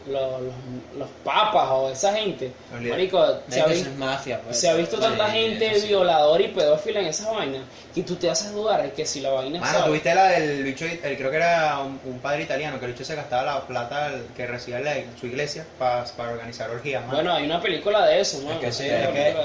los, 0.07 0.41
los, 0.41 0.53
los 0.97 1.09
papas 1.23 1.67
o 1.69 1.89
esa 1.89 2.13
gente. 2.13 2.51
Marico, 2.71 3.25
se 3.49 3.61
ha, 3.61 3.67
Marico, 3.67 3.69
vi- 3.69 3.81
eso 3.81 3.89
es 3.91 3.97
mafia, 3.97 4.41
pues. 4.41 4.59
se 4.59 4.69
ha 4.69 4.73
visto 4.73 4.97
tanta 4.99 5.27
Sí, 5.31 5.37
gente 5.37 5.79
sí. 5.79 5.87
violadora 5.87 6.43
y 6.43 6.47
pedófila 6.49 6.99
en 7.01 7.07
esa 7.07 7.31
vaina 7.31 7.59
que 7.93 8.03
tú 8.03 8.15
te 8.15 8.29
haces 8.29 8.51
dudar 8.53 8.81
de 8.83 8.91
que 8.91 9.05
si 9.05 9.21
la 9.21 9.29
vaina 9.31 9.59
Mano, 9.59 9.85
tuviste 9.85 10.13
la 10.15 10.27
del 10.29 10.63
bicho, 10.63 10.85
el, 10.85 11.17
creo 11.17 11.29
que 11.31 11.37
era 11.37 11.79
un, 11.79 11.99
un 12.05 12.19
padre 12.19 12.43
italiano, 12.43 12.79
que 12.79 12.85
el 12.85 12.91
bicho 12.93 13.03
se 13.05 13.15
gastaba 13.15 13.43
la 13.43 13.61
plata 13.67 14.11
que 14.35 14.45
recibía 14.47 14.77
en 14.79 14.85
la- 14.85 14.97
en 14.97 15.17
su 15.17 15.27
iglesia 15.27 15.65
pa- 15.79 16.05
para 16.15 16.31
organizar 16.31 16.69
orgías, 16.69 17.01
mano. 17.01 17.13
Bueno, 17.15 17.33
hay 17.33 17.45
una 17.45 17.61
película 17.61 18.05
de 18.05 18.19
eso, 18.21 18.39
¿no? 18.41 18.51
Es 18.51 18.57
que 18.59 18.71
sí, 18.71 18.87
es 18.87 19.07
que-. 19.09 19.35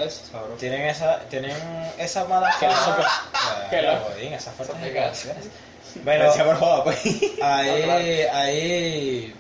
Tienen 0.59 0.83
esa, 0.83 1.21
tienen 1.31 1.57
esa 1.99 2.25
mala 2.25 2.53
fama. 2.61 2.97
loco. 3.83 4.09
Qué 4.15 4.91
Bueno, 6.05 6.25
esas 6.31 6.47
por 6.47 6.57
joda, 6.57 6.85
pues. 6.85 6.99
ahí, 7.43 8.23
ahí 8.33 9.35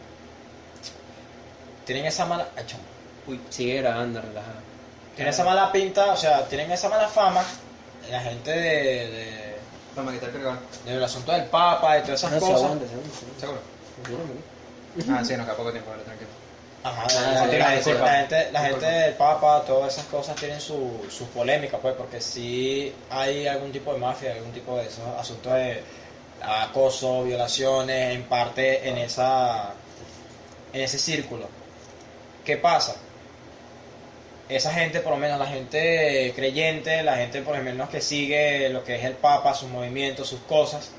tienen 1.93 2.07
esa 2.07 2.25
mala... 2.27 2.49
Ay, 2.57 2.65
chamo. 2.67 2.83
Uy, 3.27 3.41
sigue 3.51 3.83
grabando, 3.83 4.21
relajado. 4.21 4.57
Tienen 5.15 5.33
esa 5.35 5.45
mala 5.45 5.71
pinta, 5.71 6.13
o 6.13 6.17
sea, 6.17 6.47
tienen 6.49 6.71
esa 6.73 6.89
mala 6.89 7.07
fama, 7.09 7.45
la 8.11 8.21
gente 8.21 8.51
de, 8.51 9.11
de- 9.11 9.57
Toma, 9.95 10.11
quitar 10.13 10.31
el 10.31 10.35
cargador. 10.37 10.59
del 10.87 11.05
asunto 11.05 11.33
del 11.33 11.45
Papa 11.45 11.99
y 11.99 12.03
todas 12.03 12.19
esas 12.21 12.33
No, 12.33 12.41
se 12.41 12.47
cosas. 12.47 12.63
aguanta, 12.65 12.87
se 12.87 12.93
aguanta, 12.95 13.15
se 13.39 13.45
aguanta. 13.47 13.65
¿Seguro? 14.07 14.25
Ah, 15.19 15.25
sí, 15.25 15.37
nos 15.37 15.47
queda 15.47 15.57
poco 15.57 15.71
tiempo, 15.71 15.91
vale, 15.91 16.03
tranquilo. 16.05 16.31
Ajá, 16.85 17.03
Ah, 17.03 17.07
la, 17.07 17.13
sí, 17.13 17.21
la- 17.21 17.43
disculpa, 17.47 17.59
la- 17.69 17.75
disculpa. 17.77 18.05
la 18.07 18.13
gente, 18.19 18.53
la 18.53 18.61
gente 18.61 18.77
Disculpa. 18.79 18.97
del 19.05 19.15
Papa, 19.15 19.65
todas 19.67 19.93
esas 19.93 20.07
cosas 20.07 20.37
tienen 20.37 20.61
su- 20.61 21.07
sus 21.11 21.29
polémicas, 21.29 21.79
pues, 21.81 21.95
porque 21.95 22.21
sí 22.21 22.93
hay 23.11 23.47
algún 23.47 23.71
tipo 23.71 23.93
de 23.93 23.99
mafia, 24.01 24.33
algún 24.33 24.53
tipo 24.53 24.77
de 24.79 24.87
esos 24.87 25.07
asuntos 25.19 25.53
de 25.53 25.83
acoso, 26.43 27.23
violaciones, 27.23 28.15
en 28.17 28.25
parte 28.25 28.89
en 28.89 28.99
esa 28.99 29.75
en 30.73 30.81
ese 30.81 30.99
círculo. 30.99 31.49
¿Qué 32.45 32.57
pasa? 32.57 32.97
Esa 34.49 34.73
gente, 34.73 35.01
por 35.01 35.13
lo 35.13 35.19
menos 35.19 35.39
la 35.39 35.47
gente 35.47 36.33
creyente, 36.35 37.03
la 37.03 37.17
gente 37.17 37.41
por 37.43 37.57
lo 37.57 37.63
menos 37.63 37.89
que 37.89 38.01
sigue 38.01 38.69
lo 38.69 38.85
que 38.85 38.97
es 38.97 39.05
el 39.05 39.15
Papa, 39.15 39.55
sus 39.55 39.69
movimientos, 39.71 40.29
sus 40.29 40.41
cosas, 40.41 40.91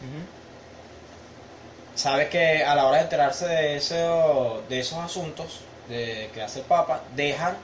sabe 1.95 2.29
que 2.29 2.63
a 2.63 2.73
la 2.75 2.85
hora 2.87 2.97
de 2.97 3.03
enterarse 3.03 3.45
de, 3.47 3.75
eso, 3.75 4.63
de 4.69 4.79
esos 4.79 4.97
asuntos 4.99 5.59
de 5.89 6.29
que 6.33 6.41
hace 6.41 6.59
el 6.59 6.65
Papa, 6.65 7.01
dejan 7.15 7.55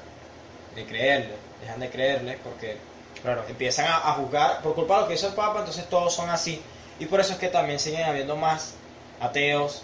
de 0.76 0.86
creerle, 0.86 1.34
dejan 1.62 1.80
de 1.80 1.90
creerle 1.90 2.38
porque 2.44 2.78
Claro. 3.24 3.44
empiezan 3.50 3.86
a, 3.88 3.98
a 3.98 4.14
juzgar 4.14 4.62
por 4.62 4.76
culpa 4.76 4.96
de 4.96 5.02
lo 5.02 5.08
que 5.08 5.16
hizo 5.16 5.28
el 5.28 5.34
Papa, 5.34 5.60
entonces 5.60 5.90
todos 5.90 6.14
son 6.14 6.30
así. 6.30 6.62
Y 7.00 7.06
por 7.06 7.20
eso 7.20 7.34
es 7.34 7.40
que 7.40 7.48
también 7.50 7.80
siguen 7.80 8.04
habiendo 8.04 8.36
más 8.36 8.76
ateos, 9.20 9.82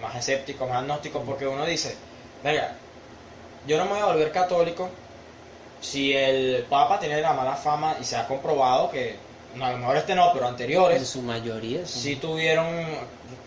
más 0.00 0.14
escépticos, 0.14 0.68
más 0.68 0.78
agnósticos, 0.78 1.22
porque 1.26 1.46
uno 1.46 1.66
dice, 1.66 1.94
venga, 2.44 2.74
yo 3.68 3.76
no 3.76 3.84
me 3.84 3.90
voy 3.92 4.00
a 4.00 4.06
volver 4.06 4.32
católico 4.32 4.88
si 5.80 6.12
el 6.12 6.64
Papa 6.68 6.98
tiene 6.98 7.20
la 7.20 7.34
mala 7.34 7.54
fama 7.54 7.96
y 8.00 8.04
se 8.04 8.16
ha 8.16 8.26
comprobado 8.26 8.90
que, 8.90 9.16
no, 9.54 9.64
a 9.64 9.72
lo 9.72 9.78
mejor 9.78 9.96
este 9.98 10.14
no, 10.14 10.32
pero 10.32 10.46
En 10.46 10.52
anteriores, 10.52 11.06
su 11.06 11.22
mayoría 11.22 11.86
sí 11.86 12.16
tuvieron 12.16 12.66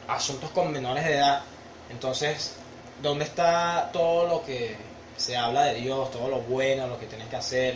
asuntos 0.07 0.51
con 0.51 0.71
menores 0.71 1.03
de 1.03 1.15
edad. 1.15 1.41
Entonces, 1.89 2.55
¿dónde 3.01 3.25
está 3.25 3.89
todo 3.91 4.27
lo 4.27 4.43
que 4.45 4.77
se 5.17 5.35
habla 5.35 5.65
de 5.65 5.75
Dios, 5.75 6.11
todo 6.11 6.29
lo 6.29 6.39
bueno, 6.41 6.87
lo 6.87 6.99
que 6.99 7.07
tienes 7.07 7.27
que 7.27 7.35
hacer? 7.35 7.75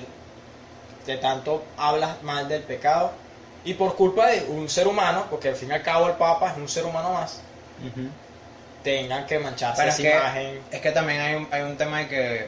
De 1.06 1.18
tanto 1.18 1.64
hablas 1.78 2.22
mal 2.24 2.48
del 2.48 2.62
pecado 2.62 3.12
y 3.64 3.74
por 3.74 3.96
culpa 3.96 4.28
de 4.28 4.44
un 4.50 4.70
ser 4.70 4.88
humano, 4.88 5.26
porque 5.30 5.50
al 5.50 5.56
fin 5.56 5.70
y 5.70 5.74
al 5.74 5.82
cabo 5.82 6.08
el 6.08 6.14
Papa 6.14 6.52
es 6.52 6.58
un 6.58 6.70
ser 6.70 6.86
humano 6.86 7.14
más, 7.14 7.42
Ujú. 7.80 8.10
Tengan 8.86 9.26
que 9.26 9.40
mancharse 9.40 9.82
Pero 9.82 9.90
esa 9.90 10.02
es 10.04 10.08
que, 10.08 10.18
imagen. 10.18 10.62
es 10.72 10.82
que 10.82 10.92
también 10.92 11.20
hay 11.20 11.36
un, 11.36 11.48
hay 11.52 11.64
un 11.64 11.76
tema 11.76 12.00
de 12.00 12.08
que 12.08 12.48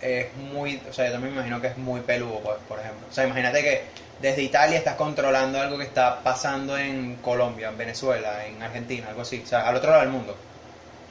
es 0.00 0.34
muy, 0.36 0.80
o 0.88 0.92
sea, 0.92 1.06
yo 1.06 1.12
también 1.12 1.34
me 1.34 1.40
imagino 1.40 1.60
que 1.60 1.66
es 1.66 1.76
muy 1.76 2.00
peludo, 2.02 2.38
pues, 2.40 2.56
por 2.68 2.78
ejemplo. 2.78 3.06
O 3.10 3.12
sea, 3.12 3.24
imagínate 3.24 3.62
que 3.62 3.82
desde 4.20 4.42
Italia 4.42 4.78
estás 4.78 4.94
controlando 4.94 5.60
algo 5.60 5.76
que 5.76 5.84
está 5.84 6.20
pasando 6.22 6.78
en 6.78 7.16
Colombia, 7.16 7.68
en 7.68 7.76
Venezuela, 7.76 8.46
en 8.46 8.62
Argentina, 8.62 9.08
algo 9.08 9.22
así, 9.22 9.42
o 9.44 9.46
sea, 9.46 9.66
al 9.68 9.74
otro 9.74 9.90
lado 9.90 10.02
del 10.02 10.12
mundo. 10.12 10.36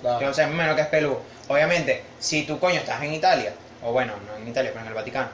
Claro. 0.02 0.30
O 0.30 0.34
sea, 0.34 0.48
me 0.48 0.54
imagino 0.54 0.76
que 0.76 0.82
es 0.84 0.88
peludo. 0.88 1.22
Obviamente, 1.50 2.04
si 2.20 2.44
tú 2.44 2.58
coño 2.58 2.80
estás 2.80 3.04
en 3.04 3.14
Italia, 3.14 3.54
o 3.84 3.92
bueno, 3.92 4.14
no 4.26 4.38
en 4.42 4.48
Italia, 4.48 4.72
pero 4.72 4.84
en 4.86 4.88
el 4.88 4.94
Vaticano, 4.94 5.30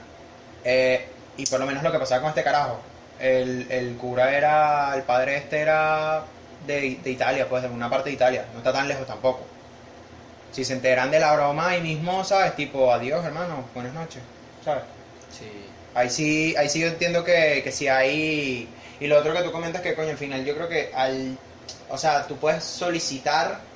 eh, 0.64 1.06
y 1.38 1.46
por 1.46 1.60
lo 1.60 1.68
menos 1.68 1.84
lo 1.84 1.92
que 1.92 2.00
pasaba 2.00 2.22
con 2.22 2.30
este 2.30 2.44
carajo, 2.44 2.80
el, 3.20 3.68
el 3.70 3.96
cura 3.98 4.36
era, 4.36 4.94
el 4.96 5.04
padre 5.04 5.38
este 5.38 5.60
era 5.60 6.24
de, 6.66 7.01
de 7.03 7.12
Italia, 7.12 7.47
pues 7.49 7.62
de 7.62 7.68
alguna 7.68 7.89
parte 7.89 8.09
de 8.09 8.16
Italia, 8.16 8.49
no 8.53 8.59
está 8.59 8.74
tan 8.74 8.88
lejos 8.88 9.07
tampoco. 9.07 9.57
Si 10.49 10.66
se 10.66 10.74
enteran 10.74 11.12
de 11.12 11.20
la 11.20 11.34
broma 11.36 11.70
ahí 11.70 11.82
mismo, 11.82 12.24
¿sabes? 12.24 12.55
Tipo, 12.55 12.91
adiós 12.93 13.24
hermano, 13.26 13.72
buenas 13.74 13.93
noches, 13.93 14.24
¿sabes? 14.59 14.84
Sí. 15.30 15.80
Ahí 15.93 16.09
sí, 16.09 16.55
ahí 16.57 16.70
sí 16.70 16.80
yo 16.82 16.88
entiendo 16.88 17.24
que, 17.24 17.62
que 17.64 17.72
si 17.72 17.88
hay... 17.88 18.78
Y 18.99 19.07
lo 19.07 19.18
otro 19.20 19.34
que 19.34 19.43
tú 19.43 19.51
comentas 19.51 19.82
que, 19.82 19.95
coño, 19.95 20.12
al 20.12 20.18
final 20.18 20.45
yo 20.45 20.55
creo 20.55 20.68
que 20.70 20.91
al... 20.93 21.39
O 21.88 21.97
sea, 21.97 22.28
tú 22.28 22.39
puedes 22.39 22.64
solicitar, 22.66 23.72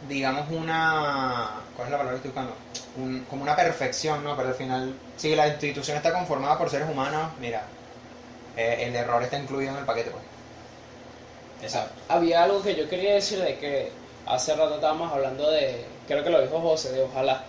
digamos, 0.00 0.50
una... 0.50 1.70
¿Cuál 1.72 1.88
es 1.88 1.92
la 1.92 1.98
palabra 1.98 2.20
que 2.20 2.28
estoy 2.28 2.30
buscando? 2.30 2.70
Un- 2.94 3.26
como 3.26 3.42
una 3.42 3.56
perfección, 3.56 4.22
¿no? 4.24 4.36
Pero 4.36 4.48
al 4.48 4.54
final, 4.54 5.02
si 5.16 5.34
la 5.34 5.48
institución 5.48 5.96
está 5.96 6.12
conformada 6.12 6.58
por 6.58 6.70
seres 6.70 6.88
humanos, 6.88 7.36
mira, 7.38 7.76
eh, 8.56 8.78
el 8.88 8.96
error 8.96 9.22
está 9.24 9.38
incluido 9.38 9.72
en 9.72 9.78
el 9.78 9.86
paquete, 9.86 10.10
pues. 10.12 10.27
Exacto. 11.62 11.94
Había 12.08 12.44
algo 12.44 12.62
que 12.62 12.74
yo 12.74 12.88
quería 12.88 13.14
decir 13.14 13.40
de 13.40 13.58
que 13.58 13.90
hace 14.26 14.54
rato 14.54 14.76
estábamos 14.76 15.12
hablando 15.12 15.50
de, 15.50 15.84
creo 16.06 16.22
que 16.22 16.30
lo 16.30 16.40
dijo 16.40 16.60
José, 16.60 16.92
de 16.92 17.02
ojalá. 17.02 17.44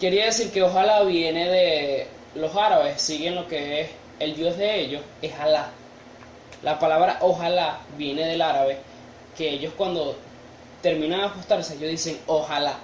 Quería 0.00 0.26
decir 0.26 0.50
que 0.50 0.62
ojalá 0.62 1.02
viene 1.02 1.48
de 1.48 2.06
los 2.34 2.54
árabes, 2.56 3.00
siguen 3.00 3.34
lo 3.34 3.46
que 3.46 3.82
es 3.82 3.90
el 4.20 4.34
dios 4.34 4.56
de 4.56 4.80
ellos, 4.80 5.02
es 5.20 5.34
Alá. 5.34 5.68
La 6.62 6.78
palabra 6.78 7.18
ojalá 7.20 7.80
viene 7.98 8.24
del 8.26 8.40
árabe, 8.40 8.78
que 9.36 9.50
ellos 9.50 9.72
cuando 9.76 10.16
terminan 10.80 11.20
de 11.20 11.26
ajustarse, 11.26 11.74
ellos 11.74 11.90
dicen 11.90 12.18
ojalá. 12.26 12.74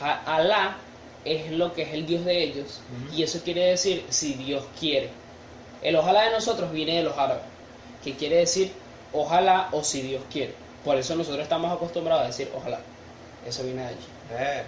Ja- 0.00 0.22
Alá 0.26 0.76
es 1.24 1.50
lo 1.52 1.72
que 1.74 1.82
es 1.82 1.92
el 1.92 2.06
dios 2.06 2.24
de 2.24 2.42
ellos, 2.42 2.80
y 3.14 3.22
eso 3.22 3.40
quiere 3.44 3.66
decir 3.66 4.04
si 4.08 4.34
Dios 4.34 4.64
quiere. 4.78 5.10
El 5.82 5.96
ojalá 5.96 6.22
de 6.24 6.30
nosotros 6.30 6.72
viene 6.72 6.96
de 6.96 7.02
los 7.04 7.16
árabes, 7.16 7.42
que 8.02 8.14
quiere 8.14 8.36
decir 8.36 8.72
ojalá 9.12 9.68
o 9.72 9.82
si 9.84 10.02
Dios 10.02 10.22
quiere. 10.32 10.54
Por 10.84 10.96
eso 10.96 11.14
nosotros 11.14 11.42
estamos 11.42 11.72
acostumbrados 11.72 12.24
a 12.24 12.26
decir 12.28 12.50
ojalá. 12.56 12.78
Eso 13.46 13.62
viene 13.64 13.82
de 13.82 13.88
allí. 13.88 14.06
Eh, 14.32 14.62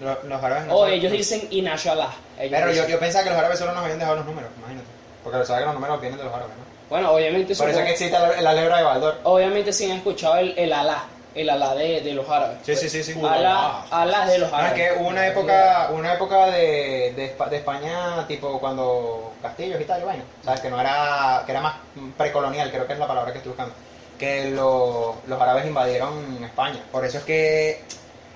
lo- 0.00 0.22
los 0.24 0.42
árabes 0.42 0.66
no 0.66 0.74
O 0.76 0.80
saben- 0.84 0.94
ellos 0.94 1.10
no- 1.12 1.18
dicen 1.18 1.48
inashallah. 1.50 2.10
Ellos 2.38 2.50
Pero 2.58 2.66
yo, 2.66 2.72
dicen- 2.82 2.88
yo 2.90 2.98
pensaba 3.00 3.24
que 3.24 3.30
los 3.30 3.38
árabes 3.38 3.58
solo 3.58 3.72
nos 3.72 3.82
habían 3.82 3.98
dejado 3.98 4.16
los 4.16 4.26
números, 4.26 4.50
imagínate. 4.58 4.86
Porque 5.24 5.44
sabes 5.44 5.60
que 5.62 5.66
los 5.66 5.74
números 5.74 6.00
vienen 6.00 6.18
de 6.18 6.24
los 6.24 6.32
árabes, 6.34 6.54
¿no? 6.56 6.64
Bueno, 6.88 7.10
obviamente, 7.12 7.54
Por 7.54 7.68
eso 7.68 7.78
supongo- 7.78 7.78
es 7.80 7.84
que 7.84 7.90
existe 7.92 8.18
la, 8.18 8.40
la 8.40 8.52
lebra 8.54 8.78
de 8.78 8.82
Baldor. 8.84 9.18
obviamente 9.24 9.72
sí 9.72 9.90
han 9.90 9.98
escuchado 9.98 10.36
el, 10.38 10.54
el 10.56 10.72
alá, 10.72 11.02
el 11.34 11.50
alá 11.50 11.74
de, 11.74 12.00
de 12.00 12.12
los 12.14 12.26
árabes. 12.30 12.58
Sí, 12.62 12.74
sí, 12.76 12.88
sí, 12.88 13.02
sí. 13.04 13.20
Alá, 13.22 13.82
alá 13.90 14.24
de 14.26 14.38
los 14.38 14.50
No, 14.50 14.56
es 14.58 14.64
árabes. 14.64 14.72
que 14.94 14.98
hubo 14.98 15.08
una 15.08 15.26
época, 15.26 15.90
una 15.92 16.14
época 16.14 16.46
de, 16.46 17.12
de, 17.14 17.36
de 17.50 17.56
España, 17.56 18.26
tipo 18.26 18.58
cuando 18.58 19.32
Castillos 19.42 19.78
y 19.80 19.84
tal, 19.84 20.00
y 20.00 20.04
bueno, 20.04 20.22
sabes 20.42 20.60
que 20.60 20.70
no 20.70 20.80
era, 20.80 21.42
que 21.44 21.52
era 21.52 21.60
más 21.60 21.74
precolonial, 22.16 22.70
creo 22.70 22.86
que 22.86 22.94
es 22.94 22.98
la 22.98 23.06
palabra 23.06 23.32
que 23.32 23.38
estoy 23.38 23.50
buscando, 23.50 23.74
que 24.18 24.50
lo- 24.50 25.16
los 25.26 25.40
árabes 25.40 25.66
invadieron 25.66 26.42
España. 26.44 26.82
Por 26.90 27.04
eso 27.04 27.18
es 27.18 27.24
que 27.24 27.80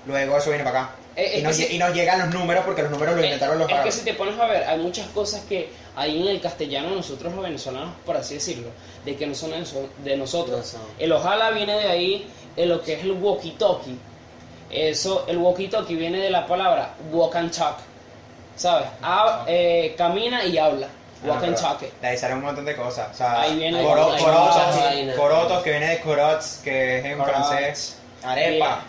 luego 0.05 0.37
eso 0.37 0.49
viene 0.49 0.63
para 0.63 0.81
acá. 0.83 0.95
Eh, 1.15 1.31
es 1.33 1.39
y, 1.39 1.43
nos, 1.43 1.57
que 1.57 1.73
y 1.73 1.77
llegan 1.93 2.19
los 2.19 2.29
números 2.33 2.63
porque 2.65 2.81
los 2.81 2.89
números 2.91 3.15
los 3.15 3.23
Eh, 3.23 3.27
inventaron 3.27 3.59
los 3.59 3.65
es 3.67 3.69
que 3.69 3.73
árabes. 3.75 3.95
si 3.95 4.01
te 4.05 4.13
pones 4.15 4.39
a 4.39 4.45
ver, 4.47 4.63
hay 4.63 4.79
muchas 4.79 5.07
cosas 5.09 5.41
que 5.43 5.69
hay 5.95 6.19
en 6.21 6.27
el 6.27 6.41
castellano 6.41 6.89
nosotros 6.95 7.33
los 7.33 7.43
venezolanos, 7.43 7.93
por 8.05 8.17
así 8.17 8.35
decirlo, 8.35 8.69
de 9.05 9.15
que 9.15 9.27
no 9.27 9.35
son 9.35 9.51
de 9.51 9.59
noso- 9.59 9.89
de 10.03 10.17
nosotros. 10.17 10.75
El 10.97 11.11
ojalá 11.11 11.51
viene 11.51 11.73
de 11.77 11.87
ahí, 11.87 12.27
de 12.55 12.65
lo 12.65 12.81
que 12.81 12.93
es 12.93 13.03
el 13.03 13.11
walkie-talkie. 13.21 13.97
Eso, 14.71 15.25
el 15.27 15.37
walkie-talkie 15.37 15.95
viene 15.95 16.17
de 16.19 16.31
la 16.31 16.47
palabra 16.47 16.95
walk 17.11 17.35
and 17.35 17.51
talk. 17.55 17.77
¿Sabes? 18.55 18.87
Ha- 19.01 19.45
eh, 19.47 19.93
camina 19.97 20.45
y 20.45 20.57
habla. 20.57 20.87
Walk 21.23 21.43
and 21.43 21.55
pero 21.55 21.67
talk. 21.67 21.79
De 22.01 22.07
ahí 22.07 22.17
salen 22.17 22.37
un 22.37 22.43
montón 22.43 22.65
de 22.65 22.75
cosas. 22.75 23.07
O 23.11 23.15
sea, 23.15 23.41
Ahí 23.41 23.55
viene- 23.57 23.81
coro- 23.83 24.15
corotos, 24.17 25.15
corotos, 25.15 25.63
que 25.63 25.69
viene 25.71 25.89
de 25.89 25.99
corots, 26.01 26.59
que 26.63 26.99
es 26.99 27.05
en 27.05 27.17
Corots. 27.17 27.47
francés. 27.49 27.97
Arepa. 28.23 28.83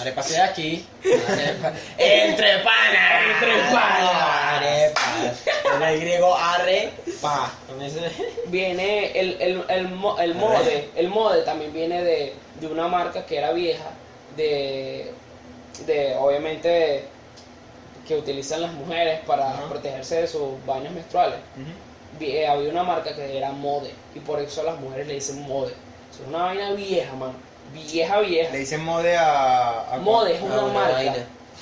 Arepa 0.00 0.22
se 0.22 0.34
de 0.34 0.40
aquí. 0.42 0.86
Arepa. 1.04 1.72
Entre 1.98 2.58
panas. 2.58 3.22
Entre 3.34 3.54
panas. 3.72 4.22
Arepa. 4.52 5.00
En 5.76 5.82
el 5.82 6.00
griego 6.00 6.36
arepa. 6.36 7.50
Viene 8.46 9.18
el, 9.18 9.36
el, 9.40 9.64
el, 9.68 10.04
el 10.20 10.34
mode. 10.34 10.88
El 10.96 11.08
mode 11.08 11.42
también 11.42 11.72
viene 11.72 12.02
de, 12.04 12.34
de 12.60 12.66
una 12.66 12.86
marca 12.88 13.24
que 13.26 13.38
era 13.38 13.52
vieja. 13.52 13.90
De, 14.36 15.12
de 15.86 16.14
obviamente, 16.16 17.04
que 18.06 18.16
utilizan 18.16 18.62
las 18.62 18.72
mujeres 18.72 19.20
para 19.26 19.52
protegerse 19.68 20.22
de 20.22 20.26
sus 20.26 20.64
vainas 20.66 20.92
menstruales. 20.92 21.38
Eh, 22.20 22.46
había 22.46 22.70
una 22.70 22.82
marca 22.82 23.14
que 23.14 23.36
era 23.38 23.52
mode. 23.52 23.92
Y 24.14 24.18
por 24.20 24.40
eso 24.40 24.62
las 24.62 24.78
mujeres 24.80 25.06
le 25.06 25.14
dicen 25.14 25.42
mode. 25.42 25.72
Es 26.12 26.26
una 26.26 26.44
vaina 26.44 26.72
vieja, 26.72 27.12
mano. 27.14 27.34
Vieja, 27.72 28.18
vieja. 28.20 28.52
Le 28.52 28.58
dicen 28.58 28.84
mode 28.84 29.16
a. 29.16 29.94
a 29.94 29.98
Mode 29.98 30.34
es 30.34 30.42
una 30.42 30.62
marca. 30.62 30.92
vaina. 30.94 31.14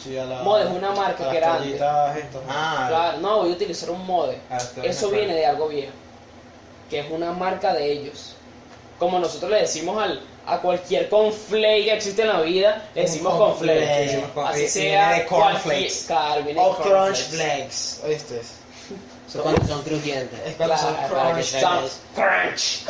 Sí, 0.03 0.17
a 0.17 0.25
la- 0.25 0.43
Mode 0.43 0.65
es 0.65 0.71
una 0.71 0.93
marca 0.93 1.23
a 1.23 1.27
las 1.27 1.33
que 1.63 1.77
era. 1.77 2.15
Ah, 2.49 2.87
Claro, 2.89 3.19
no, 3.19 3.39
voy 3.41 3.51
a 3.51 3.53
utilizar 3.53 3.91
un 3.91 4.07
mode. 4.07 4.39
Ah, 4.51 4.57
Eso 4.83 5.07
es 5.09 5.13
viene 5.13 5.35
de 5.35 5.45
algo 5.45 5.69
viejo, 5.69 5.93
que 6.89 7.01
es 7.01 7.11
una 7.11 7.33
marca 7.33 7.75
de 7.75 7.93
ellos. 7.93 8.37
Como 8.99 9.19
nosotros 9.19 9.51
le 9.51 9.59
decimos 9.61 10.01
al, 10.03 10.21
a 10.47 10.59
cualquier 10.61 11.09
conflake 11.09 11.85
que 11.85 11.93
existe 11.95 12.23
en 12.23 12.29
la 12.29 12.41
vida, 12.41 12.89
le 12.95 13.03
decimos 13.03 13.35
cornflake. 13.35 13.79
conflake. 13.81 14.07
Decimos 14.07 14.31
con- 14.31 14.47
Así 14.47 14.63
y- 14.65 14.69
sea 14.69 15.09
viene 15.09 15.23
de 15.23 15.29
cornflakes. 15.29 16.05
claro, 16.07 16.43
viene 16.45 16.61
O 16.61 16.77
crunch 16.77 17.19
flakes. 17.29 18.01
¿Oíste? 18.07 18.41
Son 19.31 19.43
cuando 19.43 19.67
son 19.67 19.83
crujientes. 19.83 20.41
Es 20.47 20.55
cuando 20.55 20.79
son 20.79 20.95
crunch. 20.95 21.51
Crunch. 21.51 21.93
Crunch. 22.15 22.85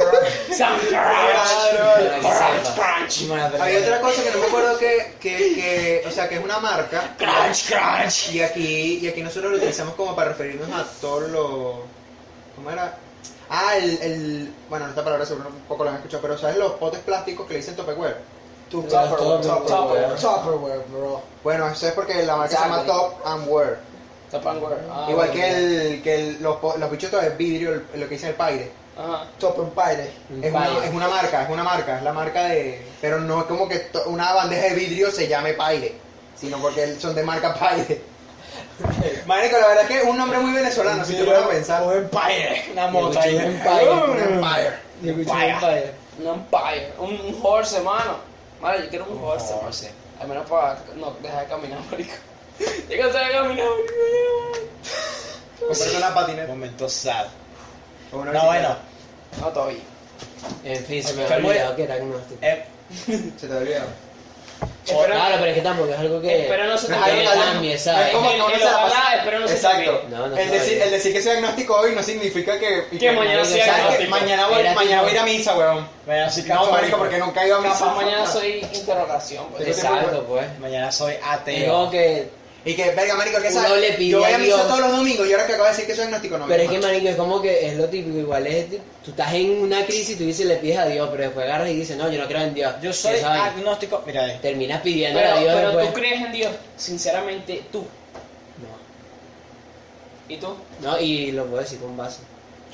Crunch, 2.75 3.61
Hay 3.61 3.77
otra 3.77 4.01
cosa 4.01 4.23
que 4.23 4.31
no 4.31 4.39
me 4.39 4.47
acuerdo 4.47 4.79
que, 4.79 5.15
que, 5.21 5.37
que, 5.55 6.05
o 6.07 6.11
sea, 6.13 6.29
que 6.29 6.37
es 6.37 6.45
una 6.45 6.61
marca. 6.61 7.15
Crunch, 7.19 7.67
crunch. 7.69 8.31
Y 8.33 8.43
aquí, 8.43 9.01
y 9.03 9.09
aquí 9.09 9.21
nosotros 9.23 9.51
lo 9.51 9.59
utilizamos 9.59 9.95
como 9.95 10.15
para 10.15 10.29
referirnos 10.31 10.71
a 10.71 10.85
todos 11.01 11.29
los... 11.31 11.75
¿Cómo 12.55 12.71
era? 12.71 12.97
Ah, 13.51 13.77
el, 13.77 13.99
el... 14.03 14.55
Bueno, 14.69 14.87
esta 14.89 15.03
palabra 15.03 15.25
seguro 15.25 15.49
un 15.49 15.61
poco 15.63 15.85
lo 15.85 15.91
han 15.91 15.97
escuchado, 15.97 16.21
pero 16.23 16.37
¿sabes 16.37 16.57
los 16.57 16.73
potes 16.73 17.01
plásticos 17.01 17.47
que 17.47 17.55
le 17.55 17.61
dicen 17.61 17.77
Tupperware? 17.77 18.17
Tu 18.71 18.83
Tupperware, 18.83 19.41
Tupperware. 19.41 19.67
Tupperware, 19.67 20.17
Tupperware, 20.21 20.85
bro. 20.91 21.23
Bueno, 21.43 21.69
eso 21.69 21.87
es 21.87 21.93
porque 21.95 22.23
la 22.25 22.37
marca 22.37 22.57
se 22.57 22.63
llama. 22.63 22.85
Top 22.85 23.27
and 23.27 23.49
Wear. 23.49 23.79
Tupperware. 24.31 24.79
Ah, 24.93 25.07
Igual 25.09 25.31
que, 25.31 25.49
el, 25.49 26.03
que 26.03 26.15
el- 26.15 26.43
los, 26.43 26.57
los 26.79 26.91
bichos 26.91 27.11
de 27.11 27.31
vidrio, 27.31 27.73
el- 27.73 28.01
lo 28.01 28.07
que 28.09 28.15
dicen 28.17 28.29
el 28.31 28.35
Paire. 28.35 28.71
Ajá. 28.99 29.25
Tupperware. 29.39 30.13
Es 30.43 30.53
una, 30.53 30.85
es 30.85 30.93
una 30.95 31.09
marca, 31.09 31.43
es 31.45 31.49
una 31.51 31.65
marca, 31.65 31.97
es 31.97 32.03
la 32.03 32.13
marca 32.13 32.45
de... 32.45 32.87
Pero 33.01 33.21
no 33.21 33.41
es 33.41 33.47
como 33.47 33.67
que 33.69 33.79
to- 33.79 34.03
una 34.09 34.35
bandeja 34.35 34.65
de 34.69 34.75
vidrio 34.75 35.11
se 35.11 35.27
llame 35.29 35.55
Paire, 35.55 35.95
sino 36.37 36.59
porque 36.59 36.97
son 37.01 37.15
de 37.15 37.23
marca 37.23 37.55
Paire. 37.55 38.03
Marico, 39.27 39.59
la 39.59 39.69
verdad 39.69 39.83
es 39.83 39.89
que 39.89 39.99
es 39.99 40.05
un 40.05 40.17
nombre 40.17 40.39
muy 40.39 40.53
venezolano, 40.53 41.05
si 41.05 41.15
te 41.15 41.25
pones 41.25 41.43
a 41.43 41.49
pensar. 41.49 41.83
Un 41.83 41.93
Empire. 41.95 42.65
Una 42.73 42.87
moto 42.89 43.21
ahí. 43.21 43.35
un 43.35 43.43
Empire. 43.43 43.91
Un 43.91 44.19
Empire. 44.19 44.73
Yo 45.03 45.13
un 45.15 45.25
padre. 45.25 45.93
Un 46.19 46.27
Empire. 46.27 46.93
Un, 46.99 47.41
horse, 47.43 47.77
hermano. 47.77 48.19
Vale, 48.61 48.85
yo 48.85 48.89
quiero 48.89 49.07
un, 49.07 49.23
horse. 49.23 49.55
horse. 49.55 49.91
Al 50.21 50.29
menos 50.29 50.49
para 50.49 50.79
no 50.97 51.13
dejar 51.23 51.43
de 51.43 51.47
caminar, 51.49 51.79
marico. 51.91 52.15
Ya 52.89 52.99
cansé 52.99 53.19
de 53.19 53.31
caminar, 53.31 53.45
marico. 53.45 53.65
Comprarte 55.61 55.97
una 55.97 56.15
patineta. 56.15 56.49
Momento 56.49 56.89
sad. 56.89 57.27
o 58.13 58.25
No, 58.25 58.47
bueno. 58.47 58.77
No, 59.41 59.47
todavía. 59.49 59.81
En 60.65 60.85
fin, 60.85 61.03
se 61.03 61.15
me 61.15 61.25
había 61.25 61.37
olvidado 61.37 61.77
que 61.77 61.83
era 61.85 61.95
agnóstico. 61.95 62.39
Eh, 62.43 62.65
Se 63.37 63.47
te 63.47 63.55
olvidó. 63.55 64.08
Espera- 64.85 65.15
Claro, 65.17 65.35
pero 65.39 65.47
es 65.51 65.55
que 65.55 65.61
tampoco 65.61 65.93
es 65.93 65.99
algo 65.99 66.21
que. 66.23 66.43
Espero 66.43 66.65
no 66.65 66.79
se 66.79 66.89
No 66.89 67.05
que- 67.05 67.25
cambie, 67.25 67.75
no 67.75 67.79
¿sabes? 67.79 68.07
es 68.09 68.13
como 68.15 68.31
que 68.31 68.37
uno 68.37 68.49
se 68.49 68.65
la 68.65 68.73
pasa- 68.83 69.15
espero 69.17 69.39
no 69.41 69.47
se 69.49 69.53
te 69.55 69.59
Exacto. 69.61 70.03
No, 70.09 70.27
no 70.29 70.37
el, 70.39 70.51
decir, 70.51 70.83
el 70.83 70.91
decir 70.91 71.13
que 71.13 71.23
soy 71.23 71.33
agnóstico 71.37 71.77
hoy 71.77 71.95
no 71.95 72.03
significa 72.03 72.59
que... 72.59 72.87
Que 72.99 73.13
mañana 73.13 73.45
sea 73.45 73.65
sea 73.65 73.77
agnóstico. 73.77 74.11
Mañana 74.11 74.47
voy, 74.49 74.61
Era 74.61 74.75
mañana 74.75 75.03
voy 75.03 75.11
a 75.11 75.15
ir 75.15 75.19
a 75.21 75.25
misa, 75.25 75.57
weón. 75.59 75.87
mañana 76.07 76.31
soy 76.31 76.43
No, 76.45 76.49
católico. 76.49 76.73
marico, 76.73 76.97
porque 76.99 77.19
nunca 77.19 77.43
he 77.43 77.47
ido 77.49 77.57
a 77.57 77.61
misa. 77.61 77.79
Capaz 77.79 77.95
mañana 77.97 78.27
soy 78.27 78.67
interrogación. 78.73 79.47
pues. 79.55 79.69
Exacto, 79.69 80.25
pues. 80.27 80.59
Mañana 80.59 80.91
soy 80.91 81.15
ateo. 81.23 81.71
como 81.73 81.91
que. 81.91 82.31
Y 82.69 82.77
que, 82.77 82.91
verga, 82.91 83.15
marico, 83.15 83.41
que 83.41 83.51
sabes? 83.51 83.81
le 83.81 83.93
pide 83.95 84.11
Yo 84.11 84.19
voy 84.19 84.31
a 84.31 84.35
a 84.35 84.39
misa 84.39 84.69
todos 84.69 84.81
los 84.81 84.93
domingos 84.93 85.27
y 85.27 85.33
ahora 85.33 85.47
que 85.47 85.55
acabo 85.55 85.65
de 85.65 85.71
decir 85.71 85.87
que 85.87 85.95
soy 85.95 86.05
agnóstico, 86.05 86.37
no 86.37 86.47
me 86.47 86.55
Pero 86.55 86.65
es 86.65 86.71
que, 86.71 86.87
marico, 86.87 87.09
es 87.09 87.17
como 87.17 87.41
que 87.41 87.67
es 87.67 87.77
lo 87.79 87.89
típico. 87.89 88.19
Igual 88.19 88.47
es. 88.47 88.67
Tú 89.03 89.13
estás 89.13 89.33
en 89.33 89.53
una 89.63 89.87
crisis 89.87 90.11
y 90.11 90.17
tú 90.17 90.25
dices, 90.25 90.45
le 90.45 90.57
pides 90.57 90.77
a 90.77 90.85
Dios, 90.85 91.09
pero 91.11 91.23
después 91.23 91.47
agarras 91.47 91.71
y 91.71 91.77
dices, 91.77 91.97
no, 91.97 92.13
yo 92.13 92.21
no 92.21 92.29
creo 92.29 92.43
en 92.43 92.53
Dios. 92.53 92.75
Yo 92.83 92.93
soy 92.93 93.21
agnóstico. 93.21 94.03
Mira, 94.07 94.31
eh, 94.31 94.39
Terminas 94.43 94.83
pidiendo 94.83 95.19
Pero, 95.19 95.33
a 95.33 95.41
Dios 95.41 95.55
pero 95.55 95.69
después. 95.69 95.89
tú 95.89 95.95
crees 95.95 96.21
en 96.21 96.33
Dios, 96.33 96.53
sinceramente, 96.77 97.63
tú. 97.73 97.79
No. 98.59 98.75
¿Y 100.29 100.37
tú? 100.37 100.55
No, 100.83 101.01
y 101.01 101.33
lo 101.33 101.47
puedo 101.47 101.63
decir 101.63 101.79
con 101.79 101.97
base. 101.97 102.21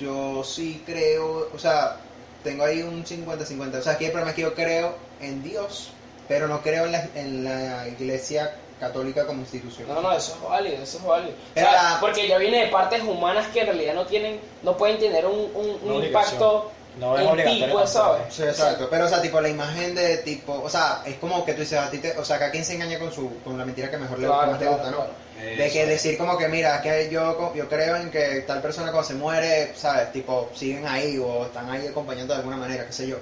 Yo 0.01 0.43
sí 0.43 0.83
creo, 0.85 1.51
o 1.55 1.59
sea, 1.61 1.99
tengo 2.43 2.65
ahí 2.65 2.83
un 2.83 3.05
50-50. 3.05 3.79
O 3.79 3.83
sea, 3.83 3.93
aquí 3.93 4.07
el 4.07 4.11
problema 4.11 4.31
es 4.31 4.35
que 4.35 4.43
yo 4.43 4.55
creo 4.55 4.97
en 5.21 5.41
Dios, 5.45 5.91
pero 6.27 6.49
no 6.49 6.63
creo 6.63 6.87
en 6.87 6.91
la, 6.91 7.09
en 7.15 7.45
la 7.45 7.87
iglesia 7.87 8.57
católica 8.81 9.27
como 9.27 9.41
institución. 9.41 9.89
No, 9.89 10.01
no, 10.01 10.13
eso 10.13 10.35
es 10.35 10.41
válido, 10.49 10.83
eso 10.83 10.99
es 10.99 11.05
válido. 11.05 11.33
O 11.33 11.55
Pero 11.55 11.71
sea, 11.71 11.83
la- 11.95 12.01
porque 12.01 12.27
ya 12.29 12.39
viene 12.39 12.65
de 12.65 12.69
partes 12.69 13.03
humanas 13.03 13.47
que 13.53 13.61
en 13.61 13.67
realidad 13.67 13.95
no 13.95 14.07
tienen, 14.07 14.41
no 14.63 14.77
pueden 14.77 14.99
tener 14.99 15.27
un, 15.27 15.51
un, 15.55 15.79
un 15.83 15.93
Una 15.97 16.07
impacto 16.07 16.71
no 16.99 17.17
es 17.19 17.23
en 17.25 17.31
ti, 17.31 17.33
obligatorio. 17.33 17.73
pues. 17.75 17.91
¿sabes? 17.91 18.23
Sí, 18.35 18.43
exacto. 18.43 18.87
Pero, 18.91 19.07
o 19.07 19.09
sea, 19.09 19.21
tipo, 19.23 19.41
la 19.41 19.49
imagen 19.49 19.95
de 19.95 20.19
tipo, 20.19 20.53
o 20.63 20.69
sea, 20.71 21.03
es 21.07 21.17
como 21.17 21.45
que 21.45 21.55
tú 21.55 21.61
dices, 21.61 21.79
a 21.79 21.91
ti 21.91 21.99
te, 21.99 22.17
o 22.19 22.25
sea, 22.25 22.39
cada 22.39 22.51
quien 22.51 22.65
se 22.65 22.75
engaña 22.75 22.99
con 22.99 23.13
su, 23.13 23.41
con 23.43 23.59
la 23.59 23.65
mentira 23.65 23.91
que 23.91 23.97
mejor 23.97 24.19
le, 24.19 24.27
que 24.27 24.33
Claro, 24.33 24.51
más 24.51 24.59
te 24.59 24.65
claro, 24.67 24.77
gusta, 24.79 24.91
¿no? 24.93 24.97
claro. 24.99 25.25
De 25.57 25.71
que 25.71 25.87
decir 25.87 26.17
como 26.17 26.39
que, 26.39 26.49
mira, 26.49 26.81
que 26.81 27.09
yo, 27.11 27.53
yo 27.55 27.69
creo 27.69 27.97
en 27.97 28.11
que 28.11 28.45
tal 28.47 28.61
persona 28.63 28.91
cuando 28.93 29.07
se 29.09 29.15
muere, 29.15 29.73
¿sabes? 29.77 30.13
Tipo, 30.13 30.49
siguen 30.55 30.87
ahí 30.87 31.19
o 31.19 31.45
están 31.47 31.69
ahí 31.71 31.87
acompañando 31.87 32.33
de 32.35 32.39
alguna 32.39 32.57
manera, 32.57 32.87
qué 32.87 32.93
sé 32.93 33.07
yo. 33.09 33.17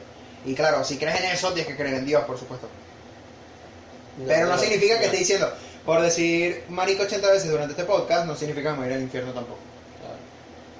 Y 0.44 0.54
claro, 0.54 0.84
si 0.84 0.98
crees 0.98 1.20
en 1.20 1.30
eso, 1.30 1.48
tienes 1.52 1.66
que 1.66 1.76
creer 1.76 1.96
en 1.96 2.06
Dios, 2.06 2.22
por 2.24 2.38
supuesto. 2.38 2.68
Pero 4.26 4.46
no 4.46 4.58
significa 4.58 4.98
que 4.98 5.06
esté 5.06 5.16
diciendo, 5.18 5.50
por 5.86 6.00
decir 6.00 6.64
marico 6.68 7.02
80 7.04 7.30
veces 7.30 7.50
durante 7.50 7.72
este 7.72 7.84
podcast, 7.84 8.26
no 8.26 8.36
significa 8.36 8.70
que 8.70 8.76
me 8.78 8.84
voy 8.84 8.86
a 8.86 8.90
ir 8.90 8.96
al 8.96 9.02
infierno 9.02 9.32
tampoco. 9.32 9.58
Claro. 10.00 10.16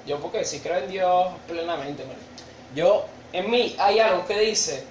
Yo 0.05 0.19
porque 0.19 0.45
sí 0.45 0.59
creo 0.59 0.77
en 0.77 0.89
Dios 0.89 1.27
plenamente, 1.47 2.03
man. 2.05 2.15
Yo, 2.75 3.05
En 3.31 3.49
mí 3.49 3.75
hay 3.79 3.99
algo 3.99 4.25
que 4.27 4.37
dice, 4.39 4.83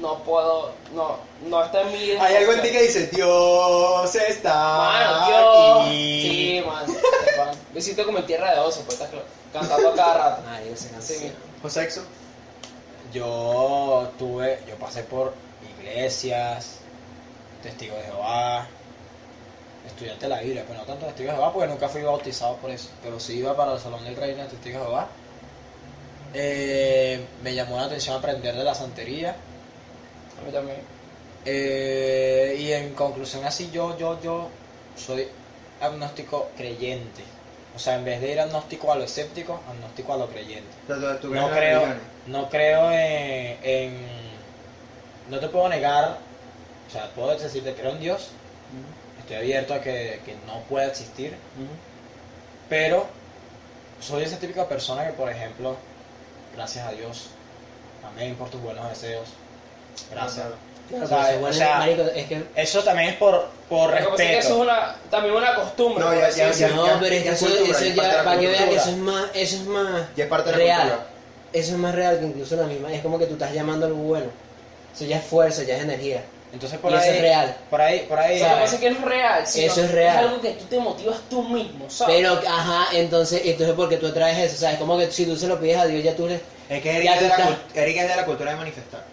no 0.00 0.22
puedo, 0.24 0.72
no, 0.94 1.18
no 1.48 1.64
está 1.64 1.82
en 1.82 1.92
mí. 1.92 2.10
Hay 2.18 2.36
algo 2.36 2.52
en 2.54 2.62
ti 2.62 2.70
que 2.70 2.82
dice, 2.82 3.08
Dios 3.08 4.14
está 4.14 4.54
Mano, 4.54 5.26
Dios. 5.26 5.86
aquí. 5.86 6.22
Sí, 6.22 6.64
man. 6.66 6.86
Me 7.74 7.80
siento 7.80 8.04
como 8.06 8.18
en 8.18 8.26
tierra 8.26 8.54
de 8.54 8.60
oso, 8.60 8.82
pues 8.86 9.00
estás 9.00 9.10
cantando 9.52 9.90
a 9.90 9.94
cada 9.94 10.14
rato. 10.14 10.42
Ay, 10.48 10.70
esa 10.72 11.00
Sí, 11.00 11.16
mira. 11.20 11.34
Josexo. 11.62 12.02
yo 13.12 14.10
tuve, 14.18 14.60
yo 14.68 14.76
pasé 14.76 15.02
por 15.02 15.34
iglesias, 15.78 16.79
testigos 17.62 17.98
de 17.98 18.04
Jehová, 18.04 18.68
estudiante 19.86 20.26
de 20.26 20.28
la 20.30 20.40
Biblia, 20.40 20.64
pero 20.66 20.78
no 20.80 20.84
tanto 20.86 21.06
testigos 21.06 21.32
de 21.32 21.36
Jehová 21.38 21.52
porque 21.52 21.68
nunca 21.68 21.88
fui 21.88 22.02
bautizado 22.02 22.56
por 22.58 22.70
eso, 22.70 22.88
pero 23.02 23.18
sí 23.20 23.38
iba 23.38 23.56
para 23.56 23.74
el 23.74 23.78
salón 23.80 24.04
del 24.04 24.16
reino 24.16 24.42
de 24.42 24.48
testigos 24.48 24.80
de 24.80 24.86
Jehová. 24.86 25.08
Eh, 26.32 27.26
me 27.42 27.54
llamó 27.54 27.76
la 27.76 27.84
atención 27.84 28.16
aprender 28.16 28.54
de 28.54 28.64
la 28.64 28.74
santería. 28.74 29.36
A 30.38 30.44
mí 30.46 30.52
también. 30.52 30.80
Eh, 31.44 32.56
y 32.58 32.72
en 32.72 32.94
conclusión 32.94 33.44
así 33.44 33.70
yo, 33.70 33.96
yo, 33.98 34.20
yo 34.22 34.48
soy 34.96 35.26
agnóstico 35.80 36.50
creyente. 36.56 37.24
O 37.74 37.78
sea, 37.78 37.96
en 37.96 38.04
vez 38.04 38.20
de 38.20 38.32
ir 38.32 38.40
agnóstico 38.40 38.92
a 38.92 38.96
lo 38.96 39.04
escéptico, 39.04 39.60
agnóstico 39.68 40.12
a 40.12 40.16
lo 40.18 40.28
creyente. 40.28 40.76
¿Tú, 40.86 40.94
tú- 40.94 41.00
tú 41.20 41.30
crees 41.30 41.42
No 41.42 41.50
creo, 41.50 41.80
no 42.26 42.48
creo 42.50 42.92
en, 42.92 43.58
en- 43.62 44.30
No 45.30 45.38
te 45.38 45.48
puedo 45.48 45.68
negar, 45.68 46.18
o 46.90 46.92
sea, 46.92 47.08
puedo 47.14 47.36
decirte 47.36 47.74
creo 47.74 47.92
en 47.92 48.00
Dios, 48.00 48.28
estoy 49.20 49.36
abierto 49.36 49.74
a 49.74 49.80
que, 49.80 50.20
que 50.24 50.34
no 50.46 50.60
pueda 50.68 50.86
existir, 50.86 51.34
pero 52.68 53.06
soy 54.00 54.24
esa 54.24 54.38
típica 54.38 54.66
persona 54.68 55.06
que, 55.06 55.12
por 55.12 55.28
ejemplo, 55.30 55.76
gracias 56.56 56.86
a 56.86 56.92
Dios, 56.92 57.26
amén 58.12 58.34
por 58.36 58.48
tus 58.50 58.60
buenos 58.60 58.88
deseos, 58.88 59.28
gracias. 60.10 60.46
Claro, 60.88 61.04
O 61.04 61.52
sea, 61.52 61.74
o 61.76 61.78
marico, 61.78 62.02
es 62.02 62.26
que 62.26 62.42
Eso 62.56 62.82
también 62.82 63.10
es 63.10 63.14
por, 63.16 63.46
por 63.68 63.92
que 63.92 63.98
que 63.98 64.02
eso 64.02 64.12
es 64.12 64.18
respeto. 64.34 64.58
una, 64.58 64.96
también 65.08 65.36
una 65.36 65.54
costumbre. 65.54 66.04
No, 66.04 66.12
ya- 66.12 66.28
ya- 66.30 66.50
ya- 66.50 66.68
no, 66.70 66.84
pero 66.98 67.14
es 67.14 67.22
que 67.22 67.28
eso, 67.28 67.46
cultura, 67.46 67.70
eso 67.78 67.84
ya 67.94 68.02
la 68.08 68.24
para 68.24 68.40
que 68.40 68.46
vean 68.48 68.68
que 68.68 68.74
eso 68.74 68.90
es 68.90 68.96
más, 68.96 69.24
eso 69.32 69.56
es 69.56 69.62
más 69.66 70.02
Ya 70.16 70.24
es 70.24 70.30
parte 70.30 70.46
de 70.50 70.56
la 70.56 70.64
real. 70.64 70.80
cultura. 70.88 71.06
Eso 71.52 71.72
es 71.72 71.78
más 71.78 71.94
real 71.94 72.18
que 72.18 72.24
incluso 72.26 72.56
la 72.56 72.64
misma, 72.64 72.92
es 72.92 73.02
como 73.02 73.20
que 73.20 73.26
tú 73.26 73.34
estás 73.34 73.52
llamando 73.52 73.86
algo 73.86 73.98
bueno. 74.02 74.26
Eso 74.92 75.04
ya 75.04 75.18
es 75.18 75.24
fuerza, 75.24 75.62
ya 75.62 75.76
es 75.76 75.82
energía. 75.84 76.22
Entonces 76.52 76.78
por 76.80 76.90
y 76.90 76.94
ahí, 76.94 77.00
eso 77.00 77.12
es 77.12 77.20
real. 77.20 77.56
por 77.70 77.80
ahí, 77.80 78.06
por 78.08 78.18
ahí, 78.18 78.40
Lo 78.40 78.44
que 78.44 78.54
pasa 78.54 78.74
es 78.74 78.80
que 78.80 78.90
no 78.90 78.98
es 78.98 79.04
real, 79.04 79.46
sino 79.46 79.72
Eso 79.72 79.84
es 79.84 79.90
real. 79.92 80.16
Es 80.16 80.22
algo 80.28 80.40
que 80.40 80.50
tú 80.50 80.64
te 80.64 80.78
motivas 80.80 81.16
tú 81.30 81.42
mismo, 81.44 81.88
¿sabes? 81.88 82.16
Pero, 82.16 82.40
ajá, 82.48 82.88
entonces, 82.92 83.42
entonces 83.44 83.74
porque 83.76 83.96
tú 83.98 84.08
atraes 84.08 84.38
eso, 84.38 84.60
¿sabes? 84.60 84.78
Como 84.78 84.98
que 84.98 85.10
si 85.12 85.26
tú 85.26 85.36
se 85.36 85.46
lo 85.46 85.60
pides 85.60 85.78
a 85.78 85.86
Dios, 85.86 86.02
ya 86.02 86.16
tú 86.16 86.26
le... 86.26 86.40
Es 86.68 86.82
que 86.82 86.96
Eric 86.96 87.10
es, 87.14 87.20
de 87.20 87.28
la, 87.28 87.58
Eric 87.74 87.96
es 87.96 88.08
de 88.08 88.16
la 88.16 88.24
cultura 88.24 88.50
de 88.50 88.56
manifestar. 88.56 89.04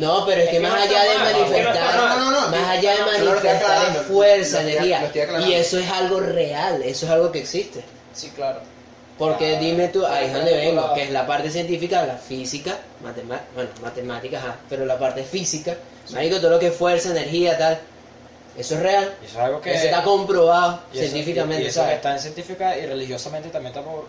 No, 0.00 0.26
pero 0.26 0.40
es, 0.40 0.46
Es 0.46 0.50
que 0.50 0.56
que 0.56 0.62
más 0.62 0.80
allá 0.80 1.02
de 1.04 1.18
manifestar, 1.18 1.76
está 1.76 1.98
mal. 1.98 2.18
No, 2.18 2.30
no, 2.30 2.40
no, 2.40 2.48
más 2.48 2.68
allá 2.68 2.92
de 2.96 3.24
manifestar 3.24 3.96
es 3.96 4.02
fuerza, 4.02 4.60
energía. 4.62 5.12
Y 5.46 5.52
eso 5.52 5.78
es 5.78 5.88
algo 5.88 6.20
real, 6.20 6.82
eso 6.82 7.06
es 7.06 7.12
algo 7.12 7.30
que 7.30 7.38
existe. 7.38 7.84
Sí, 8.12 8.30
claro. 8.34 8.60
Porque 9.18 9.56
Ah, 9.56 9.60
dime 9.60 9.88
tú, 9.88 10.04
ahí 10.04 10.26
es 10.26 10.32
donde 10.32 10.54
vengo, 10.54 10.92
que 10.94 11.04
es 11.04 11.10
la 11.10 11.26
parte 11.26 11.50
científica, 11.50 12.04
la 12.04 12.16
física, 12.16 12.75
matema- 13.02 13.40
bueno, 13.54 13.70
matemáticas, 13.82 14.42
ajá, 14.44 14.56
pero 14.68 14.84
la 14.86 14.98
parte 14.98 15.22
física, 15.24 15.76
marico, 16.10 16.36
todo 16.38 16.50
lo 16.50 16.58
que 16.58 16.68
es 16.68 16.74
fuerza, 16.74 17.10
energía, 17.10 17.56
tal, 17.58 17.78
eso 18.56 18.74
es 18.74 18.80
real, 18.80 19.14
y 19.22 19.26
eso 19.26 19.38
es 19.38 19.44
algo 19.44 19.60
que 19.60 19.74
eso 19.74 19.84
está 19.86 20.02
comprobado 20.02 20.80
y 20.92 20.98
eso- 20.98 21.08
científicamente, 21.10 21.64
y 21.64 21.66
eso 21.68 21.84
está 21.86 22.12
en 22.12 22.20
científica 22.20 22.76
y 22.78 22.86
religiosamente 22.86 23.48
también 23.50 23.74
está 23.74 23.82
por 23.88 24.06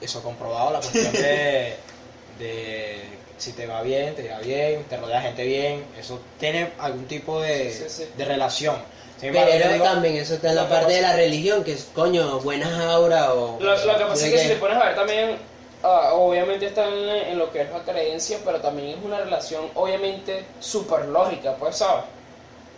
eso 0.00 0.22
comprobado 0.22 0.72
la 0.72 0.80
cuestión 0.80 1.12
de, 1.12 1.74
de 2.38 3.18
si 3.38 3.52
te 3.52 3.66
va 3.66 3.82
bien, 3.82 4.14
te 4.14 4.22
irá 4.24 4.38
bien, 4.40 4.84
te 4.84 4.96
rodea 4.96 5.22
gente 5.22 5.44
bien, 5.44 5.84
eso 5.98 6.20
tiene 6.38 6.72
algún 6.78 7.06
tipo 7.06 7.40
de, 7.40 7.72
Sí, 7.72 7.84
sí. 7.88 8.04
de 8.16 8.24
relación. 8.24 8.76
Sin 9.18 9.28
embargo, 9.30 9.50
yo 9.52 9.58
Pero 9.58 9.72
digo- 9.74 9.84
también 9.84 10.16
eso 10.16 10.34
está 10.34 10.48
en 10.50 10.56
la 10.56 10.68
parte 10.68 10.92
de 10.94 11.02
la 11.02 11.14
religión, 11.14 11.62
que 11.64 11.72
es, 11.72 11.88
coño, 11.94 12.40
buenas 12.40 12.72
auras 12.80 13.28
o... 13.30 13.58
Lo, 13.60 13.74
lo 13.76 13.98
que 13.98 14.04
pasa 14.04 14.14
es 14.14 14.22
¿de 14.22 14.30
que 14.30 14.38
si 14.38 14.48
te 14.48 14.56
pones 14.56 14.76
a 14.78 14.84
ver 14.86 14.94
también, 14.94 15.36
ah, 15.82 16.10
obviamente 16.14 16.66
está 16.66 16.86
en, 16.88 17.08
en 17.08 17.38
lo 17.38 17.50
que 17.52 17.62
es 17.62 17.70
la 17.70 17.80
creencia, 17.80 18.38
pero 18.44 18.60
también 18.60 18.98
es 18.98 19.04
una 19.04 19.18
relación 19.18 19.70
obviamente 19.74 20.44
súper 20.60 21.06
lógica, 21.06 21.54
pues, 21.58 21.76
¿sabes? 21.76 22.04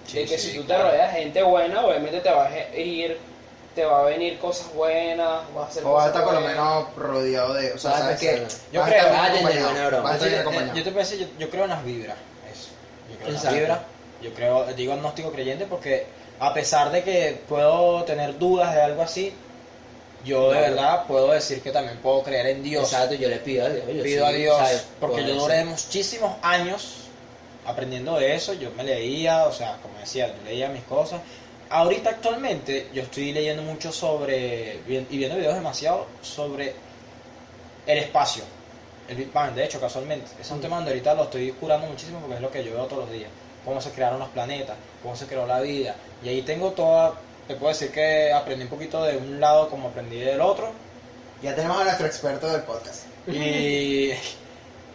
Sí, 0.07 0.19
de 0.19 0.27
que 0.27 0.39
sí, 0.39 0.51
si 0.51 0.59
tú 0.59 0.65
claro. 0.67 0.85
te 0.85 0.91
rodeas 0.91 1.15
de 1.15 1.21
gente 1.21 1.43
buena, 1.43 1.85
obviamente 1.85 2.21
te 2.21 2.31
vas 2.31 2.53
a 2.53 2.77
ir 2.77 3.19
te 3.75 3.85
va 3.85 4.01
a 4.01 4.05
venir 4.05 4.39
cosas 4.39 4.73
buenas, 4.75 5.41
vas 5.55 5.67
a 5.67 5.69
hacer 5.71 5.85
O 5.85 5.95
vas 5.95 6.05
a 6.05 6.09
estar 6.09 6.25
por 6.25 6.35
lo 6.35 6.41
menos 6.41 6.95
rodeado 6.97 7.55
de. 7.55 7.73
O 7.73 7.79
sea, 7.79 7.93
sabes 7.93 8.21
estar- 8.21 8.49
Yo 8.73 8.83
creo- 8.85 9.13
bien 9.33 10.75
Yo, 10.75 10.85
te 10.85 10.91
decir, 10.91 11.19
yo, 11.21 11.27
yo 11.39 11.51
creo 11.51 11.65
en 11.65 11.71
las 11.71 11.85
vibras. 11.85 12.17
Eso. 12.53 12.69
Yo 13.11 13.17
creo 13.17 13.29
en 13.29 13.35
las 13.35 13.55
vibras. 13.55 13.79
Yo 14.21 14.35
creo, 14.35 14.65
digo 14.75 14.93
agnóstico 14.93 15.33
creyente 15.33 15.67
porque 15.67 16.07
a 16.39 16.53
pesar 16.55 16.91
de 16.91 17.03
que 17.03 17.41
puedo 17.49 18.05
tener 18.05 18.39
dudas 18.39 18.75
de 18.75 18.83
algo 18.83 19.03
así, 19.03 19.35
yo 20.25 20.51
de 20.53 20.61
verdad 20.61 21.07
puedo 21.07 21.33
decir 21.33 21.61
que 21.63 21.71
también 21.73 21.99
puedo 21.99 22.23
creer 22.23 22.47
en 22.47 22.63
Dios. 22.63 22.85
Exacto, 22.85 23.15
yo 23.15 23.29
le 23.29 23.37
pido 23.39 23.67
a 23.67 23.69
Dios. 23.71 23.85
yo 23.87 24.03
pido 24.03 24.27
sí, 24.27 24.33
a 24.33 24.37
Dios 24.37 24.57
¿sabes? 24.59 24.87
porque 25.01 25.25
yo 25.27 25.35
duré 25.35 25.65
muchísimos 25.65 26.37
años 26.43 26.99
aprendiendo 27.65 28.19
de 28.19 28.35
eso 28.35 28.53
yo 28.55 28.71
me 28.77 28.83
leía 28.85 29.45
o 29.45 29.53
sea 29.53 29.79
como 29.83 29.97
decía 29.99 30.27
yo 30.29 30.43
leía 30.45 30.69
mis 30.69 30.83
cosas 30.83 31.21
ahorita 31.71 32.11
actualmente 32.11 32.89
yo 32.93 33.03
estoy 33.03 33.33
leyendo 33.33 33.63
mucho 33.63 33.93
sobre 33.93 34.81
y 34.89 35.17
viendo 35.17 35.37
videos 35.37 35.55
demasiado 35.55 36.07
sobre 36.23 36.75
el 37.87 37.99
espacio 37.99 38.43
el 39.09 39.17
Big 39.17 39.33
Bang 39.33 39.55
de 39.55 39.65
hecho 39.65 39.81
casualmente 39.81 40.27
es 40.41 40.51
un 40.51 40.59
Mm. 40.59 40.61
tema 40.63 40.77
donde 40.77 40.91
ahorita 40.93 41.15
lo 41.15 41.25
estoy 41.25 41.51
curando 41.53 41.87
muchísimo 41.87 42.19
porque 42.21 42.37
es 42.37 42.41
lo 42.41 42.51
que 42.51 42.65
yo 42.65 42.73
veo 42.75 42.85
todos 42.87 43.05
los 43.05 43.13
días 43.13 43.31
cómo 43.65 43.81
se 43.81 43.91
crearon 43.91 44.19
los 44.19 44.29
planetas 44.31 44.77
cómo 45.03 45.15
se 45.17 45.27
creó 45.27 45.47
la 45.47 45.61
vida 45.61 45.95
y 46.25 46.29
ahí 46.29 46.43
tengo 46.43 46.71
toda 46.73 47.15
te 47.55 47.59
puedo 47.59 47.73
decir 47.73 47.91
que 47.93 48.33
aprendí 48.33 48.65
un 48.65 48.71
poquito 48.71 49.03
de 49.05 49.17
un 49.17 49.41
lado 49.41 49.69
como 49.71 49.89
aprendí 49.89 50.19
del 50.21 50.41
otro 50.41 50.73
Ya 51.43 51.55
tenemos 51.55 51.81
a 51.81 51.85
nuestro 51.85 52.07
experto 52.07 52.49
del 52.51 52.63
podcast. 52.63 53.05
y, 53.31 54.13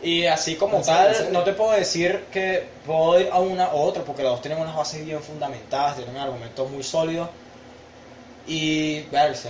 y 0.01 0.25
así 0.25 0.55
como 0.57 0.77
¿En 0.77 0.83
serio? 0.83 1.07
¿En 1.07 1.13
tal, 1.13 1.33
no 1.33 1.43
te 1.43 1.53
puedo 1.53 1.71
decir 1.71 2.27
que 2.31 2.79
puedo 2.85 3.19
ir 3.19 3.29
a 3.31 3.39
una 3.39 3.73
u 3.73 3.77
otra, 3.77 4.03
porque 4.03 4.23
los 4.23 4.31
dos 4.33 4.41
tienen 4.41 4.59
unas 4.59 4.75
bases 4.75 5.03
bien 5.05 5.21
fundamentadas, 5.23 5.97
tienen 5.97 6.17
argumentos 6.17 6.69
muy 6.69 6.83
sólidos. 6.83 7.29
Y, 8.45 9.03
verse, 9.09 9.49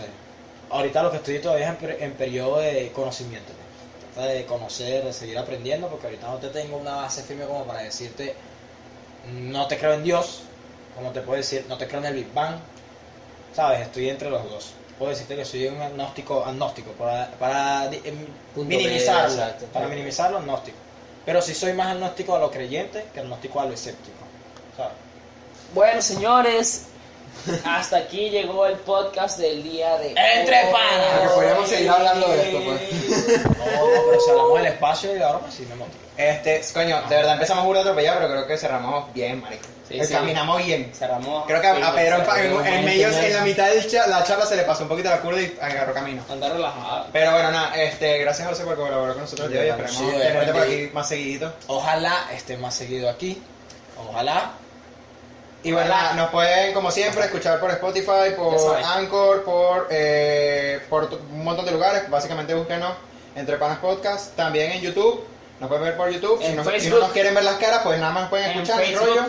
ahorita 0.70 1.04
lo 1.04 1.12
que 1.12 1.18
estoy 1.18 1.40
todavía 1.42 1.66
es 1.68 1.72
en, 1.72 1.78
per- 1.78 1.98
en 2.04 2.18
periodo 2.18 2.60
de 2.60 2.92
conocimiento. 2.92 3.54
de 4.16 4.46
conocer, 4.48 5.06
de 5.06 5.14
seguir 5.14 5.38
aprendiendo, 5.38 5.90
porque 5.90 6.08
ahorita 6.08 6.28
no 6.28 6.40
te 6.40 6.50
tengo 6.50 6.78
una 6.78 6.96
base 6.96 7.24
firme 7.24 7.46
como 7.46 7.68
para 7.68 7.82
decirte, 7.84 8.42
no 9.24 9.68
te 9.68 9.78
creo 9.80 9.94
en 9.94 10.04
Dios, 10.04 10.52
como 10.92 11.12
te 11.14 11.22
puedo 11.22 11.38
decir, 11.38 11.66
no 11.70 11.78
te 11.78 11.88
creo 11.88 12.00
en 12.02 12.08
el 12.08 12.16
Big 12.16 12.34
Bang. 12.34 12.62
¿Sabes? 13.58 13.82
Estoy 13.82 14.08
entre 14.08 14.30
los 14.30 14.48
dos. 14.48 14.74
Puedo 15.00 15.10
decirte 15.10 15.36
que 15.36 15.44
soy 15.44 15.66
un 15.66 15.82
agnóstico, 15.82 16.46
agnóstico, 16.46 16.92
para, 16.92 17.32
para 17.40 17.90
Punto 18.54 18.70
minimizarlo, 18.70 19.30
medio, 19.30 19.44
exacto. 19.46 19.66
para 19.74 19.88
minimizarlo, 19.88 20.38
agnóstico. 20.38 20.78
Pero 21.26 21.42
sí 21.42 21.56
soy 21.56 21.74
más 21.74 21.88
agnóstico 21.88 22.36
a 22.36 22.40
lo 22.40 22.52
creyente 22.52 23.06
que 23.12 23.20
agnóstico 23.20 23.60
a 23.60 23.66
lo 23.66 23.74
escéptico. 23.74 24.16
¿sabes? 24.78 24.94
Bueno, 25.74 26.00
señores, 26.04 26.86
hasta 27.66 27.98
aquí 27.98 28.30
llegó 28.30 28.66
el 28.66 28.76
podcast 28.78 29.38
del 29.40 29.64
día 29.64 29.98
de 29.98 30.10
Entre 30.10 30.66
hoy. 30.66 30.74
panas. 30.74 31.08
Porque 31.20 31.34
podríamos 31.36 31.70
seguir 31.70 31.90
hablando 31.90 32.28
de 32.28 32.42
esto, 32.42 32.62
pues. 32.64 33.38
No, 33.58 33.66
no, 33.66 34.02
pero 34.10 34.20
si 34.22 34.30
hablamos 34.32 34.58
del 34.58 34.66
espacio 34.68 35.16
y 35.18 35.22
ahora 35.22 35.40
sí 35.52 35.66
me 35.70 35.76
motivo. 35.76 35.98
Este, 36.18 36.62
coño, 36.74 37.02
de 37.08 37.16
verdad 37.16 37.34
empezamos 37.34 37.64
burda 37.66 37.82
atropellado, 37.82 38.18
pero 38.22 38.32
creo 38.32 38.48
que 38.48 38.58
cerramos 38.58 39.14
bien, 39.14 39.40
marico. 39.42 39.68
Sí, 39.88 40.00
Eh, 40.00 40.04
sí. 40.06 40.14
Caminamos 40.14 40.66
bien. 40.66 40.92
Cerramos. 40.94 41.46
Creo 41.46 41.62
que 41.62 41.68
a, 41.68 41.88
a 41.88 41.94
Pedro 41.96 42.18
en, 42.36 42.52
en- 42.68 42.74
en 42.74 42.86
medio, 42.86 43.08
en 43.08 43.34
la 43.34 43.42
mitad 43.42 43.68
de 43.70 43.82
la 44.10 44.24
charla 44.24 44.46
se 44.46 44.56
le 44.58 44.64
pasó 44.64 44.84
un 44.84 44.90
poquito 44.90 45.10
la 45.10 45.22
curva 45.22 45.40
y 45.40 45.56
agarró 45.62 45.94
camino. 45.94 46.24
Anda 46.30 46.50
relajado. 46.50 47.06
Pero 47.14 47.32
bueno, 47.32 47.52
nada, 47.52 47.74
este, 47.82 48.18
gracias 48.18 48.48
José 48.50 48.64
por 48.66 48.76
colaborar 48.76 49.14
con 49.14 49.22
nosotros 49.22 49.48
el 49.48 49.54
día 49.54 49.62
de 49.62 49.72
hoy. 49.72 49.80
Esperemos 49.86 50.14
Sí, 50.14 50.20
tenerte 50.20 50.52
por 50.54 50.62
aquí 50.64 50.90
más 50.94 51.08
seguidito. 51.08 51.54
Ojalá 51.68 52.26
esté 52.34 52.58
más 52.58 52.74
seguido 52.76 53.10
aquí. 53.10 53.42
Ojalá. 54.10 54.52
Y 55.64 55.72
bueno, 55.72 55.90
nada, 55.90 56.14
nos 56.14 56.30
pueden, 56.30 56.74
como 56.74 56.92
siempre, 56.92 57.26
escuchar 57.26 57.60
por 57.60 57.72
Spotify, 57.72 58.32
por. 58.36 58.78
Anchor, 58.84 59.44
por, 59.44 59.88
eh, 59.90 60.80
por 60.90 61.10
un 61.32 61.44
montón 61.44 61.66
de 61.66 61.72
lugares. 61.72 62.10
Básicamente 62.10 62.54
búsquenos 62.54 62.94
Entre 63.36 63.58
Panas 63.58 63.80
Podcast. 63.80 64.36
También 64.36 64.72
en 64.72 64.82
YouTube. 64.82 65.26
Nos 65.60 65.68
pueden 65.68 65.84
ver 65.84 65.98
por 65.98 66.10
YouTube. 66.10 66.42
Si 66.42 66.54
no, 66.54 66.64
si 66.64 66.70
Facebook. 66.70 67.00
no 67.00 67.00
nos 67.00 67.12
quieren 67.12 67.34
ver 67.34 67.44
las 67.44 67.56
caras, 67.56 67.82
pues 67.84 68.00
nada 68.00 68.14
más 68.14 68.30
pueden 68.30 68.52
En 68.52 68.58
escuchar 68.58 68.84
el 68.84 68.96
rollo. 68.96 69.26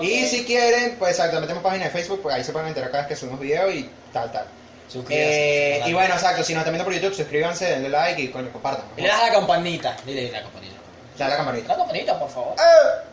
Y 0.00 0.26
si 0.26 0.44
quieren, 0.44 0.96
pues 0.98 1.12
exacto, 1.12 1.40
metemos 1.40 1.62
página 1.62 1.84
de 1.84 1.90
Facebook, 1.90 2.20
pues 2.22 2.34
ahí 2.34 2.44
se 2.44 2.52
pueden 2.52 2.68
enterar 2.68 2.90
cada 2.90 3.02
vez 3.04 3.08
que 3.08 3.16
subimos 3.16 3.40
videos 3.40 3.72
y 3.72 3.90
tal, 4.12 4.30
tal. 4.32 4.46
Suscríbanse. 4.88 5.76
Eh, 5.76 5.82
y 5.86 5.92
bueno, 5.92 6.14
exacto, 6.14 6.44
si 6.44 6.52
nos 6.52 6.60
están 6.60 6.72
viendo 6.74 6.84
por 6.84 6.94
YouTube, 6.94 7.14
suscríbanse, 7.14 7.66
denle 7.66 7.88
like 7.88 8.20
y 8.20 8.28
coño, 8.28 8.52
compartan. 8.52 8.84
Y 8.96 9.02
le 9.02 9.08
das 9.08 9.20
a 9.20 9.26
la 9.26 9.32
campanita. 9.32 9.96
Dile 10.04 10.30
la 10.30 10.42
campanita. 10.42 10.76
Dale 11.18 11.24
a 11.24 11.28
la 11.28 11.36
campanita. 11.36 11.68
La 11.68 11.76
campanita, 11.76 12.18
por 12.18 12.30
favor. 12.30 12.54
¡Eh! 12.58 13.11